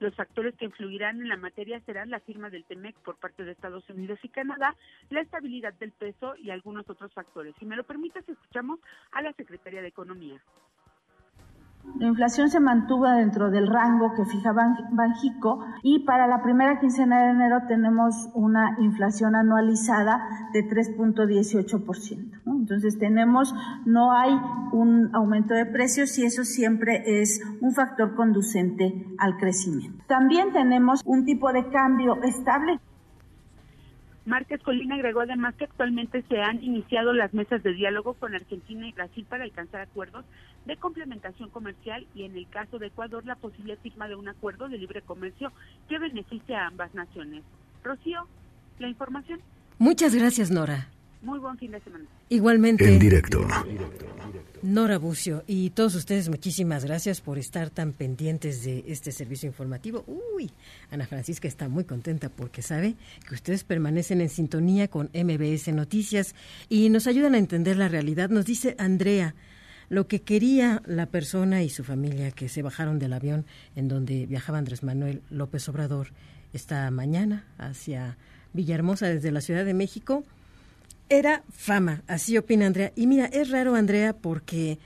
Los 0.00 0.14
factores 0.14 0.54
que 0.56 0.64
influirán 0.64 1.20
en 1.20 1.28
la 1.28 1.36
materia 1.36 1.80
serán 1.80 2.10
la 2.10 2.20
firma 2.20 2.50
del 2.50 2.64
TEMEC 2.64 2.94
por 2.96 3.16
parte 3.16 3.44
de 3.44 3.52
Estados 3.52 3.88
Unidos 3.90 4.18
y 4.22 4.28
Canadá, 4.28 4.76
la 5.10 5.20
estabilidad 5.20 5.74
del 5.74 5.92
peso 5.92 6.36
y 6.36 6.50
algunos 6.50 6.88
otros 6.88 7.12
factores. 7.12 7.54
Si 7.58 7.66
me 7.66 7.76
lo 7.76 7.84
permites, 7.84 8.28
escuchamos 8.28 8.78
a 9.10 9.22
la 9.22 9.32
Secretaría 9.32 9.82
de 9.82 9.88
Economía. 9.88 10.40
La 11.98 12.06
inflación 12.06 12.48
se 12.48 12.60
mantuvo 12.60 13.08
dentro 13.08 13.50
del 13.50 13.66
rango 13.66 14.14
que 14.14 14.24
fija 14.24 14.52
Banjico 14.52 15.64
y 15.82 16.04
para 16.04 16.28
la 16.28 16.42
primera 16.42 16.78
quincena 16.78 17.24
de 17.24 17.30
enero 17.30 17.62
tenemos 17.66 18.28
una 18.34 18.76
inflación 18.78 19.34
anualizada 19.34 20.22
de 20.52 20.68
3.18%. 20.68 22.40
Entonces 22.46 22.98
tenemos, 22.98 23.52
no 23.84 24.12
hay 24.12 24.32
un 24.72 25.10
aumento 25.12 25.54
de 25.54 25.66
precios 25.66 26.16
y 26.18 26.24
eso 26.24 26.44
siempre 26.44 27.02
es 27.20 27.40
un 27.60 27.72
factor 27.72 28.14
conducente 28.14 29.06
al 29.18 29.36
crecimiento. 29.36 30.04
También 30.06 30.52
tenemos 30.52 31.02
un 31.04 31.24
tipo 31.24 31.52
de 31.52 31.68
cambio 31.70 32.22
estable 32.22 32.78
Márquez 34.28 34.62
Colina 34.62 34.94
agregó 34.94 35.20
además 35.20 35.54
que 35.54 35.64
actualmente 35.64 36.22
se 36.28 36.42
han 36.42 36.62
iniciado 36.62 37.14
las 37.14 37.32
mesas 37.32 37.62
de 37.62 37.72
diálogo 37.72 38.12
con 38.12 38.34
Argentina 38.34 38.86
y 38.86 38.92
Brasil 38.92 39.24
para 39.26 39.44
alcanzar 39.44 39.80
acuerdos 39.80 40.26
de 40.66 40.76
complementación 40.76 41.48
comercial 41.48 42.06
y 42.14 42.24
en 42.24 42.36
el 42.36 42.46
caso 42.50 42.78
de 42.78 42.88
Ecuador 42.88 43.24
la 43.24 43.36
posible 43.36 43.78
firma 43.78 44.06
de 44.06 44.16
un 44.16 44.28
acuerdo 44.28 44.68
de 44.68 44.76
libre 44.76 45.00
comercio 45.00 45.50
que 45.88 45.98
beneficie 45.98 46.54
a 46.54 46.66
ambas 46.66 46.94
naciones. 46.94 47.42
Rocío, 47.82 48.28
la 48.78 48.88
información. 48.90 49.40
Muchas 49.78 50.14
gracias, 50.14 50.50
Nora. 50.50 50.88
Muy 51.22 51.38
buen 51.38 51.58
fin 51.58 51.72
de 51.72 51.80
semana. 51.80 52.04
Igualmente. 52.28 52.86
En 52.86 52.98
directo. 52.98 53.46
Nora 54.62 54.98
Bucio 54.98 55.44
y 55.46 55.70
todos 55.70 55.94
ustedes, 55.94 56.28
muchísimas 56.28 56.84
gracias 56.84 57.20
por 57.20 57.38
estar 57.38 57.70
tan 57.70 57.92
pendientes 57.92 58.64
de 58.64 58.84
este 58.88 59.12
servicio 59.12 59.46
informativo. 59.46 60.04
Uy, 60.06 60.50
Ana 60.90 61.06
Francisca 61.06 61.46
está 61.46 61.68
muy 61.68 61.84
contenta 61.84 62.28
porque 62.28 62.60
sabe 62.60 62.96
que 63.28 63.34
ustedes 63.36 63.62
permanecen 63.62 64.20
en 64.20 64.28
sintonía 64.28 64.88
con 64.88 65.10
MBS 65.14 65.68
Noticias 65.72 66.34
y 66.68 66.88
nos 66.88 67.06
ayudan 67.06 67.34
a 67.34 67.38
entender 67.38 67.76
la 67.76 67.88
realidad. 67.88 68.30
Nos 68.30 68.46
dice 68.46 68.74
Andrea, 68.78 69.36
lo 69.90 70.08
que 70.08 70.22
quería 70.22 70.82
la 70.86 71.06
persona 71.06 71.62
y 71.62 71.70
su 71.70 71.84
familia 71.84 72.32
que 72.32 72.48
se 72.48 72.62
bajaron 72.62 72.98
del 72.98 73.12
avión 73.12 73.46
en 73.76 73.86
donde 73.86 74.26
viajaba 74.26 74.58
Andrés 74.58 74.82
Manuel 74.82 75.22
López 75.30 75.68
Obrador 75.68 76.08
esta 76.52 76.90
mañana 76.90 77.44
hacia 77.58 78.16
Villahermosa 78.54 79.06
desde 79.06 79.30
la 79.30 79.40
Ciudad 79.40 79.64
de 79.64 79.74
México 79.74 80.24
era 81.08 81.42
fama, 81.50 82.02
así 82.06 82.36
opina 82.36 82.66
Andrea. 82.66 82.92
Y 82.96 83.06
mira, 83.06 83.26
es 83.26 83.50
raro, 83.50 83.74
Andrea, 83.74 84.14
porque 84.14 84.78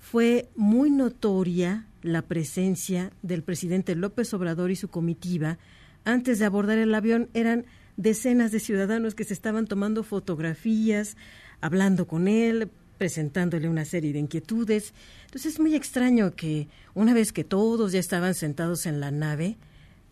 fue 0.00 0.48
muy 0.56 0.90
notoria 0.90 1.86
la 2.02 2.22
presencia 2.22 3.10
del 3.22 3.42
presidente 3.42 3.94
López 3.94 4.32
Obrador 4.34 4.70
y 4.70 4.76
su 4.76 4.88
comitiva. 4.88 5.58
Antes 6.04 6.38
de 6.38 6.44
abordar 6.44 6.78
el 6.78 6.94
avión 6.94 7.28
eran 7.34 7.66
decenas 7.96 8.52
de 8.52 8.60
ciudadanos 8.60 9.14
que 9.14 9.24
se 9.24 9.34
estaban 9.34 9.66
tomando 9.66 10.04
fotografías, 10.04 11.16
hablando 11.60 12.06
con 12.06 12.28
él, 12.28 12.70
presentándole 12.98 13.68
una 13.68 13.84
serie 13.84 14.12
de 14.12 14.20
inquietudes. 14.20 14.94
Entonces 15.26 15.54
es 15.54 15.60
muy 15.60 15.74
extraño 15.74 16.34
que 16.34 16.68
una 16.94 17.12
vez 17.12 17.32
que 17.32 17.44
todos 17.44 17.92
ya 17.92 17.98
estaban 17.98 18.34
sentados 18.34 18.86
en 18.86 19.00
la 19.00 19.10
nave, 19.10 19.56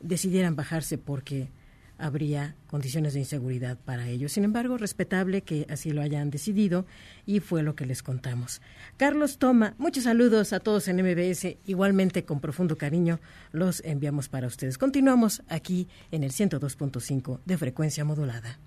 decidieran 0.01 0.57
bajarse 0.57 0.99
porque 0.99 1.49
habría 1.99 2.57
condiciones 2.67 3.15
de 3.15 3.21
inseguridad 3.21 3.79
para 3.79 4.09
ellos. 4.09 4.33
Sin 4.33 4.45
embargo, 4.45 4.77
respetable 4.79 5.43
que 5.43 5.67
así 5.69 5.91
lo 5.91 6.03
hayan 6.03 6.31
decidido 6.31 6.87
y 7.27 7.41
fue 7.41 7.63
lo 7.63 7.75
que 7.75 7.87
les 7.87 8.03
contamos. 8.03 8.61
Carlos 8.97 9.39
Toma, 9.39 9.75
muchos 9.79 10.05
saludos 10.05 10.53
a 10.53 10.61
todos 10.61 10.89
en 10.89 10.97
MBS, 10.97 11.57
igualmente 11.67 12.25
con 12.25 12.41
profundo 12.41 12.77
cariño 12.77 13.21
los 13.53 13.83
enviamos 13.85 14.29
para 14.29 14.47
ustedes. 14.47 14.79
Continuamos 14.79 15.43
aquí 15.49 15.89
en 16.11 16.25
el 16.25 16.33
102.5 16.33 17.41
de 17.45 17.59
frecuencia 17.59 18.05
modulada. 18.05 18.59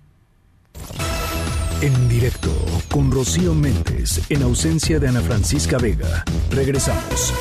En 1.80 2.08
directo 2.08 2.50
con 2.90 3.10
Rocío 3.10 3.54
Méndez 3.54 4.20
en 4.30 4.42
ausencia 4.42 4.98
de 4.98 5.08
Ana 5.08 5.20
Francisca 5.20 5.78
Vega. 5.78 6.24
Regresamos. 6.50 7.32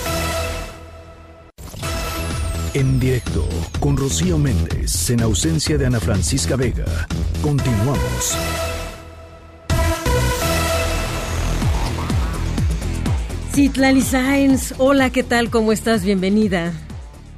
En 2.77 2.99
directo 2.99 3.41
con 3.79 3.97
Rocío 3.97 4.37
Méndez 4.37 5.09
en 5.09 5.21
ausencia 5.21 5.79
de 5.79 5.87
Ana 5.87 5.99
Francisca 5.99 6.55
Vega. 6.55 6.85
Continuamos. 7.41 8.37
Citlali 13.49 14.01
Sainz, 14.01 14.75
hola, 14.77 15.09
¿qué 15.09 15.23
tal? 15.23 15.49
¿Cómo 15.49 15.71
estás? 15.71 16.05
Bienvenida. 16.05 16.71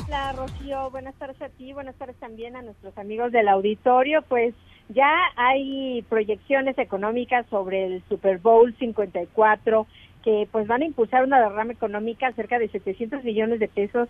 Hola, 0.07 0.33
Rocío. 0.33 0.89
Buenas 0.91 1.15
tardes 1.15 1.41
a 1.41 1.47
ti, 1.47 1.71
buenas 1.71 1.95
tardes 1.95 2.17
también 2.17 2.57
a 2.57 2.61
nuestros 2.61 2.97
amigos 2.97 3.31
del 3.31 3.47
auditorio. 3.47 4.21
Pues 4.23 4.53
ya 4.89 5.09
hay 5.37 6.01
proyecciones 6.09 6.77
económicas 6.77 7.45
sobre 7.49 7.85
el 7.85 8.03
Super 8.09 8.39
Bowl 8.39 8.75
54 8.77 9.87
que 10.21 10.49
pues 10.51 10.67
van 10.67 10.81
a 10.81 10.85
impulsar 10.85 11.23
una 11.23 11.39
derrama 11.39 11.71
económica 11.71 12.29
cerca 12.33 12.59
de 12.59 12.67
700 12.67 13.23
millones 13.23 13.61
de 13.61 13.69
pesos 13.69 14.09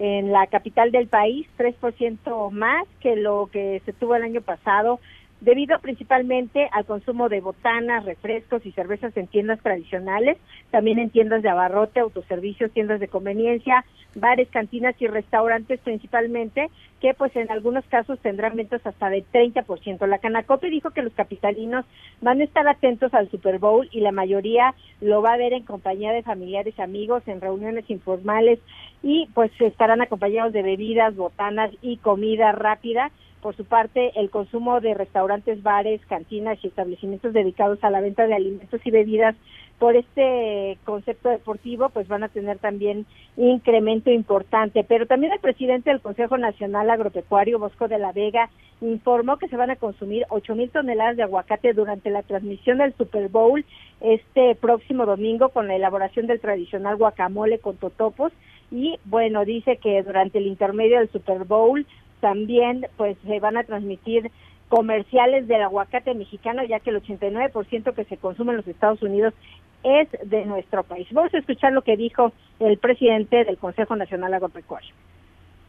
en 0.00 0.32
la 0.32 0.46
capital 0.46 0.90
del 0.92 1.08
país, 1.08 1.46
3% 1.58 2.50
más 2.50 2.86
que 3.00 3.16
lo 3.16 3.50
que 3.52 3.82
se 3.84 3.92
tuvo 3.92 4.16
el 4.16 4.22
año 4.22 4.40
pasado, 4.40 4.98
debido 5.40 5.78
principalmente 5.80 6.68
al 6.72 6.84
consumo 6.84 7.28
de 7.28 7.40
botanas, 7.40 8.04
refrescos 8.04 8.64
y 8.66 8.72
cervezas 8.72 9.16
en 9.16 9.26
tiendas 9.26 9.60
tradicionales, 9.60 10.36
también 10.70 10.98
en 10.98 11.10
tiendas 11.10 11.42
de 11.42 11.48
abarrote, 11.48 12.00
autoservicios, 12.00 12.70
tiendas 12.72 13.00
de 13.00 13.08
conveniencia, 13.08 13.84
bares, 14.14 14.48
cantinas 14.50 14.94
y 14.98 15.06
restaurantes 15.06 15.80
principalmente, 15.80 16.68
que 17.00 17.14
pues 17.14 17.34
en 17.36 17.50
algunos 17.50 17.84
casos 17.86 18.18
tendrán 18.18 18.56
ventas 18.56 18.84
hasta 18.86 19.08
de 19.08 19.24
30%. 19.24 20.06
La 20.06 20.18
Canacope 20.18 20.68
dijo 20.68 20.90
que 20.90 21.02
los 21.02 21.14
capitalinos 21.14 21.86
van 22.20 22.40
a 22.40 22.44
estar 22.44 22.68
atentos 22.68 23.14
al 23.14 23.30
Super 23.30 23.58
Bowl 23.58 23.88
y 23.92 24.00
la 24.00 24.12
mayoría 24.12 24.74
lo 25.00 25.22
va 25.22 25.32
a 25.32 25.38
ver 25.38 25.54
en 25.54 25.64
compañía 25.64 26.12
de 26.12 26.22
familiares, 26.22 26.78
amigos, 26.78 27.22
en 27.26 27.40
reuniones 27.40 27.88
informales 27.88 28.58
y 29.02 29.28
pues 29.32 29.50
estarán 29.60 30.02
acompañados 30.02 30.52
de 30.52 30.62
bebidas, 30.62 31.16
botanas 31.16 31.70
y 31.80 31.96
comida 31.98 32.52
rápida 32.52 33.10
por 33.40 33.56
su 33.56 33.64
parte, 33.64 34.12
el 34.16 34.30
consumo 34.30 34.80
de 34.80 34.94
restaurantes, 34.94 35.62
bares, 35.62 36.00
cantinas 36.06 36.58
y 36.62 36.68
establecimientos 36.68 37.32
dedicados 37.32 37.82
a 37.82 37.90
la 37.90 38.00
venta 38.00 38.26
de 38.26 38.34
alimentos 38.34 38.80
y 38.84 38.90
bebidas 38.90 39.34
por 39.78 39.96
este 39.96 40.76
concepto 40.84 41.30
deportivo, 41.30 41.88
pues 41.88 42.06
van 42.06 42.22
a 42.22 42.28
tener 42.28 42.58
también 42.58 43.06
incremento 43.38 44.10
importante. 44.10 44.84
Pero 44.84 45.06
también 45.06 45.32
el 45.32 45.40
presidente 45.40 45.88
del 45.88 46.02
Consejo 46.02 46.36
Nacional 46.36 46.90
Agropecuario, 46.90 47.58
Bosco 47.58 47.88
de 47.88 47.98
la 47.98 48.12
Vega, 48.12 48.50
informó 48.82 49.38
que 49.38 49.48
se 49.48 49.56
van 49.56 49.70
a 49.70 49.76
consumir 49.76 50.26
ocho 50.28 50.54
mil 50.54 50.70
toneladas 50.70 51.16
de 51.16 51.22
aguacate 51.22 51.72
durante 51.72 52.10
la 52.10 52.22
transmisión 52.22 52.78
del 52.78 52.92
Super 52.94 53.28
Bowl 53.28 53.64
este 54.00 54.54
próximo 54.54 55.06
domingo 55.06 55.48
con 55.48 55.66
la 55.66 55.76
elaboración 55.76 56.26
del 56.26 56.40
tradicional 56.40 56.96
guacamole 56.96 57.58
con 57.58 57.76
totopos. 57.76 58.32
Y 58.70 58.98
bueno, 59.06 59.46
dice 59.46 59.78
que 59.78 60.02
durante 60.02 60.38
el 60.38 60.46
intermedio 60.46 60.98
del 60.98 61.10
Super 61.10 61.44
Bowl 61.44 61.86
también 62.20 62.86
pues 62.96 63.16
se 63.26 63.40
van 63.40 63.56
a 63.56 63.64
transmitir 63.64 64.30
comerciales 64.68 65.48
del 65.48 65.62
aguacate 65.62 66.14
mexicano, 66.14 66.62
ya 66.64 66.80
que 66.80 66.90
el 66.90 67.02
89% 67.02 67.94
que 67.94 68.04
se 68.04 68.16
consume 68.16 68.52
en 68.52 68.58
los 68.58 68.68
Estados 68.68 69.02
Unidos 69.02 69.34
es 69.82 70.08
de 70.24 70.44
nuestro 70.44 70.84
país. 70.84 71.08
Vamos 71.12 71.34
a 71.34 71.38
escuchar 71.38 71.72
lo 71.72 71.82
que 71.82 71.96
dijo 71.96 72.32
el 72.60 72.78
presidente 72.78 73.44
del 73.44 73.58
Consejo 73.58 73.96
Nacional 73.96 74.34
Agropecuario. 74.34 74.94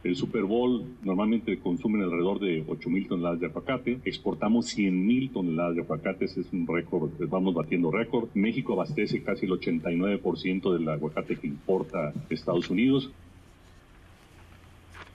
El 0.04 0.16
Super 0.16 0.42
Bowl 0.42 0.84
normalmente 1.02 1.58
consumen 1.60 2.02
alrededor 2.02 2.40
de 2.40 2.64
8 2.66 2.90
mil 2.90 3.06
toneladas 3.06 3.38
de 3.38 3.46
aguacate. 3.46 3.98
Exportamos 4.04 4.66
100 4.66 5.06
mil 5.06 5.30
toneladas 5.30 5.76
de 5.76 5.82
aguacates, 5.82 6.36
es 6.36 6.52
un 6.52 6.66
récord, 6.66 7.10
vamos 7.28 7.54
batiendo 7.54 7.90
récord. 7.90 8.28
México 8.34 8.72
abastece 8.72 9.22
casi 9.22 9.46
el 9.46 9.52
89% 9.52 10.72
del 10.72 10.88
aguacate 10.88 11.36
que 11.36 11.46
importa 11.46 12.12
Estados 12.30 12.68
Unidos. 12.68 13.12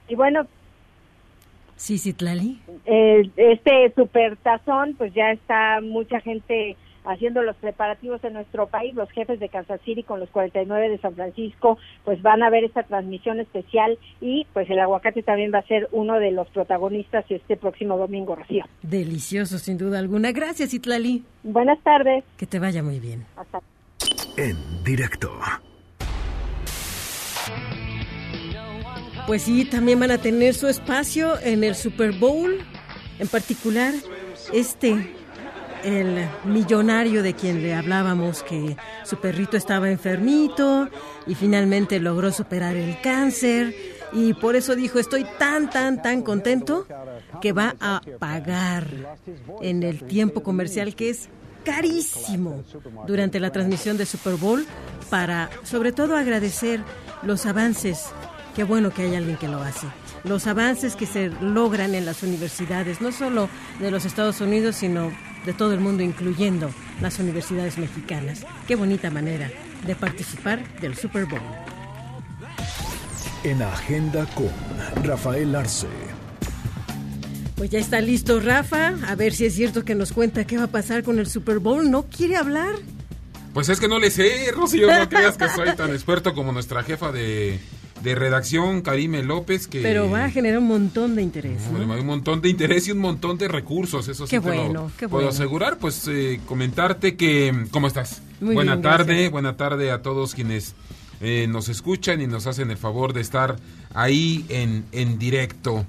Y 0.08 0.16
bueno, 0.16 0.48
Sí, 1.78 1.98
Citlali. 1.98 2.60
Eh, 2.86 3.30
este 3.38 3.94
supertazón, 3.96 4.96
pues 4.98 5.14
ya 5.14 5.32
está 5.32 5.80
mucha 5.82 6.20
gente 6.20 6.76
haciendo 7.08 7.42
los 7.42 7.56
preparativos 7.56 8.24
en 8.24 8.34
nuestro 8.34 8.68
país. 8.68 8.94
Los 8.94 9.10
jefes 9.12 9.40
de 9.40 9.50
Kansas 9.50 9.80
City 9.86 10.04
con 10.04 10.20
los 10.20 10.30
49 10.30 10.90
de 10.90 10.98
San 10.98 11.16
Francisco, 11.16 11.78
pues 12.04 12.22
van 12.22 12.44
a 12.44 12.50
ver 12.50 12.64
esta 12.64 12.84
transmisión 12.84 13.40
especial 13.40 13.98
y 14.22 14.46
pues 14.54 14.70
el 14.70 14.80
aguacate 14.80 15.24
también 15.24 15.52
va 15.54 15.60
a 15.60 15.68
ser 15.68 15.88
uno 15.92 16.20
de 16.20 16.32
los 16.32 16.50
protagonistas 16.50 17.26
este 17.30 17.58
próximo 17.58 17.98
domingo, 17.98 18.36
Rocío. 18.36 18.66
Delicioso, 18.82 19.58
sin 19.58 19.78
duda 19.78 20.00
alguna. 20.00 20.32
Gracias, 20.32 20.72
Citlali. 20.72 21.24
Buenas 21.44 21.80
tardes. 21.84 22.24
Que 22.38 22.46
te 22.46 22.60
vaya 22.60 22.84
muy 22.84 23.00
bien. 23.00 23.26
Hasta. 23.38 23.62
En 24.38 24.58
directo. 24.84 25.32
Pues 29.28 29.42
sí, 29.42 29.66
también 29.66 30.00
van 30.00 30.12
a 30.12 30.20
tener 30.20 30.54
su 30.54 30.68
espacio 30.68 31.38
en 31.42 31.66
el 31.66 31.76
Super 31.76 32.14
Bowl, 32.14 32.60
en 33.20 33.28
particular 33.28 33.94
este, 34.54 35.14
el 35.84 36.30
millonario 36.46 37.22
de 37.22 37.34
quien 37.34 37.62
le 37.62 37.76
hablábamos, 37.76 38.42
que 38.42 38.78
su 39.04 39.18
perrito 39.18 39.58
estaba 39.58 39.90
enfermito 39.90 40.88
y 41.28 41.36
finalmente 41.36 42.00
logró 42.00 42.32
superar 42.32 42.78
el 42.78 43.02
cáncer. 43.02 43.76
Y 44.14 44.34
por 44.34 44.56
eso 44.56 44.78
dijo, 44.78 44.98
estoy 44.98 45.28
tan, 45.38 45.70
tan, 45.70 46.02
tan 46.02 46.22
contento 46.22 46.88
que 47.42 47.52
va 47.52 47.76
a 47.82 48.02
pagar 48.20 48.88
en 49.62 49.84
el 49.84 50.04
tiempo 50.04 50.42
comercial 50.42 50.96
que 50.96 51.10
es 51.10 51.28
carísimo 51.66 52.64
durante 53.06 53.42
la 53.42 53.52
transmisión 53.52 53.98
de 53.98 54.06
Super 54.06 54.36
Bowl 54.36 54.66
para 55.10 55.50
sobre 55.64 55.92
todo 55.92 56.16
agradecer 56.16 56.80
los 57.24 57.46
avances 57.46 58.06
Qué 58.58 58.64
bueno 58.64 58.92
que 58.92 59.04
hay 59.04 59.14
alguien 59.14 59.38
que 59.38 59.48
lo 59.48 59.62
hace. 59.62 59.86
Los 60.24 60.48
avances 60.48 60.96
que 60.96 61.06
se 61.06 61.30
logran 61.30 61.94
en 61.94 62.08
las 62.08 62.24
universidades, 62.24 63.02
no 63.02 63.12
solo 63.12 63.50
de 63.80 63.92
los 63.92 64.04
Estados 64.04 64.42
Unidos, 64.42 64.78
sino 64.78 65.12
de 65.46 65.54
todo 65.54 65.76
el 65.76 65.80
mundo, 65.80 66.02
incluyendo 66.02 66.72
las 67.00 67.20
universidades 67.20 67.78
mexicanas. 67.78 68.48
Qué 68.68 68.76
bonita 68.76 69.12
manera 69.12 69.52
de 69.86 69.94
participar 69.94 70.68
del 70.80 70.96
Super 70.98 71.26
Bowl. 71.26 71.40
En 73.44 73.62
Agenda 73.62 74.26
con 74.34 74.50
Rafael 75.04 75.56
Arce. 75.56 75.86
Pues 77.58 77.70
ya 77.70 77.78
está 77.78 78.02
listo 78.02 78.40
Rafa, 78.40 78.96
a 79.08 79.14
ver 79.14 79.36
si 79.36 79.46
es 79.46 79.54
cierto 79.54 79.86
que 79.86 79.94
nos 79.94 80.14
cuenta 80.14 80.48
qué 80.48 80.58
va 80.58 80.64
a 80.64 80.72
pasar 80.72 81.04
con 81.04 81.20
el 81.20 81.28
Super 81.28 81.60
Bowl. 81.60 81.92
¿No 81.92 82.08
quiere 82.08 82.38
hablar? 82.38 82.74
Pues 83.54 83.70
es 83.70 83.80
que 83.80 83.88
no 83.88 84.00
le 84.00 84.10
sé, 84.10 84.52
Rocío, 84.52 84.88
no 84.88 85.08
creas 85.08 85.38
que 85.38 85.48
soy 85.50 85.76
tan 85.76 85.92
experto 85.92 86.34
como 86.34 86.52
nuestra 86.52 86.82
jefa 86.82 87.12
de 87.12 87.60
de 88.04 88.16
redacción, 88.16 88.82
Karime 88.82 89.24
López, 89.24 89.68
que... 89.68 89.82
Pero 89.82 90.10
va 90.10 90.26
a 90.26 90.30
generar 90.30 90.60
un 90.60 90.68
montón 90.68 91.16
de 91.16 91.22
interés. 91.22 91.62
¿no? 91.72 91.94
Hay 91.94 92.02
un 92.02 92.08
montón 92.08 92.42
de 92.42 92.50
interés 92.50 92.88
y 92.88 92.92
un 92.92 93.00
montón 93.00 93.38
de 93.38 93.48
recursos, 93.48 94.08
eso 94.08 94.26
qué 94.26 94.30
sí 94.30 94.38
bueno, 94.40 94.92
te 94.98 95.06
lo 95.06 95.10
puedo 95.10 95.30
asegurar. 95.30 95.78
Pues 95.78 96.08
eh, 96.08 96.40
comentarte 96.46 97.16
que... 97.16 97.66
¿Cómo 97.72 97.88
estás? 97.88 98.22
Muy 98.40 98.56
buena 98.56 98.74
bien, 98.74 98.84
tarde, 98.84 99.06
gracias. 99.06 99.32
buena 99.32 99.58
tarde 99.58 99.92
a 99.92 100.02
todos 100.02 100.36
quienes 100.36 100.76
eh, 101.20 101.48
nos 101.50 101.70
escuchan 101.70 102.22
y 102.22 102.28
nos 102.28 102.46
hacen 102.46 102.70
el 102.70 102.78
favor 102.78 103.14
de 103.14 103.22
estar 103.22 103.58
ahí 103.94 104.46
en, 104.50 104.86
en 104.92 105.18
directo. 105.18 105.86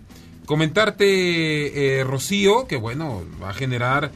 Comentarte, 0.46 1.98
eh, 1.98 2.04
Rocío, 2.04 2.66
que 2.66 2.76
bueno, 2.76 3.22
va 3.42 3.50
a 3.50 3.54
generar 3.54 4.10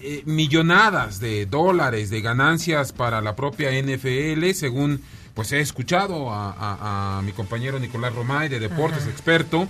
eh, 0.00 0.22
millonadas 0.24 1.20
de 1.20 1.44
dólares 1.44 2.08
de 2.08 2.22
ganancias 2.22 2.92
para 2.92 3.20
la 3.20 3.36
propia 3.36 3.70
NFL, 3.70 4.50
según 4.54 5.02
pues 5.34 5.52
he 5.52 5.60
escuchado 5.60 6.30
a, 6.30 6.50
a- 6.52 7.18
a 7.18 7.22
mi 7.22 7.32
compañero 7.32 7.78
Nicolás 7.78 8.14
Romay 8.14 8.48
de 8.48 8.60
Deportes, 8.60 9.02
Ajá. 9.02 9.10
experto, 9.10 9.68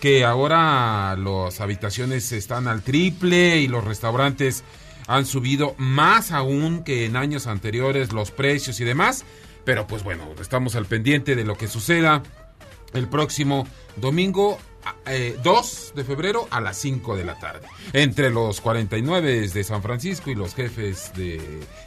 que 0.00 0.24
ahora 0.24 1.16
las 1.16 1.60
habitaciones 1.60 2.32
están 2.32 2.68
al 2.68 2.82
triple 2.82 3.58
y 3.58 3.68
los 3.68 3.84
restaurantes 3.84 4.64
han 5.06 5.26
subido 5.26 5.74
más 5.76 6.30
aún 6.30 6.84
que 6.84 7.04
en 7.04 7.16
años 7.16 7.46
anteriores 7.46 8.12
los 8.12 8.30
precios 8.30 8.80
y 8.80 8.84
demás. 8.84 9.24
Pero 9.64 9.86
pues 9.86 10.02
bueno, 10.02 10.26
estamos 10.40 10.74
al 10.76 10.86
pendiente 10.86 11.36
de 11.36 11.44
lo 11.44 11.56
que 11.58 11.68
suceda 11.68 12.22
el 12.94 13.08
próximo 13.08 13.66
domingo 13.96 14.58
eh, 15.06 15.36
2 15.42 15.92
de 15.94 16.04
febrero 16.04 16.48
a 16.50 16.60
las 16.60 16.76
5 16.78 17.16
de 17.16 17.24
la 17.24 17.38
tarde. 17.38 17.66
Entre 17.92 18.30
los 18.30 18.60
49 18.60 19.48
de 19.48 19.64
San 19.64 19.82
Francisco 19.82 20.30
y 20.30 20.34
los 20.34 20.54
jefes 20.54 21.12
de, 21.14 21.40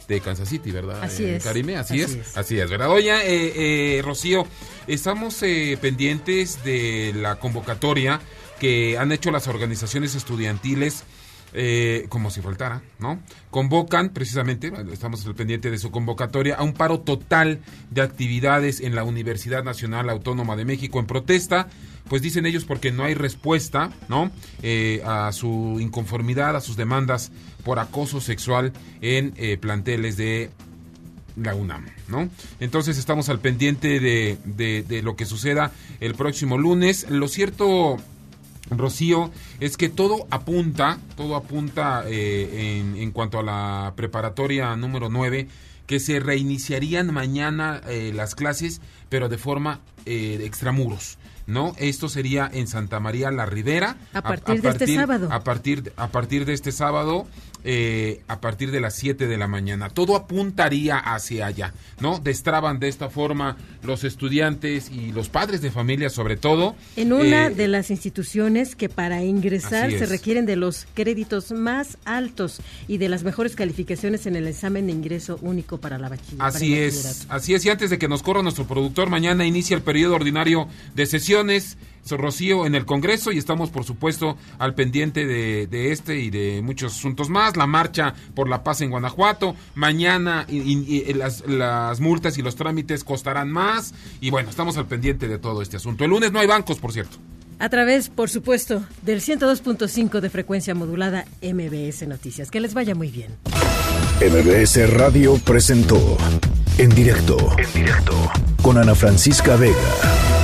de 0.08 0.20
Kansas 0.20 0.48
City, 0.48 0.70
¿verdad? 0.70 1.02
Así 1.02 1.24
eh, 1.24 1.36
es. 1.36 1.44
Karime, 1.44 1.76
así, 1.76 2.02
Así 2.02 2.18
es, 2.18 2.26
es. 2.28 2.36
así 2.36 2.58
es, 2.58 2.70
¿verdad? 2.70 2.90
Oye, 2.90 3.10
eh, 3.12 3.98
eh, 3.98 4.02
Rocío, 4.02 4.46
estamos 4.86 5.42
eh, 5.42 5.78
pendientes 5.80 6.62
de 6.64 7.12
la 7.16 7.36
convocatoria 7.36 8.20
que 8.60 8.96
han 8.98 9.10
hecho 9.12 9.30
las 9.30 9.48
organizaciones 9.48 10.14
estudiantiles 10.14 11.04
eh, 11.54 12.06
como 12.08 12.30
si 12.30 12.40
faltara, 12.40 12.82
¿no? 12.98 13.20
Convocan 13.50 14.10
precisamente, 14.10 14.72
estamos 14.92 15.24
al 15.26 15.34
pendiente 15.34 15.70
de 15.70 15.78
su 15.78 15.90
convocatoria, 15.90 16.56
a 16.56 16.62
un 16.64 16.72
paro 16.74 17.00
total 17.00 17.60
de 17.90 18.02
actividades 18.02 18.80
en 18.80 18.94
la 18.94 19.04
Universidad 19.04 19.62
Nacional 19.64 20.10
Autónoma 20.10 20.56
de 20.56 20.64
México 20.64 20.98
en 20.98 21.06
protesta, 21.06 21.68
pues 22.08 22.20
dicen 22.20 22.44
ellos 22.44 22.64
porque 22.64 22.92
no 22.92 23.04
hay 23.04 23.14
respuesta, 23.14 23.90
¿no? 24.08 24.30
Eh, 24.62 25.00
a 25.06 25.32
su 25.32 25.78
inconformidad, 25.80 26.54
a 26.56 26.60
sus 26.60 26.76
demandas 26.76 27.32
por 27.64 27.78
acoso 27.78 28.20
sexual 28.20 28.72
en 29.00 29.32
eh, 29.36 29.56
planteles 29.56 30.16
de 30.18 30.50
la 31.36 31.54
UNAM, 31.54 31.86
¿no? 32.08 32.28
Entonces 32.60 32.98
estamos 32.98 33.28
al 33.28 33.40
pendiente 33.40 33.98
de, 34.00 34.38
de- 34.44 34.82
de 34.86 35.02
lo 35.02 35.16
que 35.16 35.24
suceda 35.24 35.72
el 36.00 36.14
próximo 36.14 36.58
lunes. 36.58 37.06
Lo 37.10 37.26
cierto, 37.26 37.96
Rocío, 38.70 39.30
es 39.60 39.76
que 39.76 39.88
todo 39.88 40.26
apunta, 40.30 40.98
todo 41.16 41.36
apunta 41.36 42.04
eh, 42.06 42.80
en, 42.80 42.96
en 42.96 43.10
cuanto 43.10 43.38
a 43.38 43.42
la 43.42 43.92
preparatoria 43.94 44.74
número 44.76 45.10
9, 45.10 45.48
que 45.86 46.00
se 46.00 46.20
reiniciarían 46.20 47.12
mañana 47.12 47.80
eh, 47.88 48.12
las 48.14 48.34
clases, 48.34 48.80
pero 49.08 49.28
de 49.28 49.38
forma 49.38 49.80
eh, 50.06 50.40
extramuros. 50.44 51.18
¿No? 51.46 51.74
Esto 51.76 52.08
sería 52.08 52.48
en 52.50 52.66
Santa 52.66 53.00
María 53.00 53.30
la 53.30 53.44
Ribera. 53.44 53.98
A 54.14 54.22
partir 54.22 54.62
de 54.62 54.68
este 54.70 54.94
sábado. 54.94 55.28
A 55.30 55.44
partir, 55.44 55.92
a 55.96 56.08
partir 56.08 56.46
de 56.46 56.54
este 56.54 56.72
sábado, 56.72 57.26
eh, 57.64 58.20
a 58.28 58.40
partir 58.40 58.70
de 58.70 58.80
las 58.80 58.94
7 58.94 59.26
de 59.26 59.36
la 59.38 59.48
mañana. 59.48 59.88
Todo 59.88 60.16
apuntaría 60.16 60.98
hacia 60.98 61.46
allá, 61.46 61.72
¿no? 62.00 62.18
Destraban 62.18 62.78
de 62.78 62.88
esta 62.88 63.08
forma 63.08 63.56
los 63.82 64.04
estudiantes 64.04 64.90
y 64.90 65.12
los 65.12 65.28
padres 65.30 65.62
de 65.62 65.70
familia, 65.70 66.10
sobre 66.10 66.36
todo. 66.36 66.76
En 66.96 67.12
una 67.12 67.46
Eh, 67.46 67.50
de 67.50 67.68
las 67.68 67.90
instituciones 67.90 68.76
que 68.76 68.88
para 68.88 69.22
ingresar 69.24 69.90
se 69.90 70.06
requieren 70.06 70.46
de 70.46 70.56
los 70.56 70.86
créditos 70.94 71.52
más 71.52 71.98
altos 72.04 72.60
y 72.88 72.98
de 72.98 73.08
las 73.08 73.24
mejores 73.24 73.56
calificaciones 73.56 74.26
en 74.26 74.36
el 74.36 74.46
examen 74.46 74.86
de 74.86 74.92
ingreso 74.92 75.38
único 75.42 75.78
para 75.78 75.98
la 75.98 76.08
bachiller. 76.08 76.36
para 76.38 76.48
Así 76.50 76.74
es, 76.74 76.96
bachillerato. 77.02 77.34
así 77.34 77.54
es. 77.54 77.64
Y 77.64 77.70
antes 77.70 77.90
de 77.90 77.98
que 77.98 78.08
nos 78.08 78.22
corra 78.22 78.42
nuestro 78.42 78.66
productor, 78.66 79.08
mañana 79.10 79.44
inicia 79.46 79.76
el 79.76 79.82
periodo 79.82 80.14
ordinario 80.14 80.68
de 80.94 81.06
sesiones. 81.06 81.76
Rocío 82.10 82.66
en 82.66 82.74
el 82.74 82.84
Congreso 82.84 83.32
y 83.32 83.38
estamos, 83.38 83.70
por 83.70 83.84
supuesto, 83.84 84.36
al 84.58 84.74
pendiente 84.74 85.26
de, 85.26 85.66
de 85.66 85.92
este 85.92 86.18
y 86.20 86.30
de 86.30 86.60
muchos 86.62 86.94
asuntos 86.96 87.28
más. 87.30 87.56
La 87.56 87.66
marcha 87.66 88.14
por 88.34 88.48
la 88.48 88.62
paz 88.62 88.80
en 88.82 88.90
Guanajuato. 88.90 89.56
Mañana 89.74 90.46
y- 90.48 90.58
y- 90.58 91.04
y 91.08 91.12
las, 91.14 91.46
las 91.46 92.00
multas 92.00 92.36
y 92.38 92.42
los 92.42 92.56
trámites 92.56 93.04
costarán 93.04 93.50
más. 93.50 93.94
Y 94.20 94.30
bueno, 94.30 94.50
estamos 94.50 94.76
al 94.76 94.86
pendiente 94.86 95.28
de 95.28 95.38
todo 95.38 95.62
este 95.62 95.76
asunto. 95.78 96.04
El 96.04 96.10
lunes 96.10 96.30
no 96.32 96.40
hay 96.40 96.46
bancos, 96.46 96.78
por 96.78 96.92
cierto. 96.92 97.16
A 97.58 97.68
través, 97.68 98.08
por 98.08 98.28
supuesto, 98.28 98.82
del 99.02 99.20
102.5 99.20 100.20
de 100.20 100.28
frecuencia 100.28 100.74
modulada 100.74 101.24
MBS 101.40 102.06
Noticias. 102.06 102.50
Que 102.50 102.60
les 102.60 102.74
vaya 102.74 102.94
muy 102.94 103.08
bien. 103.08 103.30
MBS 104.20 104.90
Radio 104.90 105.36
presentó 105.44 106.16
en 106.78 106.90
directo, 106.90 107.36
en 107.58 107.72
directo 107.72 108.30
con 108.62 108.78
Ana 108.78 108.94
Francisca 108.94 109.56
Vega 109.56 110.43